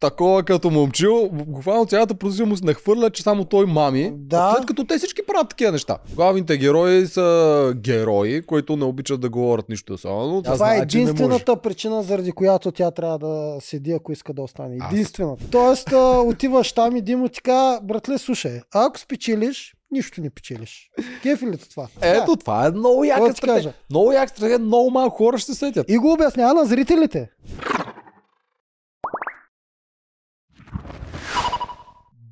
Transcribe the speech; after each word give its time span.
такова 0.00 0.42
като 0.42 0.70
момчил, 0.70 1.28
буквално 1.32 1.86
цялата 1.86 2.14
продукция 2.14 2.46
му 2.46 2.56
се 2.56 2.64
нахвърля, 2.64 3.10
че 3.10 3.22
само 3.22 3.44
той 3.44 3.66
мами. 3.66 4.12
Да. 4.14 4.54
След 4.56 4.66
като 4.66 4.84
те 4.84 4.98
всички 4.98 5.22
правят 5.26 5.48
такива 5.48 5.72
неща. 5.72 5.98
Главните 6.14 6.56
герои 6.56 7.06
са 7.06 7.72
герои, 7.76 8.42
които 8.42 8.76
не 8.76 8.84
обичат 8.84 9.20
да 9.20 9.28
говорят 9.28 9.68
нищо 9.68 9.92
особено. 9.92 10.42
Това 10.42 10.54
е 10.54 10.56
знае, 10.56 10.70
не 10.70 10.76
може. 10.76 10.98
единствената 10.98 11.56
причина, 11.56 12.02
заради 12.02 12.32
която 12.32 12.72
тя 12.72 12.90
трябва 12.90 13.18
да 13.18 13.56
седи, 13.60 13.92
ако 13.92 14.12
иска 14.12 14.32
да 14.32 14.42
остане. 14.42 14.78
Единствената. 14.92 15.44
Тоест, 15.50 15.92
а, 15.92 16.20
отиваш 16.20 16.72
там 16.72 16.96
и 16.96 17.02
Димо 17.02 17.28
казва, 17.42 17.80
братле, 17.82 18.18
слушай, 18.18 18.60
ако 18.74 18.98
спечелиш, 18.98 19.74
нищо 19.90 20.20
не 20.20 20.30
печелиш. 20.30 20.90
Кефи 21.22 21.46
ли 21.46 21.56
това? 21.70 21.88
Ето, 22.02 22.36
това 22.36 22.66
е 22.66 22.70
много 22.70 23.04
яка 23.04 23.28
да 23.28 23.34
стратегия. 23.36 23.74
Много 23.90 24.12
яка 24.12 24.28
стратегия, 24.28 24.58
много 24.58 24.90
малко 24.90 25.16
хора 25.16 25.38
ще 25.38 25.52
се 25.52 25.58
сетят. 25.58 25.90
И 25.90 25.98
го 25.98 26.12
обяснява 26.12 26.54
на 26.54 26.64
зрителите. 26.64 27.28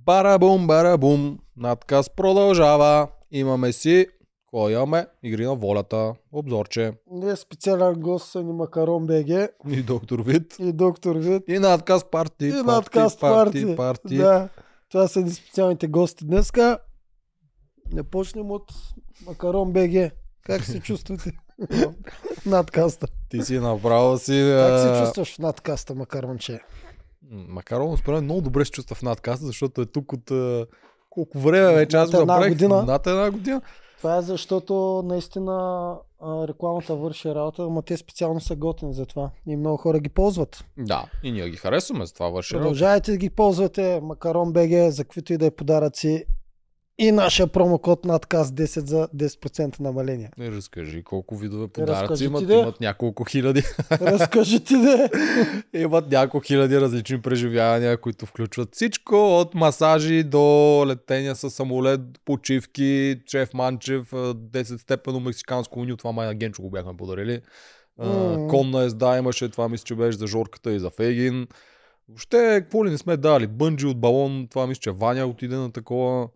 Барабум, 0.06 0.66
барабум. 0.66 1.38
Надказ 1.56 2.10
продължава. 2.10 3.08
Имаме 3.30 3.72
си. 3.72 4.06
Какво 4.44 4.70
имаме? 4.70 5.06
Игри 5.22 5.44
на 5.46 5.54
волята. 5.54 6.14
Обзорче. 6.32 6.92
Ние 7.10 7.36
специален 7.36 7.94
гост 7.94 8.30
са 8.30 8.42
ни 8.42 8.52
Макарон 8.52 9.06
БГ 9.06 9.48
И 9.70 9.82
доктор 9.82 10.20
Вит. 10.20 10.56
и 10.58 10.72
доктор 10.72 11.16
Вит. 11.16 11.42
И 11.48 11.58
надказ 11.58 12.04
парти. 12.10 12.46
И 12.46 12.50
парти, 12.50 12.66
надкаст 12.66 13.20
парти. 13.20 13.76
парти. 13.76 14.16
Да. 14.16 14.48
Това 14.90 15.08
са 15.08 15.20
ни 15.20 15.30
специалните 15.30 15.86
гости 15.86 16.24
днеска. 16.24 16.78
Не 17.92 18.02
почнем 18.02 18.50
от 18.50 18.72
Макарон 19.26 19.72
БГ. 19.72 20.10
Как 20.42 20.64
се 20.64 20.80
чувствате? 20.80 21.32
надкаста. 22.46 23.06
Ти 23.28 23.42
си 23.42 23.58
направо 23.58 24.18
си... 24.18 24.54
Как 24.58 24.80
се 24.80 25.04
чувстваш 25.04 25.34
в 25.34 25.38
надкаста, 25.38 25.94
Макаронче? 25.94 26.60
Макарон, 27.30 27.96
според 27.96 28.16
мен 28.16 28.24
много 28.24 28.40
добре 28.40 28.64
се 28.64 28.70
чувства 28.70 28.96
в 28.96 29.02
надкаста, 29.02 29.46
защото 29.46 29.80
е 29.80 29.86
тук 29.86 30.12
от 30.12 30.30
колко 31.10 31.38
време 31.38 31.74
вече 31.74 31.96
аз 31.96 32.10
го 32.10 32.18
направих. 32.18 32.48
година. 32.48 32.82
Над 32.82 33.06
една 33.06 33.30
година. 33.30 33.60
Това 33.98 34.16
е 34.16 34.22
защото 34.22 35.02
наистина 35.06 35.96
рекламата 36.22 36.94
върши 36.94 37.28
работа, 37.28 37.62
ама 37.62 37.82
те 37.82 37.96
специално 37.96 38.40
са 38.40 38.56
готини 38.56 38.94
за 38.94 39.06
това. 39.06 39.30
И 39.46 39.56
много 39.56 39.76
хора 39.76 39.98
ги 40.00 40.08
ползват. 40.08 40.64
Да, 40.78 41.04
и 41.22 41.32
ние 41.32 41.50
ги 41.50 41.56
харесваме, 41.56 42.06
с 42.06 42.12
това 42.12 42.28
върши 42.28 42.54
работа. 42.54 42.62
Продължавайте 42.62 43.10
да 43.10 43.16
ги 43.16 43.30
ползвате. 43.30 44.00
Макарон 44.02 44.52
БГ, 44.52 44.90
за 44.90 45.04
каквито 45.04 45.32
и 45.32 45.38
да 45.38 45.46
е 45.46 45.50
подаръци. 45.50 46.24
И 46.98 47.12
нашия 47.12 47.46
промокод 47.46 48.04
надказ 48.04 48.50
10 48.50 48.86
за 48.86 49.08
10% 49.16 49.80
намаление. 49.80 50.30
Не 50.38 50.50
разкажи 50.50 51.02
колко 51.02 51.36
видове 51.36 51.68
подаръци 51.68 52.02
разкажи 52.02 52.24
имат. 52.24 52.46
де. 52.46 52.54
Имат 52.54 52.80
няколко 52.80 53.24
хиляди. 53.24 53.62
Разкажи 53.92 54.64
ти 54.64 54.74
да 54.74 55.08
имат 55.74 56.10
няколко 56.10 56.46
хиляди 56.46 56.80
различни 56.80 57.22
преживявания, 57.22 58.00
които 58.00 58.26
включват 58.26 58.74
всичко 58.74 59.40
от 59.40 59.54
масажи 59.54 60.22
до 60.22 60.84
летения 60.86 61.36
с 61.36 61.50
самолет, 61.50 62.00
почивки, 62.24 63.20
шеф 63.30 63.54
Манчев, 63.54 64.12
а, 64.12 64.34
10 64.34 64.76
степено 64.76 65.20
мексиканско 65.20 65.80
унио, 65.80 65.96
това 65.96 66.12
май 66.12 66.26
на 66.26 66.34
Генчо 66.34 66.62
го 66.62 66.70
бяхме 66.70 66.96
подарили. 66.96 67.40
М. 67.98 68.46
Конна 68.50 68.82
езда 68.82 69.18
имаше, 69.18 69.48
това 69.48 69.68
мисля, 69.68 69.84
че 69.84 69.94
беше 69.94 70.18
за 70.18 70.26
Жорката 70.26 70.72
и 70.72 70.78
за 70.78 70.90
Фегин. 70.90 71.46
Въобще, 72.08 72.58
какво 72.62 72.86
ли 72.86 72.90
не 72.90 72.98
сме 72.98 73.16
дали? 73.16 73.46
Бънджи 73.46 73.86
от 73.86 74.00
балон, 74.00 74.46
това 74.50 74.66
мисля, 74.66 74.80
че 74.80 74.90
Ваня 74.90 75.26
отиде 75.26 75.56
на 75.56 75.72
такова. 75.72 76.28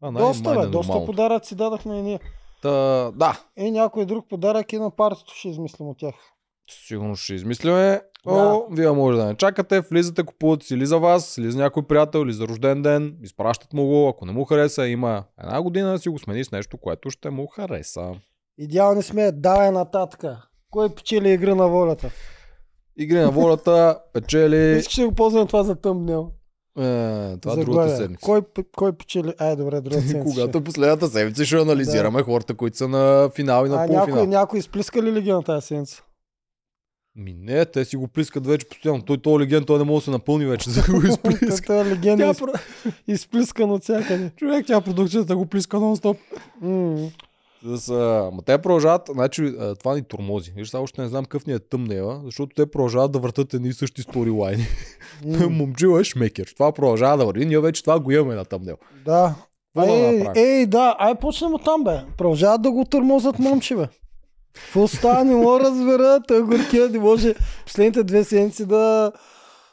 Това 0.00 0.10
най- 0.10 0.22
Доста, 0.22 0.54
бе, 0.54 0.60
е 0.60 0.66
доста 0.66 1.04
подаръци 1.04 1.54
дадахме 1.54 1.98
и 1.98 2.02
ние. 2.02 2.20
Та, 2.62 2.70
да, 3.14 3.40
И 3.56 3.70
някой 3.70 4.06
друг 4.06 4.28
подарък 4.28 4.72
и 4.72 4.78
на 4.78 4.90
партито 4.90 5.32
ще 5.34 5.48
измислим 5.48 5.88
от 5.88 5.98
тях. 5.98 6.14
Сигурно 6.86 7.16
ще 7.16 7.34
измисляме. 7.34 8.00
Да. 8.26 8.32
О, 8.32 8.66
вие 8.70 8.90
може 8.90 9.18
да 9.18 9.24
не 9.26 9.34
чакате, 9.34 9.80
влизате, 9.80 10.22
купувате 10.22 10.66
си 10.66 10.74
или 10.74 10.86
за 10.86 10.98
вас, 10.98 11.38
или 11.38 11.50
за 11.50 11.58
някой 11.58 11.82
приятел, 11.82 12.18
или 12.18 12.32
за 12.32 12.48
рожден 12.48 12.82
ден, 12.82 13.16
изпращат 13.22 13.72
му 13.72 13.86
го, 13.86 14.08
ако 14.08 14.26
не 14.26 14.32
му 14.32 14.44
хареса, 14.44 14.86
има 14.86 15.24
една 15.42 15.62
година 15.62 15.92
да 15.92 15.98
си 15.98 16.08
го 16.08 16.18
смени 16.18 16.44
с 16.44 16.52
нещо, 16.52 16.78
което 16.78 17.10
ще 17.10 17.30
му 17.30 17.46
хареса. 17.46 18.12
Идеални 18.58 19.02
сме, 19.02 19.32
давай 19.32 19.70
нататък. 19.70 20.24
Кой 20.70 20.94
печели 20.94 21.30
игра 21.30 21.54
на 21.54 21.68
волята? 21.68 22.10
Игри 22.96 23.18
на 23.18 23.30
волята, 23.30 23.98
печели. 24.12 24.78
Искаш 24.78 24.96
да 24.96 25.08
го 25.08 25.14
ползваме 25.14 25.46
това 25.46 25.62
за 25.62 25.76
тъмнел. 25.76 26.30
Е, 26.78 27.36
това 27.36 27.52
е 27.52 27.64
другата 27.64 27.96
седмица. 27.96 28.20
Кой, 28.20 28.40
кой 28.76 28.92
печели? 28.92 29.34
Ай, 29.38 29.56
добре, 29.56 29.80
другата 29.80 30.02
седмица. 30.06 30.34
Когато 30.34 30.64
последната 30.64 31.08
седмица 31.08 31.44
ще 31.44 31.56
анализираме 31.56 32.22
хората, 32.22 32.54
които 32.54 32.76
са 32.76 32.88
на 32.88 33.30
финал 33.34 33.66
и 33.66 33.68
на 33.68 33.74
а 33.74 33.86
полуфинал. 33.86 34.06
някой, 34.06 34.26
някой 34.26 34.58
изплиска 34.58 35.02
ли 35.02 35.12
ли 35.12 35.22
ги 35.22 35.32
на 35.32 35.42
тази 35.42 35.66
седмица? 35.66 36.02
Ми 37.18 37.34
не, 37.38 37.64
те 37.64 37.84
си 37.84 37.96
го 37.96 38.08
плискат 38.08 38.46
вече 38.46 38.68
постоянно. 38.68 39.02
Той 39.02 39.18
този 39.18 39.38
легенд, 39.38 39.66
той 39.66 39.78
не 39.78 39.84
може 39.84 40.00
да 40.00 40.04
се 40.04 40.10
напълни 40.10 40.46
вече, 40.46 40.70
за 40.70 40.82
да 40.82 40.92
го 40.92 41.06
изплиска. 41.06 41.66
Тази 41.66 41.90
легенда 41.90 42.34
Тя 42.34 42.46
е 43.08 43.12
изплискан 43.12 43.70
от 43.70 43.82
всякъде. 43.82 44.30
Човек, 44.36 44.66
тя 44.66 44.80
продукцията 44.80 45.36
го 45.36 45.46
плиска 45.46 45.76
нон-стоп. 45.76 46.16
С, 47.74 47.88
а, 47.88 48.30
ма 48.32 48.42
те 48.42 48.58
продължават, 48.58 49.10
значи 49.12 49.54
а, 49.60 49.74
това 49.74 49.94
ни 49.94 50.02
тормози. 50.02 50.52
Виж, 50.56 50.68
сега 50.68 50.80
още 50.80 51.02
не 51.02 51.08
знам 51.08 51.24
какъв 51.24 51.46
ни 51.46 51.52
е 51.52 51.58
тъмнела, 51.58 52.20
защото 52.24 52.54
те 52.54 52.70
продължават 52.70 53.12
да 53.12 53.18
въртат 53.18 53.54
едни 53.54 53.68
и 53.68 53.72
същи 53.72 54.02
сторилайни. 54.02 54.66
М. 55.26 55.46
Момчил 55.50 56.00
е 56.00 56.04
шмекер. 56.04 56.52
Това 56.54 56.72
продължава 56.72 57.16
да 57.16 57.26
върви. 57.26 57.46
Ние 57.46 57.60
вече 57.60 57.82
това 57.82 58.00
го 58.00 58.12
имаме 58.12 58.34
на 58.34 58.44
тъмнел. 58.44 58.76
Да. 59.04 59.34
Какво 59.76 59.92
да 59.92 59.98
Ей, 59.98 60.18
направим? 60.18 60.42
ей, 60.44 60.66
да, 60.66 60.96
ай 60.98 61.14
почнем 61.14 61.54
от 61.54 61.64
там, 61.64 61.84
бе. 61.84 62.00
Продължават 62.18 62.62
да 62.62 62.70
го 62.70 62.84
тормозат 62.84 63.38
момче, 63.38 63.76
бе. 63.76 63.88
Какво 64.54 64.88
става, 64.88 65.24
не 65.24 65.34
мога 65.34 65.60
разбера, 65.60 66.20
той 66.28 66.42
горкия 66.42 66.88
не 66.88 66.98
може 66.98 67.34
последните 67.66 68.04
две 68.04 68.24
седмици 68.24 68.66
да, 68.66 69.12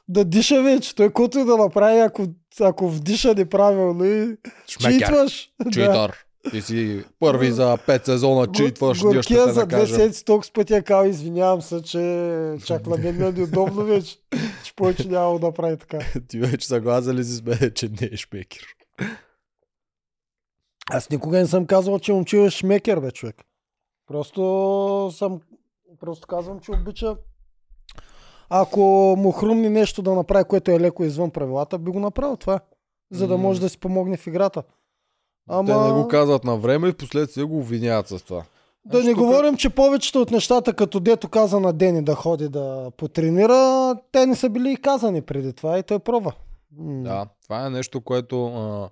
да 0.08 0.26
диша 0.26 0.64
вече. 0.64 0.96
Той 0.96 1.10
който 1.10 1.40
и 1.40 1.46
да 1.46 1.58
направи, 1.58 2.00
ако, 2.00 2.26
ако 2.62 2.90
вдиша 2.90 3.34
неправилно 3.34 4.06
и 4.06 4.38
Шмекер. 4.68 5.00
читваш. 5.00 5.50
Да. 5.66 6.10
Ти 6.52 6.62
си 6.62 7.04
първи 7.20 7.52
за 7.52 7.78
5 7.78 8.06
сезона 8.06 8.48
читваш, 8.52 9.04
ние 9.04 9.22
ще 9.22 9.34
те 9.34 9.52
за 9.52 9.66
две 9.66 9.88
седмици 9.88 10.26
толкова 10.26 10.52
пъти 10.54 10.74
е 10.74 10.82
казал, 10.82 11.10
извинявам 11.10 11.62
се, 11.62 11.82
че 11.82 12.56
чак 12.66 12.88
на 12.88 12.98
мен 12.98 13.18
ми 13.18 13.26
е 13.26 13.32
неудобно 13.32 13.86
вече, 13.86 14.18
че 14.64 14.76
повече 14.76 15.08
няма 15.08 15.40
да 15.40 15.52
прави 15.52 15.78
така. 15.78 16.00
Ти 16.28 16.40
вече 16.40 16.68
съгласен 16.68 17.16
ли 17.16 17.24
си 17.24 17.32
с 17.32 17.44
мен, 17.44 17.72
че 17.76 17.90
не 18.02 18.10
е 18.12 18.18
шмекер? 18.18 18.66
Аз 20.90 21.10
никога 21.10 21.38
не 21.38 21.48
съм 21.48 21.66
казвал, 21.66 22.00
че 22.00 22.14
момчил 22.14 22.40
е 22.40 22.50
шмекер, 22.50 23.00
бе, 23.00 23.12
човек. 23.12 23.36
Просто 24.08 25.12
съм... 25.14 25.42
Просто 26.00 26.28
казвам, 26.28 26.60
че 26.60 26.72
обича 26.72 27.16
ако 28.56 29.16
му 29.18 29.32
хрумни 29.32 29.70
нещо 29.70 30.02
да 30.02 30.14
направи, 30.14 30.44
което 30.44 30.72
е 30.72 30.80
леко 30.80 31.04
извън 31.04 31.32
правилата, 31.32 31.80
би 31.80 31.92
го 31.92 32.00
направил 32.00 32.38
това. 32.38 32.60
За 33.12 33.28
да 33.28 33.38
може 33.38 33.62
да 33.62 33.70
си 33.70 33.78
помогне 33.78 34.18
в 34.18 34.28
играта. 34.28 34.64
Ама... 35.50 35.66
Те 35.66 35.88
не 35.88 35.92
го 35.94 36.08
казват 36.08 36.44
на 36.44 36.56
време 36.58 36.88
и 36.88 36.92
в 36.92 36.96
последствие 36.96 37.44
го 37.44 37.58
обвиняват 37.58 38.08
с 38.08 38.22
това. 38.22 38.44
Да 38.86 38.92
Значи 38.92 39.08
не 39.08 39.14
тук- 39.14 39.20
говорим, 39.20 39.56
че 39.56 39.70
повечето 39.70 40.22
от 40.22 40.32
нещата, 40.32 40.74
като 40.74 41.00
дето 41.00 41.30
каза 41.30 41.60
на 41.60 41.74
Дени 41.74 42.04
да 42.04 42.16
ходи 42.16 42.50
да 42.50 42.92
потренира, 42.98 43.96
те 44.12 44.26
не 44.26 44.36
са 44.36 44.50
били 44.50 44.72
и 44.72 44.78
казани 44.78 45.22
преди 45.22 45.54
това 45.54 45.78
и 45.78 45.84
той 45.84 46.00
пробва. 46.00 46.34
Да, 46.72 47.26
това 47.44 47.66
е 47.66 47.70
нещо, 47.70 48.02
което 48.02 48.46
а, 48.46 48.90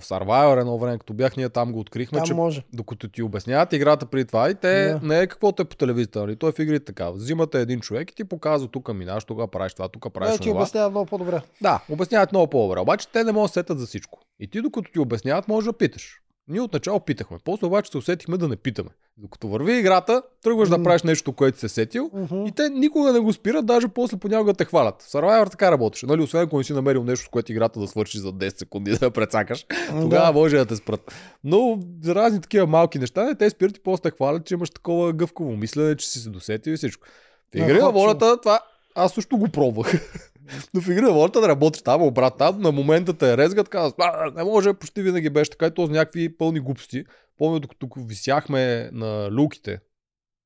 в 0.00 0.04
Survivor 0.04 0.60
едно 0.60 0.78
време, 0.78 0.98
като 0.98 1.14
бях, 1.14 1.36
ние 1.36 1.48
там 1.48 1.72
го 1.72 1.80
открихме, 1.80 2.18
Там 2.18 2.26
че 2.26 2.34
може. 2.34 2.62
докато 2.72 3.08
ти 3.08 3.22
обясняват 3.22 3.72
играта 3.72 4.06
преди 4.06 4.24
това 4.24 4.50
и 4.50 4.54
те 4.54 4.84
Да. 4.84 5.00
не 5.02 5.20
е 5.20 5.26
каквото 5.26 5.62
е 5.62 5.64
по 5.64 5.76
телевизията, 5.76 6.18
нали? 6.20 6.36
Той 6.36 6.52
в 6.52 6.58
игрите 6.58 6.84
така. 6.84 7.10
Взимате 7.10 7.60
един 7.60 7.80
човек 7.80 8.10
и 8.10 8.14
ти 8.14 8.24
показва 8.24 8.68
тук 8.68 8.94
минаш, 8.94 9.24
тук 9.24 9.52
правиш 9.52 9.74
това, 9.74 9.88
тук 9.88 10.12
правиш 10.12 10.32
Да, 10.32 10.38
ти 10.38 10.48
това. 10.48 10.60
обяснява 10.60 10.90
много 10.90 11.06
по-добре. 11.06 11.40
Да, 11.60 11.80
обясняват 11.90 12.32
много 12.32 12.46
по-добре. 12.46 12.80
Обаче 12.80 13.08
те 13.08 13.24
не 13.24 13.32
могат 13.32 13.48
да 13.48 13.52
сетят 13.52 13.78
за 13.78 13.86
всичко. 13.86 14.20
И 14.40 14.48
ти 14.48 14.60
докато 14.62 14.90
ти 14.92 14.98
обясняват, 14.98 15.48
можеш 15.48 15.66
да 15.66 15.72
питаш. 15.72 16.20
Ние 16.48 16.60
отначало 16.60 17.00
питахме. 17.00 17.36
После 17.44 17.66
обаче 17.66 17.90
се 17.90 17.98
усетихме 17.98 18.36
да 18.36 18.48
не 18.48 18.56
питаме. 18.56 18.88
Докато 19.18 19.48
върви 19.48 19.78
играта, 19.78 20.22
тръгваш 20.42 20.68
да 20.68 20.78
М. 20.78 20.84
правиш 20.84 21.02
нещо, 21.02 21.32
което 21.32 21.58
се 21.58 21.68
сетил. 21.68 22.10
Мгм. 22.14 22.46
И 22.46 22.52
те 22.52 22.70
никога 22.70 23.12
не 23.12 23.18
го 23.20 23.32
спират, 23.32 23.66
даже 23.66 23.88
после 23.88 24.16
понякога 24.16 24.54
те 24.54 24.64
хвалят. 24.64 25.02
В 25.02 25.06
Survivor 25.06 25.50
така 25.50 25.70
работеше. 25.70 26.06
Нали? 26.06 26.22
Освен 26.22 26.42
ако 26.42 26.58
не 26.58 26.64
си 26.64 26.72
намерил 26.72 27.04
нещо, 27.04 27.24
с 27.24 27.28
което 27.28 27.52
играта 27.52 27.80
да 27.80 27.86
свърши 27.86 28.18
за 28.18 28.32
10 28.32 28.58
секунди 28.58 28.90
да 29.00 29.10
прецакаш. 29.10 29.66
Тогава 29.90 30.26
Да. 30.26 30.32
може 30.32 30.56
да 30.56 30.66
те 30.66 30.76
спрат. 30.76 31.14
Но 31.44 31.78
за 32.02 32.14
разни 32.14 32.40
такива 32.40 32.66
малки 32.66 32.98
неща, 32.98 33.24
не, 33.24 33.34
те 33.34 33.50
спират 33.50 33.76
и 33.76 33.80
после 33.80 34.02
те 34.02 34.10
хвалят, 34.10 34.46
че 34.46 34.54
имаш 34.54 34.70
такова 34.70 35.12
гъвково 35.12 35.56
мислене, 35.56 35.96
че 35.96 36.08
си 36.08 36.18
се 36.18 36.30
досетил 36.30 36.72
и 36.72 36.76
всичко. 36.76 37.06
В 37.52 37.56
игри 37.56 37.78
на 37.78 37.90
волята 37.90 38.40
това 38.40 38.60
аз 38.94 39.12
също 39.12 39.38
го 39.38 39.48
пробвах. 39.48 39.92
Но 40.74 40.80
в 40.80 40.88
игри 40.88 41.00
на 41.00 41.12
волята 41.12 41.40
да 41.40 41.48
работиш 41.48 41.82
там, 41.82 42.02
обратно 42.02 42.38
там, 42.38 42.60
на 42.60 42.72
момента 42.72 43.12
те 43.14 43.36
резгат, 43.36 43.68
казват, 43.68 43.94
не 44.34 44.44
може, 44.44 44.74
почти 44.74 45.02
винаги 45.02 45.30
беше 45.30 45.50
така 45.50 45.66
и 45.66 45.70
то 45.70 45.86
с 45.86 45.90
някакви 45.90 46.36
пълни 46.36 46.60
глупости. 46.60 47.04
Помня, 47.38 47.60
докато 47.60 47.88
висяхме 47.96 48.90
на 48.92 49.30
люките, 49.30 49.78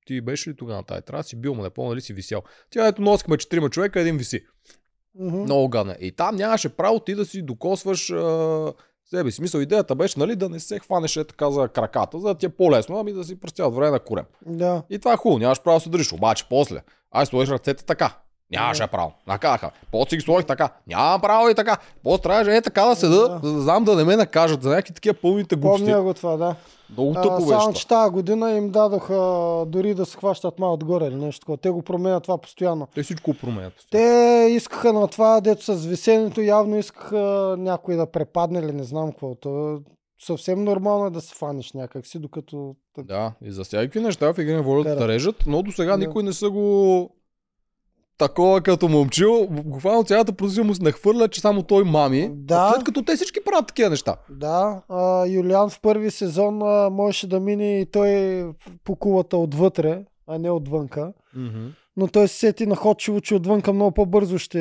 ти 0.06 0.20
беше 0.20 0.50
ли 0.50 0.56
тогава 0.56 0.76
на 0.76 1.02
тази? 1.02 1.02
Да 1.12 1.22
си 1.22 1.36
бил, 1.36 1.54
но 1.54 1.62
не 1.62 1.70
помня 1.70 1.90
дали 1.90 2.00
си 2.00 2.12
висял. 2.12 2.42
Тя 2.70 2.86
ето 2.86 3.02
носихме 3.02 3.36
четирима 3.36 3.70
човека, 3.70 4.00
един 4.00 4.16
виси. 4.16 4.44
Мгм. 5.14 5.36
Много 5.36 5.68
гадна. 5.68 5.96
И 6.00 6.12
там 6.12 6.36
нямаше 6.36 6.68
право 6.68 7.00
ти 7.00 7.14
да 7.14 7.24
си 7.24 7.42
докосваш 7.42 8.10
а, 8.10 8.72
себе 9.04 9.30
си. 9.30 9.36
Смисъл, 9.36 9.60
идеята 9.60 9.94
беше, 9.94 10.18
нали, 10.18 10.36
да 10.36 10.48
не 10.48 10.60
се 10.60 10.78
хванеш 10.78 11.16
е 11.16 11.24
така 11.24 11.50
за 11.50 11.68
краката, 11.68 12.18
за 12.18 12.28
да 12.28 12.34
ти 12.34 12.46
е 12.46 12.48
по-лесно, 12.48 12.98
ами 12.98 13.12
да 13.12 13.24
си 13.24 13.40
през 13.40 13.52
цялото 13.52 13.76
време 13.76 13.90
на 13.90 14.00
корем. 14.00 14.24
Да. 14.46 14.82
И 14.90 14.98
това 14.98 15.12
е 15.12 15.16
хубаво, 15.16 15.38
нямаш 15.38 15.62
право 15.62 15.76
да 15.76 15.80
се 15.80 15.90
държиш. 15.90 16.12
Обаче 16.12 16.46
после, 16.50 16.82
ай 17.10 17.26
сложиш 17.26 17.50
ръцете 17.50 17.84
така. 17.84 18.18
Нямаше 18.52 18.86
право. 18.86 19.12
Накаха. 19.26 19.70
После 19.92 20.16
ги 20.16 20.22
сложих 20.22 20.46
така. 20.46 20.68
Нямам 20.86 21.20
право 21.20 21.48
и 21.48 21.54
така. 21.54 21.76
После 22.02 22.22
трябваше 22.22 22.56
е 22.56 22.62
така 22.62 22.84
да 22.84 22.96
седа, 22.96 23.16
Да. 23.18 23.40
за 23.42 23.52
да 23.54 23.60
знам 23.60 23.84
да 23.84 23.96
не 23.96 24.04
ме 24.04 24.16
накажат 24.16 24.62
за 24.62 24.68
някакви 24.68 24.94
такива 24.94 25.14
пълните 25.14 25.56
глупости. 25.56 25.84
Помня 25.84 26.02
го 26.02 26.14
това, 26.14 26.36
да. 26.36 26.54
Много 26.90 27.14
тъпо 27.14 27.36
беше 27.36 27.48
само, 27.50 27.72
че 27.72 27.88
тази 27.88 28.10
година 28.12 28.50
им 28.50 28.70
дадоха 28.70 29.14
дори 29.66 29.94
да 29.94 30.06
се 30.06 30.16
хващат 30.16 30.58
малко 30.58 30.74
отгоре 30.74 31.06
или 31.06 31.14
нещо 31.14 31.40
такова. 31.40 31.56
Те 31.58 31.70
го 31.70 31.82
променят 31.82 32.22
това 32.22 32.38
постоянно. 32.38 32.88
Те 32.94 33.02
всичко 33.02 33.34
променят. 33.34 33.72
Те 33.90 33.98
искаха 34.50 34.92
на 34.92 35.08
това, 35.08 35.40
дето 35.40 35.64
с 35.64 35.86
висенето, 35.86 36.40
явно 36.40 36.78
искаха 36.78 37.16
някой 37.58 37.96
да 37.96 38.06
препадне 38.06 38.58
или 38.58 38.72
не 38.72 38.82
знам 38.84 39.12
какво. 39.12 39.34
Съвсем 40.22 40.64
нормално 40.64 41.06
е 41.06 41.10
да 41.10 41.20
се 41.20 41.34
фаниш 41.34 41.72
някакси, 41.72 42.18
докато... 42.18 42.74
Да, 42.98 43.32
и 43.42 43.52
за 43.52 43.64
всякакви 43.64 44.00
неща 44.00 44.32
в 44.32 44.38
игри 44.38 44.56
волят 44.56 44.84
да 44.84 44.90
Карат. 44.90 44.98
те 45.00 45.08
режат, 45.08 45.36
но 45.46 45.62
до 45.62 45.72
сега 45.72 45.92
Да. 45.92 45.98
никой 45.98 46.22
не 46.22 46.32
са 46.32 46.50
го 46.50 47.10
такова 48.20 48.60
като 48.60 48.88
момчил. 48.88 49.46
Буквално 49.50 50.04
цялата 50.04 50.32
продукция 50.32 50.64
му 50.64 50.74
се 50.74 50.82
нахвърля, 50.82 51.28
че 51.28 51.40
само 51.40 51.62
той 51.62 51.84
мами. 51.84 52.30
Да. 52.32 52.72
След 52.74 52.84
като 52.84 53.02
те 53.02 53.16
всички 53.16 53.40
правят 53.44 53.66
такива 53.66 53.90
неща. 53.90 54.16
Да, 54.30 54.82
а, 54.88 55.26
Юлиан 55.26 55.70
в 55.70 55.80
първи 55.80 56.10
сезон 56.10 56.62
а, 56.62 56.90
можеше 56.90 57.26
да 57.28 57.40
мине 57.40 57.80
и 57.80 57.86
той 57.86 58.44
по 58.84 58.96
кулата 58.96 59.36
отвътре, 59.36 60.04
а 60.26 60.38
не 60.38 60.50
отвънка. 60.50 61.12
Но 61.96 62.06
той 62.06 62.28
се 62.28 62.38
сети 62.38 62.66
находчиво, 62.66 63.20
че 63.20 63.34
отвънка 63.34 63.72
много 63.72 63.92
по-бързо 63.92 64.38
ще 64.38 64.58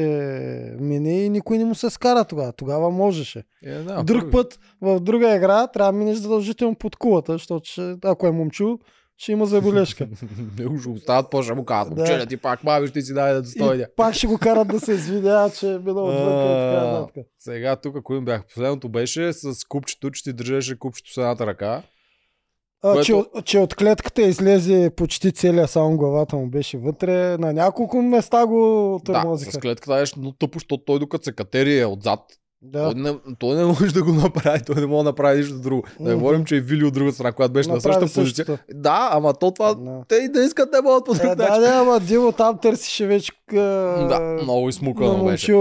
мине 0.79 1.23
и 1.23 1.29
никой 1.29 1.57
не 1.57 1.65
му 1.65 1.75
се 1.75 1.89
скара 1.89 2.25
тогава. 2.25 2.51
Тогава 2.53 2.89
можеше. 2.91 3.43
Е, 3.65 3.73
да, 3.73 4.03
Друг 4.03 4.21
първи. 4.21 4.31
път, 4.31 4.59
в 4.81 4.99
друга 4.99 5.35
игра, 5.35 5.67
трябва 5.67 5.91
да 5.91 5.97
минеш 5.97 6.17
задължително 6.17 6.75
под 6.75 6.95
кулата, 6.95 7.31
защото 7.31 7.69
ще, 7.69 7.95
ако 8.03 8.27
е 8.27 8.31
момчу, 8.31 8.77
ще 9.19 9.31
има 9.31 9.45
забележка. 9.45 10.07
Уже 10.71 10.89
остават 10.89 11.31
по 11.31 11.43
ще 11.43 11.53
му 11.53 11.65
казват. 11.65 11.95
Да. 11.95 12.17
Да. 12.17 12.25
ти 12.25 12.37
пак 12.37 12.63
мами 12.63 12.87
ще 12.87 13.01
си 13.01 13.13
дай 13.13 13.33
да 13.33 13.41
достойня. 13.41 13.83
и 13.83 13.95
пак 13.95 14.13
ще 14.13 14.27
го 14.27 14.37
карат 14.37 14.67
да 14.67 14.79
се 14.79 14.91
извинява, 14.91 15.49
че 15.49 15.67
е 15.67 15.75
А, 15.75 15.79
нататък. 16.91 17.25
Сега 17.39 17.75
тук, 17.75 18.01
кои 18.03 18.17
им 18.17 18.25
бях? 18.25 18.45
Последното 18.45 18.89
беше 18.89 19.33
с 19.33 19.65
купчето, 19.65 20.11
че 20.11 20.23
ти 20.23 20.33
държеше 20.33 20.79
купчето 20.79 21.13
с 21.13 21.17
едната 21.17 21.47
ръка. 21.47 21.83
А, 22.83 22.93
Което- 22.93 23.25
че, 23.35 23.41
че 23.43 23.59
от 23.59 23.75
клетката 23.75 24.21
излезе 24.21 24.91
почти 24.95 25.31
целия, 25.31 25.67
само 25.67 25.97
главата 25.97 26.35
му 26.35 26.49
беше 26.49 26.77
вътре. 26.77 27.37
На 27.37 27.53
няколко 27.53 28.01
места 28.01 28.45
го 28.45 29.01
Да, 29.05 29.13
тормозиха. 29.13 29.51
с 29.51 29.57
клетката 29.57 29.93
беше 29.93 30.13
но 30.17 30.31
тъпо, 30.31 30.59
защото 30.59 30.77
той 30.77 30.99
докато 30.99 31.23
се 31.23 31.31
катери 31.31 31.79
е 31.79 31.85
отзад. 31.85 32.19
Да. 32.63 32.83
Той, 32.83 32.93
не, 32.95 33.15
той 33.39 33.55
не 33.55 33.65
може 33.65 33.93
да 33.93 34.03
го 34.03 34.11
направи, 34.13 34.59
той 34.61 34.75
не 34.75 34.85
може 34.85 34.97
да 34.97 35.03
направи 35.03 35.39
нищо 35.39 35.59
друго. 35.59 35.83
Да 35.99 36.09
не 36.09 36.15
говорим, 36.15 36.45
че 36.45 36.55
е 36.55 36.59
Вили 36.59 36.85
от 36.85 36.93
друга 36.93 37.11
страна, 37.11 37.31
която 37.31 37.53
беше 37.53 37.69
на 37.69 37.75
Направи 37.75 37.93
същата 37.93 38.13
позиция. 38.13 38.45
същото. 38.45 38.63
Да, 38.73 39.09
ама 39.11 39.33
то 39.33 39.51
това, 39.51 39.73
Да. 39.73 40.01
те 40.07 40.15
и 40.15 40.29
да 40.29 40.41
искат 40.41 40.69
не 40.73 40.81
могат 40.81 41.05
по 41.05 41.11
Е, 41.11 41.17
друг 41.17 41.35
да, 41.35 41.43
начин. 41.43 41.61
да, 41.61 41.69
ама 41.71 41.99
Диво 41.99 42.31
там 42.31 42.57
търсише 42.57 43.07
вече 43.07 43.31
Да, 43.53 44.07
да, 44.09 44.39
много 44.43 44.69
измукано 44.69 45.25
беше. 45.25 45.53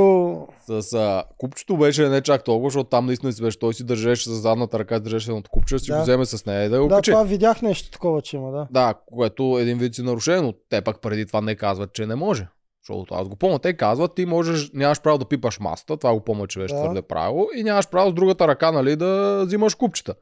С 0.69 0.93
а, 0.93 1.25
купчето 1.39 1.77
беше 1.77 2.09
не 2.09 2.21
чак 2.21 2.45
толкова, 2.45 2.67
защото 2.67 2.91
там 2.91 3.07
наистина 3.07 3.33
си 3.33 3.43
беше. 3.43 3.59
Той 3.59 3.75
си 3.75 3.85
държеше 3.85 4.25
с 4.25 4.33
задната 4.33 4.79
ръка, 4.79 4.99
държеше 4.99 5.31
едното 5.31 5.51
купче, 5.51 5.79
си 5.79 5.91
Да. 5.91 5.97
го 5.97 6.03
вземе 6.03 6.25
с 6.25 6.47
нея 6.47 6.65
и 6.65 6.69
да 6.69 6.81
го 6.81 6.89
Да, 6.89 6.95
качи. 6.97 7.11
това 7.11 7.25
видях 7.25 7.63
нещо 7.63 7.91
такова, 7.91 8.23
че 8.23 8.37
има, 8.37 8.51
да. 8.51 8.67
Да, 8.71 8.95
което 9.07 9.59
един 9.61 9.79
вид 9.79 9.95
си 9.95 10.03
нарушено, 10.03 10.43
но 10.43 10.55
те 10.71 10.81
пък 10.81 11.01
преди 11.01 11.27
това 11.27 11.41
не 11.41 11.55
казват, 11.55 11.93
че 11.93 12.07
не 12.07 12.15
може. 12.15 12.47
Защото 12.95 13.15
аз 13.15 13.29
го 13.29 13.37
помня, 13.37 13.59
те 13.59 13.77
казват, 13.77 14.15
ти 14.15 14.27
можеш, 14.27 14.71
нямаш 14.75 15.01
право 15.01 15.19
да 15.19 15.25
пипаш 15.25 15.61
масата, 15.61 15.97
това 15.97 16.15
го 16.15 16.21
помня, 16.21 16.47
че 16.47 16.59
беше 16.59 16.75
Да. 16.75 16.81
твърде 16.83 17.03
правило, 17.03 17.49
и 17.57 17.63
нямаш 17.63 17.89
право 17.89 18.11
с 18.11 18.15
другата 18.15 18.49
ръка, 18.49 18.73
нали, 18.73 18.97
да 18.97 19.43
взимаш 19.47 19.75
купчета. 19.75 20.15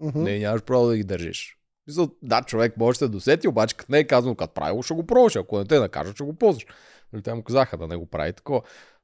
Мгм. 0.00 0.22
Не, 0.22 0.38
нямаш 0.38 0.62
право 0.62 0.86
да 0.86 0.96
ги 0.96 1.04
държиш. 1.04 1.58
Мисъл, 1.86 2.08
да, 2.22 2.42
човек 2.42 2.76
може 2.76 2.98
да 2.98 3.04
се 3.04 3.08
досети, 3.08 3.48
обаче 3.48 3.76
като 3.76 3.92
не 3.92 3.98
е 3.98 4.04
казано 4.04 4.34
като 4.34 4.54
правило, 4.54 4.82
ще 4.82 4.94
го 4.94 5.06
пробваш. 5.06 5.36
Ако 5.36 5.58
не 5.58 5.64
те 5.64 5.78
накажат, 5.78 6.14
ще 6.14 6.24
го 6.24 6.32
ползваш. 6.34 6.66
Нали, 7.12 7.22
те 7.22 7.34
му 7.34 7.42
казаха 7.42 7.76
да 7.76 7.86
не 7.86 7.96
го 7.96 8.06
прави 8.06 8.32
такова. 8.32 8.60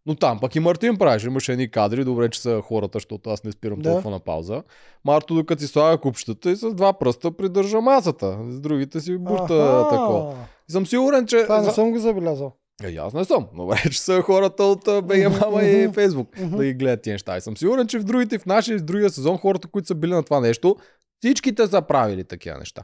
Но 0.06 0.14
там 0.14 0.40
пък 0.40 0.54
и 0.56 0.60
Мартин 0.60 0.96
правиш. 0.98 1.24
Имаше 1.24 1.52
едни 1.52 1.70
кадри, 1.70 2.04
добре, 2.04 2.30
че 2.30 2.40
са 2.40 2.60
хората, 2.64 2.96
защото 2.96 3.30
аз 3.30 3.44
не 3.44 3.52
спирам 3.52 3.78
Да. 3.78 3.90
толкова 3.90 4.10
на 4.10 4.20
пауза. 4.20 4.62
Марто, 5.04 5.34
докато 5.34 5.60
си 5.62 5.66
слага 5.66 5.98
купчетата 5.98 6.50
и 6.50 6.56
с 6.56 6.74
два 6.74 6.92
пръста 6.92 7.30
придържа 7.30 7.80
масата. 7.80 8.38
С 8.48 8.60
другите 8.60 9.00
си 9.00 9.18
бурта 9.18 9.54
Аха. 9.54 9.90
такова. 9.90 10.34
И 10.68 10.72
съм 10.72 10.86
сигурен, 10.86 11.26
че... 11.26 11.42
Това 11.42 11.60
не 11.60 11.70
съм 11.70 11.90
го 11.90 11.98
забелязал. 11.98 12.52
Е, 12.84 12.96
аз 12.96 13.14
не 13.14 13.24
съм. 13.24 13.46
Но 13.54 13.66
вече 13.66 14.00
са 14.00 14.22
хората 14.22 14.64
от 14.64 14.88
а, 14.88 15.02
БГ 15.02 15.40
Мама 15.40 15.62
и. 15.62 15.88
Фейсбук 15.92 16.28
да 16.40 16.64
ги 16.64 16.74
гледат 16.74 17.02
тия 17.02 17.14
неща. 17.14 17.36
И 17.36 17.40
съм 17.40 17.56
сигурен, 17.56 17.86
че 17.86 17.98
в 17.98 18.04
другите, 18.04 18.38
в 18.38 18.46
нашия 18.46 18.78
в 18.78 18.82
другия 18.84 19.10
сезон, 19.10 19.38
хората, 19.38 19.68
които 19.68 19.86
са 19.88 19.94
били 19.94 20.10
на 20.10 20.22
това 20.22 20.40
нещо, 20.40 20.76
всичките 21.18 21.66
са 21.66 21.82
правили 21.82 22.24
такива 22.24 22.58
неща. 22.58 22.82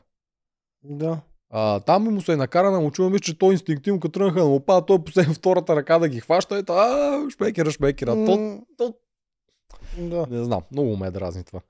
Да. 0.82 1.20
А, 1.50 1.80
там 1.80 2.14
му 2.14 2.20
се 2.20 2.32
е 2.32 2.36
накара 2.36 2.70
на 2.70 2.80
мочува, 2.80 3.10
мисля, 3.10 3.20
че 3.22 3.38
той 3.38 3.52
инстинктивно, 3.52 4.00
като 4.00 4.12
тръгнаха 4.12 4.40
да 4.40 4.46
му 4.46 4.60
пада, 4.60 4.86
той 4.86 5.04
последно 5.04 5.34
втората 5.34 5.76
ръка 5.76 5.98
да 5.98 6.08
ги 6.08 6.20
хваща 6.20 6.58
и 6.58 6.62
та, 6.62 7.26
шпекера, 7.30 7.70
шпекера. 7.70 8.10
То, 8.14 8.36
М, 8.36 8.58
то, 8.78 8.94
Да. 9.98 10.26
не 10.30 10.44
знам, 10.44 10.60
много 10.72 10.96
ме 10.96 11.10
дразни 11.10 11.44
това. 11.44 11.60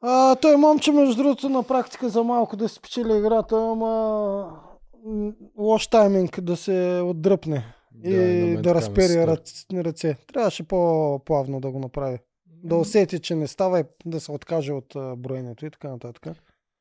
А, 0.00 0.36
той 0.36 0.56
момче, 0.56 0.92
между 0.92 1.22
другото, 1.22 1.48
на 1.48 1.62
практика 1.62 2.08
за 2.08 2.22
малко 2.24 2.56
да 2.56 2.68
спечели 2.68 3.16
играта, 3.16 3.56
ама 3.56 4.60
лош 5.58 5.86
тайминг 5.86 6.40
да 6.40 6.56
се 6.56 7.02
отдръпне 7.04 7.64
Да, 7.94 8.10
и 8.10 8.56
да 8.56 8.74
разпери 8.74 9.26
ръце. 9.74 10.16
Трябваше 10.26 10.62
по-плавно 10.62 11.60
да 11.60 11.70
го 11.70 11.78
направи. 11.78 12.18
Да 12.46 12.76
усети, 12.76 13.18
че 13.18 13.34
не 13.34 13.46
става 13.46 13.80
и 13.80 13.84
да 14.06 14.20
се 14.20 14.32
откаже 14.32 14.72
от 14.72 14.86
броенето 15.16 15.66
и 15.66 15.70
така 15.70 15.88
нататък. 15.88 16.26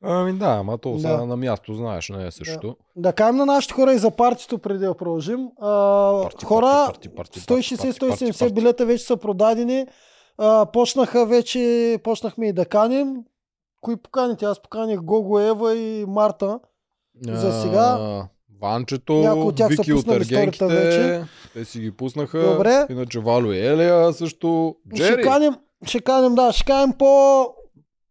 Ами 0.04 0.34
да, 0.34 0.46
ама 0.50 0.78
то 0.78 1.00
сега 1.00 1.18
Да. 1.18 1.26
на 1.26 1.38
място, 1.38 1.74
знаеш, 1.74 2.10
не 2.10 2.28
е 2.28 2.32
също. 2.32 2.76
Да 2.96 3.14
кажем 3.14 3.36
на 3.36 3.46
нашите 3.46 3.74
хора 3.74 3.94
и 3.94 3.98
за 3.98 4.12
партито 4.12 4.58
преди 4.60 4.80
да 4.80 4.94
продължим. 4.94 5.50
А, 5.60 6.24
Парти, 6.24 6.46
хора, 6.46 6.66
парти, 6.88 7.10
парти, 7.10 7.40
парти, 7.40 7.46
парти, 7.48 7.76
160-170 7.76 8.10
парти, 8.10 8.40
парти. 8.40 8.54
билета 8.54 8.86
вече 8.86 9.04
са 9.06 9.18
продадени. 9.18 9.88
А, 10.38 10.66
почнаха 10.66 11.26
вече, 11.26 12.00
почнахме 12.04 12.48
и 12.48 12.54
да 12.54 12.66
каним. 12.66 13.24
Кои 13.82 13.96
поканите? 13.98 14.46
Аз 14.46 14.62
поканих 14.62 15.00
Гого, 15.00 15.40
Ева 15.40 15.76
и 15.76 16.06
Марта. 16.08 16.60
За 17.28 17.62
сега- 17.62 18.22
Ванчето, 18.62 19.14
Някои 19.14 19.42
от 19.42 19.56
тях 19.56 19.70
Вики 19.70 19.94
от 19.94 20.08
Ергенките, 20.08 20.66
вече. 20.66 21.24
те 21.54 21.66
си 21.66 21.80
ги 21.80 21.92
пуснаха. 21.92 22.54
Добре. 22.54 22.86
Иначе 22.90 23.20
Вало 23.20 23.52
и 23.52 23.60
Елия 23.68 24.14
също. 24.14 24.76
Ще 24.96 25.04
Джери. 25.04 25.24
каним, 25.24 25.54
ще 25.86 26.00
каним, 26.00 26.36
да, 26.36 26.52
ще 26.52 26.66
каним 26.66 26.94
по 26.94 27.06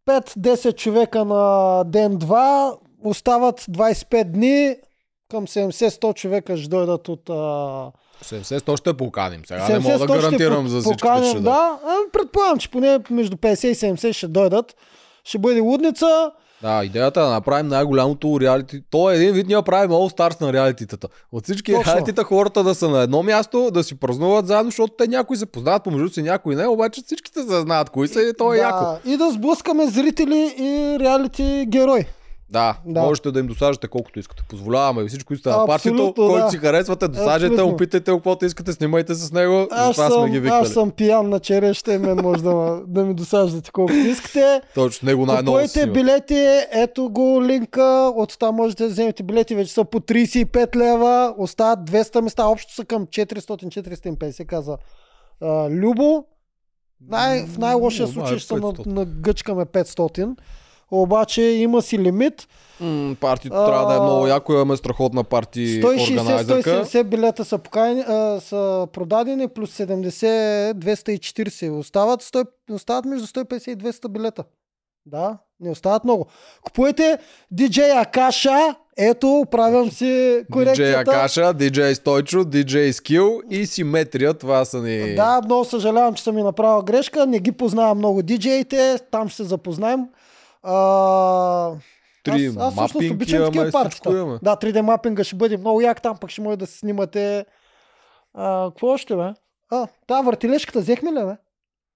5-10 0.06 0.76
човека 0.76 1.24
на 1.24 1.84
ден 1.84 2.18
2. 2.18 2.78
Остават 3.04 3.60
25 3.60 4.24
дни. 4.24 4.76
Към 5.30 5.46
70-100 5.46 6.14
човека 6.14 6.56
ще 6.56 6.68
дойдат 6.68 7.08
от... 7.08 7.30
А... 7.30 7.32
70 8.24 8.76
ще 8.76 8.96
поканим. 8.96 9.42
Сега 9.46 9.68
не 9.68 9.78
мога 9.78 9.98
да 9.98 10.04
70-100 10.04 10.18
ще 10.18 10.20
гарантирам 10.20 10.68
за 10.68 10.80
всичките 10.80 11.00
поканим, 11.02 11.30
ще 11.30 11.38
да. 11.38 11.42
Да, 11.42 11.78
а, 11.84 11.96
предполагам, 12.12 12.58
че 12.58 12.70
поне 12.70 12.98
между 13.10 13.36
50 13.36 13.68
и 13.68 13.74
70 13.74 14.12
ще 14.12 14.28
дойдат. 14.28 14.76
Ще 15.24 15.38
бъде 15.38 15.60
лудница. 15.60 16.30
Да, 16.62 16.84
идеята 16.84 17.20
е 17.20 17.22
да 17.22 17.30
направим 17.30 17.68
най-голямото 17.68 18.40
реалити. 18.40 18.82
То 18.90 19.10
е 19.10 19.16
един 19.16 19.32
вид, 19.32 19.46
ние 19.46 19.62
правим 19.62 19.90
All 19.90 20.16
Stars 20.16 20.40
на 20.40 20.52
реалититата. 20.52 21.08
От 21.32 21.44
всички 21.44 21.72
Точно. 21.72 21.92
реалитита 21.92 22.24
хората 22.24 22.64
да 22.64 22.74
са 22.74 22.88
на 22.88 23.02
едно 23.02 23.22
място, 23.22 23.70
да 23.70 23.84
си 23.84 23.94
празнуват 23.94 24.46
заедно, 24.46 24.70
защото 24.70 24.94
те 24.98 25.08
някои 25.08 25.36
се 25.36 25.46
познават 25.46 25.84
помежду 25.84 26.08
си, 26.08 26.22
някои 26.22 26.56
не, 26.56 26.66
обаче 26.66 27.02
всичките 27.06 27.42
се 27.42 27.60
знаят 27.60 27.90
кои 27.90 28.08
са 28.08 28.22
и 28.22 28.32
то 28.38 28.52
е 28.52 28.56
да, 28.56 28.62
яко. 28.62 28.84
И 29.04 29.16
да 29.16 29.30
сблъскаме 29.30 29.86
зрители 29.86 30.54
и 30.58 30.98
реалити 31.00 31.66
герой. 31.68 32.06
Да, 32.52 32.78
Да. 32.86 33.02
можете 33.02 33.30
да 33.30 33.40
им 33.40 33.46
досаждате 33.46 33.88
колкото 33.88 34.18
искате. 34.18 34.42
Позволяваме 34.48 35.02
ви 35.02 35.08
всичко, 35.08 35.32
на 35.32 35.66
партито, 35.66 35.94
Абсолютно, 35.94 36.26
който 36.26 36.44
да. 36.44 36.50
си 36.50 36.58
харесвате, 36.58 37.08
Абсолютно. 37.56 37.74
опитайте, 37.74 38.10
каквото 38.10 38.44
искате, 38.44 38.72
снимайте 38.72 39.14
с 39.14 39.32
него. 39.32 39.66
Аз 39.70 39.96
сме 39.96 40.06
съм, 40.06 40.30
ги 40.30 40.36
аз 40.36 40.42
викнали. 40.42 40.66
съм 40.66 40.90
пиян 40.90 41.28
на 41.28 41.40
череща 41.40 41.94
и 41.94 41.98
мен 41.98 42.16
може 42.22 42.42
да, 42.42 42.80
да 42.86 43.04
ми 43.04 43.14
досаждате 43.14 43.70
колкото 43.70 43.98
искате. 43.98 44.60
Точно, 44.74 45.06
него 45.06 45.26
най-ново 45.26 45.68
снимат. 45.68 45.92
билети, 45.92 46.60
ето 46.72 47.08
го 47.10 47.42
линка, 47.44 47.82
от 48.16 48.38
там 48.38 48.54
можете 48.54 48.82
да 48.82 48.88
вземете 48.88 49.22
билети, 49.22 49.54
вече 49.54 49.72
са 49.72 49.84
по 49.84 50.00
35 50.00 50.76
лева, 50.76 51.34
остават 51.38 51.90
200 51.90 52.20
места, 52.20 52.46
общо 52.46 52.74
са 52.74 52.84
към 52.84 53.06
400-450, 53.06 54.46
каза 54.46 54.76
а, 55.42 55.70
Любо. 55.70 56.24
Най, 57.08 57.46
в 57.46 57.58
най-лошия 57.58 58.08
случай 58.08 58.38
ще 58.38 58.54
на, 58.54 58.60
500. 58.60 58.86
нагъчкаме 58.86 59.64
500, 59.64 60.36
обаче 60.90 61.42
има 61.42 61.82
си 61.82 61.98
лимит. 61.98 62.48
М, 62.80 63.16
партито 63.20 63.56
А, 63.56 63.66
трябва 63.66 63.86
да 63.86 63.94
е 63.96 64.00
много 64.00 64.26
яко, 64.26 64.52
имаме 64.52 64.76
страхотна 64.76 65.24
парти 65.24 65.82
органайзърка. 65.84 66.84
160-170 66.84 67.04
билета 67.04 67.44
са, 67.44 67.58
покаяни, 67.58 68.00
а, 68.00 68.40
са 68.40 68.86
продадени, 68.92 69.48
плюс 69.48 69.78
70-240 69.78 71.78
остават, 71.78 72.22
100, 72.22 72.46
остават 72.70 73.04
между 73.04 73.26
150 73.26 73.70
и 73.70 73.76
200 73.76 74.08
билета. 74.08 74.44
Да, 75.06 75.38
не 75.60 75.70
остават 75.70 76.04
много. 76.04 76.26
Купувайте 76.62 77.18
DJ 77.54 78.02
Акаша, 78.02 78.74
ето, 78.96 79.44
правям 79.50 79.90
си 79.90 80.04
DJ 80.04 80.46
корекцията. 80.52 81.10
Акаша, 81.10 81.54
DJ 81.54 81.92
Стойчо, 81.92 82.44
DJ 82.44 82.90
Скил 82.90 83.40
и 83.50 83.66
Симетрия. 83.66 84.34
Това 84.34 84.64
са 84.64 84.82
ни... 84.82 85.14
Да, 85.14 85.40
много 85.44 85.64
съжалявам, 85.64 86.14
че 86.14 86.22
съм 86.22 86.34
ми 86.34 86.42
направил 86.42 86.82
грешка. 86.82 87.26
Не 87.26 87.38
ги 87.38 87.52
познавам 87.52 87.98
много 87.98 88.22
диджеите. 88.22 88.98
Там 89.10 89.28
ще 89.28 89.36
се 89.36 89.44
запознаем. 89.44 90.00
А... 90.62 91.72
Три 92.24 92.46
аз, 92.46 92.56
аз 92.56 92.74
всъщност 92.74 93.10
обичам 93.10 93.44
такива 93.44 93.70
имаме. 94.16 94.38
Да, 94.42 94.56
3D 94.56 94.80
мапинга 94.80 95.24
ще 95.24 95.36
бъде 95.36 95.56
много 95.56 95.80
як. 95.80 96.02
Там 96.02 96.18
пък 96.18 96.30
ще 96.30 96.40
може 96.40 96.56
да 96.56 96.66
се 96.66 96.78
снимате 96.78 97.46
А, 98.34 98.70
какво 98.70 98.86
още, 98.86 99.16
бе? 99.16 99.32
А, 99.70 99.86
та 100.06 100.20
въртележката 100.20 100.80
взехме 100.80 101.12
ли, 101.12 101.24
бе? 101.24 101.36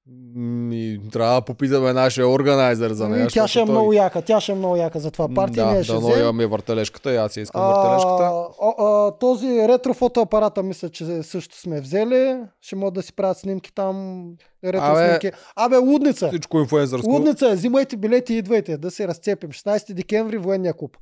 Ми, 0.06 1.00
трябва 1.12 1.34
да 1.34 1.40
попитаме 1.40 1.92
нашия 1.92 2.28
органайзер 2.28 2.92
за 2.92 3.08
нея. 3.08 3.20
Ами, 3.23 3.30
тя 3.30 3.49
ще 3.49 3.61
е 3.61 3.64
той- 3.64 3.73
много 3.73 3.92
яка, 3.92 4.23
тя 4.23 4.40
ще 4.40 4.52
е 4.52 4.54
много 4.54 4.76
яка 4.76 5.00
за 5.00 5.11
това 5.11 5.28
партия, 5.34 5.66
да, 5.66 5.84
ще 5.84 5.92
дано 5.92 6.06
вземем. 6.06 6.23
имаме 6.23 6.46
въртележката 6.46 7.12
и 7.12 7.16
аз 7.16 7.37
я 7.37 7.42
искам 7.42 7.62
въртележката. 7.62 8.25
А, 8.25 8.46
а, 8.62 8.73
а, 8.78 9.11
този 9.18 9.68
ретро 9.68 9.94
фотоапарата 9.94 10.62
мисля, 10.62 10.88
че 10.88 11.23
също 11.23 11.61
сме 11.61 11.80
взели. 11.80 12.40
Ще 12.61 12.76
могат 12.76 12.94
да 12.94 13.02
си 13.02 13.12
правят 13.12 13.38
снимки 13.38 13.75
там. 13.75 14.26
Ретро 14.64 14.84
Абе, 14.84 15.08
снимки. 15.08 15.38
Абе, 15.56 15.76
лудница. 15.76 16.28
Всичко 16.28 16.58
инфуенсърско. 16.58 17.11
Лудница 17.11 17.49
е, 17.50 17.54
взимайте 17.54 17.96
билети 17.96 18.34
и 18.34 18.38
идвайте 18.38 18.76
да 18.76 18.90
се 18.90 19.08
разцепим. 19.08 19.50
16 19.50 19.92
декември 19.92 20.38
военния 20.38 20.75
клуб. 20.75 20.96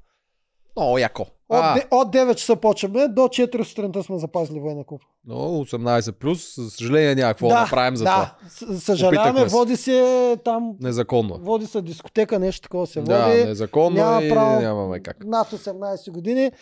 Много 0.76 0.98
яко. 0.98 1.26
От, 1.52 1.58
А, 1.58 1.74
де- 1.74 1.86
от 1.90 2.10
9 2.10 2.34
часа 2.34 2.56
почваме, 2.56 3.08
до 3.08 3.20
4 3.22 3.64
сутринта 3.64 4.02
сме 4.02 4.18
запазили 4.18 4.60
военния 4.60 4.84
клуб. 4.84 5.00
но 5.24 5.34
18 5.34 6.12
плюс, 6.12 6.44
съжаление 6.70 7.14
няма 7.14 7.28
какво 7.28 7.48
да, 7.48 7.60
направим 7.60 7.96
за 7.96 8.04
това. 8.04 8.34
да. 8.42 8.50
С- 8.50 8.80
Съжаляваме, 8.80 9.44
води 9.46 9.76
се 9.76 10.02
там, 10.44 10.76
Незаконно. 10.80 11.34
води 11.36 11.66
се 11.66 11.82
дискотека, 11.82 12.38
нещо 12.38 12.62
такова 12.62 12.86
се 12.86 13.00
Да, 13.00 13.26
води. 13.26 13.44
незаконно 13.44 13.96
няма 13.96 14.22
и 14.22 14.30
право. 14.30 14.60
нямаме 14.60 15.00
как. 15.00 15.24
над 15.24 15.48
18 15.48 16.10
години 16.10 16.52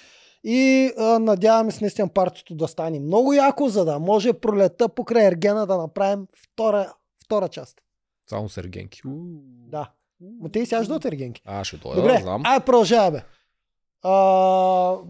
и 0.44 0.90
а, 0.98 1.18
надяваме 1.18 1.70
се 1.70 1.78
наистина 1.80 2.08
партито 2.08 2.54
да 2.54 2.68
стане 2.68 3.00
много 3.00 3.32
яко, 3.32 3.68
за 3.68 3.84
да 3.84 3.98
може 3.98 4.32
пролета 4.32 4.88
покрай 4.88 5.26
Ергена 5.26 5.66
да 5.66 5.76
направим 5.76 6.26
втора, 6.44 6.92
втора 7.24 7.48
част. 7.48 7.76
Само 8.26 8.48
Сергенки. 8.48 9.00
У. 9.06 9.10
Да. 9.68 9.90
Ма 10.40 10.48
те 10.48 10.58
и 10.58 10.66
сега 10.66 10.82
ждат 10.82 11.04
Ергенки. 11.04 11.42
А, 11.44 11.64
ще 11.64 11.76
дойда, 11.76 11.96
Добре, 11.96 12.18
знам. 12.22 12.42
ай 12.44 12.60
продължаваме. 12.60 13.24
А, 14.02 14.12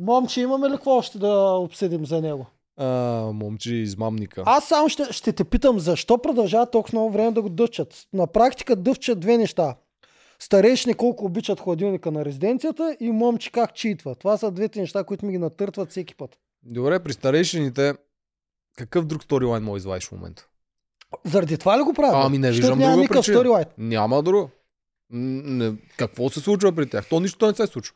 момче, 0.01 0.41
имаме 0.41 0.69
ли 0.69 0.73
какво 0.73 0.91
още 0.91 1.19
да 1.19 1.35
обсъдим 1.53 2.07
за 2.07 2.21
него? 2.21 2.47
А, 2.77 2.87
момче 3.35 3.75
измамника. 3.75 4.43
Аз 4.47 4.65
само 4.69 4.89
ще, 4.89 5.13
ще 5.13 5.33
те 5.33 5.45
питам, 5.45 5.79
защо 5.79 6.19
продължават 6.19 6.71
толкова 6.71 6.99
много 6.99 7.13
време 7.13 7.31
да 7.31 7.43
го 7.43 7.49
дъвчат? 7.49 8.07
На 8.13 8.27
практика 8.27 8.77
дъвчат 8.77 9.21
две 9.21 9.37
неща. 9.39 9.77
Старейшни 10.39 10.95
колко 10.95 11.25
обичат 11.25 11.61
хладилника 11.61 12.11
на 12.11 12.25
резиденцията 12.25 12.97
и 13.01 13.11
момче 13.11 13.51
как 13.53 13.75
читва. 13.75 14.15
Това 14.15 14.37
са 14.37 14.51
двете 14.51 14.81
неща, 14.81 15.05
които 15.05 15.27
ми 15.27 15.33
ги 15.33 15.39
натъртват 15.39 15.91
всеки 15.91 16.15
път. 16.15 16.39
Добре, 16.63 17.03
при 17.03 17.13
старейшините, 17.13 17.95
какъв 18.77 19.07
друг 19.07 19.23
сторилайн 19.23 19.63
може 19.63 19.79
извадиш 19.81 20.09
в 20.09 20.13
момента? 20.13 20.47
Заради 21.25 21.59
това 21.59 21.79
ли 21.79 21.83
го 21.83 21.93
правят? 21.93 22.27
Ами 22.27 22.39
не 22.39 22.51
виждам 22.51 22.79
няма 22.79 22.97
друга 22.97 23.09
причина. 23.09 23.37
сторилайн. 23.37 23.67
Няма 23.79 24.23
друго. 24.23 24.51
Не, 25.11 25.73
какво 25.97 26.29
се 26.29 26.41
случва 26.41 26.73
при 26.73 26.91
тях? 26.91 27.09
То 27.09 27.21
нищо 27.21 27.47
не 27.47 27.55
се 27.55 27.67
случва. 27.67 27.95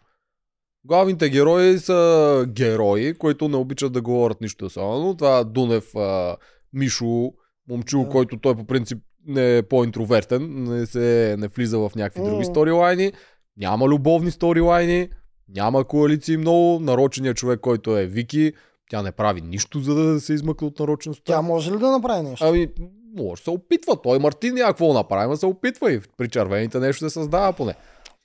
Главните 0.84 1.30
герои 1.30 1.78
са 1.78 2.46
герои, 2.48 3.14
които 3.14 3.48
не 3.48 3.56
обичат 3.56 3.92
да 3.92 4.02
говорят 4.02 4.40
нищо 4.40 4.64
особено. 4.64 5.16
Това 5.16 5.38
е 5.38 5.44
Дунев, 5.44 5.94
а, 5.96 6.36
Мишо, 6.72 7.32
момчил, 7.68 8.02
Да. 8.02 8.08
който 8.08 8.38
той 8.38 8.54
по 8.54 8.64
принцип 8.64 8.98
не 9.26 9.56
е 9.56 9.62
по-интровертен, 9.62 10.64
не, 10.64 10.86
се, 10.86 11.36
не 11.38 11.48
влиза 11.48 11.78
в 11.78 11.92
някакви 11.96 12.20
М. 12.20 12.28
други 12.28 12.44
сторилайни. 12.44 13.12
Няма 13.56 13.86
любовни 13.86 14.30
сторилайни, 14.30 15.08
няма 15.48 15.84
коалиции 15.84 16.36
много. 16.36 16.80
Нароченият 16.80 17.36
човек, 17.36 17.60
който 17.60 17.98
е 17.98 18.06
Вики, 18.06 18.52
тя 18.90 19.02
не 19.02 19.12
прави 19.12 19.40
нищо, 19.40 19.80
за 19.80 19.94
да 19.94 20.20
се 20.20 20.32
измъкне 20.34 20.66
от 20.66 20.78
нарочеността. 20.78 21.32
Тя 21.32 21.42
може 21.42 21.72
ли 21.72 21.78
да 21.78 21.90
направи 21.90 22.22
нещо? 22.22 22.44
Ами, 22.46 22.68
може 23.16 23.42
се 23.42 23.50
опитва. 23.50 24.02
Той 24.02 24.18
Мартин 24.18 24.54
няма 24.54 24.70
какво 24.70 24.92
направи, 24.92 25.28
но 25.28 25.36
се 25.36 25.46
опитва 25.46 25.92
и 25.92 26.00
при 26.16 26.28
червените 26.28 26.78
нещо 26.78 27.04
се 27.04 27.14
създава 27.14 27.52
поне. 27.52 27.74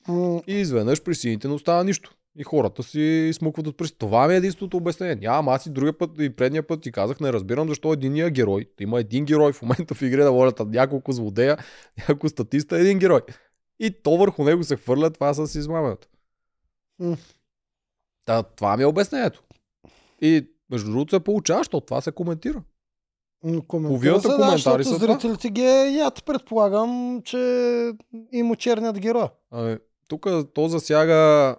М, 0.07 0.41
И 0.47 0.53
изведнъж 0.53 1.01
при 1.01 1.15
сините 1.15 1.47
не 1.47 1.53
остава 1.53 1.83
нищо. 1.83 2.11
И 2.37 2.43
хората 2.43 2.83
си 2.83 3.31
смукват 3.33 3.67
от 3.67 3.77
пръст. 3.77 3.95
Това 3.97 4.27
ми 4.27 4.33
е 4.33 4.37
единственото 4.37 4.77
обяснение. 4.77 5.15
Нямам, 5.15 5.49
аз 5.49 5.65
и 5.65 5.69
другия 5.69 5.97
път 5.97 6.11
и 6.19 6.35
предния 6.35 6.67
път 6.67 6.81
ти 6.81 6.91
казах, 6.91 7.19
не 7.19 7.33
разбирам 7.33 7.67
защо 7.67 7.93
единия 7.93 8.29
герой. 8.29 8.69
Има 8.79 8.99
един 8.99 9.25
герой 9.25 9.53
в 9.53 9.61
момента 9.61 9.95
в 9.95 10.01
игре 10.01 10.23
на 10.23 10.31
волята, 10.31 10.65
няколко 10.65 11.11
злодея, 11.11 11.57
няколко 11.97 12.29
статиста, 12.29 12.79
един 12.79 12.99
герой. 12.99 13.21
И 13.79 13.91
то 14.03 14.17
върху 14.17 14.43
него 14.43 14.63
се 14.63 14.75
хвърля 14.75 15.09
това 15.09 15.33
с 15.33 15.55
измамето. 15.55 16.07
М. 16.99 17.17
Та, 18.25 18.43
това 18.43 18.77
ми 18.77 18.83
е 18.83 18.85
обяснението. 18.85 19.43
И 20.21 20.47
между 20.71 20.91
другото 20.91 21.15
се 21.15 21.23
получава, 21.23 21.59
защото 21.59 21.85
това 21.85 22.01
се 22.01 22.11
коментира. 22.11 22.63
коментира 23.67 24.21
се, 24.21 24.27
да, 24.27 24.35
коментари 24.35 24.83
са 24.83 24.95
зрителите 24.95 25.49
ги 25.49 25.61
е 25.61 25.89
яд, 25.89 26.23
предполагам, 26.25 27.21
че 27.25 27.37
им 28.31 28.51
очернят 28.51 28.99
героя. 28.99 29.29
Ами, 29.51 29.77
тук 30.07 30.27
то 30.53 30.67
засяга 30.67 31.55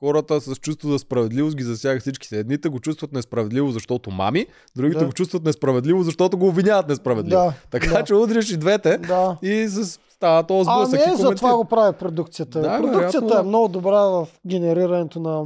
хората 0.00 0.40
с 0.40 0.56
чувство 0.56 0.88
за 0.88 0.98
справедливост, 0.98 1.56
ги 1.56 1.62
засяга 1.62 2.00
всичките. 2.00 2.38
Едните 2.38 2.68
го 2.68 2.80
чувстват 2.80 3.12
несправедливо, 3.12 3.70
защото 3.70 4.10
мами, 4.10 4.46
другите 4.76 4.98
Да. 4.98 5.06
го 5.06 5.12
чувстват 5.12 5.44
несправедливо, 5.44 6.02
защото 6.02 6.38
го 6.38 6.48
обвиняват 6.48 6.88
несправедливо. 6.88 7.42
Да, 7.42 7.52
така 7.70 7.86
да. 7.88 8.04
че 8.04 8.14
удриш 8.14 8.50
и 8.50 8.56
двете 8.56 8.98
да. 8.98 9.36
и 9.42 9.66
с... 9.68 10.00
става 10.10 10.42
този 10.42 10.70
А 10.70 10.74
сблъсък 10.86 11.06
не, 11.06 11.12
и 11.12 11.16
за 11.16 11.34
това 11.34 11.56
го 11.56 11.64
прави 11.64 11.96
продукцията. 11.96 12.60
Да, 12.60 12.78
продукцията 12.78 13.20
вероятно. 13.20 13.40
е 13.40 13.48
много 13.48 13.68
добра 13.68 14.00
в 14.00 14.28
генерирането 14.46 15.20
на, 15.20 15.44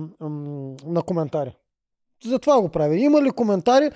на 0.87 1.03
коментари. 1.03 1.55
За 2.27 2.39
това 2.39 2.61
го 2.61 2.69
прави. 2.69 3.01
Има 3.01 3.23
ли 3.23 3.31
коментари? 3.31 3.91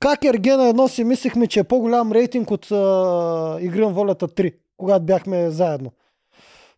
Как 0.00 0.24
Ергена 0.24 0.68
едно 0.68 0.88
си 0.88 1.04
мислихме, 1.04 1.46
че 1.46 1.60
е 1.60 1.64
по-голям 1.64 2.12
рейтинг 2.12 2.50
от 2.50 2.70
а, 2.72 3.58
Игри 3.60 3.80
на 3.80 3.88
волята 3.92 4.28
3, 4.28 4.54
когато 4.76 5.04
бяхме 5.04 5.50
заедно. 5.50 5.92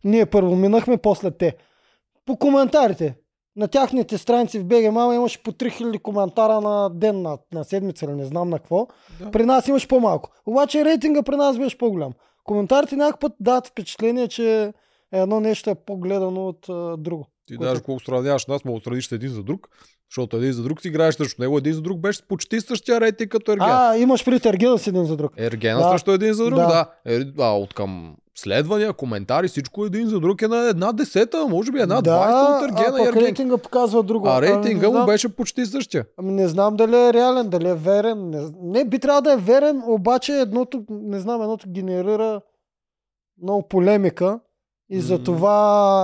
Ние 0.03 0.25
първо 0.25 0.55
минахме, 0.55 0.97
после 0.97 1.31
те. 1.31 1.55
По 2.25 2.37
коментарите. 2.37 3.15
На 3.55 3.67
тяхните 3.67 4.17
страници 4.17 4.59
в 4.59 4.65
БГ 4.65 4.91
Мама 4.91 5.15
имаше 5.15 5.43
по 5.43 5.51
3000 5.51 6.01
коментара 6.01 6.61
на 6.61 6.89
ден, 6.89 7.21
на, 7.21 7.37
на 7.53 7.63
седмица 7.63 8.05
или 8.05 8.11
не 8.11 8.25
знам 8.25 8.49
на 8.49 8.59
какво. 8.59 8.87
Да. 9.19 9.31
При 9.31 9.45
нас 9.45 9.67
имаше 9.67 9.87
по-малко. 9.87 10.29
Обаче 10.45 10.85
рейтинга 10.85 11.23
при 11.23 11.35
нас 11.35 11.57
беше 11.57 11.77
по-голям. 11.77 12.13
Коментарите 12.43 12.95
някакъв 12.95 13.19
път 13.19 13.33
дават 13.39 13.67
впечатление, 13.67 14.27
че 14.27 14.73
едно 15.11 15.39
нещо 15.39 15.69
е 15.69 15.75
по-гледано 15.75 16.47
от 16.47 16.69
а, 16.69 16.97
друго. 16.97 17.27
Ти 17.47 17.57
даже 17.57 17.81
колко 17.81 18.03
сравняваш 18.03 18.45
нас, 18.45 18.61
сравниш 18.83 19.07
с 19.07 19.11
един 19.11 19.29
за 19.29 19.43
друг, 19.43 19.69
защото 20.11 20.37
един 20.37 20.53
за 20.53 20.63
друг 20.63 20.81
си 20.81 20.87
играеш 20.87 21.15
срещу 21.15 21.41
него, 21.41 21.57
един 21.57 21.73
за 21.73 21.81
друг 21.81 21.99
беше 21.99 22.21
почти 22.23 22.61
същия 22.61 23.01
рейтинг 23.01 23.31
като 23.31 23.51
Ерген. 23.51 23.67
А, 23.69 23.97
имаш 23.97 24.25
пред 24.25 24.45
Ергена 24.45 24.77
с 24.77 24.87
един 24.87 25.05
за 25.05 25.17
друг. 25.17 25.31
Ергена 25.37 25.79
Да. 25.79 25.89
срещу 25.89 26.11
един 26.11 26.33
за 26.33 26.45
друг, 26.45 26.55
Да. 26.55 26.67
да. 26.67 26.85
Е, 27.07 27.19
а 27.39 27.57
от 27.57 27.73
към 27.73 28.15
следвания, 28.35 28.93
коментари, 28.93 29.47
всичко 29.47 29.85
един 29.85 30.07
за 30.07 30.19
друг 30.19 30.41
е 30.41 30.47
на 30.47 30.57
една 30.59 30.91
десета, 30.91 31.47
може 31.47 31.71
би 31.71 31.79
една 31.79 32.01
двадесета 32.01 32.37
от 32.55 32.63
Ергена 32.63 32.95
а 32.95 32.97
пък 32.97 33.07
Ерген. 33.07 33.23
рейтинга 33.23 33.57
показва 33.57 34.03
друго. 34.03 34.27
А 34.27 34.37
Ами, 34.37 34.47
рейтинга 34.47 34.81
не 34.81 34.87
му 34.87 34.93
знам- 34.93 35.05
беше 35.05 35.29
почти 35.29 35.65
същия. 35.65 36.05
Ами 36.17 36.31
не 36.31 36.47
знам 36.47 36.75
дали 36.75 36.95
е 36.97 37.13
реален, 37.13 37.49
дали 37.49 37.69
е 37.69 37.75
верен. 37.75 38.29
Не, 38.29 38.41
не 38.63 38.85
би 38.85 38.99
трябвало 38.99 39.21
да 39.21 39.33
е 39.33 39.37
верен, 39.37 39.81
обаче 39.85 40.33
едното, 40.33 40.83
не 40.89 41.19
знам, 41.19 41.41
едното 41.41 41.69
генерира 41.69 42.41
много 43.39 43.61
полемика 43.63 44.39
и 44.89 44.95
М. 44.95 45.01
за 45.01 45.19
това 45.19 45.49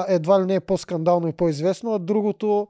едва 0.09 0.41
ли 0.41 0.45
не 0.45 0.55
е 0.55 0.59
по-скандално 0.59 1.27
и 1.27 1.33
по-известно, 1.33 1.93
а 1.93 1.99
другото... 1.99 2.67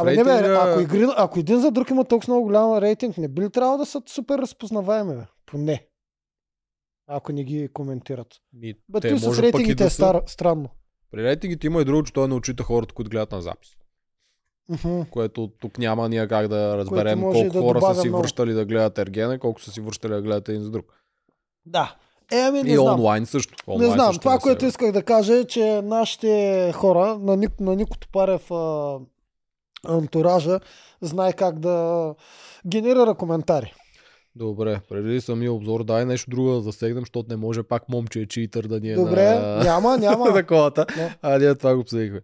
Абе, 0.00 0.16
не 0.16 0.24
бе, 0.24 0.30
ако, 0.30 0.80
игри, 0.80 1.06
ако 1.16 1.38
един 1.38 1.60
за 1.60 1.70
друг 1.70 1.90
има 1.90 2.04
толкова 2.04 2.32
много 2.32 2.46
голям 2.46 2.78
рейтинг, 2.78 3.18
не 3.18 3.28
би 3.28 3.42
ли 3.42 3.50
трябвало 3.50 3.78
да 3.78 3.86
са 3.86 4.02
супер 4.06 4.38
разпознаваеми, 4.38 5.14
бе? 5.16 5.22
Поне. 5.46 5.86
Ако 7.06 7.32
не 7.32 7.44
ги 7.44 7.68
коментират. 7.72 8.26
Ми, 8.52 8.74
Бе, 8.88 9.00
те 9.00 9.18
с 9.18 9.38
рейтингите 9.38 9.74
да 9.74 9.84
е 9.84 9.90
са. 9.90 9.94
стар, 9.94 10.22
странно. 10.26 10.68
При 11.10 11.22
рейтингите 11.24 11.66
има 11.66 11.80
и 11.80 11.84
друго, 11.84 12.02
че 12.02 12.12
той 12.12 12.28
не 12.28 12.34
отчита 12.34 12.62
хората, 12.62 12.94
които 12.94 13.10
гледат 13.10 13.32
на 13.32 13.40
запис. 13.42 13.68
Мгм. 14.68 15.00
Което 15.10 15.50
тук 15.60 15.78
няма 15.78 16.08
ние 16.08 16.28
как 16.28 16.48
да 16.48 16.76
разберем 16.76 17.22
колко 17.22 17.52
да 17.52 17.60
хора 17.60 17.80
са 17.80 18.00
си 18.00 18.08
много. 18.08 18.22
връщали 18.22 18.52
да 18.52 18.64
гледат 18.64 18.98
Ергена, 18.98 19.38
колко 19.38 19.60
са 19.60 19.70
си 19.70 19.80
връщали 19.80 20.12
да 20.12 20.22
гледат 20.22 20.48
един 20.48 20.62
за 20.62 20.70
друг. 20.70 20.86
Да. 21.66 21.96
Е, 22.32 22.40
ами 22.40 22.62
не 22.62 22.70
и 22.70 22.74
знам. 22.74 22.86
онлайн 22.94 23.26
също. 23.26 23.54
Не 23.68 23.74
Онлайн 23.74 23.92
знам, 23.92 24.06
също 24.06 24.20
това, 24.20 24.34
не 24.34 24.40
което 24.40 24.64
исках 24.64 24.92
да 24.92 25.02
кажа 25.02 25.34
е, 25.34 25.44
че 25.44 25.82
нашите 25.82 26.72
хора, 26.74 27.18
на, 27.18 27.36
Ник, 27.36 27.60
на 27.60 27.76
Нико 27.76 27.98
Топарев 27.98 28.50
а, 28.50 28.98
антуража, 29.86 30.60
знае 31.00 31.32
как 31.32 31.58
да 31.58 32.14
генерира 32.66 33.14
коментари. 33.14 33.74
Добре, 34.36 34.80
преди 34.88 35.20
самия 35.20 35.52
обзор, 35.52 35.84
дай 35.84 36.04
нещо 36.04 36.30
друго 36.30 36.50
да 36.50 36.60
засегнем, 36.60 37.02
защото 37.02 37.26
не 37.28 37.36
може 37.36 37.62
пак 37.62 37.88
момче 37.88 38.20
е 38.20 38.26
читър 38.26 38.66
да 38.66 38.80
ни 38.80 38.90
е 38.90 38.94
Добре, 38.94 39.34
на... 39.34 39.64
няма, 39.64 39.96
няма. 40.00 40.32
таковата. 40.32 40.86
Не. 40.96 41.16
А 41.22 41.38
ние 41.38 41.54
това 41.54 41.74
го 41.74 41.80
обсъдихме. 41.80 42.20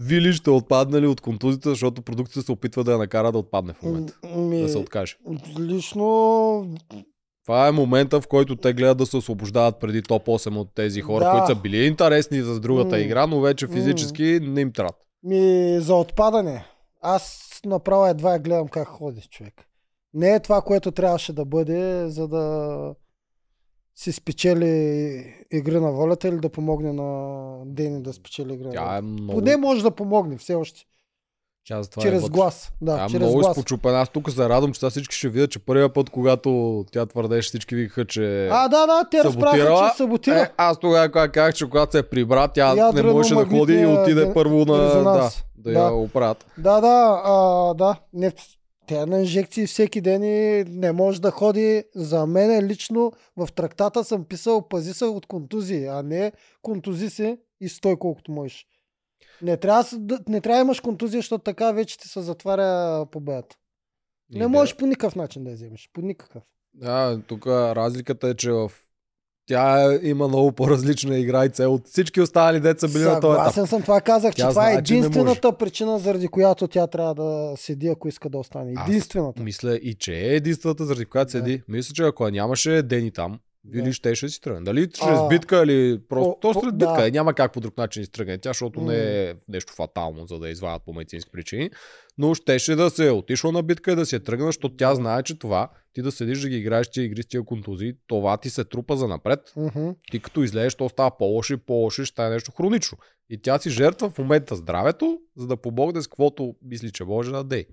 Вили 0.00 0.32
ще 0.32 0.50
отпаднали 0.50 1.06
от 1.06 1.20
контузията, 1.20 1.70
защото 1.70 2.02
продукцията 2.02 2.42
се 2.42 2.52
опитва 2.52 2.84
да 2.84 2.92
я 2.92 2.98
накара 2.98 3.32
да 3.32 3.38
отпадне 3.38 3.72
в 3.72 3.82
момента. 3.82 4.18
Ми, 4.36 4.62
Да 4.62 4.68
се 4.68 4.78
откаже. 4.78 5.16
лично 5.58 6.66
Това 7.44 7.68
е 7.68 7.72
момента, 7.72 8.20
в 8.20 8.28
който 8.28 8.56
те 8.56 8.72
гледат 8.72 8.98
да 8.98 9.06
се 9.06 9.16
освобождават 9.16 9.80
преди 9.80 10.02
топ 10.02 10.26
8 10.26 10.56
от 10.56 10.68
тези 10.74 11.00
хора, 11.00 11.24
Да. 11.24 11.30
които 11.30 11.46
са 11.46 11.54
били 11.54 11.86
интересни 11.86 12.42
за 12.42 12.60
другата 12.60 13.00
игра, 13.00 13.26
но 13.26 13.40
вече 13.40 13.66
физически 13.66 14.40
не 14.42 14.60
им 14.60 14.72
трябва. 14.72 14.92
Ми 15.22 15.76
за 15.80 15.94
отпадане. 15.94 16.64
Аз 17.00 17.50
направо 17.66 18.06
едва 18.06 18.32
я 18.32 18.38
гледам 18.38 18.68
как 18.68 18.88
ходи 18.88 19.20
човек. 19.20 19.64
Не 20.14 20.34
е 20.34 20.40
това, 20.40 20.62
което 20.62 20.92
трябваше 20.92 21.32
да 21.32 21.44
бъде, 21.44 22.08
за 22.08 22.28
да 22.28 22.94
си 23.94 24.12
спечели 24.12 24.66
игри 25.50 25.80
на 25.80 25.92
волята 25.92 26.28
или 26.28 26.36
да 26.36 26.48
помогне 26.48 26.92
на 26.92 27.62
Дени 27.66 28.02
да 28.02 28.12
спечели 28.12 28.54
игри 28.54 28.66
на 28.66 28.72
Тя 28.72 28.96
е 28.96 29.00
много... 29.00 29.38
Поне 29.38 29.56
може 29.56 29.82
да 29.82 29.90
помогне 29.90 30.36
все 30.36 30.54
още. 30.54 30.84
Тя 31.68 31.82
затова 31.82 32.02
е 32.02 32.10
чрез 32.10 32.28
глас. 32.30 32.72
Да, 32.80 32.92
а, 32.92 33.08
чрез 33.08 33.20
много 33.20 33.40
изпочупен. 33.40 33.94
Аз 33.94 34.08
тук 34.08 34.30
се 34.30 34.48
радвам, 34.48 34.72
че 34.72 34.80
сега 34.80 34.90
всички 34.90 35.16
ще 35.16 35.28
видят, 35.28 35.50
че 35.50 35.58
първия 35.58 35.92
път, 35.92 36.10
когато 36.10 36.50
тя 36.92 37.06
твърдеше, 37.06 37.48
всички 37.48 37.74
викаха, 37.74 38.04
че 38.04 38.48
А, 38.48 38.68
да, 38.68 38.86
да, 38.86 39.04
те 39.10 39.22
саботирала. 39.22 39.90
че 39.90 39.96
саботира. 39.96 40.40
Е, 40.40 40.50
аз 40.56 40.78
тогава 40.78 41.08
казах, 41.28 41.54
че 41.54 41.64
когато 41.64 41.92
се 41.92 42.02
прибра, 42.02 42.48
тя 42.48 42.74
не 42.74 42.80
Ядрено 42.80 43.12
можеше 43.12 43.34
да 43.34 43.46
ходи 43.46 43.74
и 43.74 43.86
отиде 43.86 44.20
ре- 44.20 44.34
първо 44.34 44.58
на... 44.58 44.76
Да, 44.76 45.02
да, 45.04 45.30
Да. 45.56 45.72
я 45.72 45.92
оправят. 45.92 46.46
Да, 46.58 46.80
да, 46.80 47.22
а, 47.24 47.34
да. 47.74 47.96
Не, 48.12 48.32
тя 48.86 49.02
е 49.02 49.06
на 49.06 49.18
инжекции 49.18 49.66
всеки 49.66 50.00
ден 50.00 50.22
и 50.22 50.64
не 50.64 50.92
може 50.92 51.20
да 51.20 51.30
ходи. 51.30 51.84
За 51.94 52.26
мен 52.26 52.66
лично 52.66 53.12
в 53.36 53.48
трактата 53.54 54.04
съм 54.04 54.24
писал 54.24 54.68
пази 54.68 54.94
се 54.94 55.04
от 55.04 55.26
контузии, 55.26 55.86
а 55.86 56.02
не 56.02 56.32
контузи 56.62 57.10
се 57.10 57.38
и 57.60 57.68
стой 57.68 57.96
колкото 57.96 58.32
можеш. 58.32 58.66
Не 59.42 59.56
трябва, 59.56 59.84
не 60.28 60.40
трябва 60.40 60.58
да 60.58 60.64
имаш 60.64 60.80
контузия, 60.80 61.18
защото 61.18 61.44
така 61.44 61.72
вече 61.72 61.98
ти 61.98 62.08
се 62.08 62.20
затваря 62.20 63.06
победата. 63.06 63.56
Не 64.30 64.40
да. 64.40 64.48
можеш 64.48 64.76
по 64.76 64.86
никакъв 64.86 65.16
начин 65.16 65.44
да 65.44 65.50
я 65.50 65.56
вземеш. 65.56 65.90
По 65.92 66.00
никакъв. 66.00 66.42
Да, 66.74 67.20
тук 67.26 67.46
разликата 67.46 68.28
е, 68.28 68.34
че 68.34 68.50
в 68.52 68.72
тя 69.46 69.92
е- 69.92 69.98
има 70.02 70.28
много 70.28 70.52
по-различна 70.52 71.18
игра 71.18 71.44
и 71.44 71.48
цел 71.48 71.74
от 71.74 71.88
всички 71.88 72.20
останали 72.20 72.60
деца 72.60 72.88
били 72.88 73.02
на 73.02 73.20
този 73.20 73.32
етап. 73.32 73.44
Съгласен 73.44 73.66
съм, 73.66 73.82
това 73.82 74.00
казах, 74.00 74.34
че 74.34 74.42
Тя 74.42 74.48
това 74.48 74.70
е 74.72 74.74
единствената 74.74 75.52
причина, 75.52 75.98
заради 75.98 76.28
която 76.28 76.68
тя 76.68 76.86
трябва 76.86 77.14
да 77.14 77.52
седи, 77.56 77.88
ако 77.88 78.08
иска 78.08 78.28
да 78.30 78.38
остане. 78.38 78.72
Аз 78.76 78.88
Единствената. 78.88 79.42
Мисля 79.42 79.76
и 79.76 79.94
че 79.94 80.14
е 80.14 80.34
единствената, 80.34 80.84
заради 80.84 81.04
която 81.04 81.28
Да. 81.28 81.38
седи. 81.38 81.62
Мисля, 81.68 81.94
че 81.94 82.02
ако 82.02 82.28
нямаше 82.30 82.82
Дени 82.82 83.10
там, 83.10 83.38
Да. 83.64 83.92
щеше 83.92 84.26
да 84.26 84.30
си 84.30 84.40
тръгне. 84.40 84.60
Дали 84.60 84.90
чрез 84.90 85.18
А, 85.18 85.28
битка 85.28 85.62
или 85.64 86.00
просто... 86.08 86.30
по- 86.32 86.38
То 86.42 86.60
след 86.60 86.78
да. 86.78 86.86
битка. 86.86 87.08
е, 87.08 87.10
Няма 87.10 87.34
как 87.34 87.52
по 87.52 87.60
друг 87.60 87.76
начин 87.76 88.00
да 88.02 88.04
си 88.04 88.12
тръгне 88.12 88.38
тя, 88.38 88.50
защото 88.50 88.80
М. 88.80 88.86
не 88.86 89.22
е 89.22 89.34
нещо 89.48 89.72
фатално, 89.72 90.26
за 90.26 90.38
да 90.38 90.48
извадят 90.48 90.82
по 90.82 90.92
медицински 90.92 91.30
причини. 91.30 91.70
Но 92.18 92.34
щеше 92.34 92.76
да 92.76 92.90
се 92.90 93.06
е 93.06 93.10
отишла 93.10 93.52
на 93.52 93.62
битка 93.62 93.92
и 93.92 93.96
да 93.96 94.06
си 94.06 94.16
е 94.16 94.20
тръгна, 94.20 94.46
защото 94.46 94.68
тя 94.70 94.94
знае, 94.94 95.22
че 95.22 95.38
това, 95.38 95.68
ти 95.92 96.02
да 96.02 96.12
седиш 96.12 96.40
да 96.40 96.48
ги 96.48 96.56
играеш 96.56 96.88
тия 96.88 97.04
игри 97.04 97.22
с 97.22 97.26
тия 97.26 97.44
контузии, 97.44 97.94
това 98.06 98.36
ти 98.36 98.50
се 98.50 98.64
трупа 98.64 98.96
за 98.96 99.08
напред. 99.08 99.52
Мгм. 99.56 99.88
Ти 100.10 100.20
като 100.20 100.42
излезеш, 100.42 100.74
то 100.74 100.88
става 100.88 101.10
по-лошо 101.10 101.52
и 101.52 101.58
по-лошо, 101.58 102.04
ще 102.04 102.12
стане 102.12 102.30
нещо 102.30 102.52
хронично. 102.52 102.98
И 103.30 103.42
тя 103.42 103.58
си 103.58 103.70
жертва 103.70 104.10
в 104.10 104.18
момента 104.18 104.56
здравето, 104.56 105.18
за 105.36 105.46
да 105.46 105.56
помогне 105.56 106.02
с 106.02 106.06
каквото 106.06 106.54
мисли, 106.62 106.90
че 106.90 107.04
може 107.04 107.30
да 107.30 107.44
дей. 107.44 107.64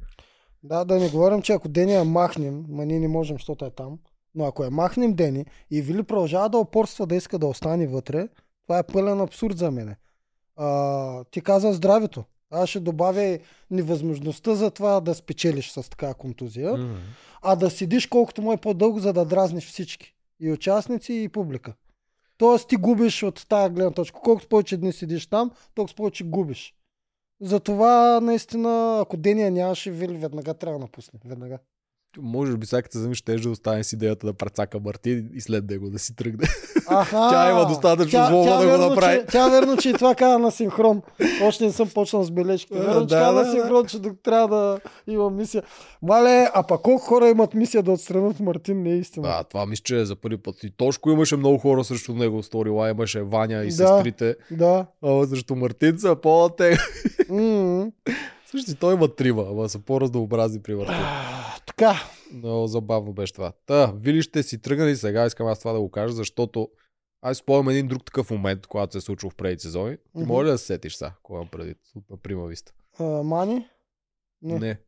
Да, 0.63 0.85
да 0.85 0.95
не 0.95 1.09
говорим, 1.09 1.41
че 1.41 1.53
ако 1.53 1.67
Дени 1.67 1.93
я 1.93 2.03
махнем, 2.03 2.63
ма 2.69 2.85
ние 2.85 2.99
не 2.99 3.07
можем, 3.07 3.35
защото 3.35 3.65
е 3.65 3.71
там, 3.71 3.99
но 4.35 4.45
ако 4.45 4.63
я 4.63 4.71
махнем 4.71 5.13
Дени 5.13 5.45
и 5.71 5.81
Вили 5.81 6.03
продължава 6.03 6.49
да 6.49 6.57
опорства 6.57 7.07
да 7.07 7.15
иска 7.15 7.39
да 7.39 7.47
остане 7.47 7.87
вътре, 7.87 8.27
това 8.63 8.79
е 8.79 8.83
пълен 8.83 9.21
абсурд 9.21 9.57
за 9.57 9.71
мене. 9.71 9.95
А, 10.55 11.23
ти 11.23 11.41
каза 11.41 11.73
здравето. 11.73 12.23
Аз 12.51 12.69
ще 12.69 12.79
добавя 12.79 13.39
невъзможността 13.71 14.55
за 14.55 14.71
това 14.71 15.01
да 15.01 15.15
спечелиш 15.15 15.71
с 15.71 15.89
такава 15.89 16.13
контузия, 16.13 16.77
Мгм. 16.77 16.93
а 17.41 17.55
да 17.55 17.69
седиш 17.69 18.07
колкото 18.07 18.41
му 18.41 18.53
е 18.53 18.57
по-дълго, 18.57 18.99
за 18.99 19.13
да 19.13 19.25
дразниш 19.25 19.67
всички. 19.67 20.15
И 20.39 20.51
участници, 20.51 21.13
и 21.13 21.29
публика. 21.29 21.73
Тоест 22.37 22.67
ти 22.67 22.75
губиш 22.75 23.23
от 23.23 23.45
тази 23.49 23.73
гледна 23.73 23.91
точка. 23.91 24.19
Колкото 24.23 24.47
повече 24.47 24.77
дни 24.77 24.93
седиш 24.93 25.27
там, 25.27 25.51
толкова 25.75 25.95
повече 25.95 26.23
губиш. 26.23 26.75
Затова, 27.41 28.19
наистина, 28.21 28.99
ако 29.01 29.17
Дения 29.17 29.51
нямаше, 29.51 29.91
Вили 29.91 30.17
веднага 30.17 30.53
трябва 30.53 30.79
да 30.79 30.83
напусне. 30.85 31.19
Веднага. 31.25 31.59
Може 32.21 32.57
би 32.57 32.65
всяка 32.65 32.89
се 32.91 33.13
ще 33.13 33.35
да 33.35 33.49
остане 33.49 33.83
с 33.83 33.93
идеята 33.93 34.27
да 34.27 34.33
прецака 34.33 34.79
Мартин 34.79 35.29
и 35.33 35.41
след 35.41 35.69
него 35.69 35.89
да 35.89 35.99
си 35.99 36.15
тръгне. 36.15 36.47
Аха, 36.87 37.11
Тя 37.31 37.51
има 37.51 37.65
достатъчно 37.67 38.25
злоба 38.27 38.65
да 38.65 38.77
го 38.77 38.89
направи. 38.89 39.17
Че, 39.19 39.25
тя 39.25 39.49
верно, 39.49 39.77
че 39.77 39.89
и 39.89 39.93
това 39.93 40.15
каза 40.15 40.39
на 40.39 40.51
синхрон. 40.51 41.01
Още 41.43 41.65
не 41.65 41.71
съм 41.71 41.89
почнал 41.93 42.23
с 42.23 42.31
бележките. 42.31 42.79
А, 42.79 42.81
Верно, 42.81 43.01
че 43.01 43.15
да, 43.15 43.21
каза 43.21 43.33
да, 43.39 43.45
на 43.45 43.51
синхрон, 43.51 43.85
че 43.85 44.01
тук 44.01 44.19
трябва 44.23 44.47
да 44.57 44.79
има 45.13 45.29
мисия. 45.29 45.63
Мале, 46.01 46.49
а 46.53 46.63
пак 46.63 46.81
колко 46.81 47.05
хора 47.05 47.29
имат 47.29 47.53
мисия 47.53 47.83
да 47.83 47.91
отстранят 47.91 48.39
Мартин, 48.39 48.83
не 48.83 48.89
е 48.91 48.97
истина. 48.97 49.27
Да, 49.27 49.43
това 49.43 49.65
мисля, 49.65 49.83
че 49.83 49.99
е 49.99 50.05
за 50.05 50.15
първи 50.15 50.37
път. 50.37 50.63
И 50.63 50.71
Тошко 50.77 51.11
имаше 51.11 51.35
много 51.35 51.57
хора 51.57 51.83
срещу 51.83 52.13
него. 52.13 52.43
Сторила 52.43 52.89
имаше 52.89 53.21
Ваня 53.21 53.63
и 53.63 53.67
Да. 53.67 53.71
сестрите. 53.71 54.35
да. 54.51 54.85
А 55.03 55.27
срещу 55.27 55.55
Мартин 55.55 55.99
са 55.99 56.15
по-те. 56.15 56.77
М-м. 57.29 57.87
Също 58.51 58.75
той 58.75 58.93
има 58.93 59.07
трима, 59.15 59.45
ама 59.51 59.69
са 59.69 59.79
по-разнообразни 59.79 60.61
при 60.61 60.75
Мартин. 60.75 60.95
Така. 61.65 61.93
Много 62.33 62.67
забавно 62.67 63.13
беше 63.13 63.33
това. 63.33 63.51
Та, 63.65 63.91
Вили 63.95 64.21
ще 64.21 64.43
си 64.43 64.61
тръгна 64.61 64.89
и 64.89 64.95
сега 64.95 65.25
искам 65.25 65.47
аз 65.47 65.59
това 65.59 65.73
да 65.73 65.79
го 65.79 65.91
кажа, 65.91 66.13
защото 66.13 66.69
аз 67.21 67.37
спомням 67.37 67.69
един 67.69 67.87
друг 67.87 68.05
такъв 68.05 68.31
момент, 68.31 68.67
когато 68.67 68.91
се 68.91 68.97
е 68.97 69.01
случил 69.01 69.29
в 69.29 69.35
преди 69.35 69.59
сезони. 69.59 69.97
Ти 69.97 70.03
Мгм. 70.15 70.27
може 70.27 70.45
ли 70.45 70.51
да 70.51 70.57
се 70.57 70.65
сетиш 70.65 70.95
сега, 70.95 71.13
кога 71.23 71.37
имам 71.37 71.49
преди 71.51 71.75
от 71.95 72.09
на 72.09 72.17
Прима 72.17 72.45
Виста? 72.45 72.73
Мани? 73.23 73.67
Не. 74.41 74.59
Не. 74.59 74.79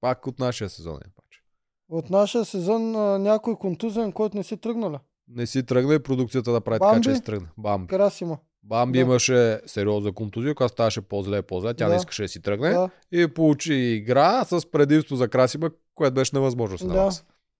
Пак 0.00 0.26
от 0.26 0.38
нашия 0.38 0.70
сезон 0.70 0.96
е. 0.96 1.10
Паче. 1.16 1.42
От 1.88 2.10
нашия 2.10 2.44
сезон 2.44 2.96
а, 2.96 3.18
някой 3.18 3.56
контузен, 3.56 4.12
който 4.12 4.36
не 4.36 4.44
си 4.44 4.56
тръгнала. 4.56 5.00
Не 5.28 5.46
си 5.46 5.66
тръгна 5.66 5.94
и 5.94 6.02
продукцията 6.02 6.52
да 6.52 6.60
прави 6.60 6.78
така, 6.80 6.90
Бамби? 6.92 7.04
че 7.04 7.14
си 7.14 7.22
тръгна. 7.22 7.48
Бамби. 7.58 7.86
Карасима. 7.90 8.38
Бамби 8.62 8.98
Да. 8.98 9.02
имаше 9.02 9.60
сериозна 9.66 10.12
контузия, 10.12 10.54
която 10.54 10.72
ставаше 10.72 11.00
по-зле 11.02 11.42
по-зле. 11.42 11.74
Тя 11.74 11.84
Да. 11.86 11.90
не 11.90 11.96
искаше 11.96 12.22
да 12.22 12.28
си 12.28 12.42
тръгне. 12.42 12.70
Да. 12.70 12.90
И 13.12 13.28
получи 13.28 13.74
игра 13.74 14.44
с 14.44 14.70
предимство 14.70 15.16
за 15.16 15.28
Красима, 15.28 15.70
което 15.94 16.14
беше 16.14 16.36
невъзможно 16.36 16.78
се 16.78 16.86
Да. 16.86 17.10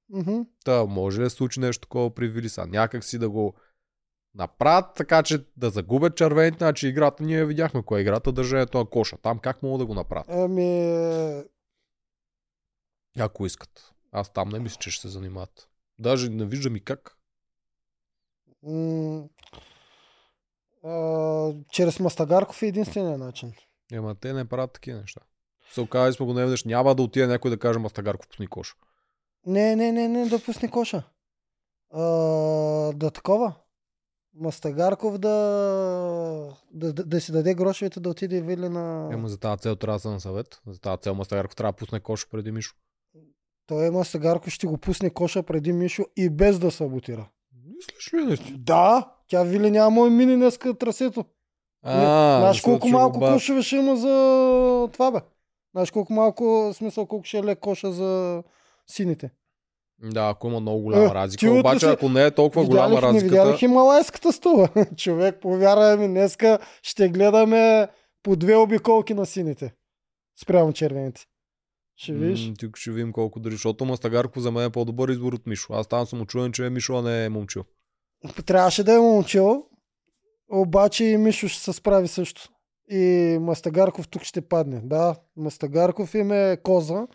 Мгм. 0.09 0.41
Та, 0.65 0.85
може 0.85 1.21
ли 1.21 1.25
да 1.25 1.31
случи 1.31 1.61
нещо 1.61 1.81
такова 1.81 2.15
при 2.15 2.29
Вилиса? 2.29 2.67
Някак 2.67 3.05
си 3.05 3.19
да 3.19 3.31
го 3.31 3.55
направят 4.35 4.87
така, 4.97 5.23
че 5.23 5.45
да 5.57 5.71
загубят 5.71 6.17
червените, 6.17 6.59
значи 6.59 6.89
играта 6.89 7.23
ние 7.23 7.47
видяхме 7.47 7.83
коя 7.83 7.99
е 7.99 8.03
играта, 8.03 8.33
държането 8.33 8.79
на 8.79 8.87
коша. 8.87 9.17
Там 9.17 9.39
как 9.39 9.63
могат 9.63 9.79
да 9.79 9.87
го 9.87 9.95
направят? 9.95 10.27
Ами, 10.31 11.43
Ако 13.19 13.47
искат. 13.47 13.93
Аз 14.13 14.33
там 14.33 14.49
не 14.49 14.59
мисля, 14.59 14.77
че 14.81 14.91
ще 14.91 15.01
се 15.01 15.09
занимават. 15.09 15.69
Даже 15.99 16.29
не 16.29 16.45
виждам 16.47 16.77
и 16.77 16.81
как. 16.81 17.17
м- 18.63 19.25
а, 20.85 21.53
чрез 21.71 22.01
Мастагарков 22.01 22.63
е 22.63 22.67
единствения 22.67 23.19
начин. 23.19 23.53
Ема 23.93 24.15
те 24.15 24.33
не 24.33 24.45
правят 24.45 24.73
такива 24.73 25.01
неща. 25.01 25.21
Се 25.73 25.81
оказали 25.81 26.13
сме 26.13 26.27
го 26.27 26.35
не 26.35 26.41
веднъж. 26.41 26.65
Няма 26.65 26.95
да 26.95 27.03
отиде 27.03 27.27
някой 27.27 27.51
да 27.51 27.59
каже 27.59 27.79
Мастагарков 27.79 28.29
пусни 28.29 28.47
коша. 28.47 28.75
Не, 29.47 29.77
не, 29.77 29.93
не, 29.93 30.09
не, 30.09 30.29
да 30.29 30.43
пусне 30.45 30.71
коша. 30.71 31.03
А, 31.95 32.03
да 32.93 33.11
такова. 33.11 33.55
Мастагарков 34.35 35.19
да, 35.19 35.29
да, 36.73 36.93
да, 36.93 37.05
да 37.05 37.21
си 37.21 37.33
даде 37.33 37.55
грошовете 37.55 38.01
да 38.01 38.11
отиде 38.11 38.37
и 38.37 38.43
Вили 38.43 38.69
на... 38.69 39.09
Ема 39.13 39.29
за 39.29 39.39
тази 39.39 39.63
цел 39.63 39.77
трябва 39.77 39.97
да 39.97 40.01
са 40.01 40.11
на 40.11 40.21
съвет. 40.21 40.61
За 40.67 40.81
тази 40.81 41.03
цел 41.03 41.15
Мастагарков 41.15 41.57
трябва 41.57 41.73
да 41.73 41.77
пусне 41.77 42.01
коша 42.01 42.27
преди 42.31 42.53
Мишо. 42.53 42.75
Той 43.67 43.91
Мастагарков 43.91 44.53
ще 44.53 44.67
го 44.67 44.79
пусне 44.79 45.11
коша 45.11 45.43
преди 45.43 45.73
Мишо 45.73 46.05
и 46.17 46.31
без 46.31 46.59
да 46.59 46.71
саботира. 46.71 47.29
Мислиш 47.67 48.13
ли 48.15 48.25
нещо? 48.25 48.47
Да, 48.59 49.15
тя 49.33 49.43
Вили 49.43 49.71
няма 49.71 50.07
и 50.07 50.11
мини 50.11 50.37
днеска 50.37 50.75
трасето. 50.75 51.25
А, 51.83 52.39
Знаеш 52.39 52.61
колко 52.61 52.89
малко 52.89 53.19
ба- 53.19 53.33
кошове 53.33 53.63
ще 53.63 53.77
има 53.77 53.97
за 53.97 54.09
това 54.93 55.11
бе? 55.11 55.19
Знаеш 55.73 55.91
колко 55.91 56.13
малко, 56.13 56.71
смисъл 56.75 57.07
колко 57.07 57.25
ще 57.25 57.39
е 57.39 57.45
лек 57.45 57.59
коша 57.59 57.93
за 57.93 58.43
сините? 58.87 59.31
Да, 60.03 60.29
ако 60.29 60.47
има 60.47 60.61
много 60.61 60.83
голяма 60.83 61.05
Е, 61.05 61.09
разлика. 61.09 61.39
ти 61.41 61.49
Обаче, 61.51 61.79
си- 61.79 61.87
ако 61.87 62.09
не 62.09 62.25
е 62.25 62.31
толкова 62.31 62.65
голяма 62.67 62.89
Видяли, 62.89 63.03
не 63.03 63.09
разликата... 63.09 63.29
видяли 63.35 63.59
хималайската 63.59 64.33
стъла. 64.33 64.69
Човек, 64.97 65.41
повярвай 65.41 65.97
ми, 65.99 66.09
днеска 66.09 66.59
ще 66.83 67.09
гледаме 67.09 67.89
по 68.23 68.37
две 68.37 68.57
обиколки 68.57 69.15
на 69.15 69.27
сините. 69.27 69.73
Спрямо 70.43 70.73
червените. 70.73 71.27
Ще 71.97 72.13
видиш. 72.13 72.49
М, 72.49 72.55
Тук 72.57 72.77
ще 72.77 72.91
видим 72.91 73.13
колко 73.13 73.41
дори, 73.41 73.53
защото 73.53 73.85
Мастагарков 73.85 74.43
за 74.43 74.51
мен 74.51 74.65
е 74.65 74.71
по-добър 74.71 75.09
избор 75.09 75.33
от 75.33 75.47
Мишо. 75.47 75.73
Аз 75.73 75.87
там 75.87 76.07
съм 76.07 76.21
очуден, 76.21 76.53
че 76.53 76.63
Мишо 76.63 76.95
а 76.95 77.03
не 77.03 77.25
е 77.25 77.29
момчил. 77.29 77.63
Трябваше 78.47 78.85
да 78.85 78.95
е 78.95 78.99
момчил, 78.99 79.67
обаче 80.53 81.05
и 81.05 81.17
Мишо 81.17 81.49
ще 81.49 81.63
се 81.63 81.73
справи 81.73 82.09
също. 82.09 82.49
И 82.91 83.39
Мастагарков 83.41 84.09
тук 84.09 84.23
ще 84.23 84.41
падне. 84.41 84.81
Да, 84.85 85.15
Мастагарков 85.37 86.15
им 86.15 86.33
е 86.33 86.57
коза, 86.63 87.07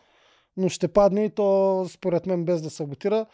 но 0.57 0.69
ще 0.69 0.87
падне 0.87 1.25
и 1.25 1.29
то 1.29 1.85
според 1.89 2.25
мен 2.25 2.45
без 2.45 2.61
да 2.61 2.69
саботира. 2.69 3.25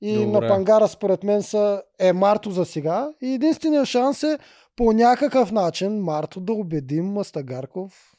И 0.00 0.14
Добре. 0.14 0.26
на 0.40 0.48
пангара 0.48 0.88
според 0.88 1.22
мен 1.24 1.42
са 1.42 1.82
е 1.98 2.12
Марто 2.12 2.50
за 2.50 2.64
сега. 2.64 3.12
И 3.22 3.34
единственият 3.34 3.86
шанс 3.86 4.22
е 4.22 4.38
по 4.76 4.92
някакъв 4.92 5.52
начин 5.52 6.00
Марто 6.00 6.40
да 6.40 6.52
убедим 6.52 7.04
Мастагарков 7.06 8.12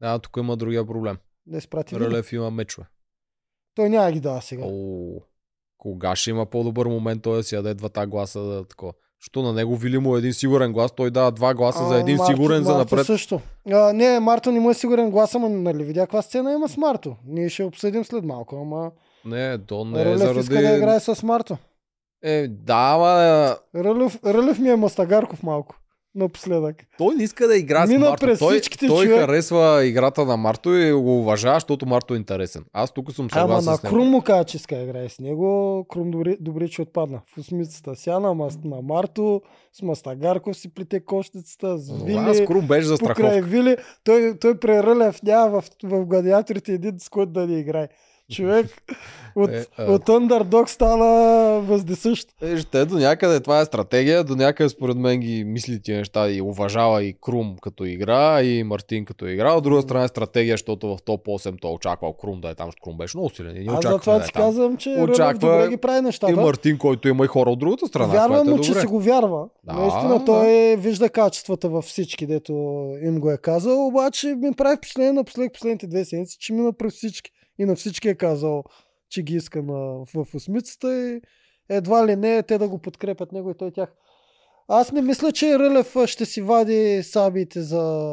Да, 0.00 0.18
тук 0.18 0.36
има 0.36 0.56
другия 0.56 0.86
проблем. 0.86 1.18
да 1.46 1.58
изпрати. 1.58 1.96
Рълев 2.00 2.32
има 2.32 2.50
мечове. 2.50 2.86
Той 3.74 3.90
няма 3.90 4.12
ги 4.12 4.20
дава 4.20 4.42
сега. 4.42 4.62
О, 4.66 5.20
кога 5.82 6.16
ще 6.16 6.30
има 6.30 6.46
по-добър 6.46 6.86
момент 6.86 7.22
той 7.22 7.36
да 7.36 7.42
си 7.42 7.54
яде 7.54 7.74
двата 7.74 8.06
гласа 8.06 8.40
да 8.40 8.64
такова? 8.64 8.92
Що 9.20 9.42
на 9.42 9.52
него 9.52 9.76
Вили 9.76 9.98
му 9.98 10.16
е 10.16 10.18
един 10.18 10.32
сигурен 10.32 10.72
глас, 10.72 10.92
той 10.92 11.10
дава 11.10 11.30
два 11.30 11.54
гласа 11.54 11.84
за 11.84 11.94
А, 11.94 11.98
един 11.98 12.18
Марто- 12.18 12.26
сигурен 12.26 12.62
за 12.62 12.68
Марто 12.68 12.78
напред. 12.78 13.06
също. 13.06 13.40
А, 13.66 13.92
не, 13.92 14.20
Марто 14.20 14.52
не 14.52 14.60
му 14.60 14.70
е 14.70 14.74
сигурен 14.74 15.10
глас, 15.10 15.34
ама 15.34 15.48
нали 15.48 15.84
видя 15.84 16.00
каква 16.00 16.22
сцена 16.22 16.52
има 16.52 16.68
с 16.68 16.76
Марто. 16.76 17.16
Ние 17.26 17.48
ще 17.48 17.64
обсъдим 17.64 18.04
след 18.04 18.24
малко, 18.24 18.56
ама 18.56 18.90
Не, 19.26 19.58
то 19.58 19.84
не 19.84 20.00
е 20.00 20.04
Рълев 20.04 20.18
заради... 20.18 20.40
иска 20.40 20.54
да 20.54 20.76
играе 20.76 21.00
с 21.00 21.22
Марто. 21.22 21.56
Е, 22.22 22.48
да, 22.48 22.92
ама... 22.94 23.56
Рълев, 23.76 24.18
Рълев 24.24 24.58
ми 24.58 24.68
е 24.68 24.76
Мастагарков 24.76 25.42
малко. 25.42 25.74
Напоследък. 26.14 26.76
Той 26.98 27.14
не 27.14 27.22
иска 27.22 27.46
да 27.46 27.56
играе 27.56 27.86
с 27.86 27.90
Мина 27.90 28.10
Марто. 28.10 28.26
през 28.26 28.38
Той, 28.38 28.60
той 28.86 29.06
човек. 29.06 29.20
харесва 29.20 29.84
играта 29.84 30.24
на 30.24 30.36
Марто 30.36 30.74
и 30.74 30.92
го 30.92 31.18
уважава, 31.18 31.56
защото 31.56 31.86
Марто 31.86 32.14
е 32.14 32.16
интересен. 32.16 32.64
Аз 32.72 32.92
тук 32.92 33.12
съм 33.12 33.28
Ама 33.32 33.40
съгласен 33.40 33.70
на 33.70 33.76
с 33.76 33.82
него. 33.82 33.94
Крум 33.94 34.08
му 34.08 34.22
каза, 34.22 34.44
че 34.44 34.56
иска 34.56 34.82
играе 34.82 35.08
с 35.08 35.18
него. 35.18 35.84
Крум 35.88 36.10
добре, 36.10 36.36
добре 36.40 36.68
че 36.68 36.82
отпадна. 36.82 37.20
В 37.34 37.38
осмицата 37.38 37.96
ся 37.96 38.20
на, 38.20 38.34
Мас, 38.34 38.58
на 38.64 38.82
Марто, 38.82 39.42
с 39.72 39.82
Мастагарков 39.82 40.56
си 40.56 40.74
плете 40.74 41.00
кошницата, 41.00 41.78
с 41.78 41.88
Но 41.88 42.04
Вили. 42.04 42.16
Аз 42.16 42.40
Крум 42.46 42.66
беше 42.66 42.86
за 42.86 42.96
страховка. 42.96 43.42
Вили. 43.42 43.76
Той, 44.04 44.38
той 44.40 44.58
прерълев 44.58 45.22
няма 45.22 45.60
в, 45.60 45.64
в 45.82 46.04
гладиаторите 46.06 46.72
един 46.72 47.00
с 47.00 47.08
който 47.08 47.32
да 47.32 47.46
не 47.46 47.58
играе. 47.58 47.88
Човек 48.30 48.66
от, 49.36 49.50
Е, 49.50 49.66
а. 49.78 49.92
от 49.92 50.02
Underdog 50.02 50.66
стана 50.66 51.06
въздесъщ. 51.60 52.28
Виж, 52.42 52.64
те 52.64 52.84
до 52.84 52.98
някъде 52.98 53.40
това 53.40 53.60
е 53.60 53.64
стратегия, 53.64 54.24
до 54.24 54.36
някъде 54.36 54.68
според 54.68 54.96
мен 54.96 55.20
ги 55.20 55.44
мисли 55.44 55.82
тия 55.82 55.98
неща 55.98 56.30
и 56.30 56.40
уважава 56.42 57.02
и 57.04 57.14
Крум 57.20 57.56
като 57.62 57.84
игра, 57.84 58.42
и 58.42 58.62
Мартин 58.62 59.04
като 59.04 59.26
игра. 59.26 59.52
От 59.52 59.64
друга 59.64 59.82
страна 59.82 60.04
е 60.04 60.08
стратегия, 60.08 60.52
защото 60.52 60.96
в 60.96 61.02
топ 61.04 61.26
8 61.26 61.60
той 61.60 61.72
очаквал 61.72 62.12
Крум 62.12 62.40
да 62.40 62.48
е 62.50 62.54
там, 62.54 62.66
защото 62.68 62.82
Крум 62.82 62.98
беше 62.98 63.16
много 63.16 63.30
силен. 63.30 63.56
И 63.56 63.66
Аз 63.68 63.78
очаква 63.78 63.92
затова 63.92 64.18
да 64.18 64.24
е 64.24 64.26
ти 64.26 64.32
там. 64.32 64.42
казвам, 64.42 64.76
че 64.76 64.90
Очаква 64.90 65.50
добре 65.52 65.68
ги 65.68 65.76
прави 65.76 65.98
И 65.98 66.02
нещата. 66.02 66.36
Мартин, 66.36 66.78
който 66.78 67.08
има 67.08 67.24
и 67.24 67.28
хора 67.28 67.50
от 67.50 67.58
другата 67.58 67.86
страна. 67.86 68.12
Вярвам 68.12 68.38
което 68.38 68.50
е 68.50 68.54
му, 68.54 68.60
че 68.60 68.74
си 68.74 68.86
го 68.86 69.00
вярва. 69.00 69.44
Да, 69.64 69.72
Наистина 69.72 70.24
той 70.24 70.50
е, 70.50 70.76
вижда 70.76 71.10
качествата 71.10 71.68
във 71.68 71.84
всички, 71.84 72.26
дето 72.26 72.52
им 73.02 73.20
го 73.20 73.30
е 73.30 73.38
казал, 73.38 73.86
обаче 73.86 74.26
ми 74.26 74.52
прави 74.52 74.76
впечатление 74.76 75.12
напоследък 75.12 75.52
последните 75.52 75.86
две 75.86 76.04
седмици, 76.04 76.36
че 76.40 76.52
мина 76.52 76.72
през 76.72 76.94
всички. 76.94 77.30
И 77.62 77.64
на 77.64 77.76
всички 77.76 78.08
е 78.08 78.14
казал, 78.14 78.64
че 79.08 79.22
ги 79.22 79.36
иска 79.36 79.62
на, 79.62 80.04
в 80.14 80.34
осмицата 80.34 81.08
и 81.08 81.20
едва 81.68 82.06
ли 82.06 82.16
не 82.16 82.42
те 82.42 82.58
да 82.58 82.68
го 82.68 82.78
подкрепят 82.78 83.32
него 83.32 83.50
и 83.50 83.54
той 83.58 83.70
тях. 83.70 83.92
Аз 84.68 84.92
не 84.92 85.02
мисля, 85.02 85.32
че 85.32 85.58
Рълев 85.58 85.96
ще 86.06 86.24
си 86.24 86.42
вади 86.42 87.02
сабиите 87.02 87.62
за 87.62 88.04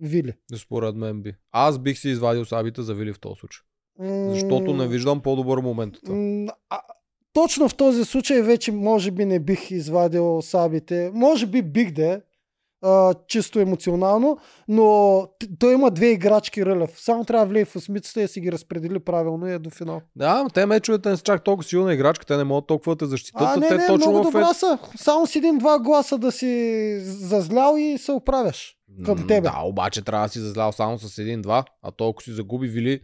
Вили. 0.00 0.32
Според 0.56 0.96
мен 0.96 1.22
би. 1.22 1.34
Аз 1.52 1.78
бих 1.78 1.98
си 1.98 2.08
извадил 2.08 2.44
сабите 2.44 2.82
за 2.82 2.94
Вили 2.94 3.12
в 3.12 3.20
този 3.20 3.38
случай. 3.40 3.60
М, 3.98 4.30
Защото 4.30 4.74
не 4.74 4.88
виждам 4.88 5.20
по-добър 5.20 5.58
момент 5.58 5.94
м, 6.08 6.46
а, 6.70 6.80
точно 7.32 7.68
в 7.68 7.74
този 7.76 8.04
случай 8.04 8.42
вече 8.42 8.72
може 8.72 9.10
би 9.10 9.24
не 9.24 9.40
бих 9.40 9.70
извадил 9.70 10.42
сабите. 10.42 11.10
Може 11.14 11.46
би 11.46 11.62
бих 11.62 11.90
да 11.90 12.20
а, 12.82 13.14
чисто 13.28 13.60
емоционално, 13.60 14.38
но 14.68 15.26
той 15.58 15.74
има 15.74 15.90
две 15.90 16.06
играчки 16.06 16.66
Рълев. 16.66 16.90
Само 17.00 17.24
трябва 17.24 17.46
да 17.46 17.50
влее 17.50 17.64
в 17.64 17.76
осмицата 17.76 18.22
и 18.22 18.28
си 18.28 18.40
ги 18.40 18.52
разпредели 18.52 18.98
правилно 18.98 19.48
и 19.48 19.52
е 19.52 19.58
до 19.58 19.70
финал. 19.70 20.00
Да, 20.16 20.26
ама 20.28 20.50
те 20.50 20.66
мечовете 20.66 21.10
не 21.10 21.16
са 21.16 21.22
чак 21.22 21.44
толкова 21.44 21.64
силна 21.64 21.94
играчка, 21.94 22.26
те 22.26 22.36
не 22.36 22.44
могат 22.44 22.66
толкова 22.66 22.96
да 22.96 23.06
защитат. 23.06 23.42
А, 23.42 23.56
не, 23.56 23.68
те 23.68 23.76
не, 23.76 23.86
точно 23.86 24.10
много 24.10 24.24
добра 24.24 24.54
са. 24.54 24.78
Само 24.96 25.26
с 25.26 25.36
един-два 25.36 25.78
гласа 25.78 26.18
да 26.18 26.32
си 26.32 26.96
зазлял 27.00 27.76
и 27.78 27.98
се 27.98 28.12
оправяш. 28.12 28.76
към 29.04 29.18
М, 29.20 29.26
тебе. 29.26 29.40
Да, 29.40 29.60
обаче 29.64 30.02
трябва 30.02 30.26
да 30.26 30.32
си 30.32 30.38
зазлял 30.38 30.72
само 30.72 30.98
с 30.98 31.18
един-два, 31.18 31.64
а 31.82 31.90
ако 32.00 32.22
си 32.22 32.32
загуби 32.32 32.68
Вили, 32.68 33.00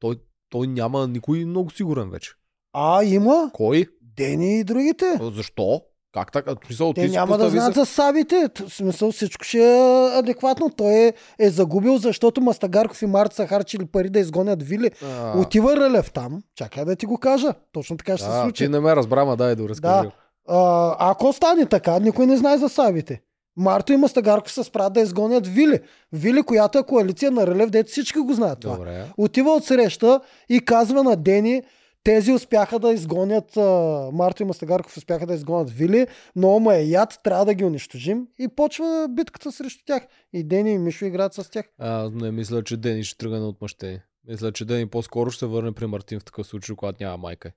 той, 0.00 0.16
той 0.50 0.66
няма 0.66 1.08
никой 1.08 1.44
много 1.44 1.70
сигурен 1.70 2.10
вече. 2.10 2.30
А, 2.72 3.04
има. 3.04 3.50
Кой? 3.54 3.86
Дени 4.02 4.60
и 4.60 4.64
другите. 4.64 5.18
Защо? 5.34 5.82
Как 6.14 6.32
така? 6.32 6.54
Смисъл, 6.66 6.92
Те 6.92 7.00
ти 7.00 7.08
няма 7.08 7.38
да 7.38 7.50
знаят 7.50 7.74
се- 7.74 7.80
за 7.80 7.86
сабите. 7.86 8.48
В 8.68 8.74
смисъл 8.74 9.12
всичко 9.12 9.44
ще 9.44 9.58
е 9.58 10.18
адекватно. 10.18 10.70
Той 10.76 10.92
е, 10.94 11.12
е 11.38 11.50
загубил, 11.50 11.96
защото 11.96 12.40
Мастагарков 12.40 13.02
и 13.02 13.06
Март 13.06 13.32
са 13.32 13.46
харчили 13.46 13.84
пари 13.84 14.08
да 14.08 14.18
изгонят 14.18 14.62
Вили. 14.62 14.90
А, 15.04 15.38
Отива 15.38 15.76
Рълев 15.76 16.12
там. 16.12 16.42
Чакай 16.56 16.84
да 16.84 16.96
ти 16.96 17.06
го 17.06 17.18
кажа. 17.18 17.54
Точно 17.72 17.96
така 17.96 18.16
ще 18.16 18.26
се 18.26 18.32
да, 18.32 18.42
случи. 18.42 18.64
ти 18.64 18.70
не 18.70 18.80
ме 18.80 18.96
разбра, 18.96 19.24
ма 19.24 19.36
дай 19.36 19.56
да 19.56 19.68
разкажи. 19.68 20.08
Да. 20.08 20.12
А, 20.48 20.96
ако 21.10 21.32
стане 21.32 21.66
така, 21.66 21.98
никой 21.98 22.26
не 22.26 22.36
знае 22.36 22.58
за 22.58 22.68
сабите. 22.68 23.20
Марто 23.56 23.92
и 23.92 23.96
Мастагарков 23.96 24.52
се 24.52 24.64
справят 24.64 24.92
да 24.92 25.00
изгонят 25.00 25.46
Вили. 25.46 25.80
Вили, 26.12 26.42
която 26.42 26.78
е 26.78 26.82
коалиция 26.82 27.30
на 27.30 27.46
Рълев, 27.46 27.70
дето 27.70 27.90
всички 27.90 28.18
го 28.18 28.32
знаят 28.32 28.60
това. 28.60 28.76
Добре. 28.76 29.04
Отива 29.16 29.50
от 29.50 29.64
среща 29.64 30.20
и 30.48 30.60
казва 30.60 31.02
на 31.02 31.16
Дени, 31.16 31.62
тези 32.04 32.32
успяха 32.32 32.78
да 32.78 32.92
изгонят, 32.92 33.56
а, 33.56 34.10
Марто 34.12 34.42
и 34.42 34.46
Мастагарков 34.46 34.96
успяха 34.96 35.26
да 35.26 35.34
изгонят 35.34 35.70
Вили, 35.70 36.06
но 36.36 36.58
ма 36.58 36.76
е 36.76 36.84
яд, 36.84 37.20
трябва 37.24 37.44
да 37.44 37.54
ги 37.54 37.64
унищожим 37.64 38.26
и 38.38 38.48
почва 38.48 39.06
битката 39.10 39.52
срещу 39.52 39.84
тях. 39.84 40.06
И 40.32 40.44
Дени 40.44 40.72
и 40.72 40.78
Мишо 40.78 41.04
играят 41.04 41.34
с 41.34 41.50
тях. 41.50 41.68
Аз 41.78 42.12
не 42.12 42.30
мисля, 42.30 42.64
че 42.64 42.76
Дени 42.76 43.04
ще 43.04 43.18
тръгне 43.18 43.38
на 43.38 43.48
отмъщение. 43.48 44.04
Мисля, 44.28 44.52
че 44.52 44.64
Дени 44.64 44.86
по-скоро 44.86 45.30
ще 45.30 45.38
се 45.38 45.46
върне 45.46 45.72
при 45.72 45.86
Мартин 45.86 46.20
в 46.20 46.24
такъв 46.24 46.46
случай, 46.46 46.76
когато 46.76 47.04
няма 47.04 47.16
майка. 47.16 47.52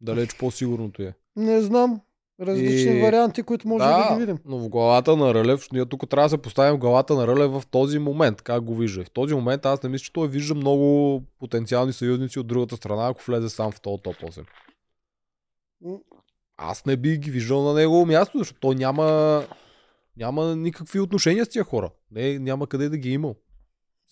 Далеч 0.00 0.38
по-сигурното 0.38 1.02
е. 1.02 1.14
Не 1.36 1.62
знам. 1.62 2.00
Различни 2.40 2.98
И- 2.98 3.02
варианти, 3.02 3.42
които 3.42 3.68
може 3.68 3.84
да, 3.84 4.08
да, 4.08 4.14
ги 4.14 4.20
видим. 4.20 4.38
но 4.44 4.58
в 4.58 4.68
главата 4.68 5.16
на 5.16 5.34
Рълев, 5.34 5.72
ние 5.72 5.86
тук 5.86 6.08
трябва 6.10 6.26
да 6.26 6.30
се 6.30 6.38
поставим 6.38 6.74
в 6.74 6.78
главата 6.78 7.14
на 7.14 7.26
Рълев 7.26 7.50
в 7.50 7.66
този 7.70 7.98
момент, 7.98 8.42
как 8.42 8.64
го 8.64 8.74
вижда. 8.76 9.04
В 9.04 9.10
този 9.10 9.34
момент 9.34 9.66
аз 9.66 9.82
не 9.82 9.88
мисля, 9.88 10.04
че 10.04 10.12
той 10.12 10.28
вижда 10.28 10.54
много 10.54 11.22
потенциални 11.38 11.92
съюзници 11.92 12.38
от 12.38 12.46
другата 12.46 12.76
страна, 12.76 13.08
ако 13.08 13.22
влезе 13.26 13.48
сам 13.48 13.72
в 13.72 13.80
този 13.80 14.02
топ 14.02 14.16
8. 14.16 14.44
М. 15.84 15.96
Аз 16.56 16.86
не 16.86 16.96
би 16.96 17.18
ги 17.18 17.30
виждал 17.30 17.62
на 17.62 17.74
негово 17.74 18.06
място, 18.06 18.38
защото 18.38 18.60
той 18.60 18.74
няма, 18.74 19.44
няма 20.16 20.56
никакви 20.56 21.00
отношения 21.00 21.44
с 21.44 21.48
тия 21.48 21.64
хора. 21.64 21.90
Не, 22.10 22.38
няма 22.38 22.66
къде 22.66 22.88
да 22.88 22.98
ги 22.98 23.08
е 23.08 23.12
имал. 23.12 23.36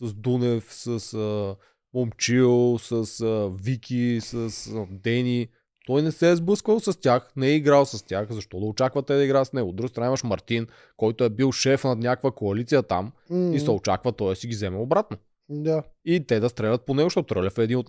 С 0.01 0.15
Дунев, 0.15 0.75
с 0.75 1.15
а, 1.15 1.57
Момчил, 1.95 2.79
с 2.79 2.93
а, 3.21 3.51
Вики, 3.63 4.19
с 4.21 4.35
а, 4.75 4.87
Дени. 4.91 5.49
Той 5.87 6.03
не 6.03 6.13
се 6.13 6.31
е 6.31 6.37
сблъсквал 6.37 6.81
с 6.81 7.01
тях, 7.01 7.29
не 7.37 7.47
е 7.47 7.55
играл 7.55 7.87
с 7.87 8.05
тях, 8.05 8.27
защо 8.31 8.61
да 8.61 8.67
очаква 8.67 9.03
те 9.03 9.15
да 9.15 9.25
играят 9.25 9.49
с 9.49 9.53
него. 9.53 9.69
От 9.69 9.77
друга 9.77 9.89
страна 9.89 10.07
имаш 10.07 10.25
Мартин, 10.25 10.67
който 10.97 11.25
е 11.25 11.31
бил 11.31 11.53
шеф 11.53 11.85
над 11.85 11.99
някаква 11.99 12.31
коалиция 12.31 12.83
там 12.83 13.13
М, 13.31 13.55
и 13.55 13.61
се 13.61 13.71
очаква 13.71 14.13
той 14.13 14.29
да 14.29 14.37
си 14.37 14.47
ги 14.47 14.55
вземе 14.55 14.79
обратно. 14.79 15.17
Да. 15.49 15.83
И 16.05 16.27
те 16.27 16.41
да 16.41 16.49
стрелят 16.49 16.87
по 16.87 16.95
него, 16.95 17.07
защото 17.07 17.37
Рълев 17.37 17.59
е 17.59 17.63
един 17.63 17.79
от, 17.79 17.87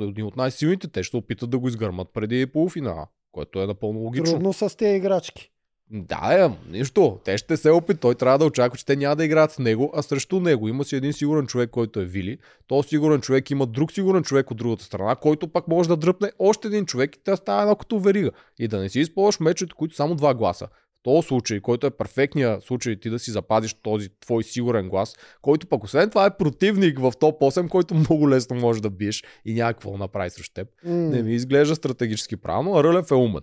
един 0.00 0.24
от 0.24 0.36
най-силните. 0.36 0.88
Те 0.88 1.02
ще 1.02 1.16
опитат 1.16 1.50
да 1.50 1.58
го 1.58 1.68
изгърмат 1.68 2.08
преди 2.14 2.46
полуфинала, 2.46 3.06
което 3.32 3.62
е 3.62 3.66
напълно 3.66 4.00
логично. 4.00 4.34
Трудно 4.34 4.52
с 4.52 4.76
тези 4.76 4.96
играчки. 4.96 5.52
Да, 5.90 6.44
е, 6.44 6.70
нищо. 6.70 7.20
Те 7.24 7.38
ще 7.38 7.56
се 7.56 7.70
опит. 7.70 8.00
Той 8.00 8.14
трябва 8.14 8.38
да 8.38 8.44
очаква, 8.44 8.78
че 8.78 8.86
те 8.86 8.96
няма 8.96 9.16
да 9.16 9.24
играят 9.24 9.52
с 9.52 9.58
него, 9.58 9.92
а 9.94 10.02
срещу 10.02 10.40
него. 10.40 10.68
Има 10.68 10.84
си 10.84 10.96
един 10.96 11.12
сигурен 11.12 11.46
човек, 11.46 11.70
който 11.70 12.00
е 12.00 12.04
Вили. 12.04 12.38
То 12.66 12.82
сигурен 12.82 13.20
човек 13.20 13.50
има 13.50 13.66
друг 13.66 13.92
сигурен 13.92 14.22
човек 14.22 14.50
от 14.50 14.56
другата 14.56 14.84
страна, 14.84 15.16
който 15.16 15.48
пак 15.48 15.68
може 15.68 15.88
да 15.88 15.96
дръпне 15.96 16.32
още 16.38 16.68
един 16.68 16.86
човек 16.86 17.16
и 17.16 17.20
тя 17.24 17.36
става 17.36 17.62
едно 17.62 17.76
като 17.76 17.98
верига. 17.98 18.30
И 18.58 18.68
да 18.68 18.78
не 18.78 18.88
си 18.88 19.00
използваш 19.00 19.40
мечовете, 19.40 19.74
които 19.76 19.94
само 19.94 20.14
два 20.14 20.34
гласа. 20.34 20.66
В 20.66 21.02
този 21.02 21.26
случай, 21.28 21.60
който 21.60 21.86
е 21.86 21.90
перфектният 21.90 22.62
случай 22.62 23.00
ти 23.00 23.10
да 23.10 23.18
си 23.18 23.30
запазиш 23.30 23.74
този 23.82 24.08
твой 24.20 24.44
сигурен 24.44 24.88
глас, 24.88 25.16
който 25.42 25.66
пък 25.66 25.84
освен 25.84 26.10
това 26.10 26.26
е 26.26 26.36
противник 26.36 26.98
в 26.98 27.12
топ 27.20 27.40
8, 27.40 27.68
който 27.68 27.94
много 27.94 28.30
лесно 28.30 28.56
може 28.56 28.82
да 28.82 28.90
биеш 28.90 29.24
и 29.44 29.54
няма 29.54 29.72
какво 29.72 29.90
да 29.92 29.98
направи 29.98 30.30
срещу 30.30 30.54
теб. 30.54 30.68
М, 30.84 30.92
Не 30.92 31.22
ми 31.22 31.34
изглежда 31.34 31.74
стратегически 31.74 32.36
правилно, 32.36 32.74
а 32.74 32.84
Рълев 32.84 33.10
е 33.10 33.14
умен. 33.14 33.42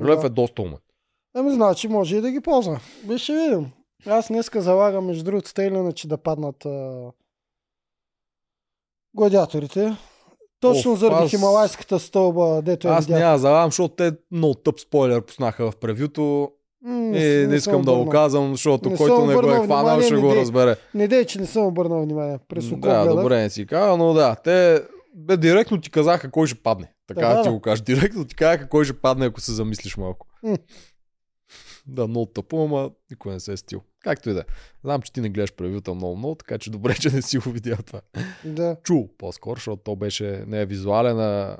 Рълев 0.00 0.20
да. 0.20 0.26
е 0.26 0.30
доста 0.30 0.62
умен. 0.62 0.78
Ами 1.34 1.50
значи 1.50 1.88
може 1.88 2.16
и 2.16 2.20
да 2.20 2.30
ги 2.30 2.40
ползва. 2.40 2.80
Би 3.04 3.18
ще 3.18 3.32
видим. 3.34 3.70
Аз 4.06 4.28
днеска 4.28 4.60
залагам 4.60 5.06
между 5.06 5.24
другото 5.24 5.54
те 5.54 5.62
или 5.62 5.74
иначе 5.74 6.08
да 6.08 6.18
паднат 6.18 6.64
а... 6.64 7.00
гладиаторите. 9.16 9.96
Точно 10.60 10.92
Оф, 10.92 10.98
заради 10.98 11.24
аз- 11.24 11.30
хималайската 11.30 11.98
стълба, 11.98 12.62
дето 12.62 12.88
Аз 12.88 13.06
видях. 13.06 13.20
няма 13.20 13.38
завам, 13.38 13.66
защото 13.66 13.94
те 13.94 14.12
много 14.30 14.54
тъп 14.54 14.80
спойлер 14.80 15.22
пуснаха 15.22 15.70
в 15.70 15.76
превюто. 15.76 16.50
М, 16.82 16.94
И 17.06 17.10
не 17.10 17.46
не 17.46 17.56
искам 17.56 17.82
да 17.82 17.94
го 17.94 18.08
казвам, 18.08 18.50
защото 18.50 18.90
Не 18.90 18.96
който 18.96 19.26
не 19.26 19.34
го 19.34 19.50
е 19.52 19.64
хванал, 19.64 20.00
ще 20.00 20.14
го 20.14 20.28
дей. 20.28 20.36
разбере. 20.36 20.76
Не 20.94 21.08
дей, 21.08 21.24
че 21.24 21.40
не 21.40 21.46
съм 21.46 21.62
обърнал 21.64 22.02
внимание. 22.02 22.38
През 22.48 22.68
око 22.68 22.80
Да, 22.80 23.06
добре 23.06 23.36
не 23.36 23.50
си 23.50 23.66
казва, 23.66 23.96
но 23.96 24.12
да, 24.12 24.36
те 24.36 24.82
бе, 25.14 25.36
директно 25.36 25.80
ти 25.80 25.90
казаха 25.90 26.30
кой 26.30 26.46
ще 26.46 26.58
падне. 26.58 26.92
Така 27.06 27.20
Да, 27.20 27.34
да, 27.34 27.42
ти 27.42 27.48
го 27.48 27.60
кажа. 27.60 27.82
Директно 27.82 28.24
ти 28.24 28.34
казаха 28.34 28.68
кой 28.68 28.84
ще 28.84 28.94
падне, 28.94 29.26
ако 29.26 29.40
се 29.40 29.52
замислиш 29.52 29.96
малко. 29.96 30.26
М. 30.42 30.56
Да, 31.86 32.06
много 32.06 32.26
тъпо, 32.26 32.64
ама 32.64 32.90
никой 33.10 33.32
не 33.32 33.40
се 33.40 33.52
е 33.52 33.56
стил. 33.56 33.80
Както 34.00 34.30
и 34.30 34.32
да 34.32 34.40
е. 34.40 34.44
Знам, 34.84 35.02
че 35.02 35.12
ти 35.12 35.20
не 35.20 35.28
гледаш 35.28 35.52
превюта 35.52 35.94
много, 35.94 36.16
много, 36.16 36.34
така 36.34 36.58
че 36.58 36.70
добре, 36.70 36.94
че 37.00 37.10
не 37.10 37.22
си 37.22 37.38
го 37.38 37.50
видял 37.50 37.76
това. 37.86 38.00
Да. 38.44 38.76
Чул 38.84 39.08
по-скоро, 39.18 39.54
защото 39.56 39.82
то 39.82 39.96
беше 39.96 40.44
не 40.46 40.60
е 40.60 40.66
визуален, 40.66 41.20
а 41.20 41.56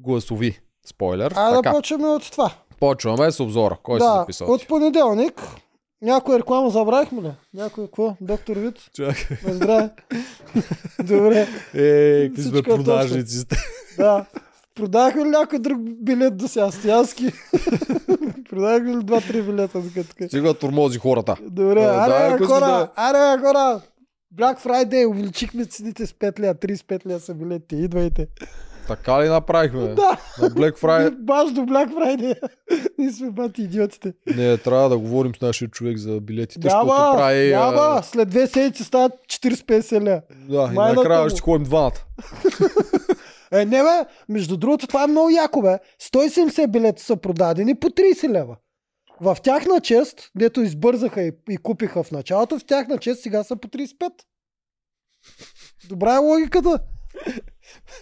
гласови 0.00 0.60
спойлер. 0.86 1.32
А 1.36 1.50
да 1.50 1.56
така, 1.56 1.72
почваме 1.72 2.06
от 2.06 2.30
това. 2.32 2.54
почваме 2.80 3.32
с 3.32 3.40
обзора. 3.40 3.78
Кой 3.82 4.00
си 4.00 4.06
да, 4.06 4.14
записал? 4.14 4.52
от 4.52 4.68
понеделник. 4.68 5.42
Някоя 6.02 6.38
реклама 6.38 6.70
забравихме 6.70 7.22
ли? 7.22 7.30
Някой 7.54 7.84
какво? 7.86 8.16
Доктор 8.20 8.56
Вит? 8.56 8.74
Чакай. 8.94 9.36
На 9.46 9.54
здраве. 9.54 9.90
Добре. 11.04 11.48
Е, 11.74 12.28
какви 12.28 12.42
сме 12.42 12.58
е 12.58 12.62
продажници 12.62 13.38
сте. 13.38 13.56
Да. 13.98 14.26
Продахме 14.74 15.24
ли 15.24 15.28
някой 15.28 15.58
друг 15.58 15.78
билет 15.80 16.36
до 16.36 16.48
сега? 16.48 16.70
Стоянски. 16.70 17.24
Продахме 18.56 18.90
ли 18.90 19.02
два-три 19.02 19.42
билета? 19.42 19.82
Тук? 19.94 20.30
Сега 20.30 20.54
турмози 20.54 20.98
хората. 20.98 21.36
Добре, 21.42 21.80
А, 21.80 22.08
да, 22.08 22.14
аре, 22.16 22.38
си 22.38 22.44
хора, 22.44 22.60
да- 22.60 22.88
аре, 22.96 23.40
хора. 23.40 23.80
Black 24.34 24.60
Friday, 24.60 25.06
увеличихме 25.06 25.64
цените 25.64 26.06
с 26.06 26.12
5 26.12 26.40
лея, 26.40 26.54
35 26.54 27.06
лея 27.06 27.20
са 27.20 27.34
билетите, 27.34 27.76
идвайте. 27.76 28.26
Така 28.88 29.22
ли 29.22 29.28
направихме? 29.28 29.80
Да, 29.94 30.16
На 30.42 30.50
Black 30.50 30.78
Friday. 30.78 31.10
баш 31.12 31.52
до 31.52 31.60
Black 31.60 31.90
Friday. 31.90 32.34
Ние 32.98 33.12
сме 33.12 33.30
бати 33.30 33.62
идиотите. 33.62 34.12
Не, 34.28 34.56
трябва 34.58 34.88
да 34.88 34.98
говорим 34.98 35.34
с 35.34 35.40
нашия 35.40 35.68
човек 35.68 35.98
за 35.98 36.20
билетите, 36.20 36.60
защото 36.62 36.86
Няма, 36.86 37.12
прави... 37.16 37.52
а, 37.52 37.60
няма. 37.72 38.02
След 38.02 38.28
две 38.28 38.46
седмици 38.46 38.84
стават 38.84 39.12
40-50 39.28 40.00
ля. 40.02 40.20
Да, 40.48 40.62
и 40.62 40.74
Майната 40.74 40.94
накрая 40.94 41.30
ще 41.30 41.40
ходим 41.40 41.64
двамата. 41.64 41.92
Е, 43.56 43.64
не 43.64 43.82
бе, 43.82 44.04
между 44.28 44.56
другото 44.56 44.86
това 44.86 45.04
е 45.04 45.06
много 45.06 45.30
яко 45.30 45.62
бе. 45.62 45.78
170 46.02 46.66
билета 46.66 47.02
са 47.02 47.16
продадени 47.16 47.74
по 47.74 47.86
30 47.88 48.28
лева. 48.28 48.56
В 49.20 49.36
тяхна 49.42 49.80
чест, 49.80 50.30
дето 50.34 50.60
избързаха 50.60 51.22
и, 51.22 51.32
и 51.50 51.56
купиха 51.56 52.02
в 52.02 52.12
началото, 52.12 52.58
в 52.58 52.64
тяхна 52.64 52.98
чест 52.98 53.22
сега 53.22 53.44
са 53.44 53.56
по 53.56 53.68
35. 53.68 54.10
Добра 55.88 56.14
е 56.14 56.18
логиката. 56.18 56.78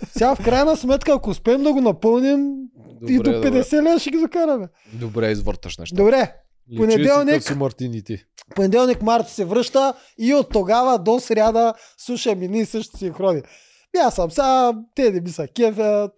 Сега 0.08 0.34
в 0.34 0.44
крайна 0.44 0.76
сметка, 0.76 1.12
ако 1.12 1.30
успеем 1.30 1.62
да 1.62 1.72
го 1.72 1.80
напълним, 1.80 2.54
и 3.08 3.18
до 3.18 3.30
50 3.30 3.82
лева 3.82 3.98
ще 3.98 4.10
ги 4.10 4.18
закараме. 4.18 4.68
Добре, 4.92 4.98
добре 5.00 5.30
извърташ 5.30 5.78
неща. 5.78 5.96
Добре, 5.96 6.32
Личи 6.70 6.82
понеделник- 6.82 7.40
си, 7.40 7.46
си 7.46 7.54
Мартин 7.54 7.94
и 7.94 8.02
ти. 8.02 8.24
понеделник 8.54 9.02
Марти 9.02 9.32
се 9.32 9.44
връща 9.44 9.94
и 10.18 10.34
от 10.34 10.50
тогава 10.50 10.98
до 10.98 11.20
сряда 11.20 11.74
слушаме 11.98 12.48
ние 12.48 12.66
същи 12.66 12.98
синхрони. 12.98 13.42
И 13.96 13.98
Аз 13.98 14.14
съм 14.14 14.30
сам, 14.30 14.86
те 14.94 15.10
не 15.10 15.20
ми 15.20 15.28
са 15.28 15.48
кефят. 15.48 16.12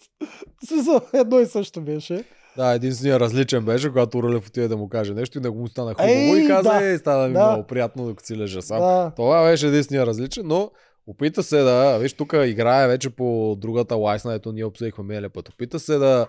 Смисъл, 0.69 1.01
Едно 1.13 1.41
и 1.41 1.47
също 1.47 1.81
беше. 1.81 2.25
Да, 2.57 2.75
единственият 2.75 3.21
различен 3.21 3.65
беше, 3.65 3.89
когато 3.89 4.23
Рълев 4.23 4.47
отиде 4.47 4.69
да 4.69 4.77
му 4.77 4.89
каже 4.89 5.15
нещо 5.15 5.39
и 5.39 5.41
да 5.41 5.53
му 5.53 5.69
стана 5.69 5.95
хубаво 5.95 6.11
Ей, 6.13 6.45
и 6.45 6.49
каза, 6.49 6.69
да. 6.71 6.85
ей, 6.91 6.99
стана 6.99 7.29
ми 7.29 7.35
Да. 7.35 7.47
много 7.51 7.67
приятно, 7.67 8.07
докато 8.07 8.27
си 8.27 8.37
лежа 8.37 8.63
сам. 8.63 8.79
Да. 8.79 9.13
Това 9.17 9.45
беше 9.45 9.67
единствения 9.67 10.07
различен, 10.07 10.43
но 10.47 10.71
опита 11.07 11.43
се 11.43 11.57
да, 11.59 11.99
виж 11.99 12.13
тук 12.13 12.35
играе 12.45 12.89
вече 12.89 13.11
по 13.11 13.57
другата 13.59 13.97
лайсна, 13.97 14.35
ето 14.35 14.53
ние 14.53 14.65
обсъдихме 14.65 15.05
миналия 15.05 15.31
път. 15.31 15.49
Опита 15.49 15.81
се 15.81 15.99
да 15.99 16.27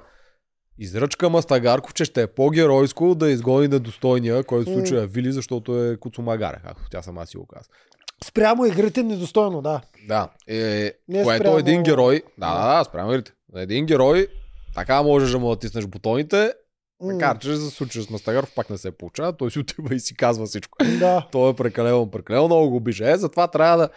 изръчка 0.80 1.30
Мастагарков, 1.30 1.94
че 1.94 2.06
ще 2.06 2.22
е 2.22 2.28
по-геройско 2.28 3.16
да 3.16 3.30
изгони 3.30 3.68
недостойния, 3.68 4.44
който 4.44 4.72
в 4.72 4.74
случая 4.74 5.04
е 5.04 5.08
Вили, 5.08 5.32
защото 5.32 5.84
е 5.84 5.98
Куцумагаре, 5.98 6.58
както 6.66 6.90
тя 6.92 7.02
сама 7.02 7.26
си 7.26 7.38
го 7.38 7.46
каза. 7.46 7.70
Спрямо 8.24 8.66
игрите 8.66 9.04
недостойно, 9.04 9.62
да. 9.62 9.82
Да, 10.08 10.30
е, 10.48 10.94
Не 11.08 11.24
което 11.24 11.44
спрямо- 11.44 11.58
един 11.58 11.84
герой, 11.84 12.24
да, 12.38 12.54
да, 12.54 12.78
да, 12.78 12.84
спрямо 12.84 13.12
игрите. 13.12 13.32
Един 13.56 13.86
герой, 13.86 14.28
така 14.76 15.04
можеш 15.04 15.32
да 15.32 15.40
му 15.40 15.50
натиснеш 15.50 15.86
бутоните, 15.86 16.54
макар 17.02 17.38
че 17.40 17.56
за 17.56 17.72
случая 17.72 18.04
с 18.04 18.10
Мастагаров 18.10 18.52
пак 18.56 18.70
не 18.70 18.78
се 18.78 18.92
получава, 18.92 19.34
той 19.34 19.52
си 19.52 19.60
отива 19.60 19.96
и 19.96 20.00
си 20.00 20.16
казва 20.16 20.46
всичко. 20.46 20.78
Да. 21.00 21.28
Той 21.32 21.50
е 21.50 21.56
прекалено, 21.56 22.12
прекалено 22.12 22.46
много 22.46 22.70
го 22.70 22.76
обижа. 22.76 23.12
Е, 23.12 23.18
затова 23.18 23.48
трябва 23.48 23.78
да. 23.78 23.90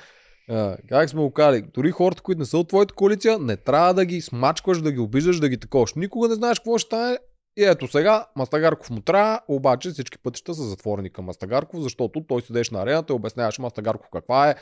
А, 0.50 0.76
как 0.88 1.11
сме 1.11 1.20
го 1.20 1.30
казали, 1.33 1.64
дори 1.74 1.90
хората, 1.90 2.22
които 2.22 2.38
не 2.38 2.44
са 2.44 2.59
от 2.59 2.68
твоята 2.68 2.94
коалиция, 2.94 3.38
не 3.38 3.56
трябва 3.56 3.94
да 3.94 4.04
ги 4.04 4.20
смачкваш, 4.20 4.80
да 4.80 4.92
ги 4.92 4.98
обиждаш, 4.98 5.40
да 5.40 5.48
ги 5.48 5.59
таковаш. 5.59 5.94
Никога 5.94 6.28
не 6.28 6.35
знаеш 6.35 6.59
какво 6.59 6.78
ще 6.78 6.87
стане. 6.87 7.18
И 7.61 7.64
ето 7.64 7.88
сега, 7.88 8.27
Мастагарков 8.37 8.90
му 8.90 9.01
трябва, 9.01 9.40
обаче 9.49 9.90
всички 9.90 10.18
пътища 10.18 10.55
са 10.55 10.62
затворени 10.62 11.11
към 11.11 11.25
Мастагарков, 11.25 11.81
защото 11.81 12.25
той 12.29 12.42
седеше 12.42 12.75
на 12.75 12.83
арената 12.83 13.12
и 13.12 13.16
обясняваше 13.16 13.62
Мастагарков 13.62 14.09
каква 14.12 14.51
е 14.51 14.55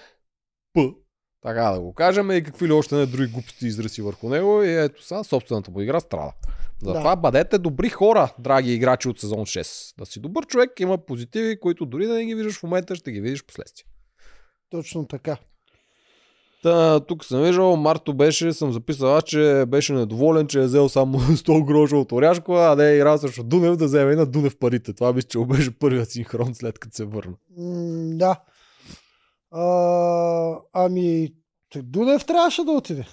П. 0.75 0.81
Така 1.43 1.63
да 1.63 1.81
го 1.81 1.95
кажем 1.95 2.31
и 2.31 2.43
какви 2.43 2.69
ли 2.69 2.73
още 2.73 2.95
не 2.95 3.07
други 3.07 3.33
глупости 3.33 3.67
изрази 3.67 4.03
върху 4.03 4.29
него 4.29 4.63
и 4.63 4.75
ето 4.75 5.03
сега 5.03 5.25
собствената 5.25 5.71
му 5.71 5.81
игра 5.81 6.01
страда. 6.01 6.33
Затова 6.83 7.11
Да. 7.11 7.17
бъдете 7.17 7.59
добри 7.59 7.89
хора, 7.89 8.35
драги 8.39 8.73
играчи 8.73 9.09
от 9.09 9.21
сезон 9.21 9.47
6. 9.47 9.99
Да 9.99 10.07
си 10.07 10.21
добър 10.21 10.47
човек, 10.47 10.81
има 10.81 10.99
позитиви, 10.99 11.61
които 11.61 11.87
дори 11.87 12.07
да 12.07 12.15
не 12.15 12.25
ги 12.25 12.35
виждаш 12.35 12.59
в 12.59 12.63
момента, 12.63 12.95
ще 12.95 13.13
ги 13.13 13.21
видиш 13.21 13.45
последствие. 13.45 13.87
Точно 14.71 15.07
така. 15.07 15.37
Та, 16.63 17.01
тук 17.01 17.25
съм 17.25 17.43
виждал, 17.43 17.77
Марто 17.77 18.15
беше, 18.15 18.53
съм 18.53 18.73
записал, 18.73 19.17
аз, 19.17 19.25
че 19.25 19.65
беше 19.69 19.93
недоволен, 19.93 20.47
че 20.47 20.61
е 20.61 20.65
взел 20.65 20.89
само 20.89 21.19
100 21.19 21.65
гроша 21.65 21.97
от 21.97 22.13
Оряшкова, 22.13 22.73
а 22.73 22.77
не 22.77 22.91
е 22.91 22.97
играл 22.97 23.19
срещу 23.19 23.43
Дунев 23.43 23.77
да 23.77 23.85
вземе 23.85 24.13
и 24.13 24.17
на 24.17 24.27
Дунев 24.27 24.59
парите. 24.59 24.95
Това 24.95 25.13
мисля, 25.13 25.29
че 25.29 25.39
беше 25.39 25.79
първият 25.79 26.11
синхрон 26.11 26.55
след 26.55 26.79
като 26.79 26.97
се 26.97 27.05
върна. 27.05 27.35
М, 27.59 28.17
да. 28.17 28.41
А, 29.51 30.59
ами, 30.73 31.35
Дунев 31.77 32.27
трябваше 32.27 32.65
да 32.65 32.71
отиде. 32.71 33.07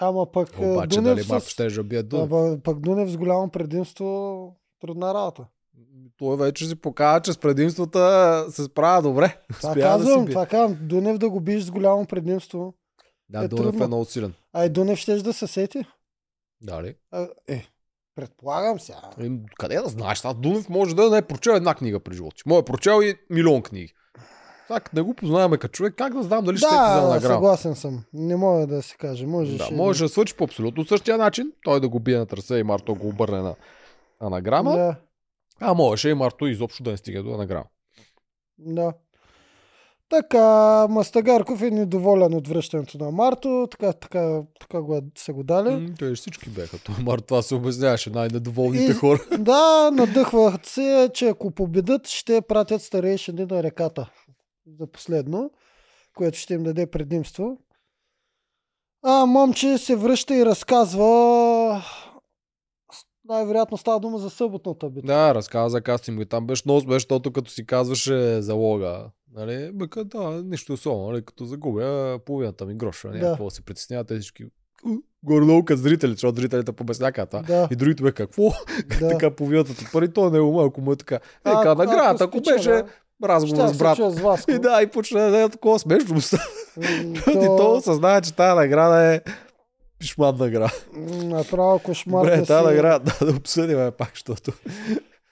Ама 0.00 0.32
пък 0.32 0.48
Обаче, 0.58 0.96
Дунев 0.96 1.14
дали 1.14 1.24
с... 1.24 1.28
Марто 1.28 1.48
ще 1.48 1.66
да 1.66 1.82
бие 1.82 2.02
Дунев? 2.02 2.32
Ама, 2.32 2.58
пък 2.64 2.80
Дунев 2.80 3.10
с 3.10 3.16
голямо 3.16 3.50
предимство 3.50 4.56
трудна 4.80 5.14
работа. 5.14 5.46
Той 6.18 6.36
вече 6.36 6.66
си 6.66 6.74
показва, 6.74 7.20
че 7.20 7.32
с 7.32 7.38
предимствата 7.38 8.44
се 8.50 8.64
справя 8.64 9.02
добре. 9.02 9.38
Това 9.60 9.74
да 9.74 9.80
казвам, 9.80 10.20
си 10.20 10.24
бие. 10.24 10.34
това 10.34 10.46
казвам. 10.46 10.78
Дунев 10.82 11.18
да 11.18 11.30
го 11.30 11.40
биеш 11.40 11.62
с 11.62 11.70
голямо 11.70 12.06
предимство. 12.06 12.74
Да, 13.28 13.44
е 13.44 13.48
Дунев 13.48 13.64
трудно. 13.64 13.84
е 13.84 13.86
много 13.86 14.04
силен. 14.04 14.34
А 14.52 14.64
и 14.64 14.68
Дунев 14.68 14.98
ще 14.98 15.16
да 15.16 15.32
се 15.32 15.46
сети. 15.46 15.84
Дали? 16.60 16.94
А, 17.10 17.28
е, 17.48 17.66
предполагам 18.14 18.80
сега. 18.80 19.00
Ем, 19.20 19.40
Къде 19.58 19.74
да 19.76 19.88
знаеш? 19.88 20.18
Сега 20.18 20.32
Дунев 20.34 20.68
може 20.68 20.96
да 20.96 21.10
не 21.10 21.18
е 21.18 21.22
прочел 21.22 21.50
една 21.52 21.74
книга 21.74 22.00
при 22.00 22.14
живота 22.14 22.36
си. 22.36 22.42
Може 22.46 22.58
е 22.60 22.64
прочел 22.64 23.02
и 23.02 23.14
милион 23.30 23.62
книги. 23.62 23.92
Като 24.68 24.90
не 24.96 25.02
го 25.02 25.14
познаваме 25.14 25.58
като 25.58 25.72
човек, 25.72 25.94
как 25.96 26.14
да 26.14 26.22
знам 26.22 26.44
дали 26.44 26.56
ще 26.56 26.68
се 26.68 26.74
взема 26.74 27.00
Да, 27.00 27.08
награда? 27.08 27.34
съгласен 27.34 27.74
съм. 27.74 28.04
Не 28.12 28.36
мога 28.36 28.66
да 28.66 28.82
се 28.82 28.96
каже. 28.96 29.26
Може 29.26 29.56
Да, 29.56 29.68
може 29.72 30.04
е 30.04 30.06
да 30.06 30.08
свърши 30.08 30.34
по 30.36 30.44
абсолютно 30.44 30.84
същия 30.84 31.18
начин. 31.18 31.52
Той 31.64 31.80
да 31.80 31.88
го 31.88 32.00
бие 32.00 32.18
на 32.18 32.26
трасе 32.26 32.56
и 32.56 32.62
Марто 32.62 32.94
го 32.94 33.08
обърне 33.08 33.38
на 33.42 33.54
анаграма. 34.20 34.76
Да, 34.76 34.96
А 35.62 35.74
можеше 35.74 36.08
и 36.08 36.14
Марто 36.14 36.46
изобщо 36.46 36.82
да 36.82 36.90
не 36.90 36.96
стига 36.96 37.22
до 37.22 37.30
анаграма. 37.30 37.64
да. 38.58 38.92
Така, 40.10 40.46
Мастагарков 40.88 41.62
е 41.62 41.70
недоволен 41.70 42.34
от 42.34 42.48
връщането 42.48 42.98
на 42.98 43.10
Марто, 43.10 43.68
така, 43.70 43.92
така, 43.92 44.40
така 44.60 44.82
го, 44.82 44.96
е- 44.96 45.00
са 45.18 45.32
го 45.32 45.42
дали. 45.42 45.70
М, 45.76 45.88
Те 45.98 46.14
всички 46.14 46.50
бяха. 46.50 46.78
Той 46.78 46.94
Марто 46.96 47.24
това 47.24 47.42
се 47.42 47.54
обясняваше 47.54 48.10
най-недоволните 48.10 48.84
И- 48.84 48.94
хора. 48.94 49.18
Да, 49.38 49.90
надъхват 49.90 50.66
се, 50.66 51.10
че 51.14 51.28
ако 51.28 51.50
победат, 51.50 52.08
ще 52.08 52.40
пратят 52.40 52.82
старейшини 52.82 53.44
на 53.44 53.62
реката. 53.62 54.10
За 54.70 54.86
последно, 54.86 55.50
което 56.14 56.38
ще 56.38 56.54
им 56.54 56.62
даде 56.62 56.86
предимство. 56.86 57.58
А 59.04 59.26
момче 59.26 59.78
се 59.78 59.96
връща 59.96 60.34
и 60.36 60.46
разказва 60.46 61.82
най-вероятно 63.24 63.76
става 63.76 64.00
дума 64.00 64.18
за 64.18 64.30
съботната 64.30 64.90
битка. 64.90 65.06
Да, 65.06 65.34
разказа 65.34 65.80
кастинг 65.80 66.20
и 66.20 66.26
там 66.26 66.46
беше 66.46 66.62
много 66.64 66.80
беше, 66.80 66.94
защото 66.96 67.32
като 67.32 67.50
си 67.50 67.66
казваше 67.66 68.42
залога. 68.42 69.04
Нали, 69.34 69.70
бека, 69.72 70.04
да, 70.04 70.18
нищо 70.44 70.72
особено, 70.72 71.10
нали, 71.10 71.24
като 71.24 71.44
загубя 71.44 72.18
половината 72.26 72.66
ми 72.66 72.74
гроша. 72.74 73.08
Да. 73.08 73.18
Да. 73.18 73.26
Какво 73.26 73.50
се 73.50 73.62
притесняват 73.62 74.08
тези 74.08 74.20
всички. 74.20 74.44
Горе-долу 75.22 75.64
като 75.64 75.80
зрители, 75.80 76.12
защото 76.12 76.40
зрителите 76.40 76.72
побесняка 76.72 77.26
това. 77.26 77.42
Да, 77.42 77.68
И 77.70 77.76
другите 77.76 78.02
бе, 78.02 78.12
какво? 78.12 78.42
да. 79.00 79.08
така 79.08 79.30
половината 79.30 79.74
ти 79.74 79.84
пари, 79.92 80.12
то 80.12 80.30
не 80.30 80.38
е 80.38 80.40
ума, 80.40 80.64
ако 80.64 80.80
му 80.80 80.92
е 80.92 80.96
така. 80.96 81.14
Е, 81.14 81.18
А, 81.44 81.62
ка 81.62 81.74
наградата, 81.74 82.24
ако 82.24 82.40
беше 82.40 82.82
разговор 83.24 83.64
ще 83.64 83.74
с 83.74 83.78
брат. 83.78 83.96
с 83.96 84.20
вас. 84.20 84.44
И 84.48 84.58
да, 84.58 84.82
и 84.82 84.86
почна 84.86 85.20
да 85.20 85.42
е 85.42 85.48
такова 85.48 85.78
смешно. 85.78 86.16
М, 86.76 86.84
И 87.28 87.46
то 87.46 87.72
осъзнава, 87.72 88.20
че 88.20 88.34
тази 88.34 88.56
награда 88.56 89.14
е 89.14 89.20
пишман 90.02 90.36
награда. 90.36 90.72
м, 90.92 91.24
Направо 91.24 91.78
кошмар 91.78 92.18
Добре, 92.18 92.36
да 92.36 92.46
тази 92.46 92.60
си... 92.60 92.66
награда 92.66 93.12
да, 93.20 93.26
да 93.26 93.32
обсъдим 93.32 93.90
пак, 93.98 94.10
защото 94.10 94.52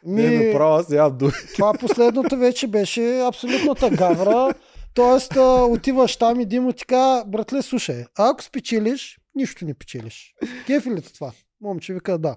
Ми, 0.06 0.22
не 0.22 0.46
направо 0.46 0.74
аз 0.74 0.88
нямам 0.88 1.18
думи. 1.18 1.32
Това 1.54 1.72
последното 1.74 2.36
вече 2.36 2.66
беше 2.66 3.20
абсолютната 3.20 3.90
гавра. 3.90 4.54
Тоест, 4.94 5.32
отиваш 5.60 6.16
там 6.16 6.40
и 6.40 6.46
Димо 6.46 6.72
ти 6.72 6.86
казва, 6.86 7.24
братле, 7.26 7.62
слушай, 7.62 8.04
ако 8.18 8.42
спечелиш, 8.42 9.18
нищо 9.34 9.64
не 9.64 9.74
печелиш. 9.74 10.34
Кефи 10.66 10.90
ли 10.90 11.02
това? 11.02 11.32
Момче 11.60 11.94
вика 11.94 12.18
да. 12.18 12.36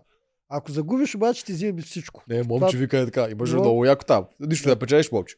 Ако 0.50 0.72
загубиш, 0.72 1.16
обаче 1.16 1.46
ти 1.46 1.54
вземе 1.54 1.82
всичко. 1.82 2.24
Не, 2.30 2.44
момче 2.44 2.78
вика 2.78 2.98
е 3.00 3.06
така, 3.06 3.28
имаш 3.32 3.52
Но- 3.52 3.60
много 3.60 3.86
яко 3.86 4.06
там. 4.06 4.26
Нищо 4.40 4.70
да 4.70 4.80
печелиш, 4.80 5.12
момче. 5.12 5.36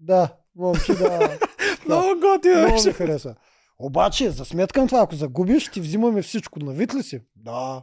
Да, 0.00 0.28
момче 0.56 0.94
да. 0.94 1.38
Много 1.86 2.20
готино 2.20 2.54
Много 2.58 2.84
ми 2.86 2.92
хареса. 2.92 3.34
Обаче, 3.78 4.30
за 4.30 4.44
сметка 4.44 4.80
на 4.80 4.86
това, 4.86 5.00
ако 5.00 5.14
загубиш, 5.14 5.68
ти 5.68 5.80
взимаме 5.80 6.22
всичко. 6.22 6.58
Навит 6.58 6.94
ли 6.94 7.02
си? 7.02 7.20
Да. 7.36 7.82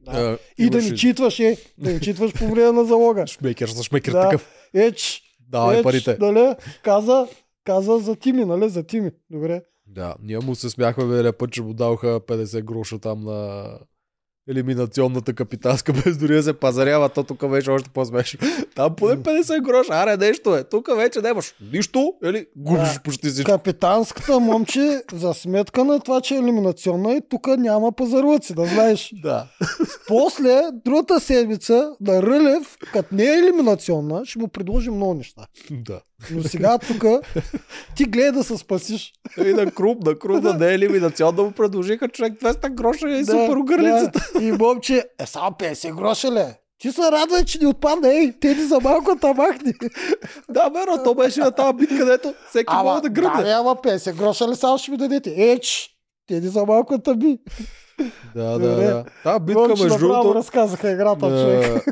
да. 0.00 0.30
Е, 0.32 0.38
И 0.64 0.70
да 0.70 0.82
ни 0.82 0.96
читваш, 0.96 1.40
е, 1.40 1.56
да 1.78 1.92
ни 1.92 2.00
читваш 2.00 2.32
по 2.34 2.46
време 2.46 2.72
на 2.72 2.84
залога. 2.84 3.26
Шмекер 3.26 3.68
за 3.68 3.82
шмекер 3.82 4.12
Да. 4.12 4.22
такъв. 4.22 4.48
Еч, 4.74 5.22
Давай 5.40 5.76
еч, 5.78 5.82
парите. 5.82 6.16
нали, 6.20 6.54
каза, 6.82 7.28
каза 7.64 7.98
за 7.98 8.16
Тими, 8.16 8.44
нали, 8.44 8.68
за 8.68 8.82
Тими. 8.82 9.10
Добре. 9.30 9.62
Да, 9.86 10.14
ние 10.22 10.38
му 10.38 10.54
се 10.54 10.70
смяхме 10.70 11.04
белия 11.04 11.38
път, 11.38 11.52
че 11.52 11.62
му 11.62 11.74
даваха 11.74 12.20
50 12.20 12.62
гроша 12.62 12.98
там 12.98 13.24
на 13.24 13.68
елиминационната 14.50 15.32
капитанска, 15.34 15.92
без 16.04 16.18
дори 16.18 16.34
да 16.34 16.42
се 16.42 16.52
пазарява, 16.52 17.08
то 17.08 17.22
тук 17.24 17.48
беше 17.48 17.70
още 17.70 17.90
по-смешно. 17.90 18.40
Там 18.74 18.96
поне 18.96 19.16
50 19.16 19.62
гроша, 19.62 19.92
аре 19.92 20.16
нещо 20.16 20.56
е. 20.56 20.64
Тук 20.64 20.88
вече 20.96 21.20
нямаш 21.20 21.54
нищо, 21.72 22.14
или 22.24 22.46
губиш 22.56 22.92
Да. 22.94 23.00
почти 23.04 23.28
всичко. 23.28 23.50
Капитанската 23.52 24.40
момче, 24.40 25.02
за 25.12 25.34
сметка 25.34 25.84
на 25.84 26.00
това, 26.00 26.20
че 26.20 26.34
е 26.34 26.38
елиминационна 26.38 27.12
и 27.12 27.20
тук 27.30 27.46
няма 27.46 27.92
пазарлъци, 27.92 28.54
да 28.54 28.64
знаеш. 28.66 29.14
Да. 29.22 29.46
После, 30.08 30.60
другата 30.84 31.20
седмица, 31.20 31.90
на 32.00 32.22
Рълев, 32.22 32.76
като 32.92 33.14
не 33.14 33.24
е 33.24 33.38
елиминационна, 33.38 34.24
ще 34.24 34.38
му 34.38 34.48
предложи 34.48 34.90
много 34.90 35.14
неща. 35.14 35.46
да. 35.70 36.00
Но 36.30 36.42
сега 36.42 36.78
тук 36.78 37.04
ти 37.96 38.04
гледай 38.04 38.32
да 38.32 38.44
се 38.44 38.56
спасиш. 38.56 39.12
И 39.44 39.52
на 39.52 39.70
Круп, 39.70 40.04
на 40.04 40.18
Круп 40.18 40.42
да 40.42 40.54
не 40.54 40.66
е 40.70 40.74
елиминационно 40.74 41.32
да 41.32 41.42
му 41.42 41.52
предложиха 41.52 42.08
човек 42.08 42.32
200 42.32 42.70
гроша 42.70 43.10
и 43.10 43.24
супер 43.24 43.56
огърлицата. 43.56 44.30
да. 44.34 44.44
И 44.44 44.52
момче, 44.52 45.04
е 45.20 45.26
само 45.26 45.50
50 45.50 45.94
гроша 45.94 46.32
ли? 46.32 46.44
Ти 46.78 46.92
се 46.92 47.02
радвай, 47.02 47.44
че 47.44 47.58
ни 47.58 47.66
отпадна. 47.66 48.14
Ей, 48.14 48.32
те 48.40 48.54
ни 48.54 48.62
за 48.62 48.80
малко 48.80 49.16
тамахни. 49.20 49.72
Да, 50.48 50.68
верно, 50.68 51.04
то 51.04 51.14
беше 51.14 51.40
на 51.40 51.50
тази 51.50 51.74
битка, 51.76 51.98
където 51.98 52.34
всеки 52.48 52.74
мога 52.74 52.94
да 52.94 53.00
да, 53.00 53.08
гръмне. 53.08 53.50
ама 53.50 53.76
50 53.76 54.14
гроша 54.16 54.48
ли 54.48 54.56
само 54.56 54.78
ще 54.78 54.90
ми 54.90 54.96
дадете? 54.96 55.30
Еч, 55.30 55.90
те 56.26 56.40
ни 56.40 56.48
за 56.48 56.64
малко 56.64 56.98
таби. 56.98 57.38
Да, 58.36 58.58
да, 58.58 58.76
да. 58.76 59.04
Та 59.24 59.38
битка, 59.38 59.60
Момче 59.60 59.82
между 59.82 59.98
другото... 59.98 60.34
разказаха 60.34 60.90
играта, 60.90 61.28
човек. 61.28 61.84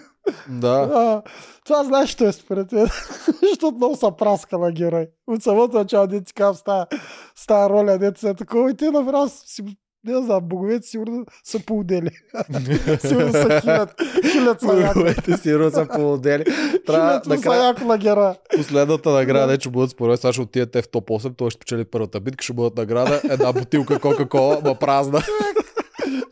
Да, 0.49 0.87
да. 0.87 0.95
А, 0.95 1.23
това 1.65 1.85
знаеш, 1.85 2.11
що 2.11 2.25
е 2.25 2.33
според 2.33 2.73
мен. 2.73 2.89
Защото 3.51 3.77
много 3.77 3.97
са 3.97 4.13
праскала 4.19 4.73
герой. 4.73 5.07
От 5.27 5.43
самото 5.43 5.79
начало, 5.79 6.07
дете 6.07 6.25
ти 6.25 6.35
казвам, 6.35 6.57
с 6.57 6.63
тая, 6.63 6.87
с 7.37 7.47
тая 7.47 7.69
роля, 7.69 7.99
дете 7.99 8.21
са 8.21 8.35
такова. 8.35 8.71
И 8.71 8.75
те 8.75 8.91
направо 8.91 9.29
си, 9.29 9.63
не 10.05 10.23
знам, 10.23 10.41
боговете 10.43 10.87
сигурно 10.87 11.25
са 11.45 11.59
поудели. 11.67 12.11
сигурно 13.01 13.33
са 13.33 13.61
хилят. 13.61 13.95
Хилят 14.33 14.61
са. 14.61 14.67
Боговете 14.95 15.37
си 15.37 15.51
са 15.73 15.87
по-отдели. 15.97 16.45
Трябва 16.87 17.21
Хилят 17.25 17.41
са 17.43 17.55
яко 17.55 17.85
на 17.85 17.99
героя. 17.99 18.37
последната 18.57 19.11
награда, 19.11 19.59
че 19.59 19.71
бъдат 19.71 19.91
според 19.91 20.21
сега 20.21 20.33
ще 20.33 20.43
отидете 20.43 20.71
те 20.71 20.83
в 20.83 20.89
топ 20.89 21.09
8, 21.09 21.37
той 21.37 21.51
ще 21.51 21.57
спечели 21.59 21.85
първата 21.85 22.21
битка, 22.21 22.45
ще 22.45 22.53
бъдат 22.53 22.77
награда 22.77 23.21
една 23.25 23.53
бутилка 23.53 23.99
Кока-Кола, 23.99 24.59
ма 24.65 24.75
празна. 24.75 25.23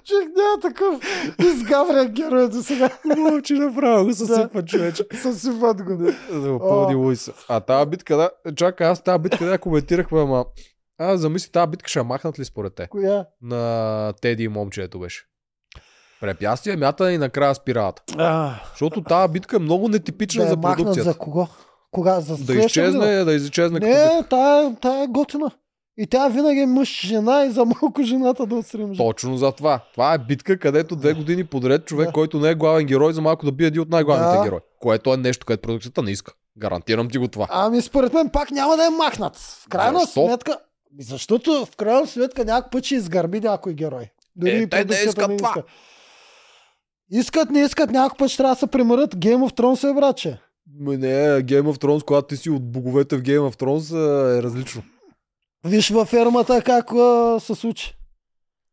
Човек 0.04 0.28
няма 0.36 0.60
такъв 0.62 1.00
изгаврен 1.40 2.08
герой 2.08 2.48
до 2.48 2.62
сега. 2.62 2.88
Хубаво, 3.02 3.42
че 3.42 3.54
направо 3.54 4.04
го 4.04 4.08
Да. 4.08 4.16
съсипва 4.16 4.64
човече. 4.64 5.04
Съсипват 5.14 5.82
го. 5.82 6.12
За 6.30 6.58
пълни 6.58 6.94
луис. 6.94 7.30
А 7.48 7.60
тази 7.60 7.90
битка, 7.90 8.16
да, 8.16 8.30
чакай, 8.52 8.86
аз 8.86 9.02
тази 9.02 9.18
битка 9.18 9.46
да 9.46 9.58
коментирахме, 9.58 10.20
ама 10.20 10.44
аз 10.98 11.20
замисли, 11.20 11.52
тази 11.52 11.66
битка 11.66 11.88
ще 11.88 12.02
махнат 12.02 12.38
ли 12.38 12.44
според 12.44 12.74
те? 12.74 12.86
Коя? 12.86 13.24
На 13.42 14.12
Теди 14.12 14.42
и 14.42 14.48
момчето 14.48 14.98
беше. 15.00 15.24
Препятствие, 16.20 16.76
мята 16.76 17.12
и 17.12 17.18
накрая 17.18 17.54
спиралата. 17.54 18.02
А, 18.18 18.54
Защото 18.70 19.02
тази 19.02 19.32
битка 19.32 19.56
е 19.56 19.60
много 19.60 19.88
нетипична 19.88 20.44
да 20.44 20.50
за 20.50 20.56
продукцията. 20.56 21.02
за 21.02 21.14
кого? 21.14 21.46
Кога? 21.90 22.20
За 22.20 22.36
Да 22.36 22.54
изчезне, 22.54 23.24
да 23.24 23.32
изчезне. 23.32 23.78
Не, 23.78 24.22
тая, 24.30 24.76
тая 24.76 25.04
е 25.04 25.06
готина. 25.06 25.50
И 26.00 26.06
тя 26.06 26.28
винаги 26.28 26.60
е 26.60 26.66
мъж, 26.66 27.00
жена 27.00 27.44
и 27.44 27.50
за 27.50 27.64
малко 27.64 28.02
жената 28.02 28.46
да 28.46 28.54
отстрим. 28.54 28.96
Точно 28.96 29.36
за 29.36 29.52
това. 29.52 29.80
Това 29.92 30.14
е 30.14 30.18
битка, 30.18 30.58
където 30.58 30.96
две 30.96 31.12
години 31.12 31.44
подред 31.44 31.84
човек, 31.84 32.06
Да. 32.06 32.12
който 32.12 32.40
не 32.40 32.50
е 32.50 32.54
главен 32.54 32.86
герой, 32.86 33.12
за 33.12 33.20
малко 33.20 33.46
да 33.46 33.52
бие 33.52 33.66
един 33.66 33.82
от 33.82 33.88
най-главните 33.88 34.38
Да. 34.38 34.44
герои. 34.44 34.60
Което 34.78 35.14
е 35.14 35.16
нещо, 35.16 35.46
което 35.46 35.62
продукцията 35.62 36.02
не 36.02 36.10
иска. 36.10 36.32
Гарантирам 36.58 37.08
ти 37.08 37.18
го 37.18 37.28
това. 37.28 37.46
Ами 37.50 37.80
според 37.82 38.12
мен 38.12 38.28
пак 38.28 38.50
няма 38.50 38.76
да 38.76 38.86
е 38.86 38.90
махнат. 38.90 39.36
В 39.36 39.68
крайна 39.68 40.00
Защо? 40.00 40.26
сметка... 40.26 40.58
Защото 41.00 41.66
в 41.66 41.76
крайна 41.76 42.06
сметка 42.06 42.44
някой 42.44 42.70
път 42.70 42.84
ще 42.84 42.94
изгърби 42.94 43.40
някой 43.40 43.74
герой. 43.74 44.10
Дори 44.36 44.50
Е, 44.50 44.56
и 44.56 44.68
те 44.68 44.84
не 44.84 44.94
искат 44.94 45.28
не 45.28 45.36
това. 45.36 45.48
иска. 45.48 45.62
Искат, 47.10 47.50
не 47.50 47.60
искат, 47.60 47.90
някой 47.90 48.16
път 48.18 48.28
ще 48.28 48.36
трябва 48.36 48.54
да 48.54 48.58
се 48.58 48.66
примерят. 48.66 49.14
Game 49.14 49.48
of 49.48 49.56
Thrones 49.56 49.90
е, 49.90 49.94
братче. 49.94 50.38
Ме 50.80 50.96
не, 50.96 51.08
Game 51.42 51.62
of 51.64 51.82
Thrones, 51.82 52.04
когато 52.04 52.28
ти 52.28 52.36
си 52.36 52.50
от 52.50 52.72
боговете 52.72 53.16
в 53.16 53.22
Game 53.22 53.50
of 53.50 53.60
Thrones 53.60 53.94
е 54.38 54.42
различно. 54.42 54.82
Виж 55.64 55.90
във 55.90 56.08
фермата 56.08 56.62
как 56.62 56.92
а, 56.92 57.36
се 57.40 57.54
случи. 57.54 57.96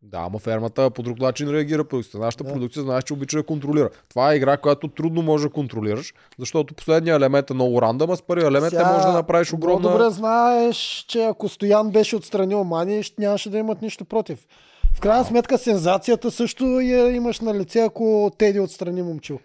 Да, 0.02 0.18
ама 0.18 0.40
фермата 0.40 0.90
по 0.90 1.04
друг 1.04 1.20
начин 1.20 1.50
реагира 1.50 1.84
продукцията. 1.84 2.20
Нашата 2.20 2.44
Да. 2.44 2.54
продукция 2.54 2.84
знаеш, 2.84 3.04
че 3.04 3.14
обича 3.14 3.38
да 3.38 3.44
контролира. 3.44 3.90
Това 4.10 4.34
е 4.34 4.36
игра, 4.36 4.58
която 4.58 4.88
трудно 4.88 5.22
може 5.22 5.48
да 5.48 5.54
контролираш, 5.54 6.14
защото 6.40 6.74
последният 6.74 7.18
елемент 7.18 7.50
е 7.50 7.54
много 7.54 7.82
рандъм, 7.82 8.10
а 8.10 8.16
с 8.16 8.22
първия 8.22 8.48
елемент 8.48 8.70
Сега, 8.70 8.92
може 8.92 9.06
да 9.06 9.14
направиш 9.14 9.54
огромна... 9.54 9.90
добре 9.90 10.10
знаеш, 10.10 11.06
че 11.08 11.24
ако 11.24 11.50
Стоян 11.50 11.92
беше 11.92 12.16
отстранил 12.16 12.64
Мани, 12.64 13.04
нямаше 13.20 13.50
да 13.50 13.58
имат 13.58 13.82
нищо 13.82 14.06
против. 14.06 14.40
В 14.94 15.00
крайна 15.00 15.26
сметка 15.26 15.58
сензацията 15.58 16.32
също 16.32 16.66
я 16.66 17.16
имаш 17.16 17.40
на 17.40 17.54
лице, 17.54 17.80
ако 17.80 18.32
Теди 18.38 18.60
отстрани 18.60 19.02
момчил. 19.02 19.40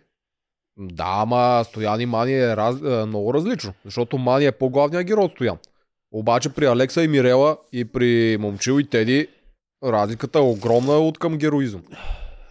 Да, 0.78 1.04
ама 1.08 1.64
Стоян 1.64 2.00
и 2.00 2.06
Мани 2.06 2.34
е 2.34 2.56
раз... 2.56 2.76
е, 2.82 3.06
много 3.06 3.34
различно, 3.34 3.72
защото 3.84 4.18
Мани 4.18 4.44
е 4.44 4.52
по-главният 4.52 5.06
герой 5.06 5.24
от 5.24 5.32
Стоян. 5.32 5.58
Обаче 6.12 6.48
при 6.48 6.64
Алекса 6.66 7.02
и 7.02 7.08
Мирела 7.08 7.56
и 7.72 7.84
при 7.84 8.36
Момчил 8.40 8.80
и 8.80 8.84
Теди 8.84 9.26
разликата 9.84 10.38
е 10.38 10.42
огромна 10.42 10.92
от 10.92 11.18
към 11.18 11.36
героизъм. 11.36 11.82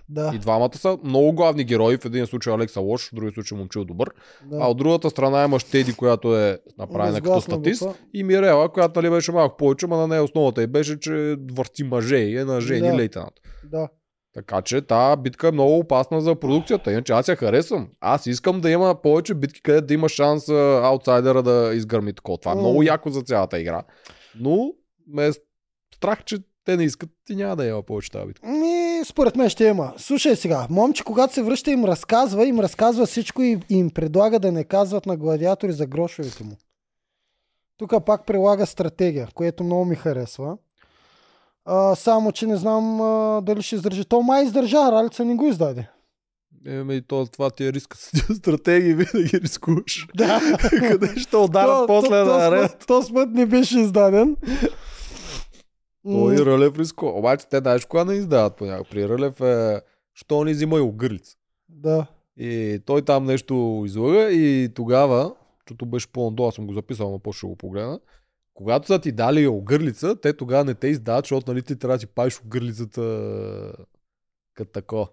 Да, 0.09 0.31
И 0.35 0.39
двамата 0.39 0.77
са 0.77 0.97
много 1.03 1.33
главни 1.33 1.63
герои. 1.63 1.97
В 1.97 2.05
един 2.05 2.25
случай 2.27 2.53
Алекса 2.53 2.79
лош, 2.79 3.09
в 3.09 3.15
другия 3.15 3.31
случай 3.33 3.57
Момчил 3.57 3.85
добър. 3.85 4.09
да. 4.45 4.57
А 4.61 4.67
от 4.67 4.77
другата 4.77 5.09
страна 5.09 5.43
имаш 5.43 5.63
Теди, 5.63 5.93
която 5.93 6.37
е 6.37 6.59
направена 6.77 7.17
като 7.17 7.29
Разгласна 7.29 7.53
статист. 7.53 7.83
И 8.13 8.23
Мирела, 8.23 8.69
която 8.69 9.01
нали 9.01 9.11
беше 9.11 9.31
малко 9.31 9.57
повече, 9.57 9.87
но 9.87 9.97
на 9.97 10.07
нея 10.07 10.23
основата 10.23 10.61
й 10.61 10.67
беше, 10.67 10.99
че 10.99 11.37
върти 11.51 11.83
мъже 11.83 12.17
и 12.17 12.37
е 12.37 12.45
на 12.45 12.61
жени 12.61 12.87
Да. 12.87 12.95
лейтенант. 12.95 13.33
Да. 13.63 13.89
Така 14.33 14.61
че 14.61 14.81
тази 14.81 15.21
битка 15.21 15.47
е 15.47 15.51
много 15.51 15.77
опасна 15.77 16.21
за 16.21 16.35
продукцията. 16.35 16.91
Иначе 16.91 17.13
аз 17.13 17.27
я 17.27 17.35
харесвам. 17.35 17.89
Аз 17.99 18.25
искам 18.25 18.61
да 18.61 18.69
има 18.69 19.01
повече 19.01 19.33
битки, 19.33 19.61
където 19.61 19.87
да 19.87 19.93
има 19.93 20.09
шанс 20.09 20.49
аутсайдера 20.83 21.43
да 21.43 21.71
изгърми 21.73 22.13
такова. 22.13 22.37
Това 22.37 22.51
е 22.51 22.55
много 22.55 22.83
яко 22.83 23.09
за 23.09 23.21
цялата 23.21 23.59
игра. 23.59 23.83
Но 24.39 24.73
ме 25.07 25.27
е 25.27 25.31
страх, 25.95 26.23
че 26.23 26.37
те 26.65 26.77
не 26.77 26.83
искат 26.83 27.09
и 27.29 27.35
няма 27.35 27.55
да 27.55 27.65
има 27.65 27.83
повече 27.83 28.11
тази 28.11 28.27
битка. 28.27 28.47
Ми, 28.47 29.01
според 29.05 29.35
мен 29.35 29.49
ще 29.49 29.65
има. 29.65 29.93
Слушай 29.97 30.35
сега, 30.35 30.67
момче, 30.69 31.03
когато 31.03 31.33
се 31.33 31.43
връща 31.43 31.71
им 31.71 31.85
разказва, 31.85 32.47
им 32.47 32.59
разказва 32.59 33.05
всичко 33.05 33.41
и 33.41 33.59
им 33.69 33.89
предлага 33.89 34.39
да 34.39 34.51
не 34.51 34.63
казват 34.63 35.05
на 35.05 35.17
гладиатори 35.17 35.71
за 35.71 35.85
грошовете 35.85 36.43
му. 36.43 36.57
Тук 37.77 38.05
пак 38.05 38.25
прилага 38.25 38.65
стратегия, 38.65 39.27
което 39.33 39.63
много 39.63 39.85
ми 39.85 39.95
харесва. 39.95 40.57
А, 41.65 41.95
само, 41.95 42.31
че 42.31 42.47
не 42.47 42.57
знам 42.57 43.01
а, 43.01 43.41
дали 43.41 43.61
ще 43.61 43.75
издържи. 43.75 44.05
То 44.05 44.21
май 44.21 44.43
издържа, 44.43 44.77
Ралица 44.91 45.25
не 45.25 45.35
го 45.35 45.45
издаде. 45.45 45.89
Еми, 46.67 47.01
то, 47.01 47.25
това 47.27 47.49
ти 47.49 47.65
е 47.65 47.73
риска 47.73 47.97
с 47.99 48.11
тия 48.11 48.35
стратегии, 48.35 48.93
винаги 48.93 49.31
рискуваш. 49.33 50.07
Да. 50.15 50.41
Къде 50.81 51.19
ще 51.19 51.37
ударят 51.37 51.67
То- 51.77 51.87
после 51.87 52.09
то- 52.09 52.25
то 52.25 52.37
на 52.37 52.51
ред? 52.51 52.71
смът- 52.71 52.85
То 52.87 53.03
смът 53.03 53.29
не 53.29 53.45
беше 53.45 53.79
издаден. 53.79 54.35
Той 56.05 56.35
М, 56.35 56.45
Рълев 56.45 56.77
рискува. 56.77 57.11
Обаче 57.11 57.47
те 57.47 57.57
знаеш 57.57 57.85
кога 57.85 58.05
не 58.05 58.13
издават 58.13 58.55
понякога. 58.55 58.89
При 58.91 59.09
Рълев 59.09 59.41
е, 59.41 59.81
що 60.13 60.43
не 60.43 60.51
взима 60.51 60.77
и 60.77 60.81
огърлица. 60.81 61.35
Да. 61.69 62.05
И 62.37 62.79
той 62.85 63.01
там 63.01 63.25
нещо 63.25 63.83
излага 63.85 64.23
и 64.23 64.69
тогава, 64.69 65.33
защото 65.59 65.85
беше 65.85 66.07
по-надолу, 66.07 66.49
аз 66.49 66.55
съм 66.55 66.67
го 66.67 66.73
записал, 66.73 67.11
но 67.11 67.19
по-ще 67.19 67.47
го 67.47 67.55
погледна. 67.55 67.99
Когато 68.53 68.87
са 68.87 69.01
ти 69.01 69.11
дали 69.11 69.47
огърлица, 69.47 70.15
те 70.21 70.33
тогава 70.33 70.63
не 70.63 70.73
те 70.73 70.87
издават, 70.87 71.25
защото 71.25 71.51
нали 71.51 71.61
ти 71.61 71.75
трябва 71.75 71.97
да 71.97 71.99
си 71.99 72.07
паеш 72.07 72.41
огърлицата 72.41 73.73
като 74.53 74.71
тако. 74.71 75.07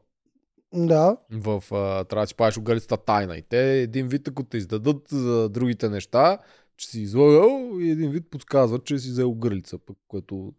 Да. 0.75 1.17
В, 1.31 1.65
а, 1.73 2.05
трябва 2.05 2.23
да 2.23 2.27
си 2.27 2.35
паеш 2.35 2.59
огърлицата 2.59 2.97
тайна. 2.97 3.37
И 3.37 3.43
те 3.43 3.81
един 3.81 4.09
вид, 4.09 4.29
ако 4.29 4.45
те 4.45 4.57
издадат 4.57 5.09
за 5.09 5.49
другите 5.49 5.89
неща, 5.89 6.39
че 6.77 6.89
си 6.89 7.01
излагал 7.01 7.81
и 7.81 7.91
един 7.91 8.11
вид 8.11 8.31
подсказват, 8.31 8.85
че 8.85 8.99
си 8.99 9.11
взел 9.11 9.31
огърлица, 9.31 9.79
пък, 9.79 9.97
което 10.09 10.53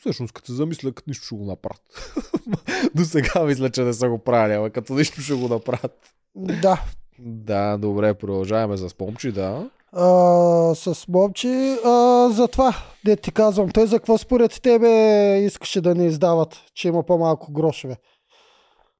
всъщност 0.00 0.32
като 0.32 0.46
се 0.46 0.52
замисля, 0.52 0.92
като 0.92 1.10
нищо 1.10 1.26
ще 1.26 1.34
го 1.34 1.44
направят. 1.44 2.14
До 2.94 3.04
сега 3.04 3.44
мисля, 3.44 3.70
че 3.70 3.82
не 3.82 3.92
са 3.92 4.08
го 4.08 4.18
правили, 4.18 4.54
ама 4.54 4.70
като 4.70 4.94
нищо 4.94 5.20
ще 5.20 5.34
го 5.34 5.48
направят. 5.48 6.14
Да. 6.34 6.84
Да, 7.18 7.76
добре, 7.76 8.14
продължаваме 8.14 8.76
за 8.76 8.88
спомчи, 8.88 9.32
да. 9.32 9.70
А, 9.92 10.74
с 10.74 11.04
Бобчи. 11.08 11.76
А, 11.84 12.28
за 12.32 12.48
това, 12.48 12.74
де 13.04 13.16
ти 13.16 13.32
казвам, 13.32 13.68
той 13.70 13.86
за 13.86 13.96
какво 13.98 14.18
според 14.18 14.62
тебе 14.62 14.88
искаше 15.38 15.80
да 15.80 15.94
не 15.94 16.06
издават, 16.06 16.62
че 16.74 16.88
има 16.88 17.02
по-малко 17.02 17.52
грошове? 17.52 17.96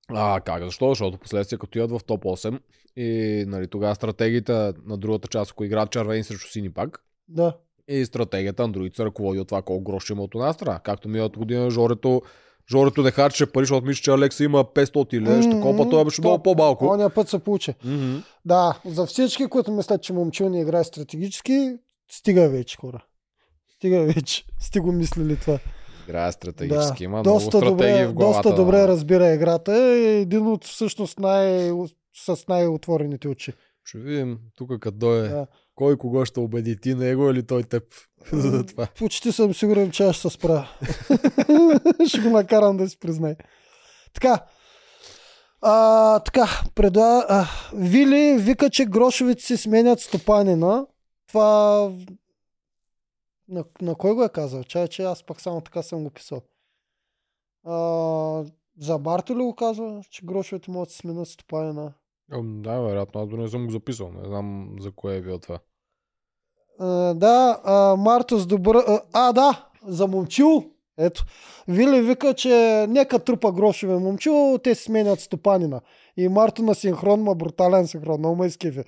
А, 0.09 0.41
как? 0.41 0.65
Защо? 0.65 0.89
Защото 0.89 1.19
последствие 1.19 1.59
като 1.59 1.79
идват 1.79 2.01
в 2.01 2.05
топ 2.05 2.25
8 2.25 2.61
и 2.97 3.45
нали, 3.49 3.67
тогава 3.69 3.95
стратегията 3.95 4.75
на 4.87 4.97
другата 4.97 5.29
част, 5.29 5.51
ако 5.51 5.65
играят 5.65 5.91
червени 5.91 6.25
срещу 6.25 6.49
сини 6.49 6.71
пак, 6.73 7.03
Да. 7.29 7.57
и 7.89 8.05
стратегията 8.05 8.63
на 8.67 8.73
другите 8.73 8.97
се 8.97 9.05
ръководи 9.05 9.41
от 9.41 9.49
това 9.49 9.63
колко 9.63 9.85
грош 9.93 10.11
има 10.11 10.23
от 10.23 10.35
една 10.35 10.53
страна. 10.53 10.79
Както 10.79 11.09
миналата 11.09 11.39
година 11.39 11.71
Жорето, 11.71 12.23
Жорето 12.71 13.03
не 13.03 13.11
харчеше 13.11 13.47
пари, 13.47 13.63
защото 13.63 13.87
мисля, 13.87 14.03
че 14.03 14.11
Алекса 14.11 14.45
има 14.45 14.65
500 14.65 15.15
или 15.15 15.25
нещо 15.25 15.51
такова, 15.51 15.77
пък 15.77 15.91
той 15.91 16.05
беше 16.05 16.23
То- 16.23 16.29
много 16.29 16.43
по-малко. 16.43 16.87
Оня 16.87 17.11
път 17.11 17.29
се 17.29 17.39
получи. 17.39 17.75
Мгм. 17.85 18.17
Да, 18.45 18.81
за 18.85 19.07
всички, 19.07 19.47
които 19.47 19.73
мислят, 19.73 20.03
че 20.03 20.13
момчил 20.13 20.49
не 20.49 20.61
играе 20.61 20.85
стратегически, 20.85 21.77
стига 22.11 22.49
вече, 22.49 22.77
хора. 22.77 23.05
Стига 23.77 24.01
вече. 24.03 24.45
Сте 24.59 24.81
го 24.81 24.93
мислили 24.93 25.37
това. 25.37 25.59
Играе 26.09 26.33
стратегически, 26.33 27.05
има 27.05 27.21
много 27.21 27.37
доста 27.39 27.51
стратегии 27.59 27.71
добре, 27.71 28.07
в 28.07 28.13
главата. 28.15 28.49
доста 28.49 28.63
добре 28.63 28.89
разбира 28.89 29.33
играта. 29.35 29.73
Е 29.77 30.21
един 30.21 30.47
от 30.47 30.65
всъщност 30.65 31.19
най- 31.19 31.73
с 32.27 32.49
най-отворените 32.49 33.29
очи. 33.29 33.53
Ще 33.85 33.99
видим 33.99 34.39
тук 34.57 34.79
като 34.81 34.97
дойде. 34.97 35.29
Да. 35.29 35.47
Кой 35.77 35.99
кого 35.99 36.25
ще 36.25 36.41
убеди? 36.41 36.81
Ти 36.81 36.95
него 36.95 37.31
или 37.31 37.47
той 37.47 37.63
теб? 37.63 37.83
за 38.33 38.67
това. 38.67 38.87
Почти 38.99 39.33
съм 39.33 39.55
сигурен, 39.55 39.91
че 39.91 40.05
аз 40.05 40.17
ще 40.17 40.29
се 40.29 40.35
спра. 40.35 40.69
ще 42.09 42.21
го 42.21 42.31
накарам 42.31 42.77
да 42.77 42.89
си 42.89 42.99
признае. 42.99 43.37
Така. 44.15 44.47
А, 45.61 46.21
така, 46.21 46.47
предла... 46.75 47.27
а, 47.29 47.47
Вили 47.75 48.37
вика, 48.39 48.71
че 48.71 48.85
грошовите 48.87 49.43
си 49.43 49.57
сменят 49.57 50.01
стопанина. 50.01 50.87
Това... 51.29 51.93
На, 53.49 53.65
на 53.81 53.95
кой 53.95 54.15
го 54.15 54.25
е 54.25 54.29
казал? 54.29 54.65
Чай, 54.65 54.89
че 54.89 55.03
аз 55.03 55.23
пак 55.23 55.41
само 55.41 55.61
така 55.61 55.83
съм 55.83 56.05
го 56.05 56.11
писал. 56.11 56.43
А, 57.65 58.45
за 58.81 58.99
Барто 58.99 59.39
ли 59.39 59.43
го 59.43 59.55
казва, 59.55 60.03
че 60.11 60.27
грошовете 60.27 60.71
могат 60.71 60.89
да 60.89 60.93
си 60.93 60.99
сменят 60.99 61.29
стопанина? 61.29 61.93
Ам, 62.33 62.63
Да, 62.63 62.81
вероятно, 62.81 63.21
аз 63.21 63.29
дори 63.29 63.41
не 63.41 63.49
съм 63.49 63.67
го 63.67 63.73
записал. 63.73 64.13
Не 64.13 64.29
знам 64.29 64.77
за 64.81 64.91
кое 64.91 65.17
е 65.17 65.23
било 65.23 65.39
това. 65.39 65.59
А, 66.79 67.15
да, 67.15 67.61
а, 67.65 67.97
Марто 67.97 68.47
добър... 68.47 68.77
А, 68.77 69.01
а, 69.13 69.33
да, 69.33 69.69
за 69.87 70.07
момчил. 70.07 70.65
Ето. 70.99 71.25
Вили 71.69 72.03
вика, 72.03 72.35
че 72.35 72.87
нека 72.89 73.19
трупа 73.19 73.53
грошове 73.53 73.99
момчил, 73.99 74.59
те 74.65 74.75
си 74.75 74.83
сменят 74.83 75.21
стопанина. 75.21 75.81
И 76.17 76.29
Марто 76.29 76.63
на 76.63 76.75
синхрон, 76.75 77.23
ма 77.23 77.35
брутален 77.35 77.87
синхрон, 77.87 78.19
много 78.19 78.37
ме 78.37 78.47
изкефи. 78.47 78.83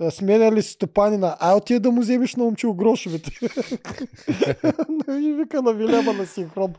А, 0.00 0.10
Сменяли 0.10 0.62
си 0.62 0.72
стопанина, 0.72 1.36
а 1.40 1.56
отиде 1.56 1.80
да 1.80 1.90
му 1.90 2.00
вземеш 2.00 2.36
на 2.36 2.44
момчил 2.44 2.74
грошовете. 2.74 3.30
и 5.08 5.32
вика 5.32 5.62
на 5.62 5.72
Вилема 5.72 6.12
на 6.12 6.26
синхрон. 6.26 6.74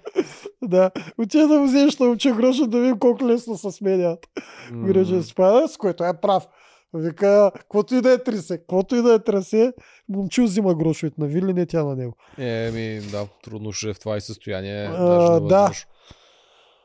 да, 0.62 0.92
отиде 1.18 1.46
да 1.46 1.60
му 1.60 1.66
вземеш 1.66 1.98
на 1.98 2.06
момчил 2.06 2.36
грошове, 2.36 2.68
да 2.68 2.80
видим 2.80 3.00
колко 3.00 3.28
лесно 3.28 3.58
се 3.58 3.72
сменят. 3.72 4.28
Грижа 4.74 5.24
спада, 5.24 5.68
с 5.68 5.78
което 5.78 6.04
е 6.04 6.14
прав. 6.22 6.48
Вика, 6.94 7.52
каквото 7.56 7.96
и 7.96 8.02
да 8.02 8.12
е 8.12 8.18
трисе, 8.18 8.58
каквото 8.58 8.96
и 8.96 9.02
да 9.02 9.14
е 9.14 9.20
трасе, 9.20 9.74
момчил 10.10 10.44
взима 10.44 10.76
грошовете 10.76 11.22
на 11.22 11.28
Вили, 11.28 11.54
не 11.54 11.66
тя 11.66 11.84
на 11.84 11.96
него. 11.96 12.14
Еми, 12.38 13.00
да, 13.12 13.28
трудно 13.44 13.72
ще 13.72 13.90
е 13.90 13.94
в 13.94 14.00
това 14.00 14.18
и 14.18 14.22
състояние. 14.22 14.90
А, 14.94 15.40
да. 15.40 15.72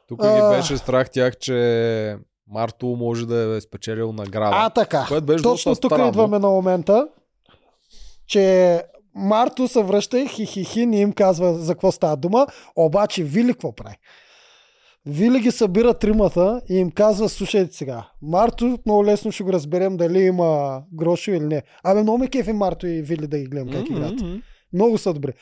Тук 0.09 0.23
ги 0.23 0.57
беше 0.57 0.77
страх 0.77 1.11
тях, 1.11 1.37
че 1.37 2.17
Марто 2.51 2.87
може 2.87 3.27
да 3.27 3.57
е 3.57 3.61
спечелил 3.61 4.13
награда. 4.13 4.57
А, 4.57 4.71
така. 4.71 5.07
Точно 5.43 5.75
тук 5.75 5.93
странно. 5.93 6.09
идваме 6.09 6.39
на 6.39 6.49
момента, 6.49 7.09
че 8.27 8.83
Марто 9.15 9.69
се 9.69 9.83
връща 9.83 10.21
и 10.21 10.29
хи-хи-хи, 10.29 10.87
не 10.87 11.01
им 11.01 11.13
казва 11.13 11.55
за 11.55 11.75
какво 11.75 11.93
става 11.93 12.17
дума, 12.17 12.47
обаче 12.77 13.25
Вили 13.25 13.53
какво 13.53 13.75
прави? 13.75 13.97
Вили 15.07 15.41
ги 15.41 15.51
събира 15.51 15.95
тримата 15.95 16.61
и 16.71 16.75
им 16.75 16.91
казва, 16.91 17.29
слушайте 17.29 17.77
сега, 17.77 18.09
Марто 18.23 18.79
много 18.87 19.05
лесно 19.05 19.33
ще 19.33 19.45
го 19.45 19.53
разберем 19.53 19.97
дали 19.97 20.19
има 20.19 20.83
грошо 20.93 21.31
или 21.31 21.45
не. 21.45 21.63
Абе, 21.85 22.03
много 22.03 22.19
ме 22.19 22.29
кефи 22.29 22.53
Марто 22.53 22.87
и 22.87 23.03
Вили 23.03 23.27
да 23.27 23.39
ги 23.39 23.45
гледам 23.45 23.73
как 23.73 23.91
играят. 23.91 24.21
М-м-м. 24.21 24.41
Много 24.73 24.99
са 24.99 25.15
добри. 25.15 25.33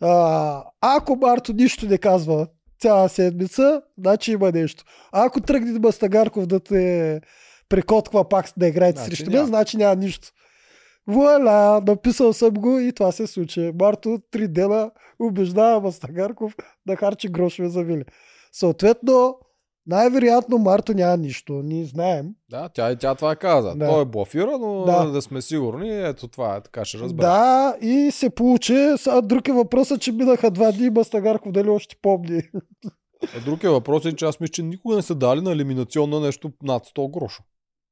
А, 0.00 0.64
ако 0.80 1.16
Марто 1.16 1.52
нищо 1.52 1.86
не 1.86 1.98
казва 1.98 2.46
цяла 2.80 3.08
седмица, 3.08 3.82
значи 3.98 4.32
има 4.32 4.52
нещо. 4.52 4.84
Ако 5.12 5.40
тръгне 5.40 5.78
Бастагарков 5.78 6.46
да 6.46 6.60
те 6.60 7.20
прекотква 7.68 8.28
пак 8.28 8.46
да 8.56 8.68
играете 8.68 8.98
Значи 8.98 9.16
срещу 9.16 9.30
мен, 9.30 9.46
значи 9.46 9.76
няма 9.76 9.96
нищо. 9.96 10.28
Вуаля, 11.06 11.82
написал 11.86 12.32
съм 12.32 12.54
го 12.54 12.78
и 12.78 12.92
това 12.92 13.12
се 13.12 13.26
случи. 13.26 13.72
Марто 13.80 14.18
три 14.30 14.48
дена 14.48 14.90
убеждава 15.18 15.80
Бастагарков 15.80 16.54
да 16.86 16.96
харчи 16.96 17.28
грошове 17.28 17.68
за 17.68 17.82
Вили. 17.82 18.04
Съответно, 18.52 19.38
най-вероятно 19.86 20.58
Марто 20.58 20.94
няма 20.94 21.16
нищо. 21.16 21.52
Ние 21.52 21.84
знаем. 21.84 22.26
Да, 22.50 22.68
тя 22.68 22.96
тя 22.96 23.14
това 23.14 23.36
каза. 23.36 23.74
Да. 23.74 23.88
Той 23.88 24.02
е 24.02 24.04
блафира, 24.04 24.58
но 24.60 24.84
Да. 24.84 25.04
да. 25.04 25.22
сме 25.22 25.42
сигурни, 25.42 26.00
ето 26.02 26.28
това 26.28 26.56
е, 26.56 26.60
така 26.60 26.84
ще 26.84 26.98
разберем. 26.98 27.30
Да, 27.30 27.76
и 27.80 28.10
се 28.10 28.30
получи. 28.30 28.92
Сега 28.96 29.20
друг 29.20 29.48
е 29.48 29.52
въпросът, 29.52 30.00
че 30.00 30.12
минаха 30.12 30.50
два 30.50 30.72
дни 30.72 30.86
и 30.86 30.90
Бастагарков 30.90 31.52
дали 31.52 31.68
още 31.68 31.96
помни. 32.02 32.42
А 33.36 33.44
друг 33.44 33.64
е 33.64 33.68
въпросът, 33.68 34.18
че 34.18 34.24
аз 34.24 34.40
мисля, 34.40 34.52
че 34.52 34.62
никога 34.62 34.96
не 34.96 35.02
са 35.02 35.14
дали 35.14 35.40
на 35.40 35.52
елиминационна 35.52 36.20
нещо 36.20 36.50
над 36.62 36.86
100 36.86 37.10
гроша. 37.10 37.42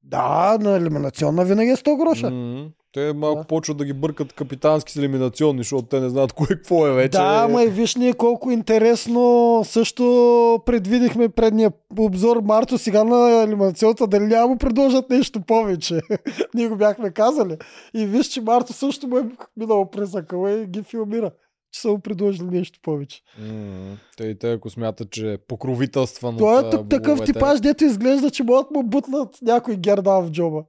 Да, 0.03 0.59
на 0.61 0.77
елиминационна 0.77 1.45
винаги 1.45 1.71
е 1.71 1.77
100 1.77 1.97
гроша. 1.97 2.31
М, 2.31 2.69
Те 2.95 3.13
малко 3.13 3.41
Да. 3.41 3.47
почват 3.47 3.77
да 3.77 3.85
ги 3.85 3.93
бъркат 3.93 4.33
капитански 4.33 4.93
с 4.93 4.97
елиминационни, 4.97 5.59
защото 5.59 5.83
те 5.89 6.01
не 6.01 6.09
знаят 6.09 6.33
кое 6.33 6.47
какво 6.47 6.87
е 6.87 6.93
вече. 6.93 7.19
Да, 7.19 7.49
ма 7.49 7.63
и 7.63 7.69
виж 7.69 7.97
ние 7.97 8.13
колко 8.13 8.51
интересно 8.51 9.63
също 9.65 10.05
предвидихме 10.67 11.29
предния 11.29 11.73
обзор 11.99 12.41
Марто 12.41 12.79
сега 12.79 13.05
на 13.05 13.43
елиминационната, 13.43 14.07
дали 14.07 14.25
няма 14.25 14.49
му 14.49 14.59
предложат 14.59 15.11
нещо 15.11 15.41
повече. 15.41 16.01
ние 16.55 16.69
го 16.69 16.77
бяхме 16.77 17.11
казали. 17.11 17.57
И 17.95 18.07
виж, 18.07 18.27
че 18.27 18.41
Марто 18.41 18.73
също 18.73 19.09
му 19.09 19.19
е 19.19 19.25
минало 19.57 19.91
пресъкъла 19.91 20.53
и 20.53 20.67
ги 20.67 20.83
филмира, 20.83 21.31
че 21.73 21.81
са 21.81 21.89
му 21.89 21.99
предложили 21.99 22.47
нещо 22.47 22.79
повече. 22.83 23.21
М, 23.39 23.97
Те 24.17 24.25
и 24.25 24.39
те, 24.39 24.53
ако 24.53 24.71
смятат, 24.71 25.11
че 25.11 25.33
е 25.33 25.39
покровителстван 25.39 26.37
Той 26.37 26.57
е 26.57 26.67
а, 26.67 26.71
тук 26.71 26.89
такъв 26.89 27.25
типаж, 27.25 27.61
дето 27.61 27.85
изглежда, 27.85 28.31
че 28.31 28.43
могат 28.43 28.71
му 28.71 28.83
бутнат 28.83 29.29
някой 29.43 29.77
герда 29.77 30.21
в 30.21 30.31
джоба. 30.31 30.63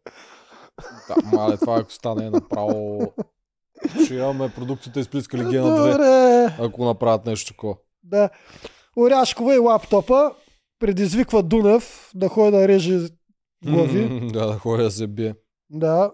Да, 1.08 1.38
мале, 1.38 1.58
това 1.58 1.80
ако 1.80 1.92
стане 1.92 2.30
направо... 2.30 3.02
Ще 4.06 4.14
имаме 4.16 4.54
продукцията 4.56 5.00
изплискали 5.00 5.50
ги 5.50 5.58
на 5.58 5.76
две, 5.76 5.92
Добре. 5.92 6.56
ако 6.60 6.86
направят 6.86 7.26
нещо 7.26 7.54
такова. 7.54 7.76
Да. 8.04 8.30
Оряшкова 8.98 9.56
и 9.56 9.58
лаптопа 9.58 10.32
предизвиква 10.80 11.44
Дунев 11.44 12.12
да 12.16 12.30
ходи 12.30 12.52
да 12.52 12.68
реже 12.68 13.00
глави. 13.66 14.30
Да, 14.34 14.48
да 14.48 14.54
ходя 14.54 14.84
да 14.84 14.92
се 14.92 15.08
бие. 15.08 15.36
Да. 15.70 16.12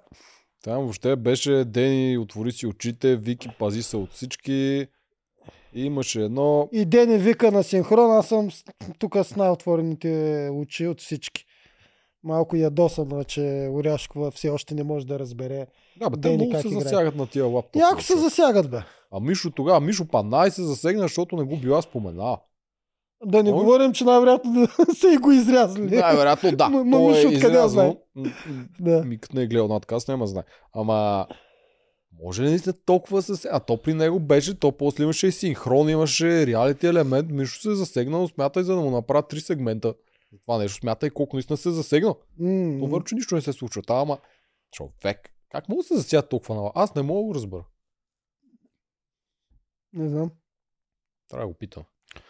Там 0.64 0.78
въобще 0.78 1.16
беше 1.16 1.66
Дени, 1.66 2.18
отвори 2.18 2.52
си 2.52 2.68
очите, 2.68 3.16
Вики 3.16 3.50
пази 3.60 3.84
се 3.84 3.98
от 3.98 4.12
всички. 4.12 4.88
И 5.74 5.86
имаше 5.86 6.22
едно... 6.22 6.70
И 6.72 6.86
Дени 6.86 7.18
вика 7.18 7.52
на 7.52 7.64
синхрон, 7.64 8.12
аз 8.12 8.28
съм 8.28 8.50
тук 9.00 9.18
с 9.24 9.36
най-отворените 9.36 10.50
очи 10.54 10.88
от 10.88 11.02
всички. 11.02 11.46
Малко 12.24 12.56
ядосана, 12.56 13.24
че 13.24 13.70
Оряшкова 13.72 14.32
все 14.32 14.50
още 14.50 14.76
не 14.76 14.84
може 14.84 15.08
да 15.08 15.20
разбере. 15.20 15.68
Да, 16.00 16.10
бе, 16.10 16.22
те 16.22 16.30
много 16.30 16.52
се 16.52 16.68
играе. 16.68 16.82
засягат 16.82 17.16
на 17.16 17.28
тия 17.28 17.46
лаптопи. 17.46 17.80
И 17.80 17.82
ако 17.92 18.02
се 18.04 18.18
засягат, 18.18 18.72
бе. 18.72 18.80
А 19.12 19.20
Мишо 19.20 19.52
тогава, 19.52 19.80
Мишо 19.80 20.06
Панай 20.08 20.52
се 20.52 20.64
засегна, 20.64 21.02
защото 21.02 21.36
не 21.36 21.44
го 21.44 21.58
била 21.58 21.82
спомена. 21.82 22.38
Да 23.26 23.44
не 23.44 23.52
Ой. 23.52 23.56
говорим, 23.58 23.94
че 23.94 24.04
най-вероятно 24.04 24.68
са 25.00 25.08
и 25.14 25.18
го 25.18 25.32
изрязали. 25.32 25.96
Най-вероятно 25.96 26.52
да. 26.52 26.66
Ма- 26.66 26.84
ма 26.84 26.98
То 26.98 27.18
е 27.18 27.28
откъде 27.28 27.68
знае? 27.68 27.96
М, 28.16 28.24
м, 28.48 28.66
Да. 28.80 29.04
Ми 29.04 29.18
като 29.18 29.36
не 29.36 29.44
е 29.44 29.48
гледал 29.48 29.68
надказ, 29.68 30.08
няма 30.08 30.28
знае. 30.28 30.44
Ама 30.74 31.28
може 32.24 32.44
ли 32.44 32.50
наистина 32.50 32.74
толкова 32.86 33.22
се... 33.22 33.50
А 33.52 33.60
то 33.60 33.78
при 33.78 33.94
него 33.94 34.20
беше, 34.20 34.60
то 34.60 34.72
после 34.72 35.04
имаше 35.04 35.28
и 35.28 35.32
синхрон, 35.32 35.90
имаше 35.90 36.48
реалити 36.48 36.88
елемент. 36.88 37.30
Мишо 37.32 37.62
се 37.62 37.72
е 37.72 37.76
засегнал, 37.76 38.28
смятай 38.28 38.64
за 38.64 38.76
да 38.76 38.82
му 38.82 38.92
направят 38.92 39.28
три 39.28 39.40
сегмента. 39.40 39.94
Това 40.40 40.58
нещо 40.58 40.78
смятай 40.78 41.10
колко 41.10 41.36
наистина 41.36 41.58
се 41.58 41.70
е 41.70 41.72
засегнал. 41.72 42.20
М, 42.40 42.80
То 42.80 42.88
върче 42.88 43.16
нищо 43.16 43.36
не 43.36 43.42
се 43.42 43.54
случва. 43.54 43.82
Та, 43.82 43.94
ама 43.94 44.20
човек, 44.72 45.30
как 45.50 45.70
мога 45.70 45.80
да 45.80 45.88
се 45.88 45.96
засягат 45.96 46.30
толкова 46.30 46.56
на 46.56 46.72
Аз 46.76 46.96
не 46.96 47.02
мога 47.02 47.20
да 47.20 47.24
го 47.24 47.36
разбера. 47.36 47.66
Не 49.94 50.10
знам. 50.10 50.32
Трябва 51.30 51.44
да 51.44 51.48
го 51.48 51.54
питам. 51.54 51.84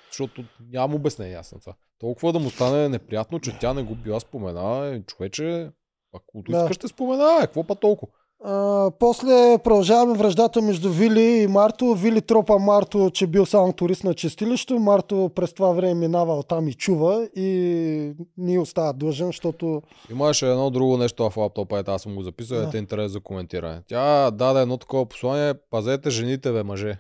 Защото 0.10 0.44
нямам 0.62 0.96
обяснение 0.96 1.36
аз 1.36 1.52
на 1.52 1.60
това. 1.60 1.76
Толкова 2.00 2.34
да 2.34 2.40
му 2.40 2.50
стане 2.50 2.90
неприятно, 2.90 3.40
че 3.40 3.60
тя 3.60 3.74
не 3.74 3.84
го 3.84 3.96
била 3.96 4.20
спомена. 4.20 4.88
Е, 4.88 5.02
човече, 5.02 5.72
ако 6.14 6.42
Да. 6.42 6.58
искаш 6.58 6.76
ще 6.76 6.88
спомена, 6.88 7.38
е, 7.38 7.42
какво 7.42 7.64
па 7.64 7.76
толкова? 7.76 8.12
А, 8.44 8.92
после 8.92 9.30
продължаваме 9.64 10.18
връждата 10.18 10.62
между 10.62 10.92
Вили 10.92 11.42
и 11.42 11.48
Марто. 11.48 11.94
Вили 11.94 12.22
тропа 12.22 12.60
Марто, 12.60 13.10
че 13.10 13.28
бил 13.28 13.46
само 13.46 13.74
турист 13.74 14.04
на 14.04 14.14
чистилището. 14.14 14.80
Марто 14.80 15.32
през 15.36 15.54
това 15.54 15.72
време 15.72 15.94
минава 15.94 16.44
там 16.44 16.68
и 16.68 16.74
чува 16.74 17.30
и 17.36 17.48
ни 18.38 18.60
остава 18.60 18.94
длъжен, 18.94 19.28
защото 19.28 19.82
Имаше 20.12 20.50
едно 20.50 20.70
друго 20.70 20.98
нещо 20.98 21.30
в 21.30 21.38
лаптопа, 21.38 21.80
ето 21.80 21.92
аз 21.92 22.02
съм 22.02 22.16
го 22.16 22.22
записал, 22.24 22.58
Да. 22.58 22.68
да. 22.68 22.78
е 22.78 22.80
интерес 22.80 23.12
за 23.12 23.20
коментиране. 23.20 23.82
Тя 23.88 24.32
даде 24.32 24.62
едно 24.62 24.78
такова 24.78 25.06
послание, 25.06 25.54
пазете 25.70 26.10
жените, 26.10 26.52
бе, 26.52 26.64
мъже. 26.64 27.00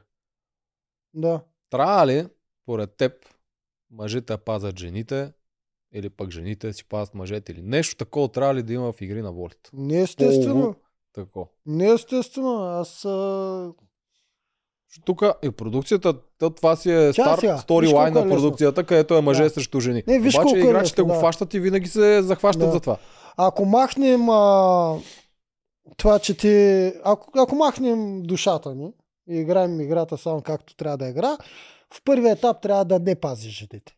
да. 1.14 1.42
Трябва 1.70 2.08
ли, 2.08 2.26
поред 2.66 2.90
теб, 2.98 3.12
мъжете 3.92 4.38
пазят 4.38 4.80
жените, 4.80 5.32
или 5.94 6.10
пък 6.10 6.32
жените 6.32 6.74
си 6.74 6.86
пазят 6.86 7.16
мъжете, 7.16 7.52
или 7.52 7.62
нещо 7.62 7.96
такова 7.96 8.28
трябва 8.28 8.56
ли 8.56 8.64
да 8.64 8.74
има 8.74 8.92
в 8.92 9.02
игри 9.02 9.22
на 9.22 9.32
волята? 9.32 9.70
Не 9.74 10.02
естествено. 10.02 10.64
Полу- 10.64 10.76
Тако. 11.14 11.50
Не 11.66 11.90
естествено. 11.90 12.64
Аз 12.64 13.06
а... 13.06 13.74
Тук 15.06 15.24
и 15.44 15.52
продукцията, 15.52 16.14
то 16.40 16.50
това 16.50 16.76
си 16.76 16.92
е 16.92 17.14
Чакай 17.14 17.38
стар 17.38 17.58
сторилайн 17.58 18.18
е 18.18 18.22
на 18.22 18.30
продукцията, 18.30 18.84
където 18.84 19.18
е 19.18 19.22
мъже 19.22 19.44
Да. 19.44 19.50
срещу 19.50 19.80
жени. 19.80 20.04
Не, 20.08 20.20
виж 20.20 20.36
Обаче 20.36 20.56
е 20.56 20.60
играчите 20.60 21.02
лесно, 21.02 21.06
го 21.06 21.12
да. 21.12 21.18
хващат 21.18 21.54
и 21.54 21.60
винаги 21.60 21.88
се 21.88 22.22
захващат 22.22 22.66
Да. 22.66 22.72
за 22.72 22.80
това. 22.80 22.98
Ако 23.38 23.66
махнем 23.66 24.30
а... 24.30 24.98
това, 25.98 26.20
че 26.20 26.38
ти... 26.38 26.86
Ако, 27.04 27.40
ако 27.40 27.56
махнем 27.56 28.24
душата 28.24 28.76
ни 28.76 28.94
и 29.30 29.36
играем 29.36 29.82
играта 29.82 30.18
само 30.18 30.42
както 30.42 30.76
трябва 30.76 30.98
да 30.98 31.10
игра, 31.10 31.38
в 31.94 32.02
първия 32.04 32.32
етап 32.32 32.62
трябва 32.62 32.86
да 32.86 33.00
не 33.00 33.16
пазиш 33.16 33.60
жените. 33.60 33.96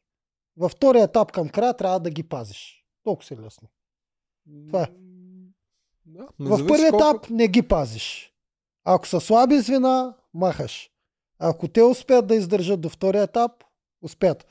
Във 0.58 0.72
втория 0.72 1.04
етап 1.04 1.32
към 1.32 1.50
края 1.50 1.74
трябва 1.74 2.00
да 2.00 2.10
ги 2.10 2.24
пазиш. 2.24 2.86
Толкова 3.04 3.26
си 3.26 3.38
лесно. 3.38 3.68
Това 4.68 4.84
е. 4.84 4.88
Да, 6.06 6.28
В 6.40 6.68
първия 6.68 6.88
етап 6.88 7.30
не 7.30 7.48
ги 7.48 7.62
пазиш. 7.62 8.34
Ако 8.86 9.08
са 9.08 9.22
слаби 9.22 9.60
звена, 9.60 10.14
махаш. 10.34 10.90
Ако 11.40 11.68
те 11.68 11.84
успеят 11.84 12.28
да 12.28 12.36
издържат 12.36 12.82
до 12.82 12.90
втория 12.90 13.24
етап, 13.24 13.52
успеят. 14.02 14.48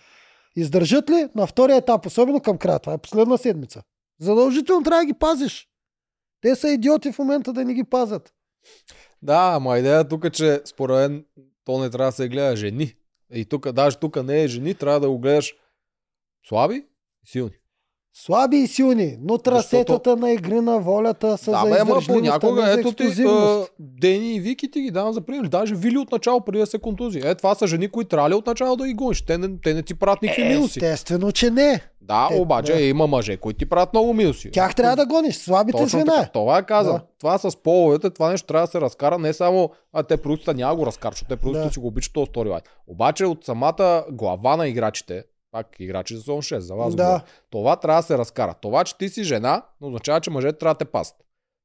Издържат 0.56 1.10
ли 1.10 1.28
на 1.34 1.46
втория 1.46 1.76
етап, 1.76 2.06
особено 2.06 2.40
към 2.40 2.58
края, 2.58 2.78
това 2.78 2.92
е 2.92 2.98
последна 2.98 3.36
седмица. 3.36 3.82
Задължително 4.20 4.82
трябва 4.82 5.02
да 5.02 5.06
ги 5.06 5.18
пазиш. 5.18 5.68
Те 6.40 6.56
са 6.56 6.68
идиоти 6.68 7.12
в 7.12 7.18
момента 7.18 7.52
да 7.52 7.64
не 7.64 7.74
ги 7.74 7.84
пазят. 7.84 8.34
Да, 9.22 9.52
ама 9.54 9.78
идея 9.78 10.08
тук 10.08 10.24
е, 10.24 10.30
че 10.30 10.62
според 10.64 10.96
мен 10.96 11.24
то 11.64 11.78
не 11.78 11.90
трябва 11.90 12.08
да 12.08 12.12
се 12.12 12.28
гледа 12.28 12.56
жени. 12.56 12.94
И 13.34 13.44
тук, 13.44 13.72
даже 13.72 13.96
тук 13.96 14.22
не 14.22 14.42
е 14.42 14.48
жени, 14.48 14.74
трябва 14.74 15.00
да 15.00 15.10
го 15.10 15.18
гледаш 15.18 15.54
слаби 16.48 16.86
и 17.24 17.30
силни. 17.30 17.61
Слаби 18.14 18.56
и 18.56 18.66
силни, 18.66 19.16
но 19.20 19.38
трасетата 19.38 20.16
на 20.16 20.32
игри 20.32 20.54
на 20.54 20.78
волята 20.78 21.38
са 21.38 21.50
Да, 21.50 21.56
за 21.56 21.62
ама 21.62 21.70
издържливост, 21.70 22.08
а 22.08 22.12
не 22.12 22.18
понякога, 22.18 22.62
за 22.62 22.72
ето 22.72 22.92
ти, 22.92 23.22
а. 23.22 23.66
Дени 23.80 24.34
и 24.34 24.40
Вики 24.40 24.70
ти 24.70 24.80
ги 24.80 24.90
давам 24.90 25.12
за 25.12 25.20
пример. 25.20 25.44
Даже 25.44 25.74
Вили 25.74 25.98
от 25.98 26.12
начало, 26.12 26.40
преди 26.40 26.58
да 26.58 26.66
се 26.66 26.78
контузи. 26.78 27.18
Е, 27.18 27.34
това 27.34 27.54
са 27.54 27.66
жени, 27.66 27.88
които 27.88 28.08
трябва 28.08 28.30
ли 28.30 28.34
от 28.34 28.46
начало 28.46 28.76
да 28.76 28.86
ги 28.86 28.94
гониш. 28.94 29.22
Те 29.22 29.38
не, 29.38 29.48
те 29.62 29.74
не 29.74 29.82
ти 29.82 29.94
правят 29.94 30.22
никакви 30.22 30.44
минуси. 30.44 30.78
Естествено, 30.78 31.32
че 31.32 31.50
не. 31.50 31.80
Да, 32.00 32.28
те- 32.28 32.40
обаче 32.40 32.72
да. 32.72 32.80
има 32.80 33.06
мъже, 33.06 33.36
които 33.36 33.58
ти 33.58 33.66
правят 33.66 33.92
много 33.92 34.14
минуси. 34.14 34.50
Тях 34.50 34.74
трябва 34.74 34.96
да 34.96 35.06
гониш. 35.06 35.36
Слабите 35.36 35.72
Точно 35.72 35.88
звена. 35.88 36.12
така. 36.12 36.28
Това 36.28 36.58
е 36.58 36.62
казал. 36.62 36.92
Да. 36.92 37.02
Това 37.20 37.38
с 37.38 37.56
половете, 37.56 38.10
това 38.10 38.30
нещо 38.30 38.46
трябва 38.46 38.66
да 38.66 38.70
се 38.70 38.80
разкара 38.80 39.18
не 39.18 39.32
само, 39.32 39.70
а 39.92 40.02
те 40.02 40.16
продуцията 40.16 40.54
няма 40.54 40.76
го 40.76 40.86
разкарат, 40.86 41.14
защото 41.14 41.28
те 41.28 41.36
продуцията 41.36 41.68
Да. 41.68 41.72
си 41.72 41.80
го 41.80 41.86
обичат 41.86 42.12
този 42.12 42.26
сторилайн. 42.26 42.62
Обаче 42.86 43.24
от 43.26 43.44
самата 43.44 44.04
глава 44.10 44.56
на 44.56 44.68
играчите, 44.68 45.22
пак 45.52 45.76
играчи 45.78 46.14
за 46.14 46.20
сезон 46.20 46.38
6, 46.38 46.58
за 46.58 46.74
вас 46.74 46.94
Да. 46.94 47.02
говоря, 47.04 47.22
това 47.50 47.76
трябва 47.76 47.98
да 47.98 48.06
се 48.06 48.18
разкара. 48.18 48.54
Това, 48.62 48.84
че 48.84 48.98
ти 48.98 49.08
си 49.08 49.24
жена, 49.24 49.62
не 49.80 49.86
означава, 49.86 50.20
че 50.20 50.30
мъжете 50.30 50.58
трябва 50.58 50.74
да 50.74 50.78
те 50.78 50.84
пасат. 50.84 51.16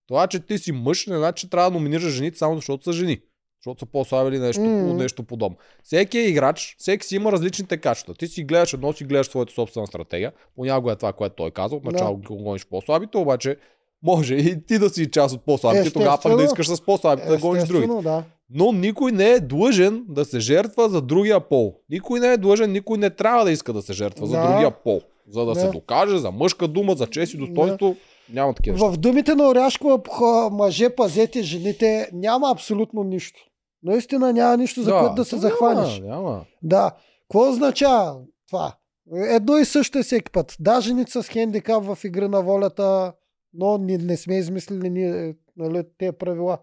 Това, 0.08 0.28
че 0.28 0.40
ти 0.40 0.58
си 0.58 0.72
мъж, 0.72 1.08
не 1.08 1.18
значи, 1.18 1.42
че 1.42 1.50
трябва 1.50 1.72
да 1.72 1.78
номинираш 1.78 2.04
жените 2.04 2.38
само 2.38 2.56
защото 2.56 2.84
са 2.84 2.94
жени. 2.94 3.20
Защото 3.62 3.80
са 3.80 3.86
по-слаби 3.86 4.36
или 4.36 4.40
нещо, 4.40 4.62
Мгм. 4.62 4.98
нещо 4.98 5.24
подобно. 5.24 5.58
Всеки 5.84 6.18
е 6.18 6.28
играч, 6.28 6.76
всеки 6.80 7.06
си 7.08 7.16
има 7.16 7.32
различните 7.32 7.78
качества. 7.78 8.14
Ти 8.14 8.28
си 8.28 8.44
гледаш 8.44 8.74
едно, 8.74 8.94
си 8.94 9.04
гледаш 9.04 9.28
своята 9.28 9.54
собствена 9.54 9.88
стратегия. 9.88 10.32
Понякога 10.56 10.92
е 10.92 10.96
това, 10.96 11.14
което 11.14 11.36
той 11.36 11.52
каза. 11.52 11.76
Отначало 11.76 12.18
Да. 12.18 12.28
го 12.28 12.44
гониш 12.44 12.66
по-слабите, 12.66 13.18
обаче 13.18 13.58
може 14.04 14.36
и 14.36 14.66
ти 14.66 14.80
да 14.80 14.90
си 14.90 15.12
част 15.12 15.36
от 15.36 15.46
по-слабите, 15.46 15.92
тогава 15.92 16.20
пък 16.24 16.38
да 16.38 16.44
искаш 16.44 16.68
с 16.68 16.82
по-слабите 16.82 17.30
да 17.30 17.38
гониш. 17.38 17.64
Естествено, 17.64 18.02
да. 18.02 18.24
Но 18.50 18.72
никой 18.72 19.12
не 19.12 19.30
е 19.30 19.40
длъжен 19.40 20.06
да 20.10 20.26
се 20.26 20.40
жертва 20.40 20.90
за 20.90 21.02
другия 21.02 21.40
пол. 21.40 21.76
Никой 21.90 22.20
не 22.20 22.28
е 22.28 22.38
длъжен, 22.38 22.72
никой 22.72 22.98
не 22.98 23.10
трябва 23.10 23.46
да 23.46 23.52
иска 23.52 23.74
да 23.74 23.82
се 23.82 23.94
жертва 23.94 24.28
за 24.28 24.38
Да. 24.38 24.48
другия 24.48 24.72
пол. 24.72 25.02
За 25.30 25.46
да, 25.46 25.54
Да. 25.54 25.60
се 25.60 25.70
докаже, 25.70 26.18
за 26.18 26.32
мъжка 26.32 26.68
дума, 26.68 26.96
за 26.96 27.08
чест 27.08 27.34
и 27.34 27.38
достоинство, 27.38 27.96
няма 28.34 28.54
такива 28.54 28.74
неща. 28.74 28.90
В 28.90 28.98
думите 28.98 29.36
на 29.36 29.50
Оряшкова 29.50 30.00
мъже 30.52 30.90
пазете 30.90 31.42
жените 31.44 32.10
няма 32.14 32.52
абсолютно 32.52 33.04
нищо. 33.04 33.40
Наистина 33.84 34.34
няма 34.34 34.58
нищо, 34.58 34.84
за 34.84 34.92
което 34.92 35.16
да 35.16 35.26
се 35.26 35.36
няма, 35.36 35.42
захванеш. 35.42 36.00
Няма. 36.00 36.42
Да. 36.64 36.92
Какво 37.22 37.50
означава 37.50 38.16
това? 38.50 38.74
Едно 39.30 39.58
и 39.58 39.66
също 39.66 40.00
е 40.00 40.04
всеки 40.04 40.32
път. 40.32 40.56
Да, 40.60 40.82
жените 40.82 41.12
са 41.12 41.24
с 41.24 41.28
хендикап 41.30 41.84
в 41.84 41.98
игри 42.04 42.28
на 42.28 42.42
волята, 42.42 43.14
но 43.58 43.78
не, 43.78 43.98
не 43.98 44.18
сме 44.18 44.38
измислили 44.38 44.90
ние 44.90 45.36
нали, 45.58 45.84
тези 45.98 46.12
правила. 46.12 46.58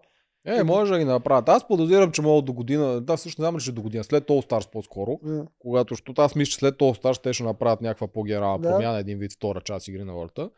Е, 0.45 0.63
може 0.63 0.91
да 0.91 0.99
ги 0.99 1.05
направят. 1.05 1.49
Аз 1.49 1.67
подозирам, 1.67 2.11
че 2.11 2.21
могат 2.21 2.45
до 2.45 2.53
година, 2.53 3.01
да, 3.01 3.17
всъщност 3.17 3.39
не 3.39 3.43
знам 3.43 3.55
ли 3.55 3.59
ще 3.59 3.71
до 3.71 3.81
година, 3.81 4.03
след 4.03 4.27
All 4.27 4.49
Stars 4.49 4.71
по-скоро, 4.71 5.19
М. 5.23 5.45
когато, 5.59 5.93
защото 5.93 6.21
аз 6.21 6.35
мисля, 6.35 6.49
че 6.49 6.57
след 6.57 6.75
All 6.75 7.01
Stars 7.01 7.23
те 7.23 7.33
ще 7.33 7.43
направят 7.43 7.81
някаква 7.81 8.07
по-генерална 8.07 8.59
Да. 8.59 8.69
промяна, 8.69 8.99
един 8.99 9.17
вид 9.17 9.33
втора 9.33 9.61
част 9.61 9.87
игри 9.87 10.03
на 10.03 10.13
волята. 10.13 10.49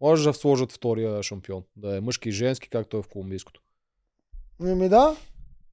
Може 0.00 0.28
да 0.28 0.34
сложат 0.34 0.72
втория 0.72 1.22
шампион, 1.22 1.62
да 1.76 1.96
е 1.96 2.00
мъжки 2.00 2.28
и 2.28 2.32
женски, 2.32 2.68
както 2.68 2.96
е 2.96 3.02
в 3.02 3.08
колумбийското. 3.08 3.60
Ами 4.60 4.88
да. 4.88 5.16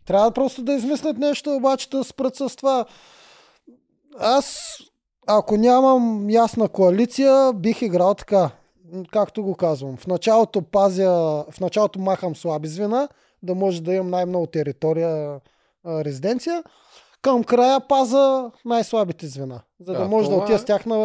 Трябва 0.05 0.31
просто 0.31 0.61
да 0.63 0.73
измислят 0.73 1.17
нещо, 1.17 1.55
обаче 1.55 1.89
да 1.89 2.03
спрат 2.03 2.35
с 2.35 2.55
това. 2.55 2.85
Аз, 4.19 4.77
ако 5.27 5.57
нямам 5.57 6.29
ясна 6.29 6.69
коалиция, 6.69 7.53
бих 7.53 7.81
играл 7.81 8.13
така. 8.13 8.51
Както 9.11 9.43
го 9.43 9.55
казвам. 9.55 9.97
В 9.97 10.07
началото 10.07 10.61
пазя, 10.61 11.45
в 11.51 11.59
началото 11.59 11.99
махам 11.99 12.35
слаби 12.35 12.67
звена, 12.67 13.09
да 13.43 13.55
може 13.55 13.83
да 13.83 13.93
имам 13.93 14.09
най-много 14.09 14.47
територия 14.47 15.39
а, 15.83 16.03
резиденция. 16.05 16.63
Към 17.21 17.43
края 17.43 17.87
паза 17.87 18.51
най-слабите 18.65 19.27
звена, 19.27 19.61
за 19.79 19.93
да, 19.93 19.99
Да, 19.99 20.07
може 20.07 20.29
да 20.29 20.35
отида 20.35 20.55
е- 20.55 20.59
с 20.59 20.65
тях 20.65 20.85
на, 20.85 20.97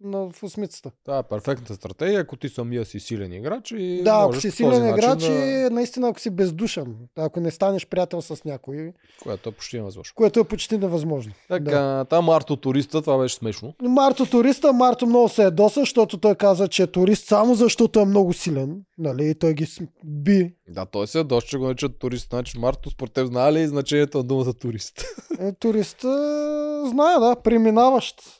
на, 0.00 0.30
в 0.30 0.42
осмицата. 0.42 0.90
Това 1.04 1.18
е 1.18 1.22
перфектната 1.22 1.74
стратегия, 1.74 2.20
ако 2.20 2.36
ти 2.36 2.48
самия 2.48 2.84
си 2.84 3.00
силен 3.00 3.32
играч 3.32 3.70
и 3.76 4.02
Да, 4.04 4.22
ако 4.24 4.40
си 4.40 4.50
силен 4.50 4.88
играч 4.88 5.22
да... 5.22 5.32
и 5.34 5.68
наистина 5.70 6.08
ако 6.08 6.20
си 6.20 6.30
бездушен, 6.30 6.96
ако 7.16 7.40
не 7.40 7.50
станеш 7.50 7.86
приятел 7.86 8.22
с 8.22 8.44
някой, 8.44 8.92
Което 9.22 9.48
е 9.48 9.52
почти 9.52 9.76
невъзможно. 9.76 10.12
което 10.14 10.40
е 10.40 10.44
почти 10.44 10.78
невъзможно. 10.78 11.32
Така, 11.48 11.70
Да. 11.70 12.04
там 12.10 12.24
Марто 12.24 12.56
туриста, 12.56 13.02
това 13.02 13.18
беше 13.18 13.34
смешно. 13.34 13.74
Марто 13.82 14.26
туриста, 14.26 14.72
Марто 14.72 15.06
много 15.06 15.28
се 15.28 15.42
ядоса, 15.42 15.80
защото 15.80 16.18
той 16.18 16.34
каза, 16.34 16.68
че 16.68 16.82
е 16.82 16.86
турист 16.86 17.26
само 17.26 17.54
защото 17.54 18.00
е 18.00 18.04
много 18.04 18.32
силен. 18.32 18.82
Нали? 18.98 19.28
И 19.30 19.34
той 19.34 19.54
ги 19.54 19.66
би. 20.04 20.54
Да, 20.68 20.86
той 20.86 21.06
се 21.06 21.20
е 21.20 21.24
доста, 21.24 21.50
че 21.50 21.58
го 21.58 21.64
наричат 21.64 21.98
турист. 21.98 22.28
Значи 22.30 22.58
Марто 22.58 22.90
според 22.90 23.12
теб 23.12 23.26
знае 23.26 23.52
ли 23.52 23.66
значението 23.66 24.18
на 24.18 24.24
думата 24.24 24.52
турист? 24.52 25.04
Е, 25.40 25.52
турист, 25.52 26.04
е, 26.04 26.08
знае, 26.88 27.18
да, 27.20 27.36
преминаващ. 27.44 28.35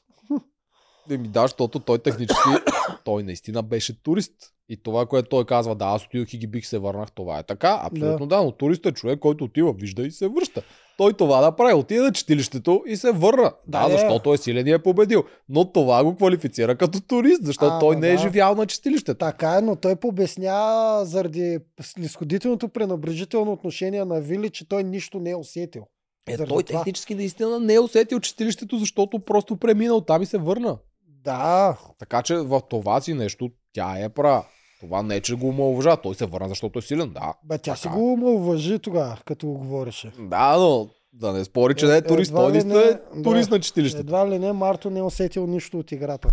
Еми 1.11 1.29
да, 1.29 1.43
защото 1.43 1.79
той 1.79 1.99
технически, 1.99 2.49
той 3.05 3.23
наистина 3.23 3.63
беше 3.63 4.03
турист. 4.03 4.33
И 4.69 4.83
това, 4.83 5.07
което 5.07 5.29
той 5.29 5.45
казва, 5.45 5.75
да, 5.75 5.85
аз 5.85 6.05
отидох 6.05 6.35
и 6.35 6.39
ги 6.39 6.47
бих 6.47 6.67
се 6.67 6.79
върнах, 6.79 7.13
това 7.13 7.39
е 7.39 7.43
така. 7.43 7.81
Абсолютно 7.83 8.27
да, 8.27 8.43
но 8.43 8.53
турист 8.53 8.87
е 8.87 8.93
човек, 8.93 9.19
който 9.19 9.45
отива, 9.45 9.73
вижда 9.73 10.03
и 10.03 10.11
се 10.11 10.29
връща. 10.29 10.63
Той 10.97 11.13
това 11.13 11.41
да 11.41 11.57
прави, 11.57 11.75
отиде 11.75 12.01
на 12.01 12.13
читилището 12.13 12.83
и 12.87 12.97
се 12.97 13.13
върна. 13.13 13.53
Да, 13.67 13.89
Да, 13.89 13.93
защото 13.93 14.35
е 14.35 14.37
силен 14.37 14.67
и 14.67 14.71
е 14.71 14.79
победил. 14.79 15.25
Но 15.49 15.73
това 15.73 16.05
го 16.05 16.17
квалифицира 16.17 16.77
като 16.77 17.01
турист, 17.01 17.45
защото 17.45 17.75
А, 17.75 17.79
той 17.79 17.97
не 17.97 18.09
е 18.09 18.13
да. 18.13 18.19
живял 18.19 18.55
на 18.55 18.67
читилището. 18.67 19.19
Така 19.19 19.57
е, 19.59 19.61
но 19.61 19.77
той 19.77 19.97
пообясня 19.97 21.01
заради 21.05 21.59
снисходителното 21.83 22.69
пренабрежително 22.69 23.53
отношение 23.53 24.05
на 24.05 24.21
Вили, 24.21 24.51
че 24.51 24.69
той 24.69 24.85
нищо 24.85 25.19
не 25.19 25.31
е 25.31 25.37
усетил. 25.37 25.87
Е, 26.29 26.37
той 26.37 26.47
това. 26.47 26.63
технически 26.63 27.15
наистина 27.15 27.61
не 27.61 27.75
е 27.75 27.81
усетил 27.81 28.21
читилището, 28.21 28.79
защото 28.79 29.19
просто 29.19 29.57
преминал 29.57 30.01
там 30.01 30.23
и 30.23 30.27
се 30.27 30.39
върна. 30.39 30.79
Да, 31.27 31.77
Така 31.99 32.23
че 32.23 32.37
в 32.37 32.61
това 32.61 33.01
си 33.01 33.15
нещо 33.15 33.51
тя 33.73 33.99
е 33.99 34.09
права. 34.09 34.45
Това 34.81 35.03
не 35.03 35.17
е, 35.17 35.21
че 35.21 35.35
го 35.35 35.49
омалважа. 35.49 35.97
Той 35.97 36.15
се 36.15 36.27
върна, 36.27 36.49
защото 36.49 36.79
е 36.79 36.83
силен. 36.83 37.11
Да. 37.11 37.35
бе, 37.45 37.59
тя 37.59 37.77
си 37.77 37.83
така. 37.83 37.95
го 37.95 38.13
уважи 38.35 38.79
тогава, 38.79 39.19
като 39.25 39.47
го 39.47 39.55
говореше. 39.55 40.13
Да, 40.21 40.57
но 40.59 40.89
да 41.13 41.33
не 41.33 41.45
спори, 41.45 41.75
че 41.75 41.87
не 41.87 41.95
е 41.95 41.99
Е, 41.99 42.03
турист. 42.03 42.31
едва 42.31 42.41
Той 42.41 42.49
ли 42.49 42.53
наистина 42.53 42.81
е 42.83 43.17
не- 43.17 43.23
турист 43.23 43.51
да. 43.51 43.57
на 43.57 43.61
чистилището. 43.61 44.01
Едва 44.01 44.31
ли 44.31 44.39
не, 44.39 44.53
Марто 44.53 44.91
не 44.91 44.99
е 44.99 45.03
усетил 45.03 45.47
нищо 45.47 45.79
от 45.79 45.93
играта. 45.93 46.29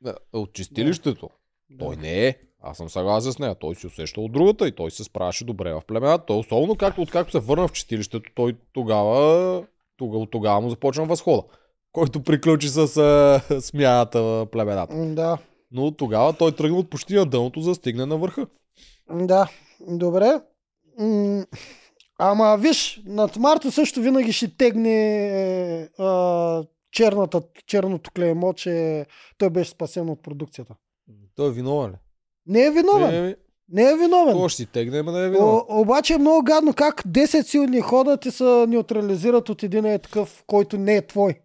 Да, 0.00 0.14
От 0.32 0.52
чистилището. 0.52 1.30
Да. 1.70 1.78
Той 1.78 1.96
не 1.96 2.26
е. 2.26 2.34
Аз 2.62 2.76
съм 2.76 2.88
съгласен 2.88 3.32
с 3.32 3.38
нея. 3.38 3.54
Той 3.54 3.74
си 3.74 3.86
усеща 3.86 4.20
от 4.20 4.32
другата 4.32 4.68
и 4.68 4.72
той 4.72 4.90
се 4.90 5.04
справяше 5.04 5.44
добре 5.44 5.72
в 5.72 5.82
племената. 5.86 6.24
Той 6.26 6.38
особено 6.38 6.76
както, 6.76 7.02
откакто 7.02 7.32
се 7.32 7.38
върна 7.38 7.68
в 7.68 7.72
чистилището, 7.72 8.30
той 8.34 8.56
тогава, 8.72 9.64
тогава, 9.96 10.26
тогава 10.26 10.60
му 10.60 10.70
започна 10.70 11.04
възхода. 11.04 11.42
Който 11.92 12.22
приключи 12.22 12.68
с 12.68 12.96
а, 12.96 13.40
смяната 13.60 14.22
в 14.22 14.46
племената. 14.46 14.96
Да, 15.06 15.38
Но 15.72 15.90
тогава 15.90 16.32
той 16.32 16.52
тръгна 16.52 16.76
от 16.76 16.90
почти 16.90 17.14
на 17.14 17.26
дъното, 17.26 17.60
за 17.60 17.70
да 17.70 17.74
стигне 17.74 18.06
на 18.06 18.16
върха. 18.16 18.46
да, 19.10 19.48
добре. 19.80 20.40
М, 20.98 21.44
Ама 22.22 22.56
виж, 22.60 23.02
над 23.06 23.36
Марто 23.36 23.70
също 23.70 24.00
винаги 24.00 24.32
ще 24.32 24.56
тегне 24.56 25.26
е, 25.78 25.88
черната, 26.92 27.42
черното 27.66 28.10
клеймо, 28.10 28.52
че 28.52 29.06
той 29.38 29.50
беше 29.50 29.70
спасен 29.70 30.10
от 30.10 30.22
продукцията. 30.22 30.74
Той 31.36 31.48
е 31.48 31.52
виновен 31.52 31.90
ли? 31.90 31.96
Не 32.46 32.64
е 32.64 32.70
виновен. 32.70 33.14
Еми, 33.14 33.34
Не 33.68 33.82
е 33.82 33.96
виновен. 33.96 34.34
той 34.34 34.48
ще 34.48 34.56
си 34.56 34.66
тегне, 34.66 34.98
ама 34.98 35.12
не 35.12 35.24
е 35.24 35.30
виновен. 35.30 35.54
О, 35.68 35.80
обаче 35.80 36.14
е 36.14 36.18
много 36.18 36.44
гадно 36.44 36.74
как 36.74 37.02
10 37.02 37.42
силни 37.42 37.80
ходят 37.80 38.26
и 38.26 38.30
се 38.30 38.44
неутрализират 38.68 39.48
от 39.48 39.62
един 39.62 39.84
е 39.84 39.98
такъв, 39.98 40.44
който 40.46 40.78
не 40.78 40.96
е 40.96 41.06
твой. 41.06 41.40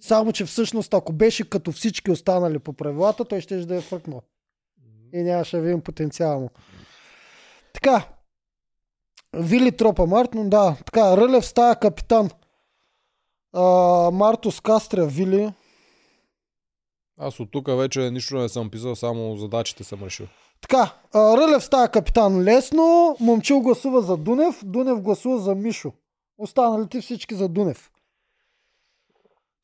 Само, 0.00 0.32
че 0.32 0.44
всъщност, 0.44 0.94
ако 0.94 1.12
беше 1.12 1.50
като 1.50 1.72
всички 1.72 2.10
останали 2.10 2.58
по 2.58 2.72
правилата, 2.72 3.24
той 3.24 3.40
ще 3.40 3.56
да 3.56 3.76
е 3.76 3.80
фръкнал. 3.80 4.22
И 5.12 5.22
нямаше 5.22 5.56
да 5.56 5.62
видим 5.62 5.80
потенциала 5.80 6.38
му. 6.38 6.50
Така. 7.74 8.08
Вили 9.32 9.76
тропа 9.76 10.06
Март, 10.06 10.34
но 10.34 10.48
да. 10.48 10.76
Така, 10.86 11.16
Рълев 11.16 11.46
става 11.46 11.76
капитан. 11.76 12.30
А, 13.52 13.62
Мартус 14.10 14.60
Кастря 14.60 15.06
Вили. 15.06 15.52
Аз 17.18 17.40
от 17.40 17.50
тук 17.50 17.66
вече 17.68 18.10
нищо 18.10 18.36
не 18.36 18.48
съм 18.48 18.70
писал, 18.70 18.96
само 18.96 19.36
задачите 19.36 19.84
съм 19.84 20.04
решил. 20.04 20.26
Така, 20.60 20.94
Рълев 21.14 21.64
става 21.64 21.88
капитан 21.88 22.42
лесно. 22.42 23.16
Момчил 23.20 23.60
гласува 23.60 24.02
за 24.02 24.16
Дунев. 24.16 24.60
Дунев 24.64 25.00
гласува 25.00 25.38
за 25.38 25.54
Мишо. 25.54 25.92
Останалите 26.38 27.00
всички 27.00 27.34
за 27.34 27.48
Дунев. 27.48 27.90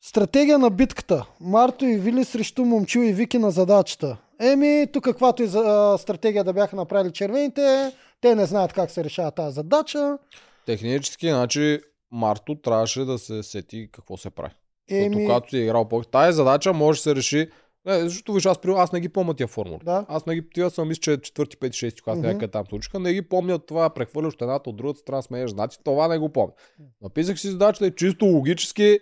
Стратегия 0.01 0.59
на 0.59 0.69
битката. 0.69 1.25
Марто 1.41 1.85
и 1.85 1.97
Вили 1.97 2.25
срещу 2.25 2.65
Момчил 2.65 2.99
и 2.99 3.13
Вики 3.13 3.37
на 3.37 3.51
задачата. 3.51 4.17
Еми, 4.39 4.87
тук 4.93 5.03
каквато 5.03 5.43
и 5.43 5.47
за, 5.47 5.59
а, 5.59 5.97
стратегия 5.97 6.43
да 6.43 6.53
бяха 6.53 6.75
направили 6.75 7.13
червените, 7.13 7.91
те 8.21 8.35
не 8.35 8.45
знаят 8.45 8.73
как 8.73 8.91
се 8.91 9.03
решава 9.03 9.31
тази 9.31 9.55
задача. 9.55 10.17
Технически, 10.65 11.29
значи, 11.29 11.79
Марто 12.11 12.55
трябваше 12.55 13.05
да 13.05 13.17
се 13.19 13.43
сети 13.43 13.89
какво 13.91 14.17
се 14.17 14.29
прави. 14.29 14.53
Защото 14.89 15.05
Еми, 15.05 15.25
когато 15.25 15.49
си 15.49 15.57
е 15.57 15.63
играл 15.63 15.87
по 15.87 16.01
Тая 16.01 16.33
задача 16.33 16.73
може 16.73 16.99
да 16.99 17.01
се 17.03 17.15
реши. 17.15 17.49
Не, 17.85 17.99
защото 17.99 18.33
виж, 18.33 18.45
аз, 18.45 18.57
аз 18.75 18.91
не 18.91 18.99
ги 18.99 19.09
помня 19.09 19.33
тия 19.33 19.47
формули. 19.47 19.79
Да. 19.85 20.05
Аз 20.09 20.25
не 20.25 20.35
ги, 20.35 20.49
тия 20.53 20.69
съм 20.69 20.87
мисля, 20.87 20.99
че 20.99 21.13
е 21.13 21.21
четвърти, 21.21 21.57
пети, 21.57 21.77
шести, 21.77 22.01
когато 22.01 22.19
Мгм. 22.19 22.27
някъде 22.27 22.51
там 22.51 22.65
случиха. 22.65 22.99
Не 22.99 23.13
ги 23.13 23.21
помня 23.21 23.59
това, 23.59 23.89
прехвърляш 23.89 24.33
едната 24.41 24.69
от 24.69 24.77
другата 24.77 24.99
страна, 24.99 25.21
сменяш 25.21 25.51
знаци. 25.51 25.79
Това 25.83 26.07
не 26.07 26.17
го 26.17 26.29
помня. 26.29 26.53
Написах 27.01 27.39
си 27.39 27.47
задачата 27.47 27.87
и 27.87 27.95
чисто 27.95 28.25
логически 28.25 28.99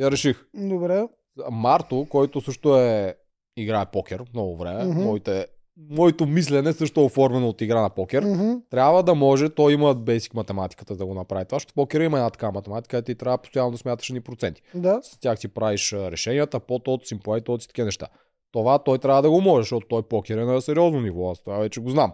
я 0.00 0.10
реших. 0.10 0.46
добре. 0.54 1.08
Марто, 1.50 2.06
който 2.10 2.40
също 2.40 2.76
е 2.76 3.14
играе 3.56 3.86
покер 3.86 4.22
много 4.34 4.56
време. 4.56 4.84
Мгм. 4.84 5.02
Моите, 5.02 5.46
моето 5.90 6.26
мислене 6.26 6.72
също 6.72 7.00
е 7.00 7.04
оформено 7.04 7.48
от 7.48 7.60
игра 7.60 7.80
на 7.80 7.90
покер. 7.90 8.22
Мгм. 8.22 8.52
Трябва 8.70 9.02
да 9.02 9.14
може, 9.14 9.48
той 9.48 9.72
има 9.72 9.94
бейсик 9.94 10.34
математиката 10.34 10.96
да 10.96 11.06
го 11.06 11.14
направи 11.14 11.44
това, 11.44 11.56
защото 11.56 11.72
в 11.72 11.74
покера 11.74 12.04
има 12.04 12.16
една 12.16 12.30
така 12.30 12.50
математика, 12.50 13.02
ти 13.02 13.14
трябва 13.14 13.38
постоянно 13.38 13.70
да 13.70 13.78
смяташ 13.78 14.10
ни 14.10 14.20
проценти. 14.20 14.62
Да. 14.74 15.00
С 15.02 15.20
тях 15.20 15.38
си 15.38 15.48
правиш 15.48 15.92
решенията, 15.92 16.60
по 16.60 16.78
тот, 16.78 17.06
симплай, 17.06 17.40
тот 17.40 17.64
и 17.64 17.68
такива 17.68 17.84
неща. 17.84 18.06
Това 18.52 18.78
той 18.78 18.98
трябва 18.98 19.22
да 19.22 19.30
го 19.30 19.40
може, 19.40 19.62
защото 19.62 19.86
той 19.88 20.02
покер 20.02 20.38
е 20.38 20.44
на 20.44 20.60
сериозно 20.60 21.00
ниво, 21.00 21.30
аз 21.30 21.40
това 21.40 21.58
вече 21.58 21.80
го 21.80 21.90
знам. 21.90 22.12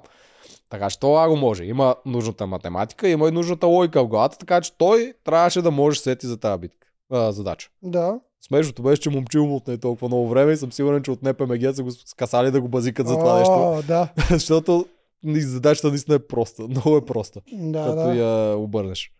Така 0.70 0.90
че 0.90 1.00
това 1.00 1.28
го 1.28 1.36
може. 1.36 1.64
Има 1.64 1.96
нужната 2.06 2.46
математика, 2.46 3.08
има 3.08 3.28
и 3.28 3.32
нужната 3.32 3.66
логика 3.66 4.04
в 4.04 4.08
главата, 4.08 4.38
така 4.38 4.60
че 4.60 4.76
той 4.78 5.14
трябваше 5.24 5.62
да 5.62 5.70
може 5.70 6.00
сети 6.00 6.26
за 6.26 6.40
тази 6.40 6.60
битка, 6.60 6.81
а, 7.12 7.32
задача. 7.32 7.68
Да. 7.82 8.20
Смешното 8.46 8.82
беше, 8.82 9.02
че 9.02 9.10
момчил 9.10 9.46
му 9.46 9.56
отне 9.56 9.78
толкова 9.78 10.08
много 10.08 10.28
време 10.28 10.52
и 10.52 10.56
съм 10.56 10.72
сигурен, 10.72 11.02
че 11.02 11.10
от 11.10 11.22
НПМГ 11.22 11.74
са 11.74 11.82
го 11.82 11.90
скасали 11.90 12.50
да 12.50 12.60
го 12.60 12.68
базикат 12.68 13.08
за 13.08 13.14
това 13.14 13.38
нещо. 13.38 13.82
Да. 13.86 14.12
Защото 14.30 14.86
задачата 15.26 15.88
наистина 15.88 16.14
е 16.14 16.26
проста. 16.26 16.62
Много 16.68 16.96
е 16.96 17.04
проста. 17.04 17.40
Да, 17.52 17.84
като 17.84 18.06
да. 18.06 18.14
я 18.14 18.56
обърнеш. 18.56 19.12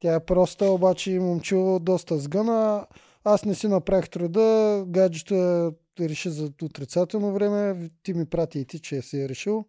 Тя 0.00 0.14
е 0.14 0.24
проста, 0.24 0.64
обаче 0.64 1.10
момчил 1.10 1.78
доста 1.78 2.18
сгъна. 2.18 2.86
Аз 3.24 3.44
не 3.44 3.54
си 3.54 3.68
направих 3.68 4.10
труда. 4.10 4.84
Гаджето 4.86 5.34
я 5.34 5.72
реши 6.00 6.30
за 6.30 6.50
отрицателно 6.62 7.32
време. 7.32 7.90
Ти 8.02 8.14
ми 8.14 8.26
прати 8.26 8.58
и 8.58 8.64
ти, 8.64 8.78
че 8.78 9.02
си 9.02 9.20
е 9.20 9.28
решил. 9.28 9.64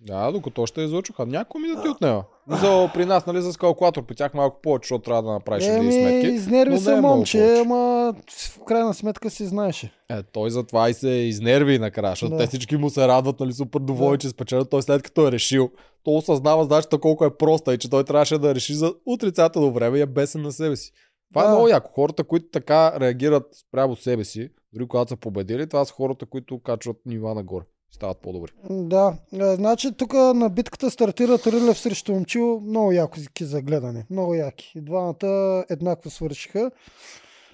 Да, 0.00 0.32
докато 0.32 0.62
още 0.62 0.80
излъчваха. 0.80 1.26
Няколко 1.26 1.58
минути 1.58 1.88
отнема. 1.88 2.24
За, 2.48 2.90
при 2.94 3.04
нас, 3.04 3.26
нали, 3.26 3.42
с 3.42 3.56
калкулатор, 3.56 4.06
при 4.06 4.14
тях 4.14 4.34
малко 4.34 4.60
повече, 4.62 4.84
защото 4.84 5.04
трябва 5.04 5.22
да 5.22 5.32
направиш 5.32 5.66
Еми, 5.66 5.92
сметки. 5.92 6.26
изнерви 6.26 6.78
се 6.78 6.92
е 6.92 7.00
момче, 7.00 7.58
ама 7.60 8.14
в 8.30 8.64
крайна 8.64 8.94
сметка 8.94 9.30
си 9.30 9.46
знаеше. 9.46 9.92
Е, 10.10 10.22
той 10.22 10.50
затова 10.50 10.90
и 10.90 10.94
се 10.94 11.08
изнерви 11.08 11.78
накрая, 11.78 12.12
защото 12.12 12.30
Да. 12.30 12.38
те 12.38 12.46
всички 12.46 12.76
му 12.76 12.90
се 12.90 13.08
радват, 13.08 13.40
нали, 13.40 13.52
супер 13.52 13.80
доволни, 13.80 14.16
Да. 14.16 14.20
че 14.20 14.28
спечелят. 14.28 14.70
Той 14.70 14.82
след 14.82 15.02
като 15.02 15.28
е 15.28 15.32
решил, 15.32 15.70
то 16.04 16.10
осъзнава 16.10 16.62
задачата 16.62 16.98
колко 16.98 17.24
е 17.24 17.36
проста 17.36 17.74
и 17.74 17.78
че 17.78 17.90
той 17.90 18.04
трябваше 18.04 18.38
да 18.38 18.54
реши 18.54 18.74
за 18.74 18.94
отрицателно 19.06 19.72
време 19.72 19.98
и 19.98 20.02
е 20.02 20.06
бесен 20.06 20.42
на 20.42 20.52
себе 20.52 20.76
си. 20.76 20.92
Това 21.32 21.42
Да. 21.42 21.48
е 21.48 21.52
много 21.52 21.68
яко. 21.68 21.90
Хората, 21.94 22.24
които 22.24 22.46
така 22.52 23.00
реагират 23.00 23.46
спрямо 23.54 23.96
себе 23.96 24.24
си, 24.24 24.48
дори 24.72 24.88
когато 24.88 25.08
са 25.08 25.16
победили, 25.16 25.66
това 25.68 25.84
са 25.84 25.92
хората, 25.92 26.26
които 26.26 26.58
качват 26.58 26.96
нива 27.06 27.34
нагоре. 27.34 27.64
Стават 27.94 28.18
по-добри. 28.18 28.50
Да, 28.70 29.14
а, 29.40 29.54
значи 29.54 29.92
тук 29.92 30.12
на 30.12 30.48
битката 30.50 30.90
стартират 30.90 31.46
Рилев 31.46 31.78
срещу 31.78 32.12
Момчил. 32.12 32.60
Много 32.60 32.92
яки 32.92 33.44
за 33.44 33.62
гледане. 33.62 34.06
Много 34.10 34.34
яки. 34.34 34.72
И 34.74 34.80
двамата 34.80 35.64
еднакво 35.70 36.10
свършиха. 36.10 36.70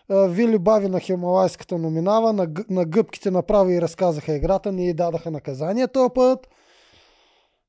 А, 0.08 0.26
Вили 0.26 0.58
бави 0.58 0.88
на 0.88 1.00
Хималайската 1.00 1.78
номинава, 1.78 2.32
на, 2.32 2.48
на 2.70 2.84
гъбките 2.84 3.30
направи 3.30 3.74
и 3.74 3.80
разказаха 3.80 4.36
играта, 4.36 4.72
ни 4.72 4.94
дадаха 4.94 5.30
наказание 5.30 5.88
този 5.88 6.10
път. 6.14 6.48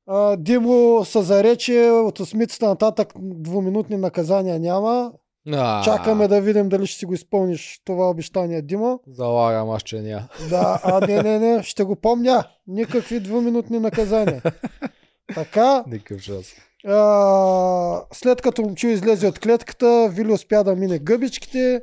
А, 0.08 0.38
Димо 0.38 1.06
се 1.06 1.22
зарече 1.22 1.90
от 1.90 2.20
осмицата 2.20 2.68
нататък 2.68 3.14
двуминутни 3.20 3.98
наказания 3.98 4.60
няма. 4.60 5.12
А, 5.48 5.84
Чакаме 5.84 6.28
да 6.28 6.42
видим 6.42 6.70
дали 6.70 6.88
ще 6.88 7.00
си 7.00 7.06
го 7.06 7.14
изпълниш 7.14 7.82
това 7.86 8.10
обещание, 8.10 8.62
Димо. 8.62 9.00
Залагам 9.08 9.70
аз, 9.70 9.84
че 9.84 10.02
ня. 10.02 10.28
Да, 10.50 10.82
а 10.84 11.08
не, 11.08 11.24
не, 11.24 11.40
не, 11.40 11.64
ще 11.64 11.84
го 11.84 11.96
помня. 11.96 12.44
Никакви 12.68 13.20
двуминутни 13.20 13.80
наказания. 13.80 14.42
Така, 15.36 15.84
Никакъв 15.88 16.22
шанс. 16.22 16.48
а, 16.88 18.02
след 18.14 18.42
като 18.42 18.62
момчу 18.62 18.88
излезе 18.88 19.28
от 19.28 19.40
клетката, 19.40 20.10
Вили 20.12 20.32
успя 20.32 20.64
да 20.64 20.76
мине 20.76 21.00
гъбичките. 21.00 21.82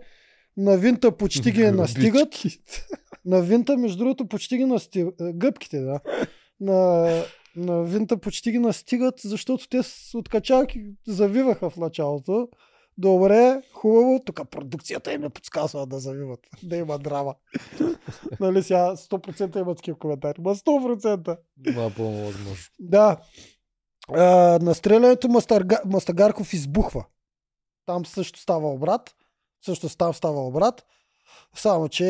На 0.57 0.77
винта 0.77 1.13
почти 1.13 1.53
ги 1.53 1.71
настигат. 1.71 2.29
На 3.25 3.41
винта, 3.41 3.77
между 3.77 3.99
другото, 3.99 4.29
почти 4.29 4.57
ги 4.57 4.65
настигат. 4.65 5.15
Гъбките, 5.21 5.81
да. 5.81 6.01
На, 6.61 7.09
на 7.57 7.83
винта 7.83 8.17
почти 8.17 8.51
ги 8.53 8.59
настигат, 8.59 9.15
защото 9.25 9.69
те 9.69 9.83
с 9.83 10.15
откачалки 10.15 10.81
завиваха 11.09 11.71
в 11.71 11.77
началото. 11.77 12.49
Добре, 12.99 13.63
хубаво. 13.73 14.21
Тук 14.25 14.51
продукцията 14.51 15.13
им 15.13 15.25
е 15.25 15.31
подсказва 15.31 15.87
да 15.87 15.99
завиват. 15.99 16.41
Да 16.63 16.77
има 16.77 16.99
драма. 16.99 17.35
нали 18.41 18.63
сега 18.63 18.97
100% 18.97 19.61
има 19.61 19.75
такива 19.75 19.99
коментари. 19.99 20.41
Ма 20.41 20.55
100%. 20.55 21.39
Напълно 21.67 22.25
възможно. 22.25 22.65
Да. 22.79 23.17
А, 24.13 24.25
на 24.63 24.75
стрелянето 24.75 25.29
Мастарга... 25.29 25.81
Мастагарков 25.87 26.53
избухва. 26.53 27.05
Там 27.87 28.07
също 28.07 28.41
става 28.41 28.71
обрат. 28.71 29.15
Също 29.65 29.97
там 29.97 30.15
става 30.15 30.47
обрат. 30.47 30.85
Само, 31.55 31.89
че 31.89 32.05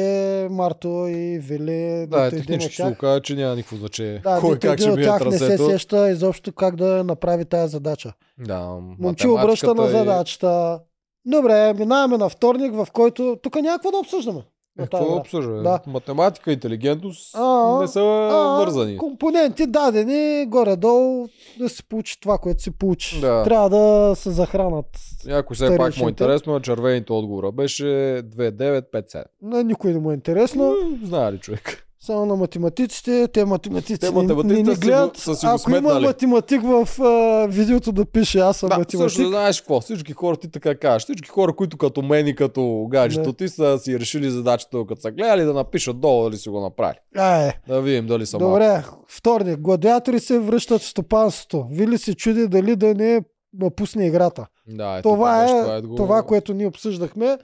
Марто 0.50 1.06
и 1.08 1.38
Вили... 1.38 2.06
Да, 2.06 2.24
един 2.24 2.38
технически 2.38 2.74
ще 2.74 2.94
кажа, 2.94 3.20
че 3.22 3.34
няма 3.34 3.56
никакво 3.56 3.76
значение. 3.76 4.18
да, 4.18 4.38
Кой 4.40 4.58
как 4.58 4.80
ще 4.80 4.90
мине 4.90 5.02
тях 5.02 5.24
не 5.24 5.32
се 5.32 5.38
трасето. 5.38 5.66
сеща 5.70 6.10
изобщо 6.10 6.52
как 6.52 6.76
да 6.76 7.04
направи 7.04 7.44
тази 7.44 7.70
задача. 7.70 8.12
Да, 8.38 8.78
Момче 8.98 9.28
обръща 9.28 9.66
на 9.66 9.74
математиката 9.74 10.02
и- 10.02 10.04
задачата. 10.04 10.80
Добре, 11.26 11.74
минаваме 11.74 12.16
на 12.18 12.28
вторник, 12.28 12.74
в 12.74 12.88
който... 12.92 13.38
Тук 13.42 13.54
няма 13.54 13.76
какво 13.76 13.90
да 13.90 13.98
обсъждаме. 13.98 14.42
Е, 14.78 14.82
Какво 14.82 15.04
игра. 15.04 15.14
обсъждаме? 15.14 15.62
Да. 15.62 15.80
Математика, 15.86 16.52
интелигентност 16.52 17.34
А, 17.34 17.78
не 17.80 17.88
са 17.88 18.00
А, 18.00 18.58
вързани. 18.58 18.96
Компоненти 18.98 19.66
дадени 19.66 20.46
горе-долу 20.46 21.28
да 21.58 21.68
се 21.68 21.82
получи 21.82 22.20
това, 22.20 22.38
което 22.38 22.62
се 22.62 22.70
получи. 22.70 23.20
Да. 23.20 23.44
Трябва 23.44 23.70
да 23.70 24.16
се 24.16 24.30
захранат. 24.30 24.86
Някой 25.26 25.54
все 25.54 25.76
пак 25.76 25.96
му 25.96 26.06
е 26.06 26.10
интересно, 26.10 26.52
на 26.52 26.60
червените 26.60 27.12
отговора 27.12 27.52
беше 27.52 27.84
2-9-5-7. 27.84 29.24
На 29.42 29.64
никой 29.64 29.92
не 29.92 29.98
му 29.98 30.10
е 30.10 30.14
интересно. 30.14 30.74
Знае 31.04 31.32
ли 31.32 31.38
човек? 31.38 31.87
Само 32.00 32.26
на 32.26 32.36
математиците. 32.36 33.28
Те 33.28 33.44
математици 33.44 33.98
Те 33.98 34.06
не, 34.06 34.12
не 34.12 34.22
математиците 34.22 34.70
си 34.70 34.76
го- 34.76 34.80
гледат. 34.82 35.16
са 35.16 35.34
си 35.34 35.46
го 35.46 35.50
Ако 35.50 35.70
има 35.70 35.78
сметнали. 35.78 36.06
математик 36.06 36.62
в 36.62 37.00
а, 37.00 37.46
видеото 37.46 37.92
да 37.92 38.04
пише 38.04 38.38
аз 38.38 38.56
съм 38.56 38.68
Да, 38.68 38.78
математик. 38.78 39.10
също 39.10 39.28
знаеш 39.28 39.60
какво, 39.60 39.80
всички 39.80 40.12
хора 40.12 40.36
ти 40.36 40.50
така 40.50 40.74
кажеш, 40.76 41.02
всички 41.02 41.28
хора, 41.28 41.52
които 41.52 41.76
като 41.78 42.02
мен 42.02 42.26
и 42.26 42.34
като 42.34 42.86
гаджето 42.88 43.22
Да. 43.24 43.32
ти 43.34 43.48
са 43.48 43.78
си 43.78 44.00
решили 44.00 44.30
задачата, 44.30 44.78
като 44.88 45.00
са 45.00 45.10
гледали 45.10 45.42
да 45.42 45.54
напишат 45.54 46.00
долу 46.00 46.24
дали 46.24 46.36
си 46.36 46.48
го 46.48 46.60
направили. 46.60 46.98
А, 47.16 47.36
е. 47.38 47.52
Да 47.68 47.80
видим 47.80 48.06
дали 48.06 48.26
са 48.26 48.38
малко. 48.38 48.52
Добре, 48.52 48.82
вторник. 49.08 49.58
Гладиатори 49.58 50.20
се 50.20 50.38
връщат 50.38 50.80
в 50.80 50.86
стопанството. 50.86 51.66
Вили 51.70 51.98
се 51.98 52.14
чуди 52.14 52.48
дали 52.48 52.76
да 52.76 52.94
не 52.94 53.20
напусне 53.54 54.06
играта. 54.06 54.46
Да, 54.68 54.92
е, 54.92 55.02
това 55.02 55.46
тук 55.46 55.50
е 55.50 55.72
беше 55.72 55.82
го- 55.82 55.96
това, 55.96 56.22
което 56.22 56.54
ние 56.54 56.66
обсъждахме. 56.66 57.38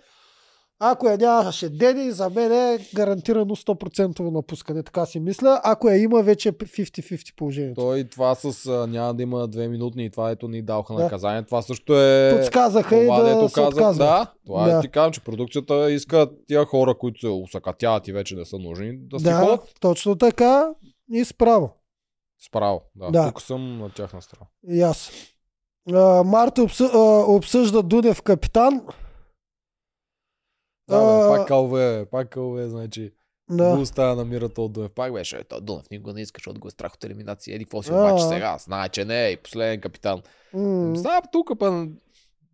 Ако 0.87 1.09
я 1.09 1.17
нямаше 1.19 1.69
Дени, 1.69 2.11
за 2.11 2.31
мен 2.31 2.53
е 2.53 2.79
гарантирано 2.95 3.57
100% 3.57 4.21
напускане, 4.23 4.83
така 4.83 5.07
си 5.07 5.21
мисля. 5.21 5.61
Ако 5.65 5.89
я 5.89 5.97
има, 5.97 6.23
вече 6.23 6.49
е 6.49 6.53
50-50 6.53 7.37
положението. 7.37 7.81
Той 7.81 8.05
това 8.05 8.35
с 8.35 8.67
а, 8.67 8.87
няма 8.87 9.15
да 9.15 9.23
има 9.23 9.49
две 9.49 9.69
минутни 9.69 10.05
и 10.05 10.11
това 10.11 10.31
ето 10.31 10.49
ни 10.49 10.63
даваха 10.63 10.95
Да. 10.95 11.03
наказание. 11.03 11.43
Това 11.43 11.63
също 11.63 12.01
е... 12.01 12.37
Подсказаха 12.37 12.97
и 12.97 13.07
да 13.07 13.25
дето 13.25 13.49
се 13.49 13.55
каза, 13.55 13.69
отказва. 13.69 14.05
Да, 14.05 14.27
това 14.47 14.67
Да. 14.67 14.81
ти 14.81 14.89
казвам, 14.89 15.13
че 15.13 15.21
продукцията 15.21 15.91
иска 15.91 16.31
тия 16.47 16.65
хора, 16.65 16.95
които 16.95 17.21
се 17.21 17.29
усъкатяват 17.29 18.09
и 18.09 18.13
вече 18.13 18.35
не 18.35 18.45
са 18.45 18.59
нужни, 18.59 18.93
да 18.99 19.19
си 19.19 19.25
Да, 19.25 19.35
ходят 19.37 19.61
точно 19.81 20.17
така 20.17 20.69
и 21.11 21.25
справо. 21.25 21.71
справо. 22.41 22.81
Да, 22.97 23.11
Да. 23.11 23.29
тук 23.29 23.43
съм 23.43 23.79
на 23.79 23.91
тяхна 23.91 24.23
страна. 24.23 24.47
И 24.69 24.83
аз. 24.83 25.11
А, 25.93 26.23
Марта 26.23 26.63
обсъ... 26.63 26.85
обсъжда 27.29 27.83
Дунев 27.83 28.23
капитан. 28.23 28.83
Да, 30.89 30.99
бе, 30.99 31.25
А, 31.25 31.29
пак 31.29 31.49
калве, 31.49 32.07
пак 32.07 32.29
калве, 32.29 32.69
значи. 32.69 33.11
Да. 33.51 33.75
Го 33.77 33.81
остава 33.81 34.15
намират 34.15 34.59
от 34.59 34.73
Дунев. 34.73 34.91
Пак 34.91 35.13
беше, 35.13 35.45
той 35.45 35.61
Дунев 35.61 35.91
никога 35.91 36.13
не 36.13 36.21
иска, 36.21 36.39
защото 36.39 36.61
го 36.61 36.69
е 36.69 36.71
страх 36.71 36.95
от 36.95 37.05
елиминация. 37.05 37.55
Еди, 37.55 37.65
какво 37.65 37.83
си 37.83 37.93
обаче 37.93 38.25
сега? 38.25 38.57
Знае, 38.59 38.89
че 38.89 39.05
не 39.05 39.27
е 39.27 39.31
и 39.31 39.37
последен 39.37 39.81
капитан. 39.81 40.23
М, 40.55 40.97
Става 40.97 41.23
тук, 41.33 41.51
па... 41.59 41.87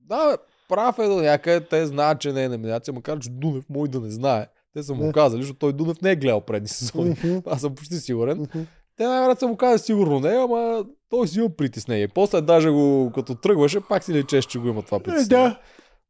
Да, 0.00 0.28
бе, 0.28 0.36
прав 0.68 0.98
е 0.98 1.06
до 1.06 1.16
някъде. 1.16 1.60
Те 1.60 1.86
знаят, 1.86 2.20
че 2.20 2.32
не 2.32 2.42
е 2.42 2.46
елиминация, 2.46 2.94
макар 2.94 3.18
че 3.18 3.30
Дунев 3.30 3.64
мой 3.68 3.88
да 3.88 4.00
не 4.00 4.10
знае. 4.10 4.46
Те 4.74 4.82
са 4.82 4.94
му 4.94 5.02
Да. 5.02 5.12
казали, 5.12 5.42
защото 5.42 5.58
той 5.58 5.72
Дунев 5.72 6.02
не 6.02 6.10
е 6.10 6.16
гледал 6.16 6.40
предни 6.40 6.68
сезони. 6.68 7.16
мгм, 7.24 7.38
Аз 7.46 7.60
съм 7.60 7.74
почти 7.74 7.94
сигурен. 7.96 8.38
мгм. 8.38 8.62
Те 8.96 9.04
най-вероятно 9.04 9.38
са 9.38 9.48
му 9.48 9.56
казали 9.56 9.78
сигурно 9.78 10.20
не, 10.20 10.28
ама 10.30 10.84
той 11.10 11.28
си 11.28 11.38
има 11.38 11.48
притеснение. 11.50 12.08
После 12.08 12.40
даже 12.40 12.70
го, 12.70 13.12
като 13.14 13.34
тръгваше, 13.34 13.80
пак 13.80 14.04
си 14.04 14.14
лечеше, 14.14 14.48
че 14.48 14.58
го 14.58 14.68
има 14.68 14.82
това 14.82 14.96
Е, 14.96 15.00
притеснение. 15.00 15.48
Да. 15.48 15.58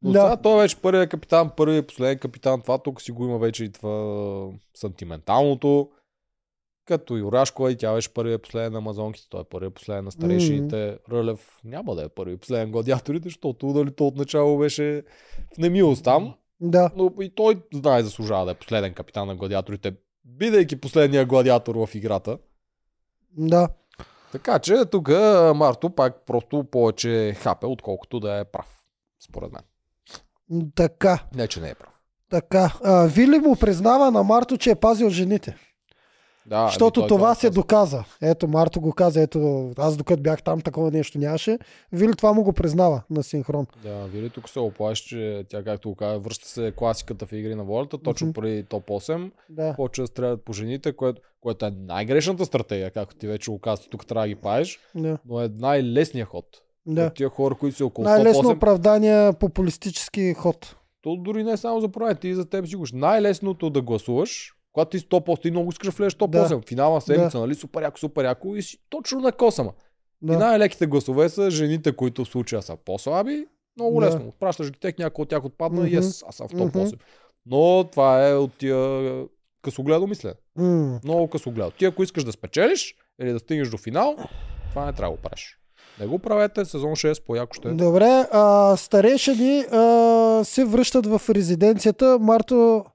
Но 0.03 0.11
Да. 0.11 0.21
сега 0.21 0.37
той 0.37 0.61
вече 0.61 0.81
първият 0.81 1.09
капитан, 1.09 1.51
първият 1.57 1.87
последен 1.87 2.19
капитан, 2.19 2.61
това 2.61 2.77
тук 2.77 3.01
си 3.01 3.11
го 3.11 3.25
има 3.25 3.37
вече 3.37 3.63
и 3.63 3.71
това 3.71 4.47
сантименталното. 4.75 5.89
Като 6.85 7.17
Юрашкова 7.17 7.71
и 7.71 7.77
тя 7.77 7.93
беше 7.93 8.13
първият 8.13 8.41
последен 8.41 8.71
на 8.71 8.77
Амазонките, 8.77 9.27
той 9.29 9.41
е 9.41 9.49
първият 9.49 9.73
последен 9.73 10.05
на 10.05 10.11
старейшините. 10.11 10.97
Рълев 11.11 11.59
няма 11.63 11.95
да 11.95 12.03
е 12.03 12.09
първи 12.09 12.37
последен 12.37 12.71
гладиаторите, 12.71 13.23
защото 13.29 13.73
дали 13.73 13.91
то 13.91 14.07
отначало 14.07 14.57
беше 14.57 15.03
в 15.55 15.57
немилост 15.57 16.03
там. 16.03 16.33
Да. 16.61 16.91
Но 16.95 17.13
и 17.21 17.29
той 17.35 17.61
знае 17.73 18.03
заслужава 18.03 18.45
да 18.45 18.51
е 18.51 18.55
последен 18.55 18.93
капитан 18.93 19.27
на 19.27 19.35
гладиаторите, 19.35 19.93
бидейки 20.25 20.81
последния 20.81 21.25
гладиатор 21.25 21.75
в 21.75 21.95
играта. 21.95 22.37
Да. 23.37 23.69
Така 24.31 24.59
че 24.59 24.85
тук 24.91 25.09
Марто 25.55 25.89
пак 25.89 26.25
просто 26.25 26.63
повече 26.63 27.33
хапе, 27.33 27.65
отколкото 27.65 28.19
да 28.19 28.39
е 28.39 28.45
прав. 28.45 28.77
Според 29.19 29.51
мен. 29.51 29.61
Така. 30.75 31.23
Не, 31.35 31.47
че 31.47 31.61
не 31.61 31.69
е 31.69 31.75
прав. 31.75 31.89
Така. 32.29 32.73
А, 32.83 33.05
Вили 33.05 33.39
му 33.39 33.55
признава 33.55 34.11
на 34.11 34.23
Марто, 34.23 34.57
че 34.57 34.71
е 34.71 34.75
пазил 34.75 35.09
жените. 35.09 35.55
Да, 36.45 36.67
Защото 36.67 36.99
ами 36.99 37.07
той 37.07 37.17
това 37.17 37.35
се 37.35 37.47
каза. 37.47 37.53
доказа. 37.53 38.03
Ето, 38.21 38.47
Марто 38.47 38.81
го 38.81 38.91
каза, 38.91 39.21
ето, 39.21 39.71
аз 39.77 39.97
докато 39.97 40.21
бях 40.21 40.43
там, 40.43 40.61
такова 40.61 40.91
нещо 40.91 41.17
нямаше. 41.17 41.59
Вили 41.91 42.15
това 42.15 42.33
му 42.33 42.43
го 42.43 42.53
признава 42.53 43.01
на 43.09 43.23
синхрон. 43.23 43.67
Да, 43.83 44.05
Вили 44.05 44.29
тук 44.29 44.49
се 44.49 44.59
оплаши, 44.59 45.03
че 45.03 45.45
тя, 45.49 45.63
както 45.63 45.89
го 45.89 45.95
каза, 45.95 46.19
връща 46.19 46.47
се 46.47 46.73
класиката 46.77 47.25
в 47.25 47.31
игри 47.31 47.55
на 47.55 47.63
волята, 47.63 47.97
точно 47.97 48.27
Мгм. 48.27 48.33
преди 48.33 48.63
топ 48.63 48.87
8, 48.87 49.31
Да. 49.49 49.73
почва 49.75 50.03
да 50.03 50.07
стрелят 50.07 50.45
по 50.45 50.53
жените, 50.53 50.93
което, 50.93 51.21
което 51.41 51.65
е 51.65 51.71
най-грешната 51.71 52.45
стратегия, 52.45 52.91
както 52.91 53.15
ти 53.15 53.27
вече 53.27 53.51
го 53.51 53.59
каза, 53.59 53.89
тук 53.89 54.05
трябва 54.05 54.23
да 54.23 54.29
ги 54.29 54.35
паеш, 54.35 54.79
да. 54.95 55.17
но 55.25 55.41
е 55.41 55.49
най-лесният 55.49 56.29
ход. 56.29 56.45
Да. 56.85 57.05
От 57.05 57.13
тия 57.13 57.29
хора, 57.29 57.55
които 57.55 57.77
са 57.77 57.85
около 57.85 58.05
Най-лесно 58.05 58.41
топ 58.41 58.51
8, 58.51 58.55
оправдание 58.57 59.33
популистически 59.39 60.33
ход. 60.33 60.75
то 61.01 61.15
дори 61.15 61.43
не 61.43 61.51
е 61.51 61.57
само 61.57 61.81
за 61.81 61.89
ти 62.15 62.27
и 62.27 62.35
за 62.35 62.45
теб 62.49 62.67
си 62.67 62.75
го. 62.75 62.85
Най-лесното 62.93 63.69
да 63.69 63.81
гласуваш, 63.81 64.53
когато 64.73 64.89
ти 64.89 64.99
си 64.99 65.05
топ 65.09 65.27
8, 65.27 65.41
ти 65.41 65.51
много 65.51 65.69
искаш 65.69 65.87
да 65.87 65.91
влезеш 65.91 66.13
в 66.13 66.17
топ 66.17 66.31
Да. 66.31 66.49
8, 66.49 66.67
финална 66.67 67.01
седмица, 67.01 67.39
нали, 67.39 67.55
супер 67.55 67.81
яко, 67.81 67.99
супер 67.99 68.25
яко 68.25 68.55
и 68.55 68.61
си 68.61 68.77
точно 68.89 69.19
на 69.19 69.31
косама. 69.31 69.73
Да. 70.21 70.33
И 70.33 70.37
най-леките 70.37 70.85
гласове 70.87 71.29
са 71.29 71.51
жените, 71.51 71.95
които 71.95 72.25
в 72.25 72.27
случая 72.27 72.61
са 72.61 72.77
по-слаби. 72.85 73.45
Много 73.77 73.99
Да. 73.99 74.05
лесно. 74.05 74.33
Пращаш 74.39 74.71
ги 74.71 74.79
тех, 74.79 74.97
някой 74.97 75.23
от 75.23 75.29
тях 75.29 75.45
отпадна 75.45 75.81
и 75.81 75.91
Мгм. 75.91 75.95
yes, 76.01 76.25
аз 76.29 76.35
съм 76.35 76.47
в 76.47 76.51
топ 76.51 76.59
Мгм. 76.75 76.79
8. 76.79 76.99
Но 77.45 77.83
това 77.91 78.29
е 78.29 78.35
от 78.35 78.53
тия 78.53 79.23
късогледо 79.61 80.07
мислене. 80.07 80.33
М. 80.55 80.99
Много 81.03 81.27
късогледо. 81.27 81.71
Ти 81.71 81.85
ако 81.85 82.03
искаш 82.03 82.23
да 82.23 82.31
спечелиш 82.31 82.95
или 83.21 83.31
да 83.33 83.39
стигнеш 83.39 83.69
до 83.69 83.77
финал, 83.77 84.15
това 84.69 84.85
не 84.85 84.93
трябва 84.93 85.11
да 85.11 85.17
го 85.17 85.21
правиш. 85.21 85.57
Не 86.01 86.07
го 86.07 86.19
правете, 86.19 86.65
сезон 86.65 86.89
6 86.89 87.25
по-яко 87.25 87.53
ще 87.53 87.67
е. 87.67 87.71
Добре, 87.71 88.27
а, 88.31 88.75
старейшини 88.77 89.59
а, 89.61 89.77
се 90.43 90.65
връщат 90.65 91.05
в 91.07 91.21
резиденцията. 91.29 92.17
Марто 92.21 92.85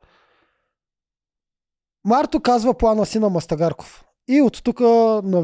Марто 2.05 2.41
казва 2.41 2.75
плана 2.75 3.07
си 3.07 3.19
на 3.19 3.29
Мастагарков. 3.29 4.03
И 4.29 4.43
от 4.43 4.63
тук 4.65 4.81
на 5.23 5.43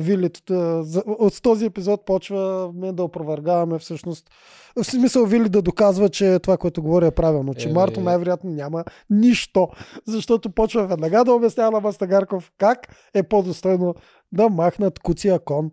за- 0.83 1.03
от 1.07 1.43
този 1.43 1.65
епизод 1.65 2.07
почваме 2.07 2.93
да 2.93 3.05
опровергаваме 3.05 3.79
всъщност. 3.79 4.31
В 4.77 4.85
смисъл 4.85 5.25
Вили 5.25 5.49
да 5.49 5.63
доказва, 5.63 6.09
че 6.09 6.39
това, 6.39 6.57
което 6.57 6.83
говоря 6.83 7.07
е 7.07 7.11
правилно. 7.11 7.55
Че 7.55 7.69
Еми- 7.69 7.75
Марто 7.75 8.01
най-вероятно 8.01 8.51
няма 8.51 8.85
нищо. 9.11 9.69
Защото 10.07 10.51
почва 10.51 10.87
веднага 10.87 11.25
да 11.25 11.33
обяснява 11.33 11.71
на 11.71 11.81
Мастагарков 11.81 12.53
как 12.59 12.79
е 13.15 13.23
по-достойно 13.23 13.95
да 14.33 14.49
махнат 14.49 14.99
куция 14.99 15.39
кон. 15.39 15.71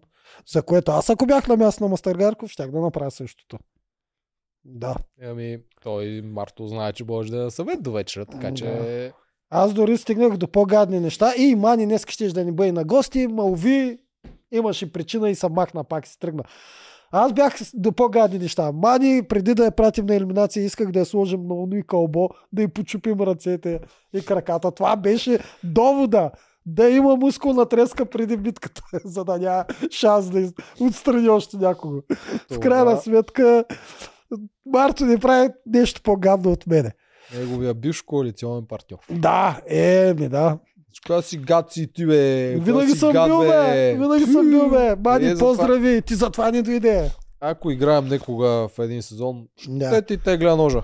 За 0.47 0.63
което 0.63 0.91
аз 0.91 1.09
ако 1.09 1.25
бях 1.25 1.47
на 1.47 1.57
място 1.57 1.83
на 1.83 1.89
Мастагарков, 1.89 2.51
щях 2.51 2.71
да 2.71 2.81
направя 2.81 3.11
същото. 3.11 3.57
Да. 4.65 4.95
Ами, 5.23 5.59
той 5.83 6.21
Марто 6.21 6.67
знае, 6.67 6.93
че 6.93 7.03
може 7.03 7.31
да 7.31 7.45
е 7.45 7.49
съвет 7.49 7.83
до 7.83 7.91
вечера, 7.91 8.25
така 8.25 8.53
че... 8.53 9.11
Аз 9.49 9.73
дори 9.73 9.97
стигнах 9.97 10.37
до 10.37 10.47
по-гадни 10.47 10.99
неща. 10.99 11.33
И 11.37 11.55
Мани 11.55 11.85
днес 11.85 12.05
щеш 12.07 12.31
да 12.31 12.45
ни 12.45 12.51
бъде 12.51 12.71
на 12.71 12.83
гости, 12.83 13.27
ма 13.27 13.43
уви, 13.43 13.97
имаше 14.51 14.91
причина 14.91 15.29
и 15.29 15.35
съм 15.35 15.53
махна 15.53 15.83
пак 15.83 16.05
и 16.05 16.09
се 16.09 16.19
тръгна. 16.19 16.43
Аз 17.11 17.33
бях 17.33 17.55
до 17.73 17.91
по-гадни 17.91 18.39
неща. 18.39 18.71
Мани, 18.71 19.23
преди 19.27 19.53
да 19.53 19.65
я 19.65 19.71
пратим 19.71 20.05
на 20.05 20.15
елиминация, 20.15 20.63
исках 20.63 20.91
да 20.91 20.99
я 20.99 21.05
сложим 21.05 21.47
на 21.47 21.55
оно 21.55 21.75
и 21.75 21.83
кълбо, 21.83 22.29
да 22.53 22.61
й 22.61 22.67
почупим 22.67 23.21
ръцете 23.21 23.79
и 24.13 24.25
краката. 24.25 24.71
Това 24.71 24.95
беше 24.95 25.39
довода 25.63 26.31
да 26.65 26.89
има 26.89 27.15
мускулна 27.15 27.65
треска 27.65 28.05
преди 28.05 28.37
битката, 28.37 28.81
за 29.05 29.23
да 29.23 29.37
няма 29.37 29.65
шанс 29.91 30.29
да 30.29 30.51
отстрани 30.79 31.29
още 31.29 31.57
някого. 31.57 32.01
В 32.51 32.59
крайна 32.59 32.97
сметка, 32.97 33.63
Марто 34.65 35.05
не 35.05 35.17
прави 35.17 35.49
нещо 35.65 36.01
по-гадно 36.01 36.51
от 36.51 36.67
мене. 36.67 36.91
Неговия 37.37 37.73
бивш 37.73 38.01
коалиционен 38.01 38.65
партньор. 38.69 38.99
Да, 39.09 39.61
е, 39.67 40.13
ми 40.13 40.29
да. 40.29 40.57
Коя 41.07 41.21
си 41.21 41.37
гад 41.37 41.71
си 41.71 41.93
ти, 41.93 42.05
бе? 42.05 42.55
Винаги 42.55 42.91
съм 42.91 43.11
гад, 43.11 43.27
бил, 43.27 43.39
бе. 43.39 43.93
Винаги 43.93 44.25
съм 44.25 44.49
бил, 44.49 44.69
бе. 44.69 44.95
Мани, 44.95 45.25
Е, 45.25 45.29
затова- 45.29 45.47
поздрави. 45.47 46.01
Ти 46.01 46.15
затова 46.15 46.51
не 46.51 46.61
дойде. 46.61 47.11
Ако 47.41 47.71
играем 47.71 48.07
некога 48.07 48.47
в 48.67 48.79
един 48.79 49.01
сезон, 49.01 49.47
Да. 49.67 49.89
те 49.89 50.01
ти 50.01 50.23
тегля 50.23 50.55
ножа. 50.55 50.81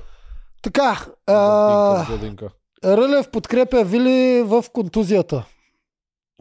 Така, 0.61 1.05
А... 1.27 2.05
Рълев 2.85 3.29
подкрепя 3.29 3.83
Вили 3.83 4.43
в 4.43 4.65
контузията 4.73 5.45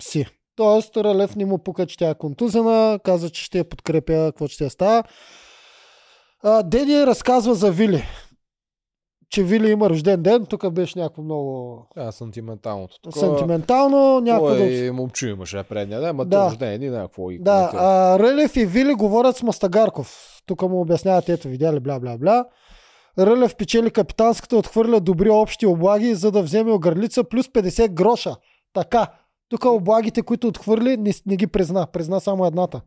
си. 0.00 0.26
Тоест, 0.56 0.96
Рълев 0.96 1.36
не 1.36 1.44
му 1.44 1.58
пука, 1.58 1.86
че 1.86 1.96
тя 1.96 2.10
е 2.10 2.14
контузена, 2.14 2.98
каза, 3.04 3.30
че 3.30 3.44
ще 3.44 3.58
я 3.58 3.64
подкрепя, 3.64 4.12
какво 4.26 4.48
ще 4.48 4.64
я 4.64 4.70
става. 4.70 5.04
А, 6.42 6.62
Дени 6.62 7.06
разказва 7.06 7.54
за 7.54 7.70
Вили. 7.72 8.04
Че 9.30 9.42
Вили 9.42 9.70
има 9.70 9.90
рожден 9.90 10.22
ден. 10.22 10.46
Тук 10.46 10.70
беше 10.70 10.98
някакво 10.98 11.22
много 11.22 11.78
е 11.96 12.12
сантименталното. 12.12 13.00
Такова- 13.00 13.20
сантиментално. 13.26 14.20
Някакво 14.20 14.48
да... 14.48 14.56
Той 14.56 14.90
момчу 14.90 15.26
имаше 15.26 15.62
предния 15.62 16.00
ден, 16.00 16.16
ма 16.16 16.24
Да. 16.24 16.46
рожден 16.46 16.82
и 16.82 16.90
някакво 16.90 17.30
и 17.30 17.38
Да, 17.38 17.70
а, 17.74 18.18
Рълев 18.18 18.56
и 18.56 18.66
Вили 18.66 18.94
говорят 18.94 19.36
с 19.36 19.42
Мастагарков. 19.42 20.40
Тук 20.46 20.62
му 20.62 20.80
обясняват, 20.80 21.28
ето 21.28 21.48
видяли, 21.48 21.80
бля. 21.80 22.44
Рълев 23.18 23.56
печели 23.56 23.90
капитанската, 23.90 24.56
отхвърля 24.56 25.00
добри 25.00 25.30
общи 25.30 25.66
облаги, 25.66 26.14
за 26.14 26.30
да 26.30 26.42
вземе 26.42 26.72
огърлица 26.72 27.24
плюс 27.24 27.46
50 27.48 27.88
гроша. 27.88 28.36
Така. 28.72 29.06
Тук 29.48 29.64
облагите, 29.66 30.22
които 30.22 30.48
отхвърли, 30.48 30.96
не, 30.96 31.12
не 31.26 31.36
ги 31.36 31.46
призна. 31.46 31.86
Призна 31.86 32.20
само 32.20 32.46
едната. 32.46 32.80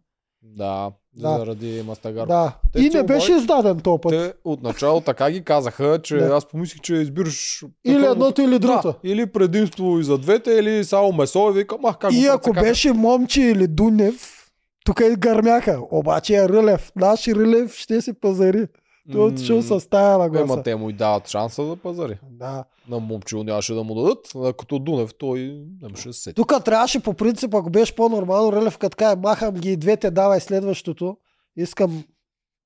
Да, 0.43 0.91
Да. 1.13 1.37
заради 1.37 1.83
Мастагар. 1.87 2.27
Да. 2.27 2.57
Те 2.73 2.79
И 2.79 2.89
не 2.89 3.03
беше 3.03 3.25
облаги- 3.25 3.37
издаден 3.37 3.79
този 3.79 4.01
път. 4.01 4.11
Те 4.11 4.33
отначало 4.43 5.01
така 5.01 5.31
ги 5.31 5.43
казаха, 5.43 5.99
че 6.01 6.17
Да. 6.17 6.25
аз 6.27 6.45
помислих, 6.45 6.81
че 6.81 6.95
избираш... 6.95 7.63
Или 7.85 7.93
такова- 7.93 8.11
едното, 8.11 8.41
или 8.41 8.59
другото. 8.59 8.87
Да, 8.93 9.09
или 9.09 9.25
предимство 9.25 9.99
и 9.99 10.03
за 10.03 10.17
двете, 10.17 10.51
или 10.51 10.83
само 10.83 11.11
месо 11.11 11.49
и 11.49 11.53
викам, 11.53 11.85
ах, 11.85 11.97
как 11.97 12.13
И 12.13 12.21
го 12.21 12.27
ако 12.27 12.53
беше 12.53 12.93
момче 12.93 13.41
или 13.41 13.67
Дунев, 13.67 14.49
тук 14.85 14.99
и 15.01 15.15
гърмяха. 15.15 15.79
Обаче 15.91 16.35
е 16.35 16.49
Рълев. 16.49 16.91
Наш 16.95 17.27
Рълев 17.27 17.75
ще 17.75 18.01
си 18.01 18.13
пазари. 18.13 18.67
Той 19.11 19.21
е 19.21 19.23
отишъл 19.23 19.61
с 19.61 19.89
тая 19.89 20.17
на 20.17 20.39
Ема 20.39 20.63
те 20.63 20.75
му 20.75 20.89
и 20.89 20.93
дават 20.93 21.27
шанса 21.27 21.63
да 21.63 21.75
пазари. 21.75 22.19
Да. 22.31 22.63
На 22.89 22.99
момчил 22.99 23.43
нямаше 23.43 23.73
да 23.73 23.83
му 23.83 23.95
дадат, 23.95 24.31
а 24.35 24.53
като 24.53 24.79
Дунев 24.79 25.13
той 25.19 25.65
нямаше 25.81 26.07
да 26.07 26.13
се 26.13 26.21
сети. 26.21 26.35
Тук 26.35 26.63
трябваше 26.65 26.99
по 26.99 27.13
принцип, 27.13 27.53
ако 27.53 27.69
беше 27.69 27.95
по-нормално, 27.95 28.51
Рълев 28.51 28.77
като 28.77 28.97
каже, 28.97 29.15
махам 29.15 29.55
ги 29.55 29.71
и 29.71 29.77
двете, 29.77 30.11
давай 30.11 30.39
следващото. 30.39 31.17
Искам 31.55 32.03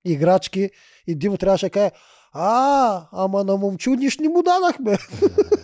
играчки. 0.06 0.70
И 1.08 1.16
Димо 1.16 1.38
трябваше 1.38 1.66
да 1.66 1.70
каже, 1.70 1.92
а, 2.34 3.08
ама 3.12 3.44
на 3.44 3.58
момчу 3.58 3.94
нищо 3.94 4.24
не 4.24 4.30
му 4.30 4.44
дадахме. 4.44 4.98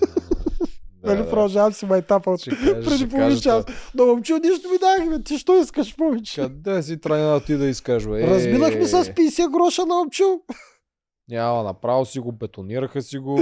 Нали 1.08 1.30
продължавам 1.30 1.74
си 1.74 1.86
майтапа 1.86 2.32
от 2.32 2.46
преди 2.86 3.10
половин 3.10 3.40
час. 3.40 3.66
На 3.96 4.06
момчу 4.06 4.38
нищо 4.38 4.70
ми 4.70 4.78
дадахме. 4.78 5.24
Ти 5.24 5.38
що 5.38 5.60
искаш 5.62 5.96
повече? 5.96 6.42
Къде 6.42 6.84
си 6.84 7.02
трайна 7.02 7.40
ти 7.40 7.58
да 7.58 7.66
искаш, 7.66 8.08
бе? 8.08 8.28
Разминахме 8.28 8.86
с 8.86 9.04
50 9.04 9.52
гроша 9.52 9.86
на 9.86 9.96
момчу. 9.96 10.24
Няма, 11.30 11.64
направо 11.64 12.06
си 12.06 12.20
го 12.20 12.32
бетонираха 12.32 13.02
си 13.02 13.18
го 13.18 13.38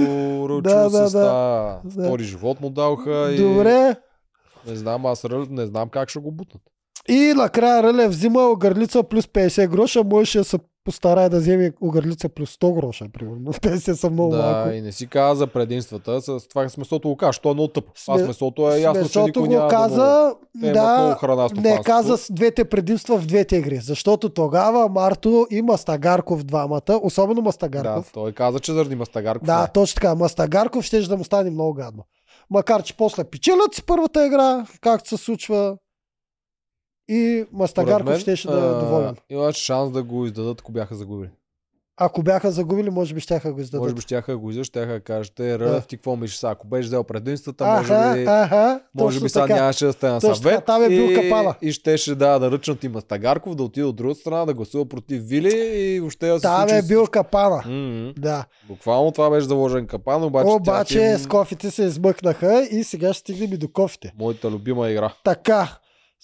рълчо 0.50 0.62
Да, 0.70 0.90
да, 0.90 0.90
да, 0.90 1.08
с 1.08 1.12
да. 1.12 1.20
да. 1.20 1.82
Да. 1.84 2.08
Втори 2.08 2.24
живот 2.24 2.62
му 2.62 2.70
даваха 2.70 3.32
и 3.32 3.38
Добре. 3.38 3.96
не 4.68 4.76
знам, 4.76 5.06
аз 5.06 5.26
не 5.50 5.66
знам 5.66 5.90
как 5.90 6.10
ще 6.10 6.20
го 6.20 6.32
бутнат. 6.32 6.62
И 7.08 7.34
накрая 7.36 7.84
Рълев 7.84 8.12
взима 8.12 8.42
огърлица 8.42 9.04
плюс 9.04 9.26
50 9.26 9.68
гроша. 9.68 10.04
Можеше 10.04 10.38
да 10.38 10.44
се 10.44 10.58
постарае 10.86 11.30
да 11.30 11.38
вземе 11.38 11.72
огърлица 11.82 12.30
плюс 12.30 12.58
100 12.58 12.74
гроша, 12.76 13.06
примерно. 13.14 13.54
50 13.54 13.94
са 13.94 14.10
много 14.10 14.32
да, 14.32 14.42
малко. 14.42 14.70
и 14.70 14.82
не 14.82 14.92
си 14.92 15.08
каза 15.08 15.36
за 15.36 15.48
предимствата. 15.48 16.22
С 16.22 16.48
това 16.50 16.70
с 16.70 16.78
месото 16.78 17.10
го 17.10 17.18
кажа, 17.18 17.40
то 17.42 17.52
е 17.52 17.54
много 17.54 17.68
тъп. 17.68 17.86
Сме- 17.96 18.14
Аз 18.14 18.28
месото 18.28 18.72
е 18.72 18.80
ясно, 18.80 19.04
че 19.04 19.10
Смесото 19.10 19.42
никой 19.42 19.58
го 19.58 19.68
каза, 19.68 19.96
да. 19.96 20.36
Те 20.62 20.72
да, 20.72 21.18
храна 21.20 21.50
не 21.56 21.82
каза 21.82 22.18
с 22.18 22.34
двете 22.34 22.66
предимства 22.66 23.18
в 23.18 23.26
двете 23.26 23.56
игри. 23.56 23.78
Защото 23.78 24.30
тогава 24.30 24.90
Марто 24.90 25.48
и 25.52 25.62
Мастагарков 25.62 26.44
двамата, 26.44 27.00
особено 27.02 27.36
Да, 27.36 27.46
Мастагарков. 27.46 28.12
той 28.14 28.32
каза, 28.32 28.60
че 28.60 28.74
заради 28.74 28.96
Мастагарков. 28.96 29.46
Да, 29.46 29.62
не. 29.62 29.68
точно 29.74 29.96
така. 29.96 30.16
Мастагарков 30.16 30.86
ще 30.86 31.02
да 31.02 31.18
му 31.18 31.24
стане 31.24 31.50
много 31.50 31.74
гадно. 31.74 32.04
Макар, 32.50 32.84
че 32.84 32.98
после 32.98 33.24
печелят 33.24 33.74
си 33.76 33.84
първата 33.84 34.26
игра, 34.26 34.66
както 34.82 35.10
се 35.10 35.18
случва. 35.18 35.78
И 37.10 37.46
Мастагарков 37.52 38.10
мен, 38.10 38.20
щеше 38.20 38.48
да 38.48 38.58
е 38.58 38.84
доволен. 38.84 39.16
Имаше 39.30 39.64
шанс 39.64 39.92
да 39.92 40.04
го 40.04 40.26
издадат, 40.26 40.62
ако 40.62 40.72
бяха 40.72 40.96
загубили. 40.96 41.30
Ако 41.98 42.24
бяха 42.24 42.52
загубили, 42.52 42.90
може 42.90 43.14
би 43.14 43.20
ще 43.20 43.40
го 43.40 43.62
издадат. 43.62 43.84
Може 43.84 43.96
би 43.96 44.02
щяха 44.02 44.32
да 44.32 44.38
го 44.38 44.50
издадат, 44.50 44.66
щяха 44.66 44.94
да 44.94 45.00
кажат, 45.00 45.40
е, 45.40 45.60
Рълев, 45.60 45.88
ти 45.88 45.98
какво 45.98 46.16
мислиш 46.16 46.38
сега? 46.38 46.52
Ако 46.52 46.68
беше 46.68 46.88
взел 46.88 47.04
предимствата, 47.04 47.64
Аха, 47.64 47.94
може 48.00 48.14
би... 48.16 48.26
аха, 48.26 48.80
Може 48.96 49.20
би 49.20 49.30
сега 49.30 49.48
нямаше 49.48 49.86
да 49.86 49.94
сте 49.94 50.08
на 50.08 50.22
съвет. 50.22 50.42
така, 50.44 50.62
там 50.62 50.84
е 50.84 50.90
бил 50.90 51.02
и, 51.02 51.16
капана. 51.16 51.56
И 51.62 51.72
щеше 51.72 52.16
да, 52.16 52.40
да 52.40 52.52
ръчнат 52.52 52.84
и 52.84 52.90
Мастагарков, 52.90 53.56
да 53.56 53.64
отиде 53.64 53.86
от 53.86 53.96
другата 53.96 54.20
страна, 54.20 54.46
да 54.46 54.54
гласува 54.54 54.86
против 54.86 55.24
Вили 55.24 55.54
и 55.78 56.00
въобще 56.00 56.28
да 56.28 56.36
се 56.36 56.42
Там 56.42 56.60
случи 56.60 56.76
е 56.76 56.88
бил 56.88 57.08
капана. 57.08 57.62
М-м. 57.66 58.14
Да. 58.18 58.46
Буквално 58.68 59.12
това 59.12 59.30
беше 59.30 59.48
заложен 59.48 59.88
капан, 59.88 60.24
обаче, 60.24 60.48
Обаче 60.48 61.00
тя 61.00 61.18
ти- 61.18 61.24
с 61.24 61.28
кофите 61.28 61.72
се 61.72 61.84
измъкнаха 61.84 62.68
и 62.72 62.84
сега 62.84 63.14
ще 63.14 63.20
стигнем 63.20 63.54
и 63.54 63.58
до 63.58 63.68
кофите. 63.68 64.14
Моята 64.20 64.52
любима 64.52 64.90
игра. 64.90 65.14
Така, 65.24 65.78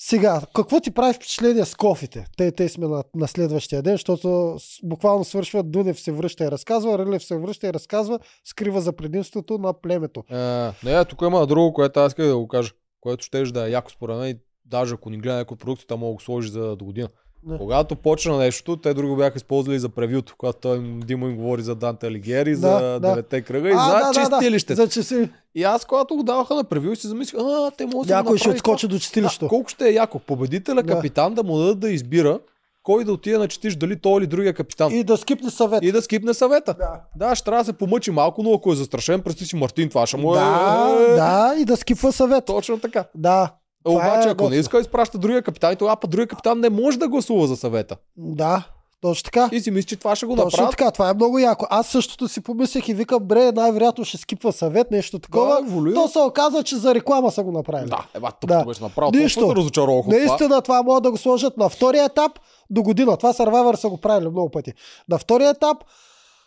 сега, 0.03 0.41
какво 0.55 0.79
ти 0.79 0.91
прави 0.91 1.13
впечатление 1.13 1.65
с 1.65 1.75
кофите? 1.75 2.25
Те, 2.37 2.51
те 2.51 2.69
сме 2.69 2.87
на, 2.87 3.03
на 3.15 3.27
следващия 3.27 3.81
ден, 3.81 3.93
защото 3.93 4.57
буквално 4.83 5.23
свършва, 5.23 5.63
Дунев 5.63 5.99
се 5.99 6.11
връща 6.11 6.45
и 6.45 6.51
разказва, 6.51 6.97
Рълев 6.97 7.23
се 7.23 7.37
връща 7.37 7.67
и 7.67 7.73
разказва, 7.73 8.19
скрива 8.43 8.81
за 8.81 8.93
предимството 8.93 9.57
на 9.57 9.73
племето. 9.81 10.23
А, 10.29 10.73
не, 10.83 11.05
тук 11.05 11.21
има 11.21 11.47
друго, 11.47 11.73
което 11.73 11.99
аз 11.99 12.11
исках 12.11 12.25
да 12.27 12.37
го 12.37 12.47
кажа. 12.47 12.71
което 13.01 13.23
ще 13.23 13.43
да 13.43 13.67
е 13.67 13.71
яко 13.71 13.91
според 13.91 14.17
мен. 14.17 14.29
и 14.29 14.39
Даже 14.65 14.93
ако 14.93 15.09
ни 15.09 15.17
гледа 15.17 15.37
някой 15.37 15.57
продукцията, 15.57 15.97
мога 15.97 16.09
да 16.09 16.13
го 16.13 16.21
сложи 16.21 16.49
за 16.49 16.75
до 16.75 16.85
година. 16.85 17.09
Не. 17.43 17.57
Когато 17.57 17.95
почна 17.95 18.37
нещо, 18.37 18.77
те 18.77 18.93
друго 18.93 19.15
бяха 19.15 19.37
използвали 19.37 19.79
за 19.79 19.89
превюто, 19.89 20.35
когато 20.37 20.59
той 20.59 20.77
им- 20.77 20.99
Димо 20.99 21.27
им 21.27 21.35
говори 21.35 21.61
за 21.61 21.75
Данте 21.75 22.07
Алигери, 22.07 22.51
Да, 22.51 22.57
за 22.57 22.69
да. 22.79 22.99
девете 22.99 23.41
кръга 23.41 23.69
и 23.69 23.73
А, 23.73 23.79
за 23.79 23.91
да, 23.91 23.99
да, 23.99 24.29
да. 24.29 24.37
чистилището. 24.37 24.85
За 24.85 25.03
си... 25.03 25.29
И 25.55 25.63
аз, 25.63 25.85
когато 25.85 26.15
го 26.15 26.23
даваха 26.23 26.55
на 26.55 26.63
превю, 26.63 26.95
си 26.95 27.07
замислих, 27.07 27.39
а, 27.39 27.71
те 27.71 27.85
могат 27.85 28.07
да 28.07 28.15
Някой 28.15 28.37
ще 28.37 28.49
отскочи 28.49 28.87
до 28.87 28.99
чистилището. 28.99 29.45
Да, 29.45 29.49
колко 29.49 29.69
ще 29.69 29.85
е 29.85 29.93
яко. 29.93 30.19
Победителя, 30.19 30.83
Да. 30.83 30.93
капитан, 30.95 31.33
да 31.33 31.43
му 31.43 31.57
дадат 31.57 31.79
да 31.79 31.89
избира 31.89 32.39
кой 32.83 33.03
да 33.03 33.13
отиде 33.13 33.37
на 33.37 33.47
четиш, 33.47 33.75
дали 33.75 33.95
той 33.95 34.17
или 34.17 34.27
другия 34.27 34.53
капитан. 34.53 34.91
И, 34.91 34.99
И 34.99 35.03
да 35.03 35.17
скипне 35.17 35.49
съвет. 35.49 35.83
и 35.83 35.91
да 35.91 36.01
скипне 36.01 36.33
съвета. 36.33 36.75
Да. 36.75 37.01
Да, 37.17 37.35
ще 37.35 37.45
трябва 37.45 37.61
да 37.61 37.65
се 37.65 37.73
помъчи 37.73 38.11
малко, 38.11 38.43
но 38.43 38.53
ако 38.53 38.71
е 38.71 38.75
застрашен, 38.75 39.21
представи 39.21 39.47
си 39.47 39.55
Мартин, 39.55 39.89
това 39.89 40.07
ще 40.07 40.17
му 40.17 40.35
е... 40.35 40.39
Да, 40.39 40.97
да, 41.15 41.55
и 41.57 41.65
да 41.65 41.77
скипва 41.77 42.11
съвет. 42.11 42.45
Точно 42.45 42.79
така. 42.79 43.03
Да. 43.15 43.51
Обаче, 43.85 44.27
е 44.27 44.31
ако 44.31 44.43
не 44.43 44.47
готино. 44.47 44.59
иска, 44.61 44.79
изпраща 44.79 45.17
другия 45.17 45.41
капитан, 45.41 45.73
и 45.73 45.75
тогава 45.75 45.97
път 45.97 46.09
другия 46.11 46.27
капитан 46.27 46.59
не 46.59 46.69
може 46.69 46.99
да 46.99 47.07
гласува 47.07 47.47
за 47.47 47.57
съвета. 47.57 47.95
Да, 48.17 48.63
точно 49.01 49.23
така. 49.23 49.49
И 49.51 49.59
си 49.59 49.71
мисли, 49.71 49.87
че 49.87 49.95
това 49.95 50.15
ще 50.15 50.25
го 50.25 50.35
Точно 50.35 50.45
направят. 50.45 50.71
така, 50.71 50.91
това 50.91 51.09
е 51.09 51.13
много 51.13 51.39
яко. 51.39 51.65
Аз 51.69 51.87
същото 51.87 52.27
си 52.27 52.41
помислях 52.41 52.87
и 52.87 52.93
викам, 52.93 53.19
бре, 53.19 53.51
най-вероятно 53.51 54.05
ще 54.05 54.17
скипва 54.17 54.53
съвет, 54.53 54.91
нещо 54.91 55.19
такова. 55.19 55.61
Да. 55.61 55.93
То 55.93 56.07
се 56.07 56.19
оказа, 56.19 56.63
че 56.63 56.75
за 56.75 56.95
реклама 56.95 57.31
са 57.31 57.43
го 57.43 57.51
направили. 57.51 57.89
Да, 57.89 58.05
ева, 58.13 58.31
тъпто 58.31 58.47
Да. 58.47 58.65
беше 58.65 58.83
направо. 58.83 59.11
Нищо. 59.11 59.47
Се 59.49 59.55
разочаровах. 59.55 60.05
Наистина 60.07 60.61
това 60.61 60.83
могат 60.83 61.03
да 61.03 61.11
го 61.11 61.17
сложат 61.17 61.57
на 61.57 61.69
втория 61.69 62.05
етап 62.05 62.31
до 62.69 62.83
година. 62.83 63.17
Това 63.17 63.33
Survivor 63.33 63.75
са 63.75 63.89
го 63.89 63.97
правили 63.97 64.29
много 64.29 64.49
пъти. 64.49 64.73
На 65.09 65.17
втория 65.17 65.49
етап 65.49 65.77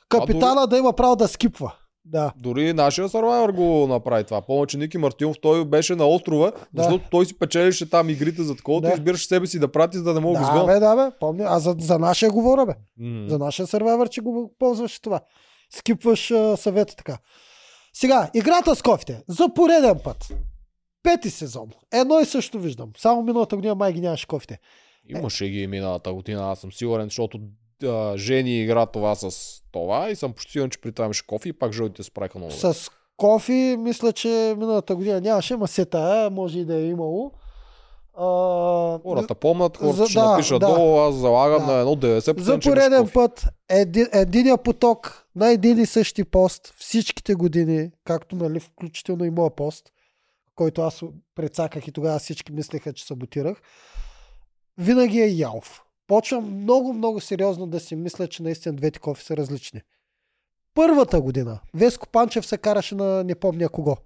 капитана 0.08 0.66
да 0.66 0.78
има 0.78 0.92
право 0.92 1.16
да 1.16 1.28
скипва. 1.28 1.72
Да. 2.06 2.32
Дори 2.36 2.72
нашия 2.72 3.08
Survivor 3.08 3.52
го 3.52 3.86
направи 3.86 4.24
това. 4.24 4.42
Помня, 4.42 4.66
че 4.66 4.78
Ники 4.78 4.98
Мартинов 4.98 5.36
той 5.42 5.64
беше 5.64 5.94
на 5.94 6.06
острова, 6.06 6.52
Да. 6.72 6.82
защото 6.82 7.04
той 7.10 7.26
си 7.26 7.38
печелише 7.38 7.90
там 7.90 8.10
игрите 8.10 8.42
за 8.42 8.56
такова, 8.56 8.80
Да. 8.80 8.88
да. 8.88 8.94
избираше 8.94 9.26
себе 9.26 9.46
си 9.46 9.58
да 9.58 9.72
прати, 9.72 9.96
за 9.96 10.04
да 10.04 10.14
не 10.14 10.20
мога 10.20 10.34
да 10.34 10.40
го 10.40 10.46
Да, 10.46 10.52
изгонят. 10.52 10.66
бе, 10.66 10.80
да, 10.80 10.96
бе. 10.96 11.16
Помня. 11.20 11.44
А 11.48 11.58
за, 11.58 11.76
за 11.78 11.98
нашия 11.98 12.30
говоря, 12.30 12.66
бе. 12.66 12.72
М. 12.98 13.28
За 13.28 13.38
нашия 13.38 13.66
сервайвър, 13.66 14.08
че 14.08 14.20
го 14.20 14.54
ползваш 14.58 15.00
това. 15.00 15.20
Скипваш 15.74 16.30
а, 16.30 16.56
съвета 16.56 16.96
така. 16.96 17.18
Сега, 17.92 18.30
играта 18.34 18.76
с 18.76 18.82
кофите. 18.82 19.22
За 19.28 19.48
пореден 19.54 19.98
път. 20.04 20.28
Пети 21.02 21.30
сезон. 21.30 21.68
Едно 21.92 22.20
и 22.20 22.24
също 22.24 22.58
виждам. 22.60 22.90
Само 22.98 23.22
миналата 23.22 23.56
година 23.56 23.74
май 23.74 23.92
ги 23.92 24.00
нямаше 24.00 24.26
кофите. 24.26 24.58
Имаше 25.08 25.48
ги 25.48 25.66
миналата 25.66 26.12
година, 26.12 26.50
аз 26.50 26.58
съм 26.58 26.72
сигурен, 26.72 27.04
защото 27.04 27.38
а, 27.86 28.16
Жени 28.16 28.62
игра 28.62 28.86
това 28.86 29.14
с 29.14 29.30
това 29.72 30.10
и 30.10 30.16
съм 30.16 30.32
почти 30.32 30.52
сигурен, 30.52 30.70
че 30.70 30.80
при 30.80 30.92
това 30.92 31.04
имаше 31.04 31.26
кофе 31.26 31.48
и 31.48 31.52
пак 31.52 31.72
жълтите 31.72 32.02
се 32.02 32.10
правиха 32.10 32.38
много. 32.38 32.52
С 32.52 32.90
кофи, 33.16 33.76
мисля, 33.78 34.12
че 34.12 34.28
миналата 34.58 34.96
година 34.96 35.20
нямаше, 35.20 35.56
ма 35.56 35.68
се 35.68 35.84
тая, 35.84 36.30
може 36.30 36.58
и 36.58 36.64
да 36.64 36.76
е 36.76 36.84
имало. 36.84 37.32
А, 38.16 38.24
Хората 38.98 39.34
помнят, 39.34 39.76
хората 39.76 39.96
За- 39.96 40.06
ще 40.06 40.18
да, 40.18 40.30
напишат 40.30 40.60
да. 40.60 40.66
долу, 40.66 40.98
аз 40.98 41.14
залагам 41.14 41.66
Да. 41.66 41.72
на 41.72 41.78
едно 41.78 41.96
90%. 41.96 42.40
За 42.40 42.58
пореден 42.60 43.08
път 43.14 43.46
еди, 43.68 44.06
единия 44.12 44.58
поток 44.58 45.26
на 45.36 45.48
един 45.48 45.78
и 45.78 45.86
същи 45.86 46.24
пост 46.24 46.74
всичките 46.78 47.34
години, 47.34 47.90
както 48.04 48.36
нали, 48.36 48.60
включително 48.60 49.24
и 49.24 49.30
моя 49.30 49.50
пост, 49.50 49.92
който 50.54 50.82
аз 50.82 51.00
прецаках 51.34 51.88
и 51.88 51.92
тогава 51.92 52.18
всички 52.18 52.52
мислеха, 52.52 52.92
че 52.92 53.06
саботирах, 53.06 53.62
винаги 54.78 55.20
е 55.20 55.26
ялов. 55.26 55.83
Почвам 56.06 56.62
много, 56.62 56.92
много 56.92 57.20
сериозно 57.20 57.66
да 57.66 57.80
си 57.80 57.96
мисля, 57.96 58.28
че 58.28 58.42
наистина 58.42 58.76
двете 58.76 58.98
кофи 58.98 59.24
са 59.24 59.36
различни. 59.36 59.82
Първата 60.74 61.20
година 61.20 61.60
Веско 61.74 62.08
Панчев 62.08 62.46
се 62.46 62.58
караше 62.58 62.94
на 62.94 63.24
не 63.24 63.34
помня 63.34 63.68
кого. 63.68 63.96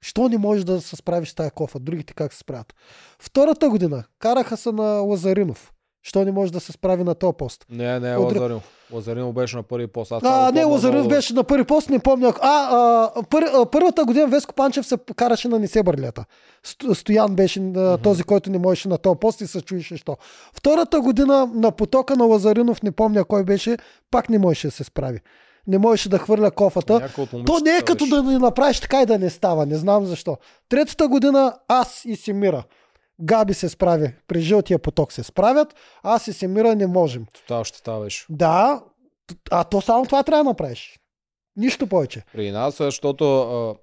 Що 0.00 0.28
не 0.28 0.38
можеш 0.38 0.64
да 0.64 0.80
се 0.80 0.96
справиш 0.96 1.28
с 1.30 1.34
тая 1.34 1.50
кофа? 1.50 1.78
Другите 1.78 2.14
как 2.14 2.32
се 2.32 2.38
справят? 2.38 2.74
Втората 3.18 3.70
година 3.70 4.04
караха 4.18 4.56
се 4.56 4.72
на 4.72 4.82
Лазаринов. 4.82 5.72
Що 6.02 6.24
не 6.24 6.32
може 6.32 6.52
да 6.52 6.60
се 6.60 6.72
справи 6.72 7.04
на 7.04 7.14
този 7.14 7.32
пост? 7.34 7.66
Не, 7.70 8.00
не, 8.00 8.16
От- 8.16 8.24
Лазаринов. 8.26 8.62
Лазаринов 8.92 9.32
беше 9.32 9.56
на 9.56 9.62
първи 9.62 9.86
пост. 9.86 10.12
Аз 10.12 10.22
А, 10.24 10.28
не, 10.44 10.52
помня 10.52 10.66
Лазаринов 10.66 10.94
много. 10.96 11.08
беше 11.10 11.34
на 11.34 11.44
първи 11.44 11.64
пост, 11.64 11.90
не 11.90 11.98
помня. 11.98 12.32
А, 12.32 12.68
а, 13.14 13.22
пър, 13.22 13.50
а 13.54 13.66
първата 13.66 14.04
година 14.04 14.26
Веско 14.26 14.54
Панчев 14.54 14.86
се 14.86 14.96
караше 15.16 15.48
на 15.48 15.58
Несебърлята. 15.58 16.24
Сто- 16.64 16.94
Стоян 16.94 17.34
беше 17.34 17.72
а, 17.76 17.98
този, 17.98 18.22
който 18.22 18.50
не 18.50 18.58
можеше 18.58 18.88
на 18.88 18.98
този 18.98 19.18
пост 19.18 19.40
и 19.40 19.46
се 19.46 19.60
чуеше 19.60 19.96
що. 19.96 20.16
Втората 20.54 21.00
година 21.00 21.50
на 21.54 21.70
потока 21.70 22.16
на 22.16 22.24
Лазаринов, 22.24 22.82
не 22.82 22.92
помня 22.92 23.24
кой 23.24 23.44
беше, 23.44 23.76
пак 24.10 24.28
не 24.28 24.38
можеше 24.38 24.66
да 24.66 24.72
се 24.72 24.84
справи. 24.84 25.20
Не 25.66 25.78
можеше 25.78 26.08
да 26.08 26.18
хвърля 26.18 26.50
кофата. 26.50 27.08
То 27.46 27.58
не 27.58 27.70
е 27.70 27.82
като 27.82 28.04
беше. 28.04 28.14
да 28.14 28.22
ни 28.22 28.38
направиш 28.38 28.80
така 28.80 29.02
и 29.02 29.06
да 29.06 29.18
не 29.18 29.30
става. 29.30 29.66
Не 29.66 29.76
знам 29.76 30.06
защо. 30.06 30.36
Третата 30.68 31.08
година 31.08 31.54
аз 31.68 32.04
и 32.04 32.16
Семира. 32.16 32.62
Габи 33.20 33.54
се 33.54 33.68
справи. 33.68 34.14
При 34.26 34.40
жълтия 34.40 34.78
поток 34.78 35.12
се 35.12 35.22
справят. 35.22 35.74
Аз 36.02 36.28
и 36.28 36.32
Семира 36.32 36.74
не 36.74 36.86
можем. 36.86 37.26
Тотал 37.32 37.64
щета 37.64 38.00
беше. 38.00 38.26
Да, 38.30 38.82
а 39.50 39.64
то 39.64 39.80
само 39.80 40.04
това 40.04 40.22
трябва 40.22 40.44
да 40.44 40.50
направиш. 40.50 40.98
Нищо 41.56 41.86
повече. 41.86 42.22
При 42.32 42.50
нас, 42.50 42.76
защото... 42.76 43.76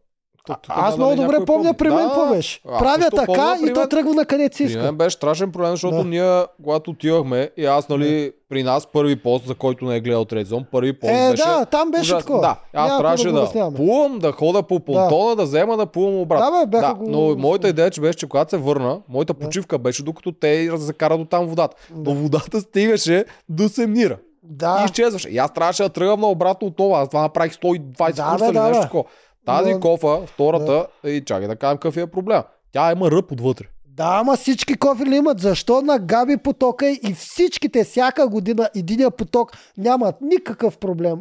А, 0.49 0.57
аз 0.67 0.97
много 0.97 1.15
добре 1.15 1.45
помня 1.45 1.73
при 1.73 1.89
мен 1.89 1.97
Да, 1.97 2.03
какво 2.05 2.25
беше. 2.27 2.61
Правя 2.63 3.09
така 3.11 3.25
помня 3.25 3.57
и 3.61 3.73
то 3.73 3.87
тръгва 3.87 4.13
на 4.13 4.25
къде 4.25 4.43
си 4.45 4.57
При 4.57 4.63
иска. 4.63 4.81
мен 4.81 4.95
беше 4.95 5.15
страшен 5.15 5.51
проблем, 5.51 5.71
защото 5.71 5.95
Да. 5.95 6.03
ние, 6.03 6.43
когато 6.57 6.91
отивахме, 6.91 7.49
и 7.57 7.65
аз, 7.65 7.89
нали, 7.89 8.31
при 8.49 8.63
нас 8.63 8.87
първи 8.87 9.15
пост, 9.15 9.45
за 9.45 9.55
който 9.55 9.85
не 9.85 9.95
е 9.95 10.01
гледал 10.01 10.25
трети 10.25 10.45
сезон, 10.45 10.65
първи 10.71 10.93
пост 10.93 11.11
Е, 11.11 11.31
беше... 11.31 11.43
да, 11.43 11.65
там 11.65 11.91
беше 11.91 12.01
ужасен. 12.03 12.19
такова. 12.19 12.41
Да, 12.41 12.55
аз 12.73 12.87
Няма 12.87 12.99
трябваше 12.99 13.27
да 13.27 13.41
да, 13.53 13.71
плувам, 13.71 14.19
да 14.19 14.31
хода 14.31 14.63
по 14.63 14.79
понтона, 14.79 15.35
да. 15.35 15.43
взема, 15.43 15.77
да 15.77 15.85
плувам 15.85 16.15
обратно. 16.15 16.51
Да, 16.51 16.59
бе, 16.59 16.69
бяха 16.71 16.87
да, 16.87 16.93
го- 16.95 17.09
но 17.09 17.35
моята 17.37 17.67
идея 17.67 17.91
че 17.91 18.01
беше, 18.01 18.13
че 18.13 18.27
когато 18.27 18.49
се 18.49 18.57
върна, 18.57 18.99
моята 19.09 19.33
почивка 19.33 19.77
беше 19.77 20.03
докато 20.03 20.31
те 20.31 20.69
закарат 20.73 21.19
до 21.19 21.25
там 21.25 21.45
водата. 21.45 21.75
Да. 21.91 22.09
Но 22.09 22.15
водата 22.15 22.61
стигаше 22.61 23.25
до 23.49 23.69
Семнира. 23.69 24.17
И 24.43 24.47
Да, 24.47 24.81
изчезваше. 24.85 25.29
И 25.29 25.37
аз 25.37 25.53
трябваше 25.53 25.83
да 25.83 25.89
тръгвам 25.89 26.19
на 26.19 26.27
обратно 26.27 26.67
отново. 26.67 26.95
Аз 26.95 27.09
това 27.09 27.21
направих 27.21 27.53
120 27.53 27.81
Да, 28.13 28.23
курса 28.23 28.37
бе, 28.37 28.45
или 28.45 28.53
да, 28.53 28.63
нещо 28.63 28.81
такова. 28.81 29.03
Тази 29.45 29.73
Но- 29.73 29.79
кофа, 29.79 30.21
втората, 30.25 30.87
и 31.05 31.23
чакай 31.25 31.47
да 31.47 31.55
кажем 31.55 31.77
какъв 31.77 31.97
е 31.97 32.07
проблем. 32.07 32.41
Тя 32.71 32.91
има 32.91 33.11
ръб 33.11 33.31
отвътре. 33.31 33.65
да, 33.85 34.17
ама 34.19 34.37
всички 34.37 34.75
кофи 34.75 35.05
ли 35.05 35.15
имат? 35.15 35.39
Защо 35.39 35.81
на 35.81 35.99
Габи 35.99 36.37
потока 36.37 36.89
и 36.89 37.13
всичките 37.17 37.83
всяка 37.83 38.27
година 38.27 38.69
единия 38.75 39.11
поток 39.11 39.51
нямат 39.77 40.15
никакъв 40.21 40.77
проблем? 40.77 41.19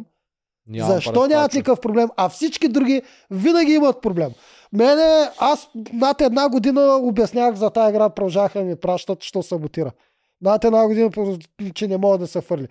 Нямам 0.68 0.92
Защо 0.92 1.12
представа, 1.12 1.28
нямат 1.28 1.54
никакъв 1.54 1.80
проблем, 1.80 2.08
а 2.16 2.28
всички 2.28 2.68
други 2.68 3.02
винаги 3.30 3.72
имат 3.72 4.00
проблем? 4.02 4.30
Мене, 4.72 5.28
аз 5.38 5.68
над 5.92 6.20
една 6.20 6.48
година 6.48 6.98
обяснявах 7.02 7.54
за 7.54 7.70
тази 7.70 7.90
игра, 7.90 8.10
продължаха 8.10 8.58
да 8.58 8.64
ми 8.64 8.76
пращат, 8.76 9.22
що 9.22 9.42
саботира. 9.42 9.90
Над 10.40 10.64
една 10.64 10.86
година, 10.86 11.10
че 11.74 11.86
не 11.86 11.96
могат 11.96 12.20
да 12.20 12.26
се 12.26 12.40
фърли. 12.40 12.68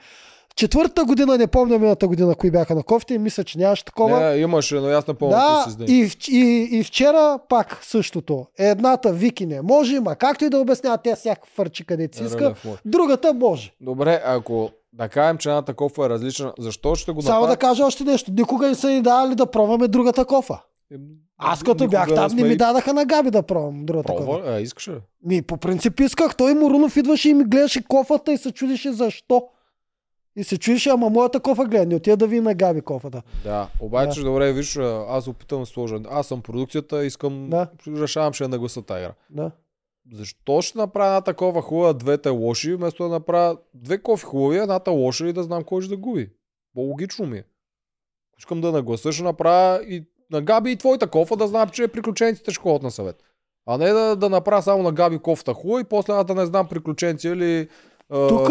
Четвъртата 0.55 1.05
година, 1.05 1.37
не 1.37 1.47
помня 1.47 1.79
миналата 1.79 2.07
година, 2.07 2.35
кои 2.35 2.51
бяха 2.51 2.75
на 2.75 2.83
кофите, 2.83 3.13
и 3.13 3.17
мисля, 3.17 3.43
че 3.43 3.57
нямаше 3.57 3.85
такова. 3.85 4.19
Не, 4.19 4.37
имаше, 4.37 4.75
но 4.75 4.87
аз 4.87 5.07
не 5.07 5.13
помня 5.13 5.35
Да, 5.35 5.71
си 5.71 5.93
и, 5.93 6.09
и, 6.31 6.69
и 6.71 6.83
вчера 6.83 7.39
пак 7.49 7.79
същото. 7.81 8.45
Едната 8.57 9.13
Вики 9.13 9.45
не 9.45 9.61
може, 9.61 9.99
ма 9.99 10.15
както 10.15 10.45
и 10.45 10.49
да 10.49 10.59
обяснява, 10.59 10.97
тя 10.97 11.15
всяка 11.15 11.47
фърчи 11.55 11.85
където 11.85 12.17
си 12.17 12.23
иска. 12.23 12.55
Другата 12.85 13.33
може. 13.33 13.71
Добре, 13.81 14.21
ако 14.25 14.69
да 14.93 15.09
кажем, 15.09 15.37
че 15.37 15.49
едната 15.49 15.73
кофа 15.73 16.05
е 16.05 16.09
различна, 16.09 16.53
защо 16.59 16.95
ще 16.95 17.11
го 17.11 17.21
Само 17.21 17.47
да 17.47 17.57
кажа 17.57 17.85
още 17.85 18.03
нещо. 18.03 18.31
Никога 18.31 18.67
не 18.67 18.75
са 18.75 18.89
ни 18.89 19.01
давали 19.01 19.35
да 19.35 19.45
пробваме 19.45 19.87
другата 19.87 20.25
кофа. 20.25 20.59
Е, 20.93 20.95
Аз 21.37 21.63
като 21.63 21.83
никога 21.83 21.87
бях 21.87 22.15
там, 22.15 22.29
сме 22.29 22.41
не 22.41 22.47
ми 22.47 22.57
дадаха 22.57 22.93
на 22.93 23.05
Габи 23.05 23.31
да 23.31 23.43
пробвам 23.43 23.85
другата 23.85 24.13
кофа. 24.13 24.25
Пробва, 24.25 24.51
а, 24.51 24.59
искаш 24.59 24.87
ли? 24.87 24.93
Ми, 25.25 25.41
по 25.41 25.57
принцип 25.57 25.99
исках. 25.99 26.35
Той 26.35 26.53
Морунов 26.53 26.97
идваше 26.97 27.29
и 27.29 27.33
ми 27.33 27.43
гледаше 27.43 27.83
кофата 27.83 28.33
и 28.33 28.37
се 28.37 28.51
чудеше 28.51 28.91
защо. 28.91 29.43
И 30.35 30.43
се 30.43 30.57
чудеше, 30.57 30.89
ама 30.89 31.09
моята 31.09 31.39
кофа 31.39 31.65
гледа, 31.65 31.85
не 31.85 31.95
отида 31.95 32.17
да 32.17 32.27
ви 32.27 32.41
на 32.41 32.53
Габи 32.53 32.81
кофата. 32.81 33.21
Да, 33.43 33.69
обаче 33.79 34.21
добре, 34.21 34.53
виж, 34.53 34.77
аз 35.07 35.27
опитам 35.27 35.59
да 35.59 35.65
сложа. 35.65 35.99
Аз 36.09 36.27
съм 36.27 36.41
продукцията, 36.41 37.05
искам, 37.05 37.49
Да. 37.49 37.67
решавам, 37.87 38.33
ще 38.33 38.47
нагласа 38.47 38.81
тази 38.81 38.99
игра. 39.03 39.13
Да. 39.29 39.51
Защо 40.13 40.61
ще 40.61 40.77
направя 40.77 41.07
една 41.07 41.21
такова 41.21 41.61
хубава, 41.61 41.93
двете 41.93 42.29
лоши, 42.29 42.75
вместо 42.75 43.03
да 43.03 43.09
направя 43.09 43.57
две 43.73 43.97
кофи 43.97 44.23
хубави, 44.25 44.57
едната 44.57 44.91
лоша 44.91 45.27
и 45.27 45.33
да 45.33 45.43
знам 45.43 45.63
кой 45.63 45.81
ще 45.81 45.89
да 45.89 45.97
губи. 45.97 46.29
По-логично 46.75 47.25
ми 47.25 47.37
е. 47.37 47.43
Искам 48.39 48.61
да 48.61 48.71
нагласа, 48.71 49.11
ще 49.11 49.23
направя 49.23 49.83
и 49.83 50.05
на 50.31 50.41
Габи 50.41 50.71
и 50.71 50.75
твоята 50.75 51.07
кофа, 51.07 51.35
да 51.35 51.47
знам, 51.47 51.69
че 51.69 51.87
приключенците 51.87 52.51
ще 52.51 52.61
ходят 52.61 52.83
на 52.83 52.91
съвет. 52.91 53.23
А 53.65 53.77
не 53.77 53.89
да, 53.89 54.15
да 54.15 54.29
направя 54.29 54.61
само 54.61 54.83
на 54.83 54.91
Габи 54.91 55.19
кофта 55.19 55.53
хубава 55.53 55.79
и 55.81 55.83
после 55.83 56.23
да 56.23 56.35
не 56.35 56.45
знам 56.45 56.67
приключенци 56.67 57.27
или 57.27 57.69
Тук 58.13 58.49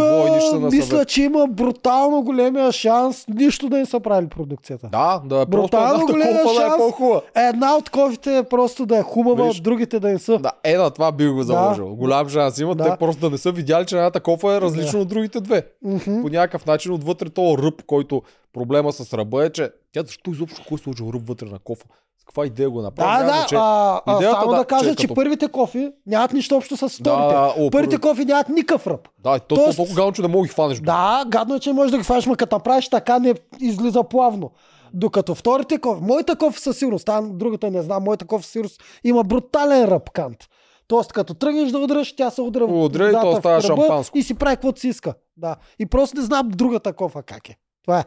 мисля, 0.72 1.04
че 1.04 1.22
има 1.22 1.46
брутално 1.46 2.22
големия 2.22 2.72
шанс 2.72 3.24
нищо 3.28 3.68
да 3.68 3.76
не 3.78 3.86
са 3.86 4.00
правили 4.00 4.28
продукцията. 4.28 4.88
Да, 4.92 5.22
да 5.24 5.40
е 5.40 5.46
просто 5.46 5.50
Брутално 5.50 5.94
едната 5.94 6.12
големия 6.12 6.42
кофа 6.42 6.60
да 6.60 6.66
е 6.66 6.76
по-хубава. 6.76 7.20
Една 7.48 7.76
от 7.76 7.90
кофите 7.90 8.36
е 8.36 8.42
просто 8.42 8.86
да 8.86 8.98
е 8.98 9.02
хубава, 9.02 9.44
Виж. 9.44 9.60
другите 9.60 10.00
да 10.00 10.08
не 10.08 10.18
са. 10.18 10.38
Да, 10.38 10.52
е, 10.64 10.76
на 10.76 10.90
това 10.90 11.12
бих 11.12 11.32
го 11.32 11.42
заложил. 11.42 11.86
Голям 11.96 12.28
шанс 12.28 12.58
има, 12.58 12.74
Да. 12.74 12.84
те 12.90 12.96
просто 12.98 13.20
да 13.20 13.30
не 13.30 13.38
са 13.38 13.52
видяли, 13.52 13.86
че 13.86 13.96
едната 13.96 14.20
кофа 14.20 14.52
е 14.54 14.60
различна 14.60 14.98
от 14.98 15.08
другите 15.08 15.40
две. 15.40 15.66
Мгм. 15.84 16.22
По 16.22 16.28
някакъв 16.28 16.66
начин 16.66 16.92
отвътре 16.92 17.28
този 17.30 17.62
ръб, 17.62 17.82
който 17.86 18.22
проблема 18.52 18.92
с 18.92 19.14
ръба 19.14 19.46
е, 19.46 19.50
че 19.50 19.70
тя 19.92 20.02
защо 20.02 20.30
изобщо 20.30 20.62
кой 20.68 20.74
е 20.74 20.78
сложил 20.78 21.10
ръб 21.14 21.22
вътре 21.26 21.46
на 21.46 21.58
кофа? 21.58 21.84
С 22.22 22.24
каква 22.24 22.46
идея 22.46 22.70
го 22.70 22.82
направи? 22.82 23.10
Да, 23.18 23.26
да, 23.26 23.38
значение. 23.38 23.62
а, 24.06 24.20
само 24.22 24.50
да, 24.50 24.56
да, 24.56 24.64
кажа, 24.64 24.90
че 24.90 24.96
че, 24.96 25.02
като- 25.02 25.14
първите 25.14 25.48
кофи 25.48 25.92
нямат 26.06 26.32
нищо 26.32 26.56
общо 26.56 26.76
с 26.76 26.88
вторите. 26.88 27.02
Да, 27.02 27.54
о, 27.58 27.70
първите 27.70 27.96
първи- 27.96 28.00
кофи 28.00 28.24
нямат 28.24 28.48
никакъв 28.48 28.86
ръб. 28.86 29.08
Да, 29.18 29.38
то, 29.38 29.54
Тоест- 29.54 29.70
то 29.70 29.76
толкова 29.76 29.96
гадно, 29.96 30.12
че 30.12 30.22
не 30.22 30.28
мога 30.28 30.38
да 30.38 30.44
ги 30.44 30.52
хванеш. 30.52 30.80
Да, 30.80 31.24
гадно 31.28 31.54
е, 31.54 31.60
че 31.60 31.72
можеш 31.72 31.90
да 31.90 31.98
ги 31.98 32.04
фанеш, 32.04 32.26
ма 32.26 32.36
като 32.36 32.56
направиш 32.56 32.88
така 32.88 33.18
не 33.18 33.34
излиза 33.60 34.02
плавно. 34.02 34.50
Докато 34.94 35.34
вторите 35.34 35.78
кофи, 35.78 36.02
моята 36.02 36.36
кофи 36.36 36.60
със 36.60 36.78
сигурност, 36.78 37.06
там 37.06 37.30
другата 37.32 37.70
не 37.70 37.82
знам, 37.82 38.02
моята 38.02 38.24
кофи 38.24 38.44
със 38.44 38.52
сигурност 38.52 38.82
има 39.04 39.24
брутален 39.24 39.84
ръб 39.84 40.10
кант. 40.10 40.38
Тоест, 40.88 41.12
като 41.12 41.34
тръгнеш 41.34 41.70
да 41.70 41.78
удръш, 41.78 42.16
тя 42.16 42.30
се 42.30 42.42
удря 42.42 42.66
в 42.66 42.84
Удря 42.84 43.08
и 43.08 43.12
то 43.12 43.32
в 43.32 43.38
става 43.38 43.60
шампанско. 43.60 44.18
И 44.18 44.22
си 44.22 44.34
прави 44.34 44.56
каквото 44.56 44.80
си 44.80 44.88
иска. 44.88 45.14
Да. 45.36 45.56
И 45.78 45.86
просто 45.86 46.16
не 46.16 46.22
знам 46.22 46.48
другата 46.48 46.92
кофа 46.92 47.22
как 47.22 47.48
е. 47.48 47.56
Това 47.84 47.98
е. 47.98 48.04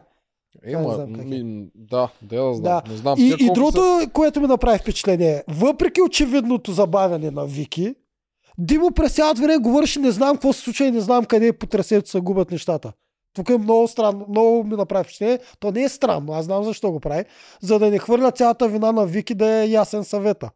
Има, 0.67 0.97
как 0.97 1.07
е. 1.07 1.25
ми, 1.25 1.67
да, 1.75 2.09
да, 2.21 2.43
да 2.43 2.53
знам. 2.53 2.81
Да. 2.85 2.91
Не 2.91 2.97
знам. 2.97 3.15
И, 3.17 3.35
и 3.39 3.49
другото, 3.53 3.77
са- 3.77 4.09
което 4.13 4.41
ми 4.41 4.47
направи 4.47 4.79
впечатление, 4.79 5.31
е, 5.31 5.43
въпреки 5.47 6.01
очевидното 6.01 6.71
забавяне 6.71 7.31
на 7.31 7.45
Вики, 7.45 7.95
Димо 8.57 8.91
през 8.91 9.15
цялото 9.15 9.41
време 9.41 9.57
говореше, 9.57 9.99
не 9.99 10.11
знам 10.11 10.35
какво 10.35 10.53
се 10.53 10.61
случва 10.61 10.85
и 10.85 10.91
не 10.91 10.99
знам 10.99 11.25
къде 11.25 11.53
по 11.53 11.67
трасето 11.67 12.09
се 12.09 12.19
губят 12.19 12.51
нещата. 12.51 12.93
Тук 13.33 13.49
е 13.49 13.57
много 13.57 13.87
странно, 13.87 14.25
много 14.29 14.63
ми 14.63 14.75
направи 14.75 15.03
впечатление. 15.03 15.39
То 15.59 15.71
не 15.71 15.83
е 15.83 15.89
странно, 15.89 16.33
аз 16.33 16.45
знам 16.45 16.63
защо 16.63 16.91
го 16.91 16.99
прави. 16.99 17.25
За 17.61 17.79
да 17.79 17.89
не 17.89 17.99
хвърля 17.99 18.31
цялата 18.31 18.67
вина 18.67 18.91
на 18.91 19.05
Вики 19.05 19.35
да 19.35 19.47
е 19.47 19.67
ясен 19.69 20.03
съвета. 20.03 20.49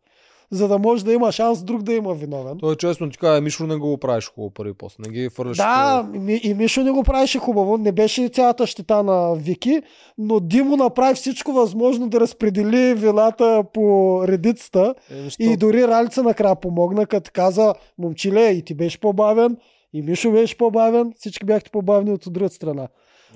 За 0.51 0.67
да 0.67 0.77
може 0.77 1.05
да 1.05 1.13
има 1.13 1.31
шанс 1.31 1.63
друг 1.63 1.83
да 1.83 1.93
има 1.93 2.13
виновен. 2.13 2.57
Той 2.57 2.75
честно 2.75 3.09
ти 3.09 3.17
казва, 3.17 3.41
Мишо 3.41 3.67
не 3.67 3.75
го 3.75 3.97
правиш 3.97 4.31
хубаво 4.35 4.53
първи 4.53 4.73
после. 4.73 4.95
Не 4.99 5.09
ги 5.09 5.29
фърляш. 5.29 5.57
Да, 5.57 6.09
и, 6.15 6.39
и 6.43 6.53
Мишо 6.53 6.83
не 6.83 6.91
го 6.91 7.03
правеше 7.03 7.39
хубаво. 7.39 7.77
Не 7.77 7.91
беше 7.91 8.27
цялата 8.27 8.67
щета 8.67 9.03
на 9.03 9.35
Вики, 9.35 9.81
но 10.17 10.39
Димо 10.39 10.75
направи 10.75 11.15
всичко 11.15 11.51
възможно 11.51 12.09
да 12.09 12.19
разпредели 12.19 12.93
вината 12.93 13.63
по 13.73 13.83
редицата. 14.27 14.95
Е, 15.11 15.43
И 15.43 15.57
дори 15.57 15.87
Ралица 15.87 16.23
накрая 16.23 16.55
помогна, 16.55 17.05
като 17.05 17.31
каза, 17.33 17.73
момчиле, 17.97 18.49
и 18.49 18.65
ти 18.65 18.73
беше 18.73 18.99
по-бавен, 18.99 19.57
и 19.93 20.01
Мишо 20.01 20.31
беше 20.31 20.57
по-бавен, 20.57 21.13
всички 21.17 21.45
бяхте 21.45 21.69
по-бавни 21.69 22.11
от 22.11 22.23
другата 22.27 22.55
страна. 22.55 22.87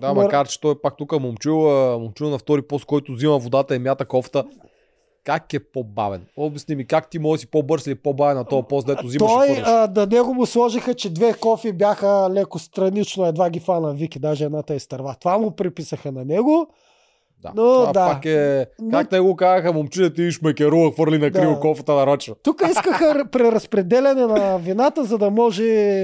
Да, 0.02 0.08
Мар- 0.08 0.24
макар 0.24 0.48
че 0.48 0.62
той 0.62 0.82
пак 0.82 0.98
тук 0.98 1.20
момчил, 1.20 1.56
момчил 2.00 2.30
на 2.30 2.38
втори 2.38 2.62
пост, 2.62 2.86
който 2.86 3.14
взима 3.14 3.38
водата 3.40 3.76
и 3.76 3.80
мята 3.80 4.06
кофта. 4.06 4.44
Как 5.26 5.54
е 5.54 5.60
по-бавен? 5.62 6.22
Обясни 6.38 6.76
ми, 6.76 6.88
как 6.88 7.10
ти 7.10 7.20
може 7.20 7.34
да 7.34 7.40
си 7.40 7.48
по-бърз 7.48 7.88
или 7.88 7.96
по-бавен 7.96 8.38
на 8.38 8.46
този 8.46 8.64
пост, 8.64 8.88
дето 8.88 9.06
взимаш 9.06 9.32
Той, 9.32 9.46
и 9.46 9.50
фърляш? 9.50 9.64
а, 9.68 9.88
да 9.88 10.08
него 10.08 10.34
му 10.34 10.46
сложиха, 10.46 10.94
че 10.94 11.10
две 11.10 11.34
кофи 11.34 11.72
бяха 11.72 12.08
леко 12.32 12.60
странично, 12.60 13.26
едва 13.26 13.50
ги 13.50 13.60
фана 13.60 13.94
Вики, 13.94 14.20
даже 14.20 14.46
едната 14.46 14.76
изтърва. 14.76 15.16
Това 15.20 15.38
му 15.38 15.52
приписаха 15.52 16.12
на 16.12 16.26
него. 16.26 16.68
Да. 17.40 17.50
но 17.50 17.64
Това 17.64 17.86
да. 17.88 18.08
пак 18.08 18.26
е... 18.26 18.68
Но- 18.82 18.92
Как 18.92 19.12
не 19.12 19.20
го 19.20 19.36
казаха, 19.36 19.74
момче, 19.74 20.14
ти 20.14 20.32
шмекерува, 20.32 20.92
хвърли 20.92 21.18
на 21.18 21.32
криво 21.32 21.54
Да. 21.54 21.60
кофата 21.60 21.94
на 21.94 22.08
рача. 22.08 22.36
Тук 22.36 22.62
искаха 22.70 23.26
преразпределяне 23.32 24.22
на 24.22 24.58
вината, 24.58 25.04
за 25.04 25.18
да 25.18 25.30
може 25.30 25.64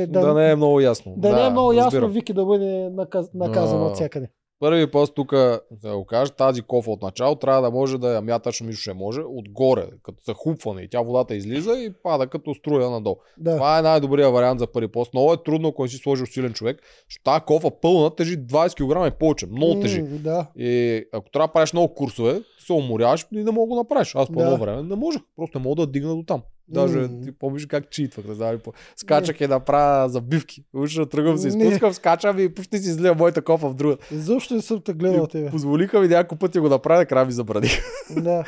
да, 0.09 0.19
Да, 0.21 0.33
не 0.33 0.51
е 0.51 0.55
много 0.55 0.79
ясно. 0.79 1.13
да 1.17 1.33
не 1.33 1.45
е 1.45 1.49
много 1.49 1.73
ясно 1.73 1.85
разбирам. 1.85 2.11
Вики 2.11 2.33
да 2.33 2.45
бъде 2.45 2.89
наказ, 2.89 3.27
наказана 3.33 3.83
А. 3.83 3.87
от 3.87 3.95
всякъде. 3.95 4.27
Първи 4.59 4.91
пост 4.91 5.15
тук, 5.15 5.31
да 5.71 5.97
го 5.97 6.05
кажа, 6.05 6.31
тази 6.31 6.61
кофа 6.61 6.91
от 6.91 7.01
начало 7.01 7.35
трябва 7.35 7.61
да 7.61 7.71
може 7.71 7.97
да 7.97 8.13
я 8.13 8.21
мяташ, 8.21 8.61
мисля, 8.61 8.79
ще 8.81 8.93
може, 8.93 9.21
отгоре, 9.21 9.87
като 10.03 10.17
захупване 10.25 10.81
и 10.81 10.87
тя 10.89 11.01
водата 11.01 11.35
излиза 11.35 11.71
и 11.71 11.93
пада 12.03 12.27
като 12.27 12.53
струя 12.53 12.89
надолу. 12.89 13.15
Да. 13.37 13.55
Това 13.55 13.79
е 13.79 13.81
най-добрият 13.81 14.33
вариант 14.33 14.59
за 14.59 14.67
първи 14.67 14.87
пост. 14.87 15.13
Много 15.13 15.33
е 15.33 15.43
трудно, 15.43 15.67
ако 15.67 15.83
не 15.83 15.89
си 15.89 15.97
сложил 15.97 16.25
силен 16.25 16.53
човек, 16.53 16.81
защото 17.09 17.23
тази 17.23 17.41
кофа 17.45 17.71
пълна 17.81 18.15
тежи 18.15 18.37
20 18.37 18.73
кг 19.07 19.13
и 19.13 19.17
повече. 19.19 19.45
Много 19.45 19.79
тежи. 19.81 20.01
М, 20.01 20.07
Да. 20.11 20.47
И 20.57 21.03
ако 21.13 21.29
трябва 21.31 21.47
да 21.47 21.53
правиш 21.53 21.73
много 21.73 21.93
курсове, 21.93 22.41
се 22.65 22.73
уморяваш 22.73 23.27
и 23.31 23.43
не 23.43 23.51
мога 23.51 23.69
да 23.69 23.75
направиш. 23.75 24.15
Аз 24.15 24.27
по 24.27 24.33
Да. 24.39 24.43
едно 24.43 24.57
време 24.57 24.83
не 24.83 24.95
можех. 24.95 25.21
Просто 25.35 25.59
не 25.59 25.63
мога 25.63 25.75
да 25.75 25.91
дигна 25.91 26.15
до 26.15 26.23
там. 26.23 26.41
Даже 26.69 26.99
М. 26.99 27.21
ти 27.23 27.31
помниш 27.31 27.65
как 27.65 27.89
читвах, 27.89 28.25
не 28.27 28.33
знам. 28.33 28.57
Скачах 28.95 29.41
и 29.41 29.47
направя 29.47 30.09
забивки. 30.09 30.63
Уж 30.73 30.99
тръгвам 31.11 31.37
се, 31.37 31.47
изпускам, 31.47 31.93
скачам 31.93 32.39
и 32.39 32.53
почти 32.55 32.77
си 32.77 32.89
излия 32.89 33.13
моята 33.13 33.41
кофа 33.41 33.69
в 33.69 33.73
друга. 33.73 33.97
Защо 34.11 34.53
не 34.53 34.61
съм 34.61 34.81
те 34.81 34.93
гледал 34.93 35.27
тебе? 35.27 35.49
Позволиха 35.49 35.99
ми 35.99 36.07
няколко 36.07 36.35
пъти 36.35 36.59
го 36.59 36.69
направя, 36.69 37.05
край 37.05 37.25
ми 37.25 37.31
забраних. 37.31 37.71
Да. 38.17 38.43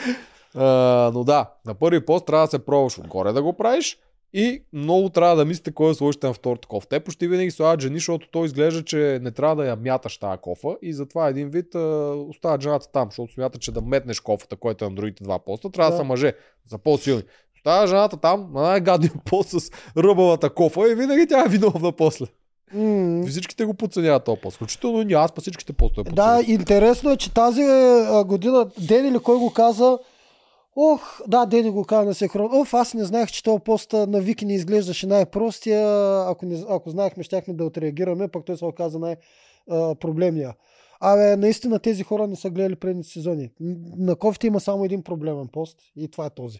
А, 0.55 1.11
но 1.13 1.23
да, 1.23 1.49
на 1.65 1.73
първи 1.73 2.05
пост 2.05 2.25
трябва 2.25 2.47
да 2.47 2.51
се 2.51 2.65
пробваш 2.65 2.99
отгоре 2.99 3.31
да 3.33 3.43
го 3.43 3.53
правиш 3.53 3.97
и 4.33 4.63
много 4.73 5.09
трябва 5.09 5.35
да 5.35 5.45
мислите 5.45 5.71
кой 5.71 5.87
да 5.87 5.95
сложите 5.95 6.27
на 6.27 6.33
втората 6.33 6.67
кофа. 6.67 6.87
Те 6.87 6.99
почти 6.99 7.27
винаги 7.27 7.51
слагат 7.51 7.81
жени, 7.81 7.95
защото 7.95 8.27
той 8.31 8.45
изглежда, 8.45 8.83
че 8.83 9.19
не 9.21 9.31
трябва 9.31 9.55
да 9.55 9.69
я 9.69 9.75
мяташ 9.75 10.17
тази 10.17 10.37
кофа 10.41 10.67
и 10.81 10.93
затова 10.93 11.29
един 11.29 11.49
вид 11.49 11.75
а, 11.75 11.79
оставят 12.29 12.61
жената 12.61 12.91
там, 12.91 13.07
защото 13.09 13.33
смята, 13.33 13.59
че 13.59 13.71
да 13.71 13.81
метнеш 13.81 14.19
кофата, 14.19 14.55
която 14.55 14.85
е 14.85 14.89
на 14.89 14.95
другите 14.95 15.23
два 15.23 15.39
поста, 15.39 15.69
трябва 15.71 15.91
да, 15.91 15.97
Да. 15.97 15.97
са 15.97 16.03
мъже, 16.03 16.33
за 16.69 16.77
по-силни. 16.77 17.23
Оставя 17.61 17.87
жената 17.87 18.17
там 18.17 18.49
на 18.53 18.61
най-гадния 18.61 19.11
пост 19.25 19.49
с 19.49 19.71
ръбавата 19.97 20.49
кофа 20.49 20.91
и 20.91 20.95
винаги 20.95 21.27
тя 21.27 21.43
е 21.45 21.49
виновна 21.49 21.91
после. 21.91 22.25
М. 22.73 23.27
Всичките 23.27 23.65
го 23.65 23.73
подценяват 23.73 24.23
този 24.23 24.41
пост. 24.41 24.55
Включително 24.55 25.01
и 25.01 25.05
ние, 25.05 25.15
аз 25.15 25.31
па 25.31 25.41
всичките 25.41 25.73
постове 25.73 26.11
Да, 26.11 26.41
интересно 26.47 27.11
е, 27.11 27.17
че 27.17 27.33
тази 27.33 27.61
а, 27.61 28.23
година, 28.23 28.69
Ден 28.79 29.07
или 29.07 29.19
кой 29.19 29.37
го 29.37 29.53
каза, 29.53 29.99
ох, 30.75 31.21
да, 31.27 31.45
Дени 31.45 31.69
го 31.69 31.83
каза 31.83 32.05
на 32.05 32.13
синхрон, 32.13 32.49
оф, 32.53 32.73
аз 32.73 32.93
не 32.93 33.05
знаех, 33.05 33.31
че 33.31 33.43
този 33.43 33.63
пост 33.63 33.93
на 33.93 34.21
Вики 34.21 34.45
не 34.45 34.53
изглеждаше 34.53 35.07
най-простия, 35.07 35.85
ако, 36.29 36.45
не, 36.45 36.63
ако 36.69 36.89
знаехме, 36.89 37.23
щяхме 37.23 37.53
да 37.53 37.65
отреагираме, 37.65 38.27
пък 38.27 38.45
той 38.45 38.57
се 38.57 38.65
оказа 38.65 38.99
най-проблемния. 38.99 40.53
Абе, 40.99 41.35
наистина 41.35 41.79
тези 41.79 42.03
хора 42.03 42.27
не 42.27 42.35
са 42.35 42.49
гледали 42.49 42.75
предните 42.75 43.09
сезони. 43.09 43.49
На 43.97 44.15
кофите 44.15 44.47
има 44.47 44.59
само 44.59 44.85
един 44.85 45.03
проблемен 45.03 45.47
пост 45.47 45.77
и 45.95 46.11
това 46.11 46.25
е 46.25 46.29
този. 46.29 46.59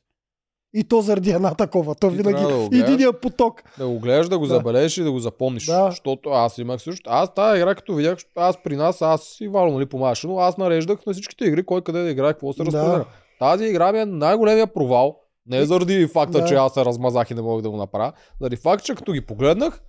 И 0.73 0.83
то 0.83 1.01
заради 1.01 1.31
една 1.31 1.53
такова. 1.53 1.95
То 1.95 2.09
Ти 2.09 2.15
винаги 2.15 2.41
да 2.43 2.47
гледаш. 2.47 2.79
единия 2.81 3.13
поток. 3.13 3.63
Да 3.77 3.87
го 3.87 3.99
гледаш, 3.99 4.29
да 4.29 4.39
го 4.39 4.47
Да. 4.47 4.53
забележиш 4.53 4.97
и 4.97 5.03
да 5.03 5.11
го 5.11 5.19
запомниш. 5.19 5.65
Да. 5.65 5.85
Защото 5.85 6.29
аз 6.29 6.57
имах 6.57 6.81
също. 6.81 7.09
Аз 7.13 7.33
тази 7.33 7.57
игра, 7.57 7.75
като 7.75 7.95
видях, 7.95 8.17
аз 8.35 8.63
при 8.63 8.75
нас, 8.75 9.01
аз 9.01 9.37
и 9.41 9.47
Вало, 9.47 9.71
нали, 9.71 9.85
помагаше, 9.85 10.27
но 10.27 10.39
аз 10.39 10.57
нареждах 10.57 11.05
на 11.05 11.13
всичките 11.13 11.45
игри, 11.45 11.63
кой 11.63 11.81
къде 11.81 12.01
да 12.01 12.09
играе, 12.09 12.33
какво 12.33 12.53
се 12.53 12.59
Да. 12.59 12.65
разпределя. 12.65 13.05
Тази 13.39 13.65
игра 13.65 13.91
ми 13.91 13.99
е 13.99 14.05
най-големия 14.05 14.67
провал. 14.67 15.17
Не 15.47 15.65
заради 15.65 16.07
факта, 16.07 16.39
Да. 16.39 16.45
че 16.45 16.55
аз 16.55 16.73
се 16.73 16.85
размазах 16.85 17.31
и 17.31 17.33
не 17.33 17.41
мога 17.41 17.61
да 17.61 17.69
го 17.69 17.77
направя. 17.77 18.11
Заради 18.41 18.55
факта, 18.55 18.85
че 18.85 18.95
като 18.95 19.11
ги 19.11 19.21
погледнах, 19.21 19.81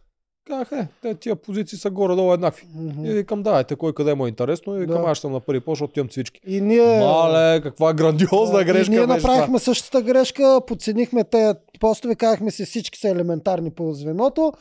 казах, 0.47 0.73
е, 0.73 0.89
те 1.03 1.15
тия 1.15 1.37
позиции 1.37 1.79
са 1.79 1.91
горе-долу 1.91 2.33
еднакви. 2.33 2.67
Мгм. 2.75 3.05
И 3.05 3.13
викам, 3.13 3.43
давайте, 3.43 3.77
кой 3.77 3.93
къде 3.93 4.15
му 4.15 4.27
е 4.27 4.29
интересно. 4.29 4.77
И 4.77 4.81
викам, 4.81 5.03
Да. 5.03 5.11
аз 5.11 5.19
съм 5.19 5.33
на 5.33 5.41
първи 5.41 5.61
по, 5.61 5.71
защото 5.71 5.99
имам 5.99 6.09
цвички. 6.09 6.41
И 6.47 6.61
ние... 6.61 7.01
Мале, 7.01 7.61
каква 7.63 7.95
грандиозна 7.95 8.59
Да, 8.59 8.65
грешка 8.65 8.93
И 8.93 8.97
ние 8.97 9.07
направихме 9.07 9.59
същата 9.59 10.03
грешка, 10.03 10.61
подценихме 10.67 11.25
тези 11.25 11.55
постове, 11.81 12.15
казахме 12.15 12.51
си 12.51 12.65
всички 12.65 12.99
са 12.99 13.09
елементарни 13.09 13.71
по 13.71 13.93
звеното. 13.93 14.53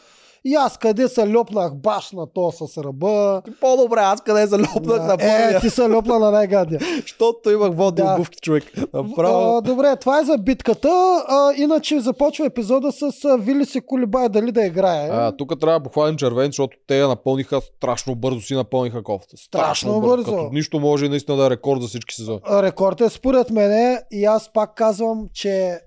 И 0.46 0.56
аз 0.56 0.78
къде 0.78 1.08
се 1.08 1.28
лепнах 1.34 1.76
баш 1.76 2.12
на 2.12 2.28
то 2.34 2.52
с 2.52 2.78
ръба. 2.78 3.42
По-добре, 3.60 4.00
аз 4.00 4.22
къде 4.22 4.48
се 4.48 4.56
лопнах 4.56 5.08
на 5.08 5.14
е, 5.14 5.18
първия, 5.18 5.60
ти 5.62 5.70
се 5.70 5.90
лепна 5.90 6.20
на 6.20 6.32
най-гадния. 6.32 6.80
защото 7.02 7.52
имах 7.52 7.74
водни 7.74 8.04
Да. 8.06 8.14
обувки, 8.14 8.40
човек. 8.42 8.64
Направо. 8.94 9.58
А, 9.58 9.62
добре, 9.62 9.96
това 9.96 10.20
е 10.20 10.24
за 10.24 10.38
битката. 10.38 10.90
А, 11.28 11.54
иначе 11.58 12.00
започва 12.00 12.46
епизода 12.46 12.92
с 12.92 13.26
а, 13.26 13.38
Вили 13.38 13.66
се 13.66 13.82
колебае 13.82 14.30
дали 14.30 14.52
да 14.52 14.66
играе. 14.66 15.10
А, 15.12 15.32
тук 15.38 15.60
трябва 15.60 15.80
да 15.80 15.84
похвалим 15.84 16.18
червен, 16.18 16.46
защото 16.46 16.78
те 16.88 17.00
я 17.00 17.08
напълниха 17.08 17.62
страшно 17.62 18.16
бързо 18.16 18.42
си 18.42 18.56
напълниха 18.56 19.04
кофта. 19.04 19.38
Страшно 19.38 20.02
бързо. 20.02 20.26
Като 20.26 20.50
нищо 20.54 20.80
може 20.80 21.06
и 21.06 21.10
наистина 21.10 21.38
да 21.38 21.46
е 21.46 21.50
рекорд 21.50 21.82
за 21.82 21.88
всички 21.88 22.16
сезони. 22.16 22.40
Рекорд 22.52 23.02
е 23.02 23.10
според 23.10 23.50
мене 23.50 24.02
и 24.12 24.26
аз 24.26 24.54
пак 24.54 24.76
казвам, 24.76 25.28
че 25.34 25.80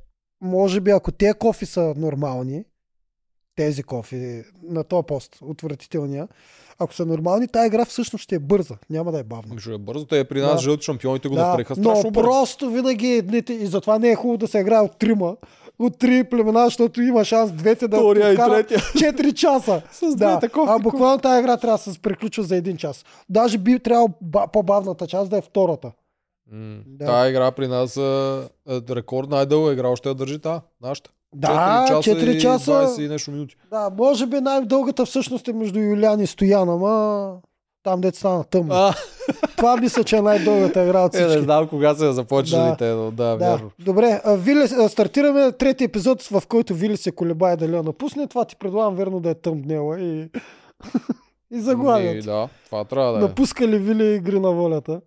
може 0.42 0.80
би 0.80 0.90
ако 0.90 1.12
тези 1.12 1.32
кофи 1.34 1.66
са 1.66 1.94
нормални, 1.96 2.64
тези 3.56 3.82
кофи 3.82 4.42
на 4.62 4.84
този 4.84 5.02
пост, 5.04 5.38
отвратителния, 5.42 6.28
ако 6.78 6.94
са 6.94 7.06
нормални, 7.06 7.48
тази 7.48 7.66
игра 7.66 7.84
всъщност 7.84 8.22
ще 8.22 8.34
е 8.34 8.38
бърза, 8.38 8.74
няма 8.90 9.12
да 9.12 9.18
е 9.18 9.24
бавна. 9.24 9.60
Ще 9.60 9.72
е 9.72 9.78
бързо, 9.78 10.04
те 10.04 10.24
при 10.24 10.40
нас 10.40 10.52
Да. 10.52 10.58
жълти 10.58 10.82
шампионите 10.82 11.28
го 11.28 11.34
Да, 11.34 11.40
направиха 11.42 11.74
но 11.76 11.82
страшно 11.84 12.10
бързо. 12.10 12.24
просто 12.24 12.70
винаги 12.70 13.06
едните, 13.08 13.52
и 13.52 13.66
затова 13.66 13.98
не 13.98 14.10
е 14.10 14.14
хубаво 14.14 14.38
да 14.38 14.48
се 14.48 14.58
играе 14.58 14.80
от 14.80 14.98
трима, 14.98 15.36
от 15.78 15.98
три 15.98 16.24
племена, 16.24 16.64
защото 16.64 17.02
има 17.02 17.24
шанс 17.24 17.52
двете 17.52 17.88
да 17.88 17.96
Втория 17.96 18.32
и 18.32 18.36
третия. 18.36 18.78
4 18.78 19.34
часа. 19.34 19.82
С 19.92 20.16
да. 20.16 20.40
А 20.56 20.78
буквално 20.78 21.18
тази 21.18 21.40
игра 21.40 21.56
трябва 21.56 21.76
да 21.78 21.92
се 21.92 21.98
приключва 21.98 22.42
за 22.42 22.56
един 22.56 22.76
час. 22.76 23.04
Даже 23.28 23.58
би 23.58 23.78
трябвало 23.78 24.08
ба- 24.22 24.46
по-бавната 24.46 25.06
част 25.06 25.30
да 25.30 25.38
е 25.38 25.42
втората. 25.42 25.92
М, 26.52 26.76
Да. 26.86 27.06
Тая 27.06 27.30
игра 27.30 27.50
при 27.50 27.68
нас 27.68 27.96
е 27.96 28.40
рекорд 28.90 29.30
най-дълга 29.30 29.72
игра, 29.72 29.88
още 29.88 30.08
я 30.08 30.14
държи 30.14 30.38
та, 30.38 30.60
нашата. 30.82 31.10
Да, 31.34 31.86
4 31.92 32.06
и 32.26 32.40
часа. 32.40 32.70
20 32.72 33.00
и 33.00 33.08
нещо 33.08 33.30
минути. 33.30 33.56
Да, 33.70 33.90
може 33.92 34.26
би 34.26 34.36
най-дългата 34.36 35.04
всъщност 35.04 35.48
е 35.48 35.52
между 35.52 35.80
Юлиан 35.80 36.20
и 36.20 36.26
Стоян, 36.26 36.68
ама 36.68 37.36
там 37.82 38.00
дете 38.00 38.18
стана 38.18 38.44
тъмно. 38.44 38.74
А, 38.74 38.94
Това 39.56 39.76
мисля, 39.76 40.04
че 40.04 40.16
е 40.16 40.22
най-дългата 40.22 40.84
игра 40.84 41.00
от 41.00 41.14
е, 41.14 41.20
не 41.20 41.26
всички. 41.26 41.44
знам 41.44 41.68
кога 41.68 41.88
я 41.90 42.12
започнали 42.12 42.70
Да. 42.70 42.76
те, 42.76 42.84
но 42.86 43.04
да, 43.04 43.24
Да. 43.24 43.36
вярно. 43.36 43.70
Добре, 43.78 44.20
Вили, 44.28 44.68
стартираме 44.88 45.52
трети 45.52 45.84
епизод, 45.84 46.22
в 46.22 46.42
който 46.48 46.74
Вили 46.74 46.96
се 46.96 47.10
колебае 47.12 47.56
дали 47.56 47.76
я 47.76 47.82
напусне. 47.82 48.26
Това 48.26 48.44
ти 48.44 48.56
предлагам 48.56 48.94
верно 48.94 49.20
да 49.20 49.30
е 49.30 49.34
тъмнела 49.34 50.00
и, 50.00 50.28
и 51.50 51.60
заглавието. 51.60 52.26
да, 52.26 52.48
това 52.66 52.84
трябва 52.84 53.12
да 53.12 53.18
е. 53.18 53.20
Напуска 53.20 53.68
ли 53.68 53.78
Вили 53.78 54.06
игри 54.06 54.40
на 54.40 54.50
волята? 54.50 55.00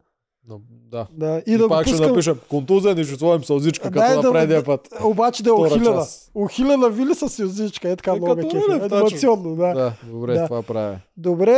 Но, 0.49 0.59
да. 0.91 1.07
Да, 1.11 1.41
И, 1.47 1.53
и, 1.53 1.57
да 1.57 1.67
пак 1.67 1.81
ще 1.83 1.91
пускам, 1.91 2.09
напишем 2.09 2.39
контузен 2.49 2.97
и 2.97 3.03
ще 3.03 3.15
сложим 3.15 3.43
сълзичка, 3.43 3.91
като 3.91 3.99
да- 4.11 4.21
на 4.21 4.31
предния 4.31 4.59
да- 4.59 4.65
път. 4.65 4.87
обаче 5.03 5.43
да 5.43 5.49
е 5.49 5.53
ухилена. 5.53 6.05
Ухилена 6.35 6.89
вили 6.89 7.15
с 7.15 7.29
сюзичка, 7.29 7.89
е 7.89 7.95
така 7.95 8.11
Е, 8.11 8.15
много 8.15 8.35
като 8.35 8.47
кефи. 8.49 8.63
Точно. 8.79 8.97
Анимационно, 8.97 9.55
да. 9.55 9.73
Да, 9.73 9.93
добре, 10.03 10.33
Да. 10.33 10.45
това 10.45 10.63
правя. 10.63 10.99
Добре, 11.17 11.57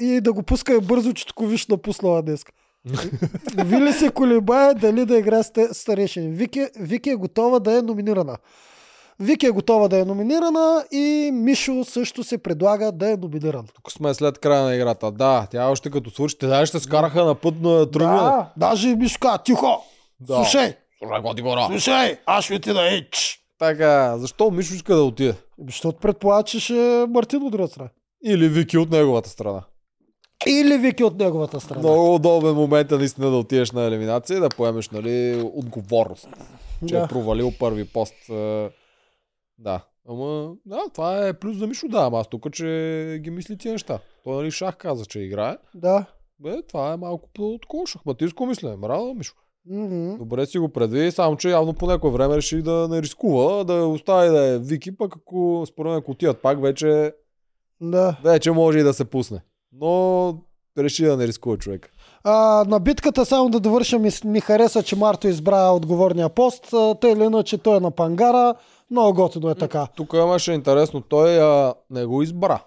и 0.00 0.20
да 0.20 0.32
го 0.32 0.42
пуска 0.42 0.80
бързо, 0.80 1.12
че 1.12 1.26
тук 1.26 1.36
виж 1.40 1.66
напуснала 1.66 2.22
днес. 2.22 2.44
Вили 3.56 3.92
се 3.92 4.10
колебае 4.10 4.74
дали 4.74 5.04
да 5.04 5.18
играе 5.18 5.42
с 5.42 5.50
старешини. 5.72 6.28
Вики, 6.28 6.66
Вики 6.76 7.10
е 7.10 7.16
готова 7.16 7.58
да 7.58 7.78
е 7.78 7.82
номинирана. 7.82 8.36
Вики 9.20 9.46
е 9.46 9.50
готова 9.50 9.88
да 9.88 9.98
е 9.98 10.04
номинирана 10.04 10.84
и 10.92 11.30
Мишо 11.32 11.84
също 11.84 12.24
се 12.24 12.38
предлага 12.38 12.92
да 12.92 13.10
е 13.12 13.16
номиниран. 13.16 13.66
Тук 13.74 13.92
сме 13.92 14.14
след 14.14 14.38
края 14.38 14.62
на 14.62 14.74
играта. 14.74 15.10
Да, 15.12 15.46
тя 15.50 15.68
още 15.68 15.90
като 15.90 16.10
свърши, 16.10 16.38
те 16.38 16.46
даже 16.46 16.66
ще 16.66 16.80
скараха 16.80 17.24
на 17.24 17.34
път 17.34 17.60
на 17.60 17.90
тръгване. 17.90 18.18
Да, 18.20 18.52
даже 18.56 18.88
Мишо 18.88 19.18
каза, 19.20 19.38
тихо, 19.38 19.66
Да. 20.20 20.34
слушай, 20.34 20.74
Слушай, 21.70 22.18
аз 22.26 22.44
ще 22.44 22.60
ти 22.60 22.72
да 22.72 22.88
ич. 22.88 23.40
Така, 23.58 24.18
защо 24.18 24.50
Мишо 24.50 24.74
иска 24.74 24.96
да 24.96 25.02
отиде? 25.02 25.34
Защото 25.66 25.98
предполага, 25.98 26.42
че 26.42 26.60
ще 26.60 26.74
е 27.02 27.06
Мартин 27.06 27.42
от 27.42 27.52
друга 27.52 27.68
страна. 27.68 27.88
Или 28.24 28.48
Вики 28.48 28.78
от 28.78 28.90
неговата 28.90 29.28
страна. 29.28 29.62
Или 30.46 30.78
Вики 30.78 31.04
от 31.04 31.18
неговата 31.18 31.60
страна. 31.60 31.80
Много 31.80 32.14
удобен 32.14 32.54
момент 32.54 32.92
е 32.92 32.96
наистина 32.96 33.30
да 33.30 33.36
отидеш 33.36 33.72
на 33.72 33.84
елиминация 33.84 34.36
и 34.36 34.40
да 34.40 34.48
поемеш 34.48 34.88
нали, 34.88 35.42
отговорност. 35.54 36.28
Че 36.88 36.94
Да. 36.94 37.00
е 37.00 37.08
провалил 37.08 37.52
първи 37.58 37.84
пост. 37.84 38.14
е, 38.30 38.68
Да. 39.58 39.84
Ама, 40.08 40.52
да, 40.66 40.80
това 40.94 41.26
е 41.26 41.32
плюс 41.32 41.56
за 41.56 41.66
Мишо, 41.66 41.88
да, 41.88 41.98
ама 41.98 42.18
аз 42.20 42.28
тук, 42.28 42.52
че 42.52 43.20
ги 43.24 43.30
мисли 43.30 43.58
тия 43.58 43.72
неща. 43.72 43.98
Той 44.24 44.36
нали 44.36 44.50
шах 44.50 44.76
каза, 44.76 45.06
че 45.06 45.20
играе. 45.20 45.56
Да. 45.74 46.04
Бе, 46.40 46.62
това 46.62 46.92
е 46.92 46.96
малко 46.96 47.28
по 47.34 47.58
такова 47.62 47.86
шахматистко 47.86 48.46
мислене. 48.46 48.76
Браво, 48.76 49.14
Мишо. 49.14 49.34
Мгм. 49.70 50.16
Добре 50.18 50.46
си 50.46 50.58
го 50.58 50.68
предви, 50.68 51.10
само 51.10 51.36
че 51.36 51.50
явно 51.50 51.72
по 51.74 51.86
някое 51.86 52.10
време 52.10 52.36
реши 52.36 52.62
да 52.62 52.88
не 52.90 53.02
рискува, 53.02 53.64
да 53.64 53.86
остави 53.86 54.28
да 54.28 54.46
е 54.46 54.58
Вики, 54.58 54.96
пък 54.96 55.16
ако 55.16 55.64
според 55.68 55.90
мен 55.90 55.98
ако 55.98 56.10
отидат 56.10 56.42
пак, 56.42 56.62
вече, 56.62 57.12
Да. 57.80 58.16
вече 58.24 58.50
може 58.50 58.78
и 58.78 58.82
да 58.82 58.94
се 58.94 59.04
пусне. 59.04 59.40
Но 59.72 60.34
реши 60.78 61.04
да 61.04 61.16
не 61.16 61.26
рискува 61.26 61.56
човек. 61.56 61.90
А, 62.24 62.64
на 62.68 62.80
битката 62.80 63.26
само 63.26 63.50
да 63.50 63.60
довърша 63.60 63.98
ми, 63.98 64.10
ми 64.24 64.40
хареса, 64.40 64.82
че 64.82 64.96
Марто 64.96 65.28
избра 65.28 65.70
отговорния 65.70 66.28
пост. 66.28 66.74
Тъй 67.00 67.12
или 67.12 67.24
иначе 67.24 67.58
той 67.58 67.76
е 67.76 67.80
на 67.80 67.90
пангара. 67.90 68.54
Много 68.90 69.14
готино 69.14 69.50
е 69.50 69.54
така. 69.54 69.86
Тук 69.96 70.12
имаше 70.12 70.52
интересно, 70.52 71.00
той 71.00 71.40
а, 71.40 71.74
не 71.90 72.06
го 72.06 72.22
избра. 72.22 72.60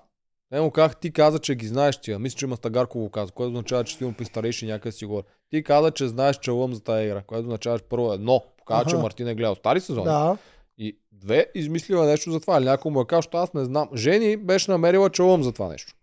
Не 0.52 0.62
му 0.62 0.72
как 0.72 0.98
ти 0.98 1.14
каза, 1.14 1.40
че 1.40 1.56
ги 1.56 1.68
знаеш 1.68 1.98
тия. 1.98 2.20
Мисля, 2.20 2.38
че 2.38 2.48
Мастагарко 2.48 3.00
го 3.00 3.10
каза, 3.10 3.32
което 3.32 3.50
означава, 3.50 3.84
че 3.84 3.96
силно 3.96 4.14
при 4.14 4.26
старейши 4.26 4.66
някъде 4.66 4.92
си 4.92 5.06
говори. 5.06 5.26
Ти 5.50 5.64
каза, 5.64 5.92
че 5.92 6.08
знаеш 6.08 6.38
челъм 6.38 6.74
за 6.74 6.84
тази 6.84 7.06
игра, 7.06 7.22
което 7.22 7.48
означава, 7.48 7.80
че 7.80 7.86
първо 7.86 8.14
едно. 8.14 8.44
Показва, 8.58 8.90
че. 8.90 8.98
Мартин 8.98 9.28
е 9.28 9.36
гледал 9.36 9.56
стари 9.56 9.80
сезони. 9.80 10.06
Да. 10.06 10.38
И 10.78 10.98
две, 11.12 11.48
измислила 11.56 12.06
нещо 12.06 12.32
за 12.32 12.40
това. 12.40 12.58
Или 12.58 12.66
някой 12.66 12.92
му 12.92 13.02
е 13.02 13.06
казал, 13.06 13.30
аз 13.34 13.54
не 13.54 13.66
знам. 13.66 13.90
Жени 13.96 14.38
беше 14.38 14.72
намерила 14.72 15.10
челъм 15.10 15.44
за 15.44 15.52
това 15.52 15.68
нещо. 15.68 15.94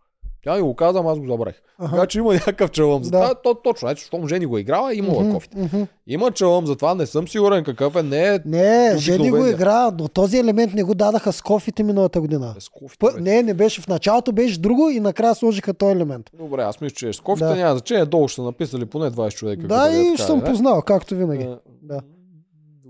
Тя 0.49 0.55
ми 0.55 0.63
го 0.63 0.75
каза, 0.75 0.99
аз 1.01 1.19
го 1.19 1.27
забравих. 1.27 1.55
Аха. 1.79 1.91
Така 1.91 2.07
че 2.07 2.19
има 2.19 2.33
някакъв 2.35 2.71
челъм 2.71 3.05
за 3.05 3.11
Да. 3.11 3.21
това. 3.21 3.35
То, 3.35 3.55
точно, 3.55 3.91
ето, 3.91 4.01
щом 4.01 4.29
Жени 4.29 4.47
го 4.47 4.57
е 4.57 4.61
играла, 4.61 4.95
имала 4.95 5.21
Мгм, 5.21 5.33
кофите. 5.33 5.59
мгм. 5.59 5.83
Има 6.07 6.31
челъм 6.31 6.67
за 6.67 6.77
това, 6.77 6.95
не 6.95 7.07
съм 7.07 7.29
сигурен 7.29 7.65
какъв 7.65 7.97
е. 7.97 8.03
Не 8.03 8.27
е 8.27 8.39
Не, 8.45 8.95
Жени 8.97 9.31
го 9.31 9.47
игра, 9.47 9.91
но 9.91 10.09
този 10.09 10.39
елемент 10.39 10.75
не 10.75 10.83
го 10.83 10.95
дадаха 10.95 11.33
с 11.33 11.43
кофите 11.43 11.83
миналата 11.83 12.21
година. 12.21 12.53
без 12.55 12.69
кофите. 12.69 13.07
Бе. 13.07 13.21
не, 13.21 13.43
не 13.43 13.55
беше 13.55 13.81
в 13.81 13.89
началото, 13.89 14.33
беше 14.33 14.59
друго 14.59 14.91
и 14.91 15.01
накрая 15.01 15.35
сложиха 15.35 15.75
този 15.75 15.93
елемент. 15.93 16.31
Добре, 16.35 16.63
аз 16.63 16.81
мисля, 16.81 16.95
че 16.95 17.09
е 17.09 17.13
с 17.13 17.21
кофите, 17.21 17.47
Да. 17.47 17.57
няма 17.57 17.73
значение. 17.73 18.05
Долу 18.05 18.29
ще 18.29 18.35
са 18.35 18.43
написали 18.43 18.85
поне 18.85 19.11
20 19.11 19.31
човека. 19.31 19.63
Да, 19.63 19.89
е 19.89 20.01
и 20.01 20.05
така, 20.07 20.23
съм 20.23 20.39
не? 20.39 20.45
познал, 20.45 20.83
както 20.83 21.15
винаги. 21.15 21.45
А, 21.45 21.59
Да. 21.83 22.01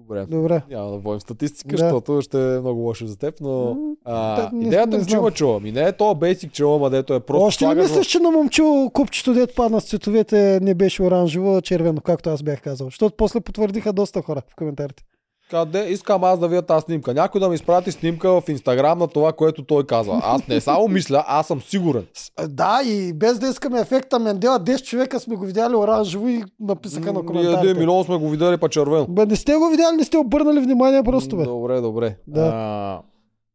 Добре. 0.09 0.27
Добре. 0.27 0.63
Няма 0.71 0.91
да 0.91 0.97
водим 0.99 1.21
статистика, 1.21 1.69
Да. 1.69 1.79
защото 1.79 2.23
ще 2.23 2.55
е 2.55 2.61
много 2.61 2.81
лошо 2.81 3.07
за 3.07 3.19
теб, 3.19 3.35
но 3.41 3.77
а, 4.05 4.37
да, 4.37 4.51
не- 4.53 4.67
идеята 4.67 4.97
не 4.97 5.03
знам. 5.03 5.19
има 5.19 5.31
чула. 5.31 5.61
Ми 5.61 5.73
не 5.73 5.83
е 5.83 5.93
то 5.93 6.15
бейсик 6.15 6.53
челъм, 6.53 6.83
а 6.83 6.91
дето 6.91 7.15
е 7.15 7.21
просто 7.21 7.45
Още 7.45 7.65
ли 7.67 7.75
мислиш, 7.75 8.07
че 8.07 8.19
на 8.19 8.31
момчу 8.31 8.63
купчето, 8.93 9.35
дето 9.35 9.55
падна 9.55 9.81
с 9.81 9.85
цветовете, 9.85 10.59
не 10.63 10.75
беше 10.75 11.03
оранжево, 11.03 11.61
червено, 11.61 12.01
както 12.01 12.31
аз 12.31 12.43
бях 12.43 12.63
казал? 12.63 12.87
Защото 12.87 13.17
после 13.17 13.41
потвърдиха 13.41 13.93
доста 13.93 14.23
хора 14.23 14.43
в 14.49 14.57
коментарите. 14.57 15.03
Къде 15.51 15.81
искам 15.83 16.25
аз 16.25 16.39
да 16.39 16.49
видя 16.49 16.63
тази 16.63 16.83
снимка? 16.83 17.15
Някой 17.15 17.41
да 17.41 17.49
ми 17.49 17.55
изпрати 17.55 17.93
снимка 17.93 18.31
в 18.31 18.49
Инстаграм 18.49 18.99
на 18.99 19.09
това, 19.09 19.33
което 19.33 19.65
той 19.65 19.85
казва. 19.85 20.21
Аз 20.25 20.49
не 20.49 20.61
само 20.61 20.89
мисля, 20.89 21.25
аз 21.27 21.47
съм 21.47 21.61
сигурен. 21.63 22.07
Да, 22.49 22.81
и 22.85 23.13
без 23.13 23.39
да 23.39 23.49
искаме 23.49 23.81
ефекта 23.81 24.19
Мендела, 24.19 24.61
10 24.61 24.83
човека 24.83 25.21
сме 25.21 25.37
го 25.37 25.45
видяли 25.45 25.75
оранжево 25.75 26.29
и 26.29 26.43
написаха 26.61 27.07
на 27.07 27.13
М, 27.13 27.21
Ние 27.21 27.27
коментарите. 27.27 27.61
един 27.61 27.79
милион 27.79 28.05
сме 28.05 28.17
го 28.17 28.29
видели 28.29 28.57
па 28.57 28.69
червено. 28.69 29.07
Бе, 29.07 29.27
не 29.27 29.37
сте 29.37 29.55
го 29.55 29.69
видяли, 29.69 29.97
не 29.97 30.05
сте 30.05 30.19
обърнали 30.19 30.61
внимание 30.61 31.03
просто, 31.03 31.37
бе. 31.37 31.45
Добре, 31.45 31.81
добре. 31.81 32.17
Да. 32.27 32.51
А, 32.55 33.01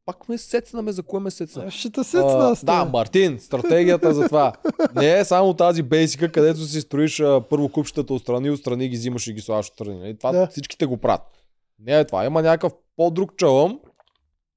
пак 0.05 0.29
ме 0.29 0.37
сецнаме, 0.37 0.91
за 0.91 1.03
кое 1.03 1.19
ме 1.19 1.31
сецна? 1.31 1.71
Ще 1.71 1.89
те 1.91 2.03
сецна 2.03 2.49
аз. 2.51 2.65
да. 2.65 2.85
Мартин, 2.85 3.39
стратегията 3.39 4.13
за 4.13 4.25
това. 4.25 4.53
Не 4.95 5.11
е 5.11 5.25
само 5.25 5.53
тази 5.53 5.83
бейсика, 5.83 6.31
където 6.31 6.59
си 6.59 6.81
строиш 6.81 7.19
а, 7.19 7.41
първо 7.41 7.69
купчетата 7.69 8.13
отстрани, 8.13 8.49
отстрани 8.51 8.89
ги 8.89 8.97
взимаш 8.97 9.27
и 9.27 9.33
ги 9.33 9.41
слагаш 9.41 9.67
отстрани. 9.67 9.99
нали? 9.99 10.17
Това 10.17 10.31
Да. 10.31 10.47
всичките 10.47 10.85
го 10.85 10.97
правят. 10.97 11.21
Не 11.79 11.99
е 11.99 12.05
това. 12.05 12.25
Има 12.25 12.41
някакъв 12.41 12.73
по-друг 12.95 13.37
чалъм. 13.37 13.79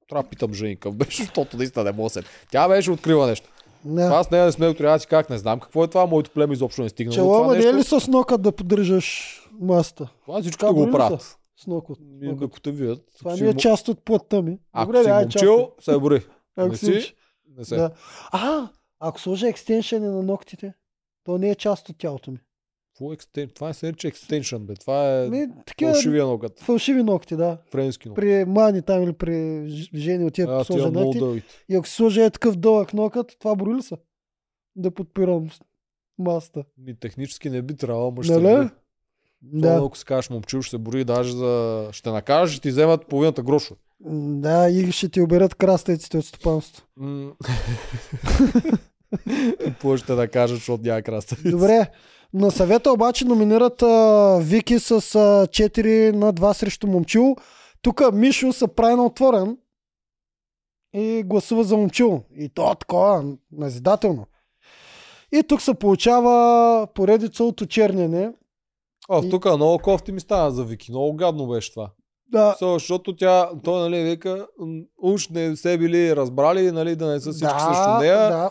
Трябва 0.08 0.22
да 0.22 0.28
питам 0.28 0.54
Жени 0.54 0.76
какъв 0.76 0.96
беше, 0.96 1.22
защото 1.24 1.56
наистина 1.56 1.84
не 1.84 1.92
мога 1.92 2.10
се. 2.10 2.22
Тя 2.50 2.68
беше 2.68 2.90
открила 2.90 3.26
нещо. 3.26 3.48
Да. 3.84 4.02
Аз 4.02 4.30
не, 4.30 4.44
не 4.44 4.52
сме 4.52 4.74
трябва 4.74 4.96
да 4.96 5.00
си 5.00 5.06
как 5.06 5.30
не 5.30 5.38
знам 5.38 5.60
какво 5.60 5.84
е 5.84 5.88
това. 5.88 6.06
Моето 6.06 6.30
племе 6.30 6.52
изобщо 6.52 6.82
не 6.82 6.88
стигна. 6.88 7.10
до 7.10 7.16
това 7.16 7.36
Челома 7.36 7.52
не 7.52 7.64
е 7.64 7.74
ли 7.74 7.82
с 7.82 8.08
нока 8.08 8.38
да 8.38 8.52
поддържаш 8.52 9.40
маста? 9.60 10.08
Това 10.22 10.42
Кабели 10.58 10.74
го 10.74 10.86
ли 10.88 10.92
правят. 10.92 11.38
С 11.56 11.66
нокът. 11.66 11.98
Ако 12.42 12.60
те 12.60 12.70
видят. 12.70 13.02
Това 13.18 13.34
не 13.36 13.48
е 13.48 13.52
му- 13.52 13.58
част 13.58 13.88
от 13.88 14.04
плътта 14.04 14.42
ми. 14.42 14.58
Ако 14.72 14.92
Добре, 14.92 15.02
си 15.02 15.08
да, 15.08 15.16
е 15.16 15.20
момчил, 15.20 15.70
част. 15.78 15.84
се 15.84 15.98
бори. 15.98 16.26
Ако 16.56 16.68
Не 16.68 16.76
си 16.76 17.14
не 17.56 17.64
се. 17.64 17.76
Да. 17.76 17.90
А, 18.32 18.68
ако 19.00 19.20
сложа 19.20 19.48
екстеншъни 19.48 20.06
на 20.06 20.22
ногтите, 20.22 20.74
то 21.24 21.38
не 21.38 21.50
е 21.50 21.54
част 21.54 21.88
от 21.88 21.98
тялото 21.98 22.30
ми. 22.30 22.38
Какво 22.96 23.10
е 23.10 23.14
екстен... 23.14 23.48
Това 23.54 23.68
е 23.68 23.74
се 23.74 23.86
нарича 23.86 24.08
екстеншън, 24.08 24.58
бе. 24.60 24.74
Това 24.74 25.14
е 25.14 25.28
Ми, 25.28 25.46
такива 25.66 25.92
фалшивия 25.92 26.26
ногът. 26.26 26.60
фалшиви 26.60 27.02
ногти, 27.02 27.36
да. 27.36 27.58
Френски 27.70 28.08
ногът. 28.08 28.16
При 28.16 28.44
мани 28.44 28.82
там 28.82 29.02
или 29.02 29.12
при 29.12 29.64
жени 29.94 30.24
да 30.24 30.30
тия 30.30 30.64
сложа 30.64 30.90
ногти. 30.90 31.42
И 31.68 31.74
ако 31.76 31.88
сложа 31.88 32.24
е 32.24 32.30
такъв 32.30 32.56
дълъг 32.56 32.94
нокът, 32.94 33.36
това 33.38 33.54
брои 33.54 33.74
ли 33.74 33.82
са? 33.82 33.96
Да 34.76 34.90
подпирам 34.90 35.48
маста. 36.18 36.64
Ми, 36.78 36.94
технически 36.94 37.50
не 37.50 37.62
би 37.62 37.76
трябвало, 37.76 38.08
ама 38.08 38.22
ще 38.24 38.32
Нали? 38.32 38.42
бори. 38.56 38.68
Да. 39.42 39.68
Да. 39.70 39.84
Ако 39.86 39.98
си 39.98 40.04
кажеш 40.04 40.30
момчил, 40.30 40.62
ще 40.62 40.70
се 40.70 40.78
бори 40.78 41.04
даже 41.04 41.32
за... 41.32 41.88
Ще 41.92 42.10
накажеш, 42.10 42.52
ще 42.52 42.62
ти 42.62 42.70
вземат 42.70 43.06
половината 43.06 43.42
грошове. 43.42 43.80
М, 44.00 44.40
Да, 44.40 44.70
и 44.70 44.92
ще 44.92 45.08
ти 45.08 45.20
оберат 45.20 45.54
крастеците 45.54 46.18
от 46.18 46.24
стопанство. 46.24 46.86
Какво 49.60 49.96
ще 49.96 50.12
накажат, 50.12 50.56
защото 50.56 50.82
няма 50.82 51.02
краста. 51.02 51.36
Добре. 51.44 51.90
На 52.34 52.50
съвета 52.50 52.92
обаче 52.92 53.24
номинират 53.24 53.82
а, 53.82 54.38
Вики 54.42 54.78
с 54.78 54.90
а, 54.90 54.98
4 54.98 56.12
на 56.12 56.32
2 56.32 56.52
срещу 56.52 56.86
Момчил. 56.86 57.36
Тук 57.82 58.12
Мишо 58.12 58.52
се 58.52 58.66
прави 58.68 58.94
на 58.94 59.06
отворен 59.06 59.58
и 60.94 61.22
гласува 61.22 61.64
за 61.64 61.76
Момчил. 61.76 62.22
И 62.36 62.48
то 62.48 62.74
такова, 62.74 63.24
назидателно. 63.52 64.26
И 65.32 65.42
тук 65.42 65.62
се 65.62 65.74
получава 65.74 66.86
поредица 66.86 67.44
от 67.44 67.60
очерняне. 67.60 68.32
А, 69.08 69.20
И- 69.24 69.30
тук 69.30 69.44
много 69.46 69.78
кофти 69.78 70.12
ми 70.12 70.20
стана 70.20 70.50
за 70.50 70.64
Вики. 70.64 70.90
Много 70.90 71.12
гадно 71.12 71.46
беше 71.46 71.72
това. 71.72 71.90
Да, 72.28 72.56
So, 72.60 72.72
защото 72.72 73.16
тя, 73.16 73.50
той 73.64 73.80
нали 73.80 74.02
вика, 74.02 74.46
уж 75.02 75.28
не 75.28 75.56
се 75.56 75.78
били 75.78 76.16
разбрали, 76.16 76.72
нали, 76.72 76.96
да 76.96 77.06
не 77.06 77.20
са 77.20 77.30
всички 77.32 77.54
да, 77.54 77.60
срещу 77.60 78.00
нея. 78.00 78.30
да, 78.30 78.50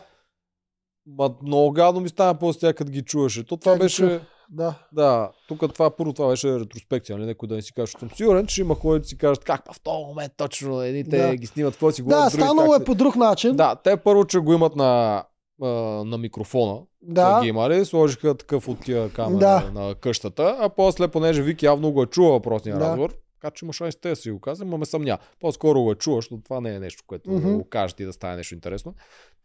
Ма 1.08 1.30
много 1.44 1.72
гадно 1.72 2.02
ми 2.02 2.10
стана 2.10 2.36
после 2.36 2.60
тя 2.60 2.74
като 2.74 2.92
ги 2.92 3.02
чуваше. 3.02 3.44
То 3.44 3.58
това 3.58 3.74
ги 3.74 3.80
беше... 3.80 4.02
чу. 4.20 4.26
да. 4.50 4.74
Да, 4.92 5.32
тук 5.48 5.74
това 5.74 5.90
първо 5.90 6.14
това 6.14 6.28
беше 6.28 6.60
ретроспекция, 6.60 7.18
нали? 7.18 7.28
Някой 7.28 7.48
да 7.50 7.56
не 7.56 7.62
си 7.62 7.74
каже, 7.74 7.92
съм 8.00 8.10
сигурен, 8.12 8.48
че 8.48 8.62
има 8.62 8.76
хора, 8.76 9.00
да 9.00 9.06
си 9.06 9.18
кажат 9.18 9.44
как 9.44 9.66
па 9.66 9.74
в 9.74 9.80
този 9.80 10.06
момент 10.06 10.34
точно 10.38 10.82
едните 10.82 11.18
Да. 11.18 11.36
ги 11.36 11.48
снимат, 11.48 11.74
какво 11.74 11.92
си 11.92 12.02
Да, 12.02 12.06
говорят, 12.06 12.32
други 12.32 12.44
станало 12.44 12.76
е 12.76 12.84
по 12.84 12.96
друг 12.96 13.16
начин. 13.16 13.56
Да, 13.56 13.76
те 13.76 13.98
първо, 13.98 14.26
че 14.26 14.40
го 14.40 14.54
имат 14.54 14.76
на, 14.76 15.24
а, 15.62 15.68
на 16.06 16.18
микрофона, 16.18 16.82
да. 17.02 17.40
ги 17.42 17.48
имали, 17.48 17.86
сложиха 17.86 18.36
такъв 18.36 18.68
от 18.68 18.80
тия 18.80 19.10
камера 19.10 19.40
Да. 19.40 19.72
на 19.74 19.96
къщата, 19.96 20.58
а 20.60 20.70
после, 20.70 21.08
понеже 21.08 21.42
Вики 21.42 21.66
явно 21.66 21.92
го 21.92 22.04
е 22.04 22.08
чува 22.08 22.32
въпросния 22.32 22.78
Да. 22.78 22.86
разговор, 22.86 23.14
така 23.42 23.52
че 23.52 23.66
има 23.66 23.74
шанс 23.74 23.96
те 23.96 24.10
да 24.10 24.16
си 24.16 24.32
го 24.32 24.40
казвам, 24.40 24.70
но 24.70 24.78
ме 24.78 24.86
съмня. 24.86 25.18
По-скоро 25.40 25.82
го 25.82 25.92
е 25.92 25.96
чува, 25.96 26.18
защото 26.18 26.42
това 26.44 26.62
не 26.62 26.76
е 26.76 26.80
нещо, 26.80 27.04
което 27.08 27.32
Мгм. 27.32 27.48
да 27.50 27.54
го 27.58 27.70
кажете 27.70 28.04
и 28.04 28.06
да 28.06 28.14
стане 28.14 28.36
нещо 28.36 28.54
интересно. 28.54 28.94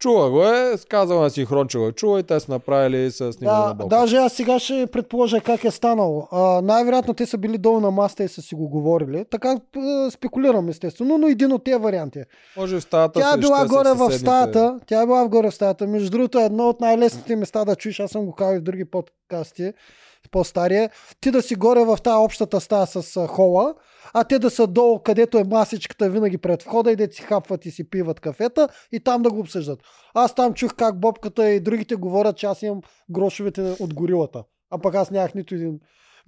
Чува 0.01 0.29
го 0.29 0.43
е, 0.43 0.73
казала 0.89 1.21
на 1.21 1.29
синхрон, 1.29 1.67
че 1.67 1.77
го 1.77 1.87
е 1.87 1.91
чува 1.91 2.19
и 2.19 2.23
те 2.23 2.39
са 2.39 2.51
направили 2.51 3.11
с 3.11 3.33
снимане 3.33 3.59
на 3.59 3.67
Да, 3.67 3.73
балкон. 3.73 3.89
даже 3.89 4.17
аз 4.17 4.33
сега 4.33 4.59
ще 4.59 4.87
предположа 4.91 5.41
как 5.41 5.63
е 5.63 5.71
станало. 5.71 6.27
А, 6.31 6.61
най-вероятно 6.61 7.13
те 7.13 7.25
са 7.25 7.37
били 7.37 7.57
долу 7.57 7.79
на 7.79 7.91
маста 7.91 8.23
и 8.23 8.27
са 8.27 8.41
си 8.41 8.55
го 8.55 8.69
говорили. 8.69 9.25
Така 9.31 9.57
спекулирам 10.11 10.69
естествено, 10.69 11.17
но 11.17 11.27
един 11.27 11.51
от 11.51 11.63
тези 11.63 11.77
варианти. 11.77 12.19
е. 12.19 12.25
Може 12.57 12.75
в 12.75 12.81
стаята 12.81 13.19
Тя 13.19 13.33
е 13.33 13.37
била 13.37 13.65
горе 13.67 13.93
в 13.93 14.11
стаята. 14.11 14.79
Тя 14.85 15.01
е 15.01 15.05
била 15.05 15.27
горе 15.27 15.49
в 15.49 15.51
стаята. 15.51 15.87
Между 15.87 16.09
другото, 16.09 16.39
едно 16.39 16.69
от 16.69 16.81
най-лесните 16.81 17.35
места 17.35 17.65
да 17.65 17.75
чуеш, 17.75 17.99
аз 17.99 18.11
съм 18.11 18.25
го 18.25 18.35
казал 18.35 18.55
и 18.55 18.59
в 18.59 18.61
други 18.61 18.85
под, 18.85 19.11
подкасти, 19.31 19.73
по-стария, 20.31 20.89
ти 21.21 21.31
да 21.31 21.41
си 21.41 21.55
горе 21.55 21.83
в 21.83 21.97
тази 22.03 22.15
общата 22.15 22.61
стая 22.61 22.87
с 22.87 23.27
хола, 23.27 23.73
а 24.13 24.23
те 24.23 24.39
да 24.39 24.49
са 24.49 24.67
долу, 24.67 24.99
където 24.99 25.37
е 25.37 25.43
масичката 25.43 26.09
винаги 26.09 26.37
пред 26.37 26.63
входа 26.63 26.91
и 26.91 26.95
да 26.95 27.07
си 27.11 27.21
хапват 27.21 27.65
и 27.65 27.71
си 27.71 27.89
пиват 27.89 28.19
кафета 28.19 28.67
и 28.91 28.99
там 28.99 29.21
да 29.21 29.29
го 29.29 29.39
обсъждат. 29.39 29.79
Аз 30.13 30.35
там 30.35 30.53
чух 30.53 30.75
как 30.75 30.99
Бобката 30.99 31.49
и 31.49 31.59
другите 31.59 31.95
говорят, 31.95 32.37
че 32.37 32.45
аз 32.45 32.61
имам 32.61 32.81
грошовете 33.09 33.75
от 33.79 33.93
горилата. 33.93 34.43
А 34.69 34.77
пък 34.77 34.95
аз 34.95 35.11
нямах 35.11 35.35
нито 35.35 35.55
един 35.55 35.79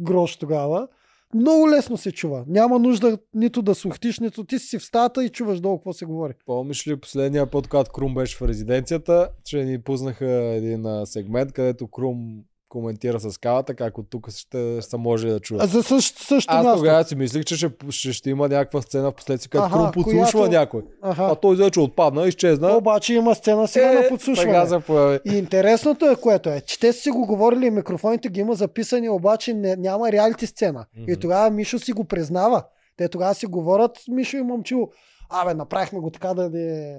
грош 0.02 0.38
тогава. 0.38 0.88
Много 1.36 1.70
лесно 1.70 1.98
се 1.98 2.12
чува. 2.12 2.44
Няма 2.48 2.80
нужда 2.80 3.18
нито 3.34 3.62
да 3.62 3.76
сухтиш, 3.76 4.20
нито 4.20 4.44
ти 4.44 4.60
си 4.60 4.80
в 4.80 4.86
стата 4.86 5.26
и 5.26 5.30
чуваш 5.30 5.60
долу 5.60 5.78
какво 5.78 5.94
се 5.94 6.06
говори. 6.06 6.34
Помниш 6.46 6.88
ли 6.88 7.00
последния 7.00 7.52
път, 7.52 7.68
когато 7.68 7.92
Крум 7.92 8.14
беше 8.14 8.38
в 8.38 8.42
резиденцията, 8.42 9.30
че 9.46 9.64
ни 9.64 9.82
пуснаха 9.82 10.30
един 10.30 10.86
сегмент, 11.06 11.54
където 11.54 11.88
Крум 11.88 12.44
коментира 12.74 13.20
с 13.20 13.38
кавата, 13.38 13.76
как 13.76 13.98
от 13.98 14.10
тук 14.10 14.30
ще 14.30 14.82
са 14.82 14.98
може 14.98 15.28
да 15.28 15.40
чуят. 15.40 15.64
А 15.64 15.68
за 15.68 15.84
същото 15.84 16.24
също 16.24 16.54
Аз 16.54 16.66
място. 16.66 16.80
тогава 16.80 17.04
си 17.04 17.16
мислих, 17.16 17.44
че 17.44 17.56
ще, 17.56 17.70
ще, 17.90 18.14
ще 18.14 18.30
има 18.30 18.50
някаква 18.50 18.82
сцена 18.82 19.12
в 19.12 19.16
последствие, 19.16 19.62
Аха, 19.62 19.74
Крум 19.74 19.92
подслушва 19.94 20.32
която- 20.32 20.52
някой. 20.52 20.82
Аха. 21.02 21.24
А 21.24 21.36
той 21.36 21.56
вече 21.56 21.80
отпадна, 21.80 22.28
изчезна. 22.28 22.78
Обаче 22.78 23.14
има 23.14 23.36
сцена 23.36 23.68
сега 23.68 23.94
на 23.94 24.00
Е, 24.00 24.10
подслушване. 24.10 24.52
Сега 24.54 24.66
се 24.66 24.80
появи. 24.80 25.20
И 25.26 25.38
интересното 25.38 26.06
е 26.06 26.16
което 26.16 26.50
е, 26.50 26.62
че 26.62 26.80
те 26.80 26.94
са 26.94 27.02
си 27.02 27.10
го 27.12 27.26
говорили, 27.26 27.70
микрофоните 27.70 28.30
ги 28.30 28.40
има 28.40 28.56
записани, 28.56 29.10
обаче 29.10 29.54
не, 29.54 29.76
няма 29.76 30.12
реалити 30.12 30.48
сцена. 30.48 30.86
Мгм. 30.98 31.12
И 31.12 31.18
тогава 31.18 31.50
Мишо 31.50 31.80
си 31.80 31.94
го 31.94 32.04
признава. 32.04 32.64
Те 32.98 33.08
тогава 33.08 33.34
си 33.36 33.46
говорят, 33.46 33.92
Мишо 34.08 34.38
и 34.38 34.42
Момчил, 34.42 34.90
абе, 35.30 35.54
направихме 35.54 36.00
го 36.00 36.10
така 36.10 36.34
да 36.34 36.50
не... 36.50 36.98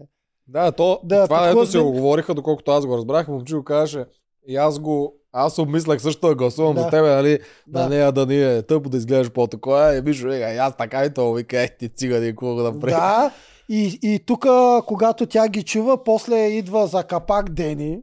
Да, 0.48 0.72
то, 0.72 1.00
Да, 1.04 1.24
това 1.24 1.48
ето 1.48 1.66
си 1.66 1.78
го 1.78 1.92
говориха, 1.92 2.34
доколкото 2.34 2.70
аз 2.70 2.86
го 2.86 2.96
разбрах, 2.96 3.28
момче 3.28 3.54
го 3.54 3.64
казваше. 3.64 4.04
И 4.48 4.56
аз 4.56 4.78
го, 4.78 5.14
аз 5.32 5.58
обмислях 5.58 6.02
също 6.02 6.28
да 6.28 6.34
гласувам 6.34 6.74
Да. 6.74 6.82
за 6.82 6.90
тебе, 6.90 7.08
нали, 7.08 7.38
Да. 7.66 7.82
на 7.82 7.88
нея 7.88 8.12
да 8.12 8.26
ни 8.26 8.42
е 8.56 8.62
тъпо 8.62 8.88
да 8.88 8.96
изглеждаш 8.96 9.30
по-такова. 9.32 10.02
Мишо 10.04 10.28
вика, 10.28 10.54
и 10.54 10.56
аз 10.58 10.76
така 10.76 11.04
и 11.04 11.14
то, 11.14 11.32
вика, 11.32 11.60
ех 11.62 11.78
ти 11.78 11.88
цигани, 11.88 12.30
какво 12.30 12.54
го 12.54 12.62
направи. 12.62 12.92
Да, 12.92 13.32
и, 13.68 13.98
и 14.02 14.18
тук, 14.26 14.46
когато 14.86 15.26
тя 15.26 15.48
ги 15.48 15.62
чува, 15.62 16.04
после 16.04 16.46
идва 16.46 16.86
за 16.86 17.04
капак 17.04 17.50
Дени 17.50 17.98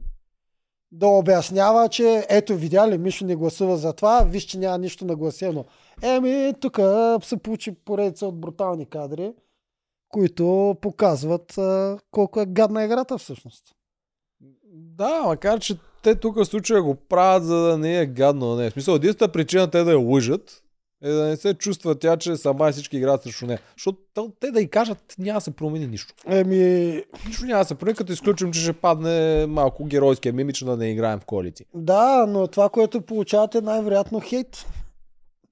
да 0.92 1.06
обяснява, 1.06 1.88
че 1.88 2.26
ето 2.28 2.56
видя 2.56 2.88
ли, 2.88 2.98
Мишо 2.98 3.24
не 3.26 3.36
гласува 3.36 3.76
за 3.76 3.92
това, 3.92 4.24
виж, 4.28 4.42
че 4.42 4.58
няма 4.58 4.78
нищо 4.78 5.04
нагласено. 5.04 5.64
Еми, 6.02 6.54
тук 6.60 6.80
се 7.24 7.36
получи 7.36 7.72
поредица 7.72 8.26
от 8.26 8.40
брутални 8.40 8.86
кадри, 8.86 9.32
които 10.08 10.76
показват 10.80 11.58
колко 12.10 12.40
е 12.40 12.46
гадна 12.46 12.84
играта 12.84 13.18
всъщност. 13.18 13.64
Да, 14.72 15.22
макар 15.22 15.60
че 15.60 15.74
те 16.02 16.14
тук 16.14 16.36
в 16.36 16.44
случая 16.44 16.82
го 16.82 16.94
правят, 16.94 17.44
за 17.44 17.56
да 17.56 17.78
не 17.78 17.98
е 17.98 18.06
гадно. 18.06 18.56
Не. 18.56 18.70
В 18.70 18.72
смисъл, 18.72 18.94
единствената 18.94 19.32
причина 19.32 19.70
те 19.70 19.84
да 19.84 19.90
я 19.90 19.98
лъжат 19.98 20.62
е 21.02 21.10
да 21.10 21.24
не 21.24 21.36
се 21.36 21.54
чувства 21.54 21.94
тя, 21.94 22.16
че 22.16 22.36
сама 22.36 22.68
и 22.68 22.72
всички 22.72 22.96
играят 22.96 23.22
срещу 23.22 23.46
нея. 23.46 23.60
Защото 23.76 23.98
те- 24.40 24.50
да 24.50 24.60
й 24.60 24.68
кажат, 24.68 25.14
няма 25.18 25.36
да 25.36 25.40
се 25.40 25.50
промени 25.50 25.86
нищо. 25.86 26.14
Еми, 26.26 26.56
Нищо 27.26 27.44
няма 27.44 27.58
да 27.58 27.64
се 27.64 27.74
промени, 27.74 27.96
като 27.96 28.12
изключим, 28.12 28.52
че 28.52 28.60
ще 28.60 28.72
падне 28.72 29.46
малко 29.46 29.84
геройския 29.84 30.32
мимич 30.32 30.60
да 30.60 30.76
не 30.76 30.90
играем 30.90 31.20
в 31.20 31.24
коалиции. 31.24 31.66
да, 31.74 32.26
но 32.26 32.46
това, 32.46 32.68
което 32.68 33.00
получавате, 33.00 33.60
най-вероятно 33.60 34.20
хейт. 34.20 34.66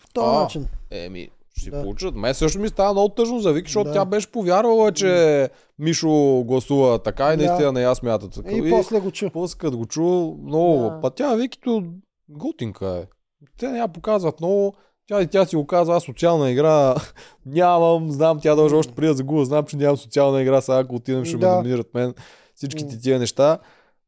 По 0.01 0.07
този 0.13 0.29
А, 0.29 0.41
начин. 0.43 0.67
Еми, 0.91 1.29
ще 1.61 1.65
си 1.65 1.71
Да. 1.71 1.83
получат. 1.83 2.15
Мен 2.15 2.35
също 2.35 2.59
ми 2.61 2.69
става 2.69 2.93
много 2.93 3.09
тъжно 3.09 3.41
за 3.41 3.53
Вики, 3.53 3.69
защото 3.69 3.85
Да. 3.85 3.93
тя 3.93 4.05
беше 4.05 4.27
повярвала, 4.29 4.93
че 4.93 5.49
Мишо 5.79 6.09
гласува 6.45 6.99
така 6.99 7.33
и 7.33 7.37
Да. 7.37 7.45
наистина 7.45 7.73
не 7.73 7.83
я 7.83 7.95
смята 7.95 8.29
така. 8.31 8.51
И, 8.51 8.71
после 8.71 9.01
го 9.01 9.11
чу. 9.11 9.31
после 9.31 9.59
като 9.59 9.79
го 9.79 9.87
чу, 9.87 10.03
много. 10.37 10.79
Да. 10.79 10.91
Да. 10.91 11.01
Па 11.01 11.11
тя 11.11 11.35
Викито 11.35 11.83
готинка 12.29 12.87
е. 12.89 13.07
Те 13.59 13.69
не 13.69 13.79
я 13.79 13.89
показват 13.89 14.41
много. 14.41 14.75
Тя 15.07 15.23
и 15.23 15.27
тя 15.27 15.45
си 15.45 15.57
го 15.57 15.67
казва, 15.67 15.97
аз 15.97 16.03
социална 16.03 16.51
игра 16.51 16.95
нямам, 17.47 18.11
знам, 18.11 18.39
тя 18.41 18.55
дължи 18.55 18.75
още 18.75 18.93
преди 18.93 19.09
да 19.09 19.15
загуба, 19.15 19.45
знам, 19.45 19.65
че 19.65 19.77
нямам 19.77 19.97
социална 19.97 20.43
игра, 20.43 20.61
сега 20.61 20.79
ако 20.79 20.95
отидем 20.95 21.25
ще 21.25 21.37
Да. 21.37 21.49
ме 21.49 21.55
номинират 21.55 21.95
мен. 21.95 22.15
Всичките 22.55 23.01
тия 23.01 23.19
неща. 23.19 23.59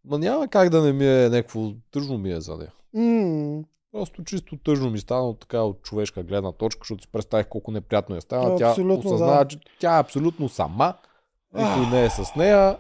Ма 0.05 0.19
няма 0.19 0.49
как 0.49 0.69
да 0.71 0.83
не 0.83 0.93
ми 0.93 1.07
е 1.07 1.29
някакво 1.29 1.61
тъжно 1.91 2.19
ми 2.19 2.33
е 2.33 2.41
за 2.41 2.57
нея. 2.57 2.73
М, 2.95 3.63
Просто 3.93 4.25
чисто 4.25 4.57
тъжно 4.57 4.91
ми 4.91 4.99
стана 4.99 5.29
от 5.29 5.41
така 5.41 5.63
от 5.63 5.83
човешка 5.83 6.23
гледна 6.23 6.53
точка, 6.53 6.81
защото 6.83 7.03
си 7.03 7.09
представих 7.13 7.49
колко 7.49 7.71
неприятно 7.71 8.17
е 8.17 8.21
стана. 8.21 8.57
Тя 8.57 8.69
Абсолютно, 8.69 9.11
осъзнава, 9.11 9.45
да. 9.45 9.49
че 9.49 9.59
тя 9.81 9.97
е 9.97 10.01
абсолютно 10.01 10.49
сама, 10.49 10.95
никой 11.55 11.87
не 11.87 12.05
е 12.05 12.11
с 12.11 12.35
нея 12.37 12.79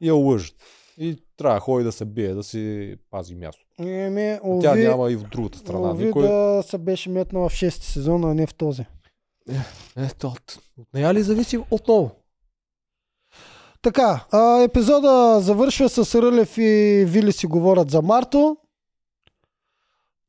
и 0.00 0.08
я 0.08 0.14
лъжат. 0.14 0.56
И 0.98 1.16
трябва 1.36 1.60
ходи 1.60 1.84
да 1.84 1.92
се 1.92 2.04
бие, 2.04 2.34
да 2.34 2.44
си 2.44 2.94
пази 3.10 3.34
място. 3.34 3.64
Еми, 3.78 4.38
Тя 4.60 4.72
ови, 4.72 4.88
няма 4.88 5.10
и 5.10 5.16
в 5.16 5.22
другата 5.22 5.58
страна. 5.58 5.90
ови 5.90 6.04
Никой... 6.04 6.22
да 6.22 6.62
се 6.66 6.78
беше 6.78 7.10
метнала 7.10 7.48
в 7.48 7.52
6 7.52 7.68
сезон, 7.68 8.24
а 8.24 8.34
не 8.34 8.46
в 8.46 8.54
този. 8.54 8.84
Ето, 9.96 10.26
от, 10.26 10.58
от 10.78 10.94
нея 10.94 11.14
ли 11.14 11.22
зависи 11.22 11.58
отново? 11.70 12.10
Така, 13.82 14.24
а, 14.32 14.62
епизода 14.62 15.40
завършва 15.40 15.88
с 15.88 16.22
Рълев 16.22 16.58
и 16.58 17.04
Вили 17.08 17.32
си 17.32 17.46
говорят 17.46 17.90
за 17.90 18.02
Марто. 18.02 18.56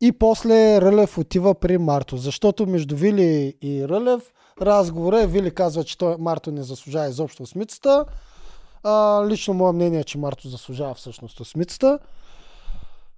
И 0.02 0.12
после 0.12 0.82
Рълев 0.82 1.18
отива 1.18 1.56
при 1.56 1.78
Марто. 1.78 2.18
Защото 2.18 2.68
между 2.68 2.96
Вили 2.96 3.54
и 3.62 3.88
Рълев 3.88 4.34
разговора 4.62 5.22
е 5.22 5.28
Вили 5.28 5.54
казва, 5.54 5.84
че 5.84 5.98
той 5.98 6.16
Марто 6.20 6.52
не 6.52 6.64
заслужава 6.64 7.08
изобщо 7.08 7.44
осмицата. 7.44 8.06
А, 8.84 9.26
лично 9.28 9.54
мое 9.54 9.72
мнение 9.72 10.00
е, 10.00 10.04
че 10.04 10.18
Марто 10.18 10.48
заслужава 10.48 10.94
всъщност 10.94 11.40
осмицата. 11.40 12.00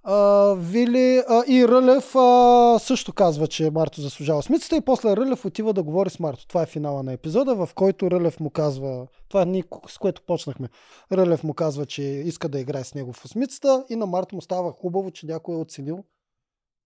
А, 0.04 0.54
Вили 0.54 1.22
а, 1.28 1.42
и 1.46 1.68
Рълев 1.68 2.16
а, 2.16 2.78
също 2.78 3.12
казва, 3.12 3.46
че 3.46 3.70
Марто 3.70 4.00
заслужава 4.00 4.38
осмицата 4.38 4.76
и 4.76 4.80
после 4.80 5.16
Рълев 5.16 5.44
отива 5.44 5.72
да 5.72 5.82
говори 5.82 6.10
с 6.10 6.18
Марто. 6.18 6.46
Това 6.46 6.62
е 6.62 6.66
финала 6.66 7.02
на 7.02 7.12
епизода, 7.12 7.54
в 7.54 7.68
който 7.74 8.10
Рълев 8.10 8.40
му 8.40 8.50
казва, 8.50 9.06
това 9.28 9.42
е 9.42 9.62
с 9.88 9.98
което 9.98 10.22
почнахме. 10.26 10.68
Рълев 11.12 11.44
му 11.44 11.54
казва, 11.54 11.86
че 11.86 12.02
иска 12.02 12.48
да 12.48 12.60
играе 12.60 12.84
с 12.84 12.94
него 12.94 13.12
в 13.12 13.24
осмицата 13.24 13.84
и 13.90 13.96
на 13.96 14.06
Марто 14.06 14.34
му 14.34 14.42
става 14.42 14.72
хубаво, 14.72 15.10
че 15.10 15.26
някой 15.26 15.54
е 15.54 15.58
оценил 15.58 16.04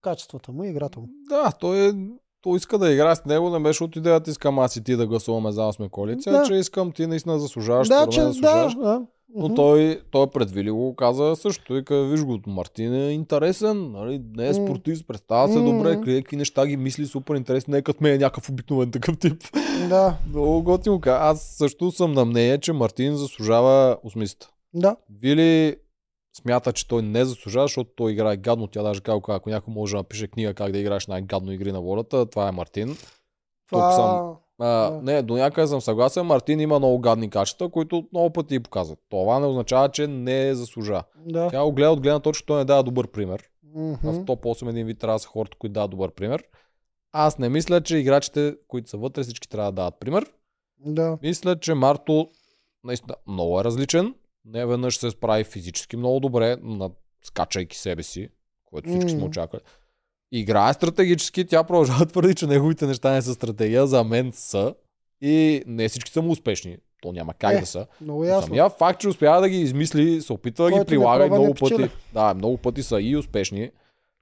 качествата 0.03 0.51
му 0.51 0.63
и 0.63 0.69
играта 0.69 0.99
му. 0.99 1.07
Да, 1.29 1.51
той, 1.51 1.79
е, 1.79 1.93
той 2.41 2.57
иска 2.57 2.77
да 2.77 2.91
играе 2.91 3.15
с 3.15 3.25
него, 3.25 3.49
не 3.49 3.59
беше 3.59 3.83
от 3.83 3.95
идеята 3.95 4.31
искам 4.31 4.59
аз 4.59 4.75
и 4.75 4.83
ти 4.83 4.95
да 4.95 5.07
гласуваме 5.07 5.51
заедно 5.51 5.73
сме 5.73 5.89
коалиция, 5.89 6.33
Да. 6.33 6.43
че 6.43 6.53
искам 6.53 6.91
ти 6.91 7.07
наистина 7.07 7.39
заслужаваш, 7.39 7.87
да, 7.87 8.07
че, 8.07 8.19
мен 8.19 8.27
да, 8.27 8.33
заслужаваш. 8.33 8.75
да. 8.75 9.01
Но 9.35 9.55
той, 9.55 10.01
той 10.11 10.27
пред 10.27 10.51
Вили 10.51 10.71
го 10.71 10.95
каза 10.95 11.35
също. 11.35 11.75
И 11.75 11.85
каза, 11.85 12.03
виж 12.03 12.23
го, 12.23 12.39
Мартин 12.47 12.93
е 12.95 13.11
интересен, 13.11 13.91
нали? 13.91 14.21
не 14.35 14.47
е 14.47 14.53
спортист, 14.53 15.07
представя 15.07 15.47
се 15.49 15.59
М. 15.59 15.65
добре, 15.67 15.95
какви 15.95 16.37
неща 16.37 16.67
ги 16.67 16.77
мисли, 16.77 17.05
супер 17.05 17.35
интересен, 17.35 17.71
не 17.71 17.77
е 17.77 17.81
като 17.81 18.03
мен 18.03 18.13
е 18.13 18.17
някакъв 18.17 18.49
обикновен 18.49 18.91
такъв 18.91 19.17
тип. 19.17 19.43
Да, 19.89 20.17
Много 20.29 20.63
готино. 20.63 20.99
ка- 20.99 21.17
Аз 21.21 21.41
също 21.41 21.91
съм 21.91 22.11
на 22.11 22.25
мнение, 22.25 22.57
че 22.57 22.73
Мартин 22.73 23.15
заслужава 23.15 23.97
осмисата. 24.03 24.49
да. 24.73 24.95
Вили 25.21 25.75
смята, 26.33 26.73
че 26.73 26.87
той 26.87 27.01
не 27.01 27.25
заслужава, 27.25 27.67
защото 27.67 27.89
той 27.95 28.11
играе 28.11 28.37
гадно. 28.37 28.67
Тя 28.67 28.83
даже 28.83 29.01
казва, 29.01 29.21
ако 29.27 29.49
някой 29.49 29.73
може 29.73 29.91
да 29.91 29.97
напише 29.97 30.27
книга 30.27 30.53
как 30.53 30.71
да 30.71 30.77
играеш 30.77 31.07
най-гадно 31.07 31.51
игри 31.51 31.71
на 31.71 31.81
волята, 31.81 32.25
това 32.25 32.47
е 32.47 32.51
Мартин. 32.51 32.97
Това... 33.69 33.91
съм. 33.91 34.35
А, 34.59 34.91
Да. 34.91 35.01
Не, 35.03 35.21
до 35.21 35.33
някъде 35.33 35.67
съм 35.67 35.81
съгласен. 35.81 36.25
Мартин 36.25 36.59
има 36.59 36.79
много 36.79 36.99
гадни 36.99 37.29
качества, 37.29 37.69
които 37.69 38.07
много 38.11 38.29
пъти 38.29 38.59
показват. 38.59 38.99
Това 39.09 39.39
не 39.39 39.45
означава, 39.45 39.89
че 39.89 40.07
не 40.07 40.47
е 40.47 40.55
заслужава. 40.55 41.03
Да. 41.25 41.49
Тя 41.49 41.63
го 41.63 41.71
гледа 41.71 41.91
от 41.91 42.01
гледна 42.01 42.19
точка, 42.19 42.45
той 42.45 42.57
не 42.57 42.65
дава 42.65 42.83
добър 42.83 43.07
пример. 43.07 43.43
Мгм. 43.75 43.95
В 44.03 44.25
топ 44.25 44.43
8 44.45 44.69
един 44.69 44.85
вид 44.85 44.99
трябва 44.99 45.15
да 45.15 45.19
са 45.19 45.27
хората, 45.27 45.57
които 45.57 45.73
дават 45.73 45.91
добър 45.91 46.11
пример. 46.11 46.43
Аз 47.11 47.37
не 47.37 47.49
мисля, 47.49 47.81
че 47.81 47.97
играчите, 47.97 48.55
които 48.67 48.89
са 48.89 48.97
вътре, 48.97 49.23
всички 49.23 49.49
трябва 49.49 49.71
да 49.71 49.75
дават 49.75 49.99
пример. 49.99 50.25
Да. 50.85 51.17
Мисля, 51.21 51.59
че 51.59 51.73
Марто 51.73 52.27
наистина 52.83 53.15
много 53.27 53.59
е 53.59 53.63
различен. 53.63 54.15
Не 54.45 54.65
веднъж 54.65 54.97
се 54.97 55.11
справи 55.11 55.43
физически 55.43 55.97
много 55.97 56.19
добре, 56.19 56.57
скачайки 57.23 57.77
себе 57.77 58.03
си, 58.03 58.29
което 58.65 58.89
всички 58.89 59.09
сме 59.11 59.19
М. 59.19 59.25
очаквали. 59.25 59.61
Играе 60.31 60.73
стратегически, 60.73 61.45
тя 61.45 61.63
продължава 61.63 62.05
твърди, 62.05 62.35
че 62.35 62.47
неговите 62.47 62.87
неща 62.87 63.11
не 63.11 63.21
са 63.21 63.33
стратегия, 63.33 63.87
за 63.87 64.03
мен 64.03 64.31
са. 64.31 64.75
И 65.21 65.63
не 65.67 65.89
всички 65.89 66.11
са 66.11 66.21
му 66.21 66.31
успешни. 66.31 66.77
То 67.01 67.11
няма 67.11 67.33
как 67.33 67.53
Е, 67.53 67.59
да 67.59 67.65
са. 67.65 67.87
Много 68.01 68.19
Но 68.21 68.27
ясно. 68.27 68.47
Самия 68.47 68.69
факт, 68.69 69.01
че 69.01 69.07
успява 69.07 69.41
да 69.41 69.49
ги 69.49 69.61
измисли, 69.61 70.21
се 70.21 70.33
опитва 70.33 70.65
да 70.65 70.71
ги 70.71 70.77
Който 70.77 70.91
не 70.91 70.97
прилага 70.97 71.25
и 71.25 71.29
не 71.29 71.39
много 71.39 71.53
пъти. 71.53 71.89
Да, 72.13 72.33
много 72.33 72.57
пъти 72.57 72.83
са 72.83 73.01
и 73.01 73.17
успешни. 73.17 73.71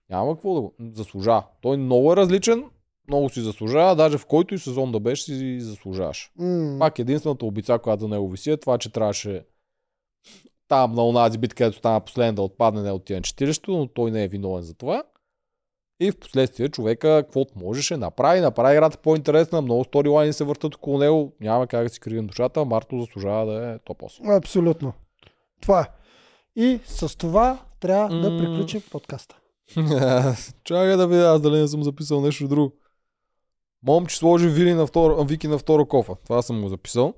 Няма 0.10 0.35
какво 0.35 0.53
да 0.53 0.61
го 0.61 0.73
заслужава. 0.93 1.43
Той 1.61 1.77
много 1.77 2.14
е 2.14 2.15
различен, 2.15 2.64
много 3.07 3.30
си 3.30 3.41
заслужава, 3.41 3.95
даже 3.95 4.18
в 4.18 4.26
който 4.26 4.56
и 4.56 4.60
сезон 4.60 4.91
да 4.91 4.99
беше 4.99 5.23
си 5.23 5.61
заслужаваш. 5.61 6.31
М. 6.39 6.76
Пак 6.80 6.99
единствената 6.99 7.45
обица, 7.45 7.80
която 7.80 8.02
за 8.02 8.07
него 8.07 8.30
виси 8.30 8.52
е 8.52 8.57
това, 8.57 8.77
че 8.77 8.91
трябваше 8.91 9.43
там 10.72 10.93
на 10.93 11.07
онази 11.07 11.38
битка, 11.38 11.56
където 11.56 11.77
стана 11.77 11.99
последен 11.99 12.35
да 12.35 12.41
отпадне 12.41 12.81
не 12.81 12.91
отиде 12.91 13.19
на 13.19 13.22
читилището, 13.22 13.72
но 13.72 13.88
той 13.88 14.11
не 14.11 14.23
е 14.23 14.27
виновен 14.27 14.64
за 14.64 14.73
това. 14.73 15.03
И 15.99 16.11
в 16.11 16.19
последствие 16.19 16.69
човека, 16.69 17.23
каквото 17.26 17.60
можеше, 17.60 17.98
направи, 17.98 18.39
направи 18.39 18.76
играта 18.76 18.98
по-интересна, 18.98 19.61
много 19.61 19.84
сторилайни 19.84 20.34
се 20.34 20.43
въртат 20.43 20.76
около 20.76 20.98
него, 20.98 21.34
няма 21.41 21.68
как 21.68 21.84
да 21.84 21.89
си 21.89 21.99
кривим 21.99 22.27
душата, 22.27 22.65
Марто 22.65 22.99
заслужава 22.99 23.45
да 23.45 23.72
е 23.72 23.80
топ 23.80 24.02
8. 24.02 24.38
Абсолютно. 24.38 24.93
Това 25.61 25.81
е. 25.81 25.85
И 26.61 26.80
с 26.85 27.18
това 27.18 27.60
трябва 27.80 28.19
да 28.19 28.30
М. 28.30 28.38
приключим 28.38 28.81
подкаста. 28.91 29.38
Чакай 30.64 30.98
да 30.98 31.07
видя 31.07 31.23
аз 31.27 31.41
дали 31.41 31.60
не 31.61 31.68
съм 31.68 31.84
записал 31.84 32.22
нещо 32.22 32.48
друго. 32.48 32.73
Момче 33.88 34.18
сложи 34.18 34.49
Вили 34.49 34.73
на 34.73 34.88
второ, 34.88 35.23
Вики 35.23 35.48
на 35.48 35.57
втора 35.57 35.85
кофа. 35.85 36.15
Това 36.26 36.41
съм 36.41 36.61
го 36.61 36.69
записал. 36.69 37.14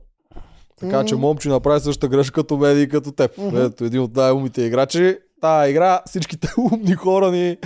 Така 0.80 1.06
че 1.06 1.16
момче 1.16 1.50
направи 1.50 1.80
същата 1.80 2.08
грешка 2.08 2.42
като 2.42 2.58
мен 2.58 2.82
и 2.82 2.90
като 2.90 3.12
теб. 3.12 3.38
Мгм. 3.38 3.58
Ето 3.58 3.84
един 3.86 4.02
от 4.02 4.16
най-умните 4.16 4.62
играчи. 4.62 5.18
Тая 5.42 5.70
игра, 5.70 6.02
всичките 6.06 6.48
умни 6.74 6.94
хора 6.94 7.32
ни, 7.32 7.58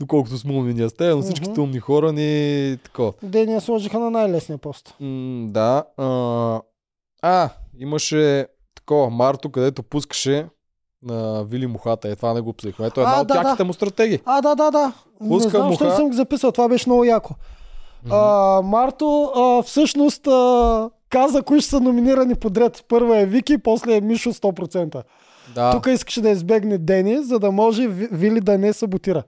доколкото 0.00 0.38
сме 0.38 0.52
умни 0.52 0.74
ние 0.74 0.88
с 0.88 0.92
теб, 0.92 1.16
но 1.16 1.22
всичките 1.22 1.60
умни 1.60 1.78
хора 1.78 2.12
ни 2.12 2.76
тако. 2.84 3.14
Де 3.22 3.46
ни 3.46 3.52
я 3.52 3.60
сложиха 3.60 3.98
на 3.98 4.10
най-лесния 4.10 4.58
пост. 4.58 4.94
М, 5.00 5.46
да. 5.50 5.84
А, 5.96 6.60
а, 7.22 7.50
имаше 7.78 8.46
такова 8.74 9.10
Марто, 9.10 9.50
където 9.50 9.82
пускаше 9.82 10.46
на 11.02 11.44
Вили 11.44 11.66
Мухата. 11.66 12.08
Е, 12.08 12.16
това 12.16 12.32
не 12.34 12.40
го 12.40 12.52
психме. 12.52 12.86
Ето 12.86 13.00
е 13.00 13.02
една 13.02 13.16
А, 13.16 13.20
от 13.20 13.26
да, 13.28 13.34
да. 13.34 13.42
тяките 13.42 13.64
му 13.64 13.72
стратегии. 13.72 14.20
А, 14.24 14.40
да, 14.40 14.54
да, 14.54 14.70
да. 14.70 14.92
Пуска 15.28 15.46
не 15.46 15.50
знам, 15.50 15.68
муха. 15.70 15.96
съм 15.96 16.08
го 16.08 16.14
записал. 16.14 16.52
Това 16.52 16.68
беше 16.68 16.88
много 16.88 17.04
яко. 17.04 17.34
А, 18.10 18.60
Марто 18.64 19.32
а, 19.36 19.62
всъщност 19.62 20.26
а, 20.26 20.90
каза 21.16 21.42
кои 21.42 21.60
ще 21.60 21.70
са 21.70 21.80
номинирани 21.80 22.34
подред. 22.34 22.84
Първа 22.88 23.18
е 23.18 23.26
Вики, 23.26 23.58
после 23.58 23.96
е 23.96 24.00
Мишо 24.00 24.32
100%. 24.32 25.02
Да, 25.54 25.72
Тук 25.72 25.86
искаше 25.86 26.20
да 26.20 26.30
избегне 26.30 26.78
Дени, 26.78 27.24
за 27.24 27.38
да 27.38 27.50
може 27.52 27.88
Ви- 27.88 28.08
Вили 28.12 28.40
да 28.40 28.58
не 28.58 28.72
саботира. 28.72 29.22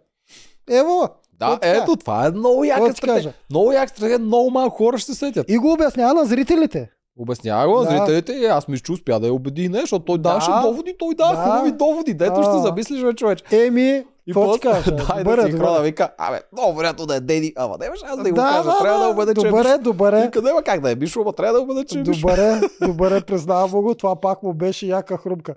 Ево! 0.70 1.08
да 1.32 1.58
така? 1.58 1.68
ето, 1.68 1.96
това 1.96 2.26
е 2.26 2.30
много 2.30 2.64
яка 2.64 2.92
стратегия. 2.92 3.34
Много 3.50 3.72
яка 3.72 3.88
стратегия, 3.88 4.18
много 4.18 4.50
малко 4.50 4.76
хора 4.76 4.98
ще 4.98 5.12
се 5.12 5.18
сетят. 5.18 5.50
И 5.50 5.58
го 5.58 5.72
обяснява 5.72 6.14
на 6.14 6.24
зрителите. 6.24 6.90
Обяснява 7.18 7.68
го 7.68 7.78
на 7.78 7.84
Да. 7.84 7.90
зрителите 7.90 8.32
и 8.32 8.44
аз 8.44 8.68
мисля, 8.68 8.82
че 8.82 8.92
успя 8.92 9.20
да 9.20 9.26
я 9.26 9.32
убеди 9.34 9.68
не, 9.68 9.80
защото 9.80 10.04
той 10.04 10.18
Да. 10.18 10.22
даваше 10.22 10.50
доводи, 10.62 10.94
той 10.98 11.14
дава 11.14 11.36
Да. 11.36 11.42
хубави 11.42 11.72
доводи. 11.72 12.14
Дето 12.14 12.42
ще 12.42 12.52
се 12.52 12.58
замислиш, 12.58 13.02
бе, 13.02 13.14
човече. 13.14 13.44
Еми, 13.52 14.04
И 14.26 14.32
кажа? 14.62 14.90
дай 15.08 15.24
Добре, 15.24 15.36
да 15.36 15.42
си 15.42 15.52
хрона, 15.52 15.72
добре. 15.72 15.82
вика, 15.82 16.10
абе, 16.18 16.40
много 16.52 16.74
вероятно 16.74 17.06
да 17.06 17.16
е 17.16 17.20
Деди, 17.20 17.52
ама 17.56 17.76
не 17.80 17.90
беше 17.90 18.04
аз 18.06 18.16
да, 18.16 18.30
го 18.30 18.36
Да, 18.36 18.42
кажа, 18.42 18.62
да, 18.62 18.78
трябва 18.78 18.98
да, 18.98 19.04
да. 19.04 19.10
убеда, 19.10 19.34
че 19.34 19.46
е 19.46 19.50
Добре, 19.50 19.62
Мишо. 19.62 19.78
добре. 19.78 20.22
Вика, 20.22 20.42
няма 20.42 20.62
как 20.62 20.80
да 20.80 20.90
е 20.90 20.94
Мишо, 20.94 21.20
ама 21.20 21.32
трябва 21.32 21.52
да 21.52 21.60
убеда, 21.60 21.84
че 21.84 21.98
е. 21.98 22.02
Добре, 22.02 22.60
добре, 22.82 23.20
признавам 23.26 23.70
го, 23.72 23.94
това 23.94 24.16
пак 24.16 24.42
му 24.42 24.54
беше 24.54 24.86
яка 24.86 25.16
хрумка. 25.16 25.54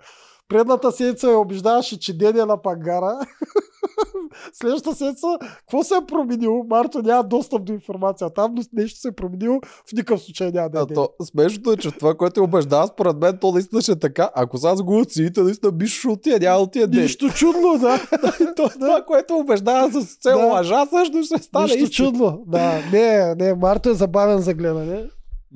Предната 0.51 0.91
седмица 0.91 1.31
я 1.31 1.39
убеждаваше, 1.39 1.99
че 1.99 2.17
ден 2.17 2.39
е 2.39 2.45
на 2.45 2.61
пангара. 2.61 3.19
Следващата 4.53 4.95
седмица, 4.95 5.27
какво 5.59 5.83
се 5.83 5.93
е 5.95 6.05
променило? 6.07 6.63
Марто 6.69 7.01
няма 7.01 7.23
достъп 7.23 7.63
до 7.63 7.73
информация. 7.73 8.29
Там 8.29 8.55
нещо 8.73 8.99
се 8.99 9.07
е 9.07 9.11
променило, 9.11 9.59
в 9.89 9.93
никакъв 9.93 10.21
случай 10.21 10.51
няма 10.51 10.69
да 10.69 10.79
е 10.79 10.93
то, 10.93 11.09
смешното 11.23 11.71
е, 11.71 11.77
че 11.77 11.91
това, 11.91 12.15
което 12.15 12.39
е 12.39 12.43
убеждава, 12.43 12.87
според 12.87 13.17
мен, 13.17 13.37
то 13.41 13.51
наистина 13.51 13.81
ще 13.81 13.91
е 13.91 13.99
така. 13.99 14.29
Ако 14.35 14.57
сега 14.57 14.75
загубят 14.75 15.11
сините, 15.11 15.41
наистина 15.41 15.71
Мишо 15.71 15.99
ще 15.99 16.07
отиде, 16.07 16.39
няма 16.39 16.57
отиде. 16.59 17.01
Нищо 17.01 17.29
чудно, 17.29 17.77
да. 17.79 17.99
То, 18.55 18.69
това, 18.69 19.03
което 19.07 19.37
убеждава 19.37 20.01
с 20.01 20.15
цел 20.15 20.37
Да. 20.37 20.45
лъжа, 20.45 20.85
също 20.85 21.23
ще 21.23 21.37
стане 21.43 21.75
Нищо 21.75 21.89
чудно. 21.89 22.43
Да, 22.47 22.79
не, 22.91 23.35
не, 23.35 23.53
Марто 23.53 23.89
е 23.89 23.93
забавен 23.93 24.39
за 24.39 24.53
гледане. 24.53 25.03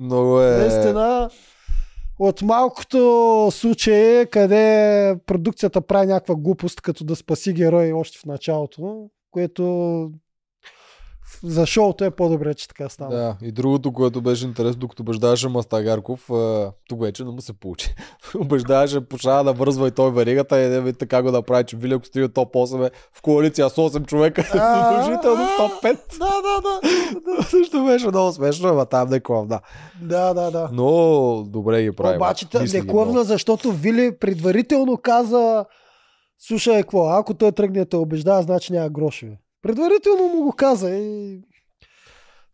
Много 0.00 0.40
е... 0.40 0.50
Наистина, 0.50 1.30
от 2.18 2.42
малкото 2.42 3.48
случаи, 3.52 4.26
къде 4.26 5.14
продукцията 5.26 5.80
прави 5.80 6.06
някаква 6.06 6.34
глупост, 6.34 6.80
като 6.80 7.04
да 7.04 7.16
спаси 7.16 7.52
герой 7.52 7.92
още 7.92 8.18
в 8.18 8.24
началото, 8.24 9.10
което 9.30 10.10
за 11.42 11.66
шоуто 11.66 12.04
е 12.04 12.10
по-добре, 12.10 12.54
че 12.54 12.68
така 12.68 12.88
става. 12.88 13.16
Да, 13.16 13.36
и 13.42 13.52
другото, 13.52 13.92
което 13.92 14.20
беше 14.20 14.44
интересно, 14.44 14.80
докато 14.80 15.02
убеждаваше 15.02 15.48
Мастагарков, 15.48 16.30
тук 16.88 17.00
вече 17.00 17.24
не 17.24 17.30
му 17.30 17.40
се 17.40 17.52
получи. 17.52 17.94
убеждаваше, 18.40 19.08
почва 19.08 19.44
да 19.44 19.52
вързва 19.52 19.88
и 19.88 19.90
той 19.90 20.12
веригата 20.12 20.62
и 20.62 20.68
не 20.68 20.92
така 20.92 21.22
го 21.22 21.30
направи, 21.30 21.64
че 21.64 21.76
Вили, 21.76 21.94
ако 21.94 22.06
стига 22.06 22.28
топ 22.28 22.54
8 22.54 22.86
е 22.86 22.90
в 23.12 23.22
коалиция 23.22 23.70
с 23.70 23.74
8 23.74 24.06
човека, 24.06 24.42
задължително 24.52 25.46
в 25.46 25.56
топ 25.56 25.82
5. 25.82 25.98
Да, 26.18 26.32
да, 26.42 26.60
да. 26.62 27.42
Също 27.42 27.84
беше 27.84 28.08
много 28.08 28.32
смешно, 28.32 28.68
ама 28.68 28.86
там 28.86 29.08
не 29.08 29.20
клавна. 29.20 29.60
Да, 30.02 30.34
да, 30.34 30.50
да. 30.50 30.68
Но 30.72 31.44
добре 31.48 31.82
ги 31.82 31.92
прави. 31.92 32.16
Обаче 32.16 32.46
много. 32.84 33.24
защото 33.24 33.72
Вили 33.72 34.18
предварително 34.18 34.96
каза 34.96 35.64
слушай, 36.38 36.82
какво, 36.82 37.08
ако 37.08 37.34
той 37.34 37.52
тръгне 37.52 37.78
да 37.78 37.86
те 37.86 37.96
убеждава, 37.96 38.42
значи 38.42 38.72
няма 38.72 38.88
грошове. 38.88 39.38
Предварително 39.66 40.22
му 40.22 40.42
го 40.42 40.52
каза 40.56 40.90
и 40.90 41.40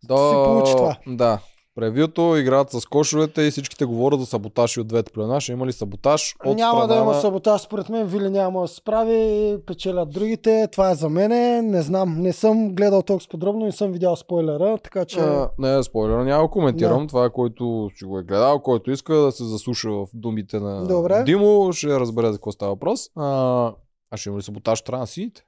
Да, 0.05 0.17
се 0.17 0.35
получи 0.35 0.73
това. 0.77 0.97
Да. 1.07 1.39
Превюто 1.75 2.37
играят 2.37 2.71
с 2.71 2.87
кошовете 2.87 3.43
и 3.43 3.51
всичките 3.51 3.85
говорят 3.85 4.21
за 4.21 4.27
саботаж 4.27 4.77
и 4.77 4.81
от 4.81 4.87
двете 4.87 5.13
плена. 5.13 5.41
Ще 5.41 5.53
има 5.53 5.67
ли 5.67 5.73
саботаж 5.73 6.35
от 6.45 6.57
няма 6.57 6.83
страна 6.83 6.95
да 6.95 7.01
има 7.03 7.15
саботаж, 7.15 7.61
според 7.61 7.89
мен. 7.89 8.07
Вили 8.07 8.31
няма 8.31 8.63
да 8.63 8.69
се 8.69 8.75
справи, 8.75 9.57
печелят 9.67 10.11
другите. 10.11 10.69
Това 10.73 10.91
е 10.91 10.95
за 10.95 11.09
мене. 11.09 11.63
Не 11.63 11.83
знам, 11.83 12.21
не 12.21 12.33
съм 12.33 12.75
гледал 12.75 13.03
толкова 13.03 13.29
подробно, 13.31 13.65
не 13.65 13.73
съм 13.73 13.93
видял 13.93 14.17
спойлера, 14.17 14.79
така 14.79 15.05
че... 15.05 15.21
А, 15.21 15.51
не, 15.59 15.83
спойлер, 15.83 16.19
няма 16.19 16.51
коментирам. 16.51 17.09
Това 17.09 17.25
е 17.25 17.31
който 17.31 17.91
си 17.99 18.05
го 18.05 18.19
е 18.19 18.23
гледал, 18.23 18.61
който 18.61 18.91
иска 18.91 19.15
да 19.15 19.33
се 19.33 19.45
заслуша 19.45 19.91
в 19.91 20.07
думите 20.15 20.61
на 20.61 20.87
Добре. 20.87 21.23
Димо, 21.23 21.73
ще 21.73 22.01
разбере 22.01 22.27
за 22.27 22.33
какво 22.33 22.53
става 22.53 22.73
въпрос. 22.73 23.11
А, 23.17 23.73
а 24.11 24.17
ще 24.17 24.29
има 24.29 24.39
ли 24.39 24.43
саботаж 24.43 24.79
страна 24.79 25.07
сините? 25.07 25.45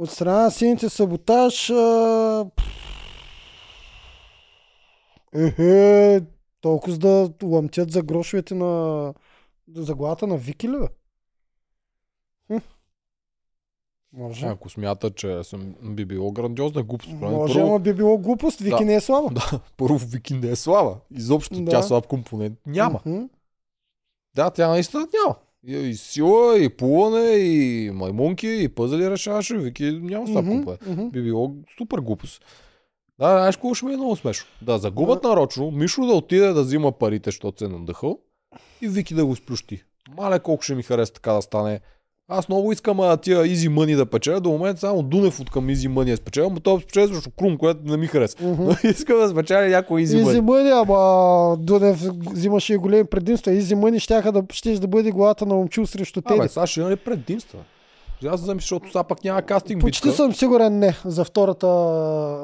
От 0.00 0.10
страна 0.10 0.42
на 0.42 0.50
сините 0.50 0.88
саботаж... 0.88 1.70
А... 1.70 2.46
Ехе, 5.34 6.20
толкова 6.60 6.96
да 6.96 7.32
лъмтят 7.42 7.90
за 7.90 8.02
грошовете 8.02 8.54
на... 8.54 9.14
за 9.74 9.94
главата 9.94 10.26
на 10.26 10.36
Вики 10.36 10.68
ли, 10.68 10.76
бе? 10.78 10.86
Може. 14.12 14.46
Ако 14.46 14.70
смята, 14.70 15.10
че 15.10 15.44
съм, 15.44 15.74
би 15.82 16.04
било 16.04 16.32
грандиозна 16.32 16.82
глупост. 16.82 17.12
Може, 17.12 17.54
първо, 17.54 17.68
ама 17.68 17.78
би 17.78 17.94
било 17.94 18.18
глупост. 18.18 18.60
Вики 18.60 18.76
Да. 18.78 18.84
не 18.84 18.94
е 18.94 19.00
слаба. 19.00 19.28
да, 19.34 19.60
първо 19.76 19.98
Вики 19.98 20.34
не 20.34 20.50
е 20.50 20.56
слаба. 20.56 20.96
Изобщо 21.10 21.60
Да. 21.60 21.70
тя 21.70 21.82
слаб 21.82 22.06
компонент 22.06 22.58
няма. 22.66 23.00
Мгм. 23.06 23.24
Да, 24.34 24.50
тя 24.50 24.68
наистина 24.68 25.08
няма. 25.24 25.36
И, 25.66 25.76
и 25.76 25.94
сила, 25.94 26.58
и 26.58 26.68
плуване, 26.68 27.30
и 27.30 27.90
маймунки, 27.90 28.58
и 28.62 28.68
пъзели 28.68 29.10
решаваше. 29.10 29.58
Вики 29.58 29.98
няма 30.02 30.26
слаб 30.26 30.44
Мгм, 30.44 30.52
компонент. 30.54 30.86
мгм. 30.86 31.08
Би 31.10 31.22
било 31.22 31.54
супер 31.78 31.98
глупост. 31.98 32.44
Да, 33.18 33.28
знаеш 33.28 33.56
какво 33.56 33.74
ще 33.74 33.86
ми 33.86 33.92
е 33.92 33.96
много 33.96 34.16
смешно. 34.16 34.46
Да 34.62 34.78
загубят 34.78 35.24
нарочно, 35.24 35.70
Мишо 35.70 36.06
да 36.06 36.12
отиде 36.12 36.46
да 36.46 36.62
взима 36.62 36.92
парите, 36.92 37.28
защото 37.30 37.58
се 37.58 37.64
е 37.64 37.68
надъхал 37.68 38.18
и 38.82 38.88
Вики 38.88 39.14
да 39.14 39.26
го 39.26 39.36
сплющи. 39.36 39.82
Мале 40.16 40.38
колко 40.40 40.62
ще 40.62 40.74
ми 40.74 40.82
хареса 40.82 41.12
така 41.12 41.32
да 41.32 41.42
стане. 41.42 41.80
Аз 42.32 42.48
много 42.48 42.72
искам 42.72 43.00
а, 43.00 43.16
тия 43.16 43.38
Easy 43.38 43.68
Money 43.68 43.96
да 43.96 44.06
печеля. 44.06 44.40
До 44.40 44.50
момента 44.50 44.80
само 44.80 45.02
Дунев 45.02 45.40
от 45.40 45.50
към 45.50 45.66
Easy 45.68 45.88
Money 45.88 46.12
е 46.12 46.16
спечелил, 46.16 46.50
но 46.50 46.60
той 46.60 46.80
спечели 46.80 47.08
срещу 47.08 47.30
Крум, 47.38 47.58
което 47.58 47.80
не 47.84 47.96
ми 47.96 48.06
хареса. 48.06 48.36
Мгм. 48.40 48.64
Но 48.64 48.76
искам 48.90 49.18
да 49.18 49.28
спечеля 49.28 49.68
някой 49.68 50.02
Easy 50.02 50.04
Изи 50.04 50.16
Money. 50.16 50.40
мъни, 50.40 50.70
ама 50.70 51.56
Дунев 51.56 52.00
взимаше 52.32 52.74
и 52.74 52.76
големи 52.76 53.04
предимства. 53.04 53.52
Изи 53.52 53.74
мъни 53.74 54.00
щяха 54.00 54.32
да, 54.32 54.42
щеш 54.52 54.78
да 54.78 54.86
бъде 54.86 55.10
главата 55.10 55.46
на 55.46 55.54
момчил 55.54 55.86
срещу 55.86 56.22
Теди. 56.22 56.40
Абе, 56.40 56.48
сега 56.48 56.66
ще 56.66 56.80
има 56.80 56.90
ли 56.90 56.96
предимства? 56.96 57.58
Аз 58.26 58.40
замисля, 58.40 58.64
защото 58.64 58.86
сега 58.86 59.04
пак 59.04 59.24
няма 59.24 59.42
кастинг 59.42 59.80
Почти 59.80 60.08
битка. 60.08 60.16
съм 60.16 60.34
сигурен 60.34 60.78
не. 60.78 60.96
За 61.04 61.24
втората, 61.24 61.66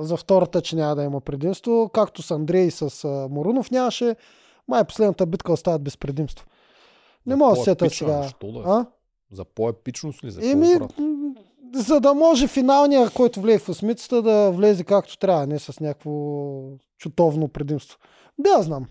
за 0.00 0.16
втората, 0.16 0.60
че 0.60 0.76
няма 0.76 0.96
да 0.96 1.02
има 1.02 1.20
предимство. 1.20 1.90
Както 1.94 2.22
с 2.22 2.30
Андрей 2.30 2.62
и 2.62 2.70
с 2.70 3.08
Морунов 3.30 3.70
нямаше. 3.70 4.16
Май 4.68 4.84
последната 4.84 5.26
битка 5.26 5.52
остават 5.52 5.82
без 5.82 5.96
предимство. 5.96 6.46
Не 7.26 7.36
мога 7.36 7.50
да 7.50 7.56
се 7.56 7.64
сета 7.64 7.90
сега. 7.90 8.22
защо 8.22 8.52
да 8.52 8.58
е? 8.58 8.62
А? 8.66 8.86
За 9.32 9.44
по-епичност 9.44 10.24
ли? 10.24 10.30
За 10.30 10.50
Еми, 10.50 10.74
за 11.74 12.00
да 12.00 12.14
може 12.14 12.46
финалния, 12.46 13.10
който 13.10 13.40
влезе 13.40 13.58
в 13.58 13.68
осмицата, 13.68 14.22
да 14.22 14.50
влезе 14.50 14.84
както 14.84 15.18
трябва, 15.18 15.46
не 15.46 15.58
с 15.58 15.80
някакво 15.80 16.10
чутовно 16.98 17.48
предимство. 17.48 17.98
Да, 18.38 18.62
знам. 18.62 18.86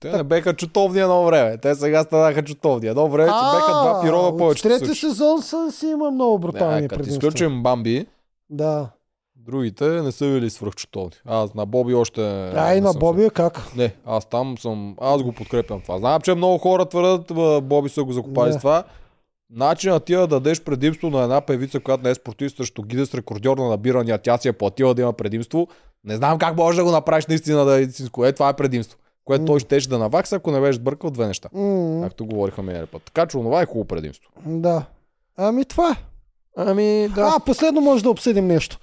Те 0.00 0.12
не 0.12 0.22
беха 0.24 0.54
чутовни 0.56 1.00
едно 1.00 1.24
време. 1.24 1.58
Те 1.58 1.74
сега 1.74 2.02
станаха 2.02 2.44
чутовни. 2.44 2.88
Едно 2.88 3.08
време 3.08 3.28
си 3.28 3.56
беха 3.56 3.72
два 3.72 4.00
пирога 4.02 4.26
от 4.26 4.38
повече. 4.38 4.62
Трети 4.62 4.94
сезон 4.94 5.42
са, 5.42 5.72
си 5.72 5.86
има 5.86 6.10
много 6.10 6.38
брутални 6.38 6.80
Не, 6.80 6.88
предимства. 6.88 7.12
изключим 7.12 7.62
Бамби, 7.62 8.06
Да. 8.50 8.88
другите 9.36 9.84
не 9.84 10.12
са 10.12 10.24
били 10.24 10.50
свръхчутовни. 10.50 11.16
Аз 11.26 11.54
на 11.54 11.66
Боби 11.66 11.94
още... 11.94 12.50
А 12.56 12.74
и 12.74 12.80
на 12.80 12.92
съм 12.92 12.98
Боби 13.00 13.30
как? 13.30 13.76
Не, 13.76 13.94
аз 14.06 14.26
там 14.26 14.58
съм... 14.58 14.96
Аз 15.00 15.22
го 15.22 15.32
подкрепям 15.32 15.80
това. 15.80 15.98
Знам, 15.98 16.20
че 16.20 16.34
много 16.34 16.58
хора 16.58 16.84
твърдят, 16.86 17.34
«Ба, 17.34 17.60
Боби 17.60 17.88
са 17.88 18.04
го 18.04 18.12
закопали 18.12 18.46
Не. 18.46 18.52
с 18.52 18.58
това. 18.58 18.84
Начинът 19.50 20.04
ти 20.04 20.12
да 20.14 20.26
дадеш 20.26 20.60
предимство 20.60 21.10
на 21.10 21.22
една 21.22 21.40
певица, 21.40 21.80
която 21.80 22.04
не 22.04 22.10
е 22.10 22.14
спортист 22.14 22.56
срещу 22.56 22.82
гидес 22.82 23.14
рекордьор 23.14 23.58
на 23.58 23.68
набирания, 23.68 24.18
тя 24.18 24.38
си 24.38 24.48
е 24.48 24.52
платила 24.52 24.94
да 24.94 25.02
има 25.02 25.12
предимство. 25.12 25.68
Не 26.04 26.16
знам 26.16 26.38
как 26.38 26.56
можеш 26.56 26.76
да 26.76 26.84
го 26.84 26.90
направиш 26.90 27.26
наистина 27.26 27.64
да 27.64 27.78
е 27.78 27.82
истинско. 27.82 28.24
Е, 28.24 28.32
това 28.32 28.48
е 28.48 28.56
предимство. 28.56 28.98
Което 29.24 29.44
той 29.44 29.60
щеше 29.60 29.88
да 29.88 29.98
навакса, 29.98 30.36
ако 30.36 30.50
не 30.50 30.60
беше 30.60 30.78
бъркал 30.78 31.10
две 31.10 31.26
неща. 31.26 31.48
М, 31.52 32.00
Както 32.02 32.26
говориха 32.26 32.62
миналия 32.62 32.86
път. 32.86 33.02
Така 33.02 33.26
че 33.26 33.38
онова 33.38 33.62
е 33.62 33.66
хубаво 33.66 33.84
предимство. 33.84 34.30
Да. 34.46 34.84
Ами 35.36 35.64
това 35.64 35.90
е. 35.90 35.96
Ами 36.56 37.08
да. 37.14 37.32
А, 37.36 37.40
последно 37.40 37.80
може 37.80 38.02
да 38.02 38.10
обсъдим 38.10 38.46
нещо. 38.46 38.78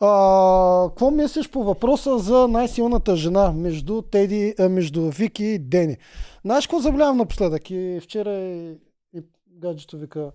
А, 0.00 0.88
какво 0.88 1.10
мислиш 1.10 1.50
по 1.50 1.64
въпроса 1.64 2.18
за 2.18 2.48
най-силната 2.48 3.16
жена 3.16 3.52
между, 3.52 4.02
Теди, 4.02 4.54
между 4.58 5.10
Вики 5.10 5.44
и 5.44 5.58
Дени? 5.58 5.96
Знаеш 6.44 6.66
какво 6.66 6.80
забелявам 6.80 7.16
напоследък? 7.16 7.70
И 7.70 8.00
вчера 8.02 8.30
гаджето 9.60 9.98
вика. 9.98 10.30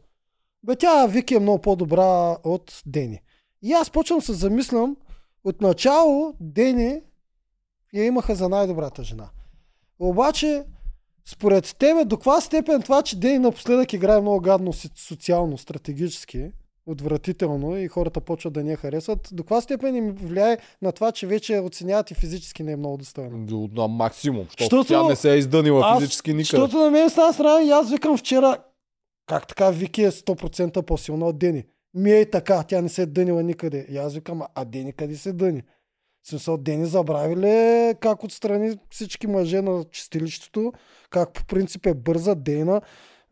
Бе, 0.64 0.76
тя 0.76 1.08
Вики 1.08 1.36
е 1.36 1.40
много 1.40 1.62
по-добра 1.62 2.38
от 2.44 2.82
Дени. 2.86 3.22
И 3.62 3.74
аз 3.74 3.90
почвам 3.90 4.22
се 4.22 4.34
замислям, 4.34 4.98
отначало 5.44 6.34
Дени 6.40 7.02
я 7.94 8.06
имаха 8.06 8.36
за 8.36 8.50
най-добрата 8.50 9.04
жена. 9.04 9.30
Обаче, 10.00 10.64
според 11.26 11.76
тебе, 11.80 12.06
до 12.06 12.18
каква 12.18 12.42
степен 12.42 12.82
това, 12.82 13.02
че 13.02 13.20
Дени 13.20 13.40
напоследък 13.40 13.94
играе 13.94 14.22
много 14.22 14.42
гадно 14.42 14.74
социално, 14.96 15.58
стратегически, 15.58 16.52
отвратително 16.86 17.78
и 17.78 17.88
хората 17.88 18.22
почват 18.22 18.54
да 18.54 18.64
не 18.64 18.72
я 18.72 18.78
харесват, 18.78 19.30
до 19.32 19.44
каква 19.44 19.62
степен 19.62 19.96
им 19.96 20.12
влияе 20.12 20.58
на 20.82 20.92
това, 20.92 21.12
че 21.12 21.28
вече 21.28 21.60
оценяват 21.60 22.12
и 22.12 22.14
физически 22.14 22.64
не 22.64 22.72
е 22.72 22.76
много 22.76 22.98
достойно? 22.98 23.46
До, 23.46 23.70
на 23.82 23.88
максимум, 23.88 24.46
защото 24.50 24.66
Щото 24.66 24.88
тя 24.88 25.04
не 25.04 25.16
се 25.16 25.34
е 25.34 25.38
издънила 25.38 25.82
Аз- 25.86 26.00
физически 26.00 26.34
никъде. 26.34 26.62
Защото 26.62 26.78
на 26.78 26.92
мен 26.92 27.10
стана 27.10 27.34
срана 27.34 27.64
и 27.64 27.70
аз 27.70 27.92
викам 27.92 28.18
вчера, 28.18 28.58
как 29.26 29.48
така 29.48 29.70
Вики 29.70 30.04
е 30.04 30.12
100% 30.12 30.82
по-силна 30.82 31.26
от 31.26 31.40
Дени. 31.40 31.66
Ми 31.94 32.12
е 32.12 32.22
и 32.22 32.30
така, 32.30 32.64
тя 32.64 32.82
не 32.82 32.90
се 32.90 33.02
е 33.02 33.06
дънила 33.06 33.44
никъде. 33.44 33.86
И 33.90 33.98
аз 33.98 34.14
викам, 34.14 34.42
а 34.56 34.66
Дени 34.66 34.94
къде 34.94 35.16
се 35.16 35.34
дъни? 35.34 35.64
В 36.24 36.28
смисъл, 36.28 36.58
Дени 36.58 36.86
забрави 36.86 37.36
ли 37.36 37.96
как 38.00 38.24
отстрани 38.24 38.80
всички 38.90 39.28
мъже 39.28 39.62
на 39.62 39.84
чистилището, 39.92 40.74
как 41.10 41.34
по 41.34 41.46
принцип 41.46 41.86
е 41.86 41.94
бърза, 41.94 42.36
дейна. 42.36 42.82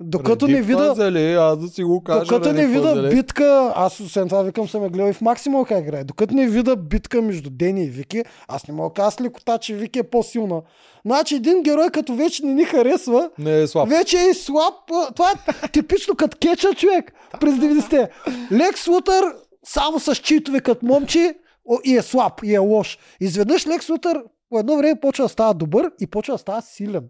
Докато 0.05 0.45
Преди 0.45 0.53
не 0.53 0.61
вида, 0.61 0.88
пъзели, 0.88 1.34
аз 1.34 1.57
да 1.57 1.67
си 1.67 1.84
го 1.84 2.03
кажа. 2.03 2.19
докато 2.19 2.41
преди 2.43 2.61
не 2.61 2.67
вида 2.67 3.09
битка, 3.09 3.73
аз 3.75 3.99
освен 3.99 4.27
това 4.30 4.43
викам 4.43 4.67
съм 4.67 4.84
я 4.84 4.89
гледал 4.89 5.09
и 5.09 5.13
в 5.13 5.21
Максимал 5.21 5.65
как 5.65 5.80
играе. 5.84 6.03
Докато 6.03 6.34
не 6.35 6.47
вида 6.47 6.75
битка 6.75 7.21
между 7.21 7.49
Дени 7.49 7.84
и 7.84 7.89
Вики, 7.89 8.23
аз 8.47 8.67
не 8.67 8.73
мога 8.73 8.89
да 8.89 8.93
кажа 8.93 9.17
лекота, 9.21 9.57
че 9.57 9.75
Вики 9.75 9.99
е 9.99 10.03
по-силна. 10.03 10.61
Значи 11.05 11.35
един 11.35 11.63
герой, 11.63 11.89
като 11.89 12.15
вече 12.15 12.45
не 12.45 12.53
ни 12.53 12.63
харесва, 12.63 13.30
Не 13.39 13.61
е 13.61 13.67
слаб. 13.67 13.89
вече 13.89 14.17
е 14.17 14.34
слаб. 14.34 14.73
Това 15.15 15.31
е 15.31 15.67
типично 15.67 16.15
като 16.15 16.38
кеча 16.38 16.73
човек 16.73 17.13
през 17.41 17.55
90-те. 17.55 18.09
Лекс 18.51 18.88
Лутър 18.88 19.23
само 19.65 19.99
с 19.99 20.15
читове 20.15 20.59
като 20.59 20.85
момче 20.85 21.35
и 21.84 21.97
е 21.97 22.01
слаб, 22.01 22.34
и 22.43 22.53
е 22.53 22.57
лош. 22.57 22.97
Изведнъж 23.19 23.67
Лекс 23.67 23.89
Лутър 23.89 24.23
по 24.49 24.59
едно 24.59 24.77
време 24.77 24.99
почва 24.99 25.25
да 25.25 25.30
става 25.30 25.53
добър 25.53 25.91
и 26.01 26.07
почва 26.07 26.34
да 26.34 26.38
става 26.38 26.61
силен. 26.61 27.03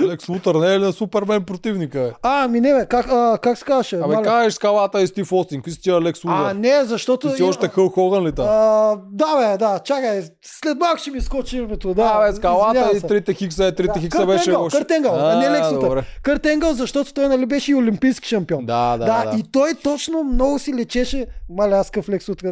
Лекс 0.00 0.28
Лутър 0.28 0.54
не 0.54 0.74
е 0.74 0.80
ли 0.80 0.92
Супермен 0.92 1.44
противника? 1.44 2.00
Е. 2.00 2.10
А, 2.22 2.48
ми 2.48 2.60
не 2.60 2.74
бе, 2.74 2.86
как, 2.86 3.06
а, 3.08 3.38
как 3.42 3.58
се 3.58 3.64
казваше? 3.64 3.96
Абе, 3.96 4.14
Маля? 4.14 4.22
кажеш 4.22 4.54
скалата 4.54 5.02
и 5.02 5.06
Стив 5.06 5.32
Остин, 5.32 5.58
какви 5.58 5.72
си 5.72 5.82
тия 5.82 6.00
Лекс 6.00 6.20
а, 6.24 6.28
Лутър? 6.28 6.54
не, 6.54 6.84
защото... 6.84 7.30
Ти 7.30 7.36
си 7.36 7.42
още 7.42 7.68
Хъл 7.68 7.88
Хоган 7.88 8.26
ли 8.26 8.32
там? 8.32 8.46
А, 8.48 8.96
да, 9.12 9.36
бе, 9.36 9.58
да, 9.58 9.78
чакай. 9.78 10.22
След 10.44 10.78
малко 10.78 10.98
ще 10.98 11.10
ми 11.10 11.20
скочи 11.20 11.56
името. 11.56 11.88
Да, 11.88 11.94
Да, 11.94 12.26
бе, 12.26 12.36
скалата 12.36 12.90
и 12.96 13.00
трите 13.00 13.34
хикса, 13.34 13.64
е, 13.64 13.74
трите 13.74 13.92
Да, 13.94 14.00
хикса 14.00 14.26
беше 14.26 14.50
Енгъл, 14.50 14.62
лошо. 14.62 14.78
Кърт 14.78 14.90
Енгъл, 14.90 15.14
а 15.14 15.38
не 15.38 15.50
Лекс 15.50 15.72
Лутър. 15.72 16.04
Кърт 16.22 16.46
Енгъл, 16.46 16.72
защото 16.72 17.14
той 17.14 17.28
нали 17.28 17.46
беше 17.46 17.72
и 17.72 17.74
олимпийски 17.74 18.28
шампион. 18.28 18.66
Да, 18.66 18.96
да, 18.96 19.04
да. 19.04 19.38
и 19.38 19.42
той 19.52 19.74
точно 19.74 20.24
много 20.24 20.58
си 20.58 20.74
лечеше, 20.74 21.26
маля 21.50 21.76
аз 21.76 21.90
къв 21.90 22.08
лекс 22.08 22.28
от 22.28 22.42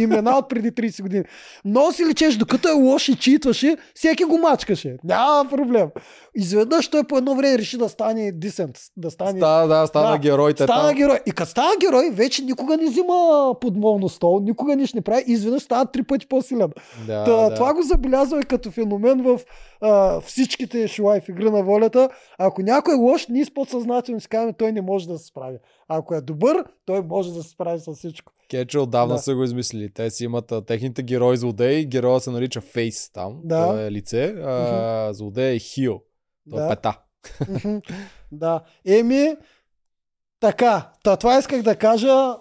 имена 0.00 0.38
от 0.38 0.48
преди 0.48 0.72
30 0.72 1.02
години. 1.02 1.24
Много 1.64 1.92
си 1.92 2.06
лечеше, 2.06 2.38
докато 2.38 2.68
е 2.68 2.72
лош 2.72 3.08
и 3.08 3.16
читваше, 3.16 3.76
всеки 3.94 4.24
го 4.24 4.38
мачкаше. 4.38 4.96
Няма 5.04 5.50
проблем. 5.50 5.88
Изведнъж 6.34 6.88
той 6.88 7.04
по 7.04 7.18
едно 7.18 7.34
време 7.34 7.58
реши 7.58 7.78
да 7.78 7.88
стане 7.88 8.32
дисент, 8.32 8.78
да 8.96 9.10
стане... 9.10 9.40
Стана, 9.40 9.68
да, 9.68 9.86
стана 9.86 10.10
Да, 10.10 10.18
героите 10.18 10.64
Стана 10.64 10.88
там. 10.88 10.96
герой. 10.96 11.20
И 11.26 11.30
като 11.30 11.50
стана 11.50 11.72
герой, 11.80 12.10
вече 12.12 12.44
никога 12.44 12.76
не 12.76 12.84
взима 12.84 13.54
подмолно 13.60 14.08
стол, 14.08 14.40
никога 14.42 14.76
нищо 14.76 14.96
не 14.96 15.02
прави 15.02 15.24
и 15.26 15.32
изведнъж 15.32 15.62
става 15.62 15.86
три 15.86 16.02
пъти 16.02 16.26
по-силен. 16.28 16.70
Да, 17.06 17.24
Та, 17.24 17.48
да. 17.48 17.54
Това 17.54 17.74
го 17.74 17.82
забелязва 17.82 18.40
и 18.40 18.44
като 18.44 18.70
феномен 18.70 19.22
в 19.22 19.40
а, 19.80 20.20
всичките 20.20 20.88
шуа 20.88 21.20
в 21.20 21.28
игра 21.28 21.50
на 21.50 21.62
волята. 21.62 22.08
Ако 22.38 22.62
някой 22.62 22.94
е 22.94 22.96
лош, 22.96 23.26
ние 23.28 23.44
с 23.44 23.54
подсъзнателно 23.54 24.20
си 24.20 24.28
казваме, 24.28 24.52
той 24.52 24.72
не 24.72 24.80
може 24.80 25.08
да 25.08 25.18
се 25.18 25.26
справи. 25.26 25.58
Ако 25.88 26.14
е 26.14 26.20
добър, 26.20 26.64
той 26.84 27.02
може 27.02 27.32
да 27.32 27.42
се 27.42 27.48
справи 27.48 27.80
с 27.80 27.94
всичко. 27.94 28.32
Кече 28.50 28.78
отдавна 28.78 29.14
Да. 29.14 29.20
са 29.20 29.34
го 29.34 29.44
измислили. 29.44 29.90
Те 29.90 30.10
си 30.10 30.24
имат 30.24 30.52
а, 30.52 30.62
техните 30.62 31.02
герои 31.02 31.36
злодеи. 31.36 31.86
Героя 31.86 32.20
се 32.20 32.30
нарича 32.30 32.60
Фейс 32.62 33.10
там. 33.10 33.40
Да. 33.44 33.66
Той 33.66 33.82
е 33.82 33.90
лице. 33.90 34.24
А, 34.36 35.08
злодея 35.12 35.54
е 35.54 35.58
Хил. 35.58 36.00
Той 36.50 36.58
е 36.58 36.62
Да. 36.62 36.68
пета. 36.68 36.98
Мгм. 37.48 37.76
да. 38.32 38.60
Еми, 38.86 39.36
така, 40.40 40.90
та, 41.04 41.16
това 41.16 41.38
исках 41.38 41.62
да 41.62 41.76
кажа. 41.76 42.34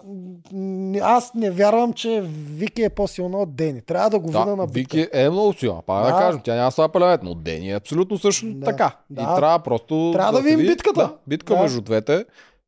Аз 1.02 1.34
не 1.34 1.52
вярвам, 1.52 1.94
че 1.94 2.22
Вики 2.50 2.84
е 2.84 2.90
по-силна 2.90 3.38
от 3.38 3.56
Дени. 3.56 3.82
Трябва 3.82 4.10
да 4.10 4.20
го 4.20 4.28
видя 4.28 4.46
Да, 4.46 4.56
на 4.56 4.68
битка. 4.68 4.98
Вики 4.98 5.10
е 5.14 5.30
много 5.30 5.54
силна. 5.54 5.82
Пак 5.82 6.04
да. 6.04 6.12
Да. 6.12 6.20
кажем, 6.20 6.42
тя 6.44 6.56
няма 6.56 6.72
слаб 6.72 6.96
елемент, 6.96 7.24
но 7.24 7.36
Дени 7.36 7.72
е 7.72 7.76
абсолютно 7.76 8.18
също 8.18 8.46
Да. 8.48 8.66
така. 8.66 8.98
Да. 9.10 9.22
И 9.22 9.36
трябва 9.36 9.60
просто 9.60 10.12
Трябва 10.14 10.32
да 10.32 10.38
се 10.38 10.44
видим 10.44 10.60
види- 10.60 10.70
битката. 10.70 11.00
Да, 11.00 11.16
битка 11.28 11.56
Да. 11.56 11.62
между 11.62 11.82
двете, 11.82 12.26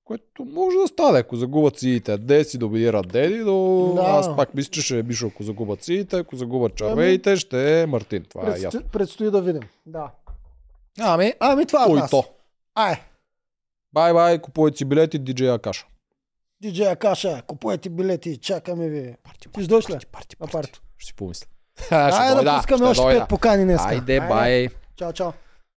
което 0.08 0.46
може 0.46 0.78
да 0.78 0.88
стане, 0.88 1.20
ако 1.20 1.36
загубят 1.36 1.80
сиите. 1.80 2.18
Де 2.18 2.44
си 2.44 2.58
добират 2.58 3.08
Дени, 3.08 3.38
но 3.38 3.94
Да. 3.96 4.02
аз 4.02 4.36
пак 4.36 4.54
мисля, 4.54 4.72
че 4.72 4.82
ще 4.82 5.00
е 5.00 5.04
Бишо, 5.04 5.28
ако 5.28 5.44
загубят 5.44 5.84
сиите, 5.84 6.18
ако 6.18 6.36
загубят 6.36 6.76
червеите, 6.76 7.36
ще 7.36 7.82
е 7.82 7.86
Мартин. 7.86 8.24
Това 8.24 8.42
е 8.42 8.46
Предсто... 8.46 8.64
ясно. 8.64 8.82
Предстои 8.92 9.32
да 9.32 9.42
видим. 9.42 9.62
Да. 9.86 10.12
Ами, 11.00 11.34
Ами 11.40 11.66
това 11.66 11.86
е 11.86 11.94
нас. 11.94 12.12
то. 12.12 12.24
Ай, 12.76 12.96
Бай, 13.94 14.14
бай, 14.14 14.40
купувайте 14.40 14.78
си 14.78 14.86
билети, 14.86 15.20
диджей 15.20 15.52
Акаша. 15.52 15.86
диджея 16.62 16.96
Каша, 16.96 17.42
купувайте 17.48 17.90
билети, 17.90 18.38
чакаме 18.38 18.90
ви. 18.90 19.16
Ти 19.42 19.62
ще 19.62 19.68
дойш 19.68 19.90
ли? 19.90 19.98
Парти, 20.12 20.36
На 20.42 20.48
парти. 20.48 20.80
Ще 20.98 21.08
си 21.08 21.14
помисля. 21.14 21.48
Айде 21.92 22.44
да 22.44 22.56
пускаме 22.58 22.86
още 22.86 23.04
пет 23.04 23.30
покани 23.30 23.64
днес. 23.64 23.82
Айде, 23.82 24.20
бай. 24.20 24.68
Чао, 24.96 25.14
чао. 25.14 25.32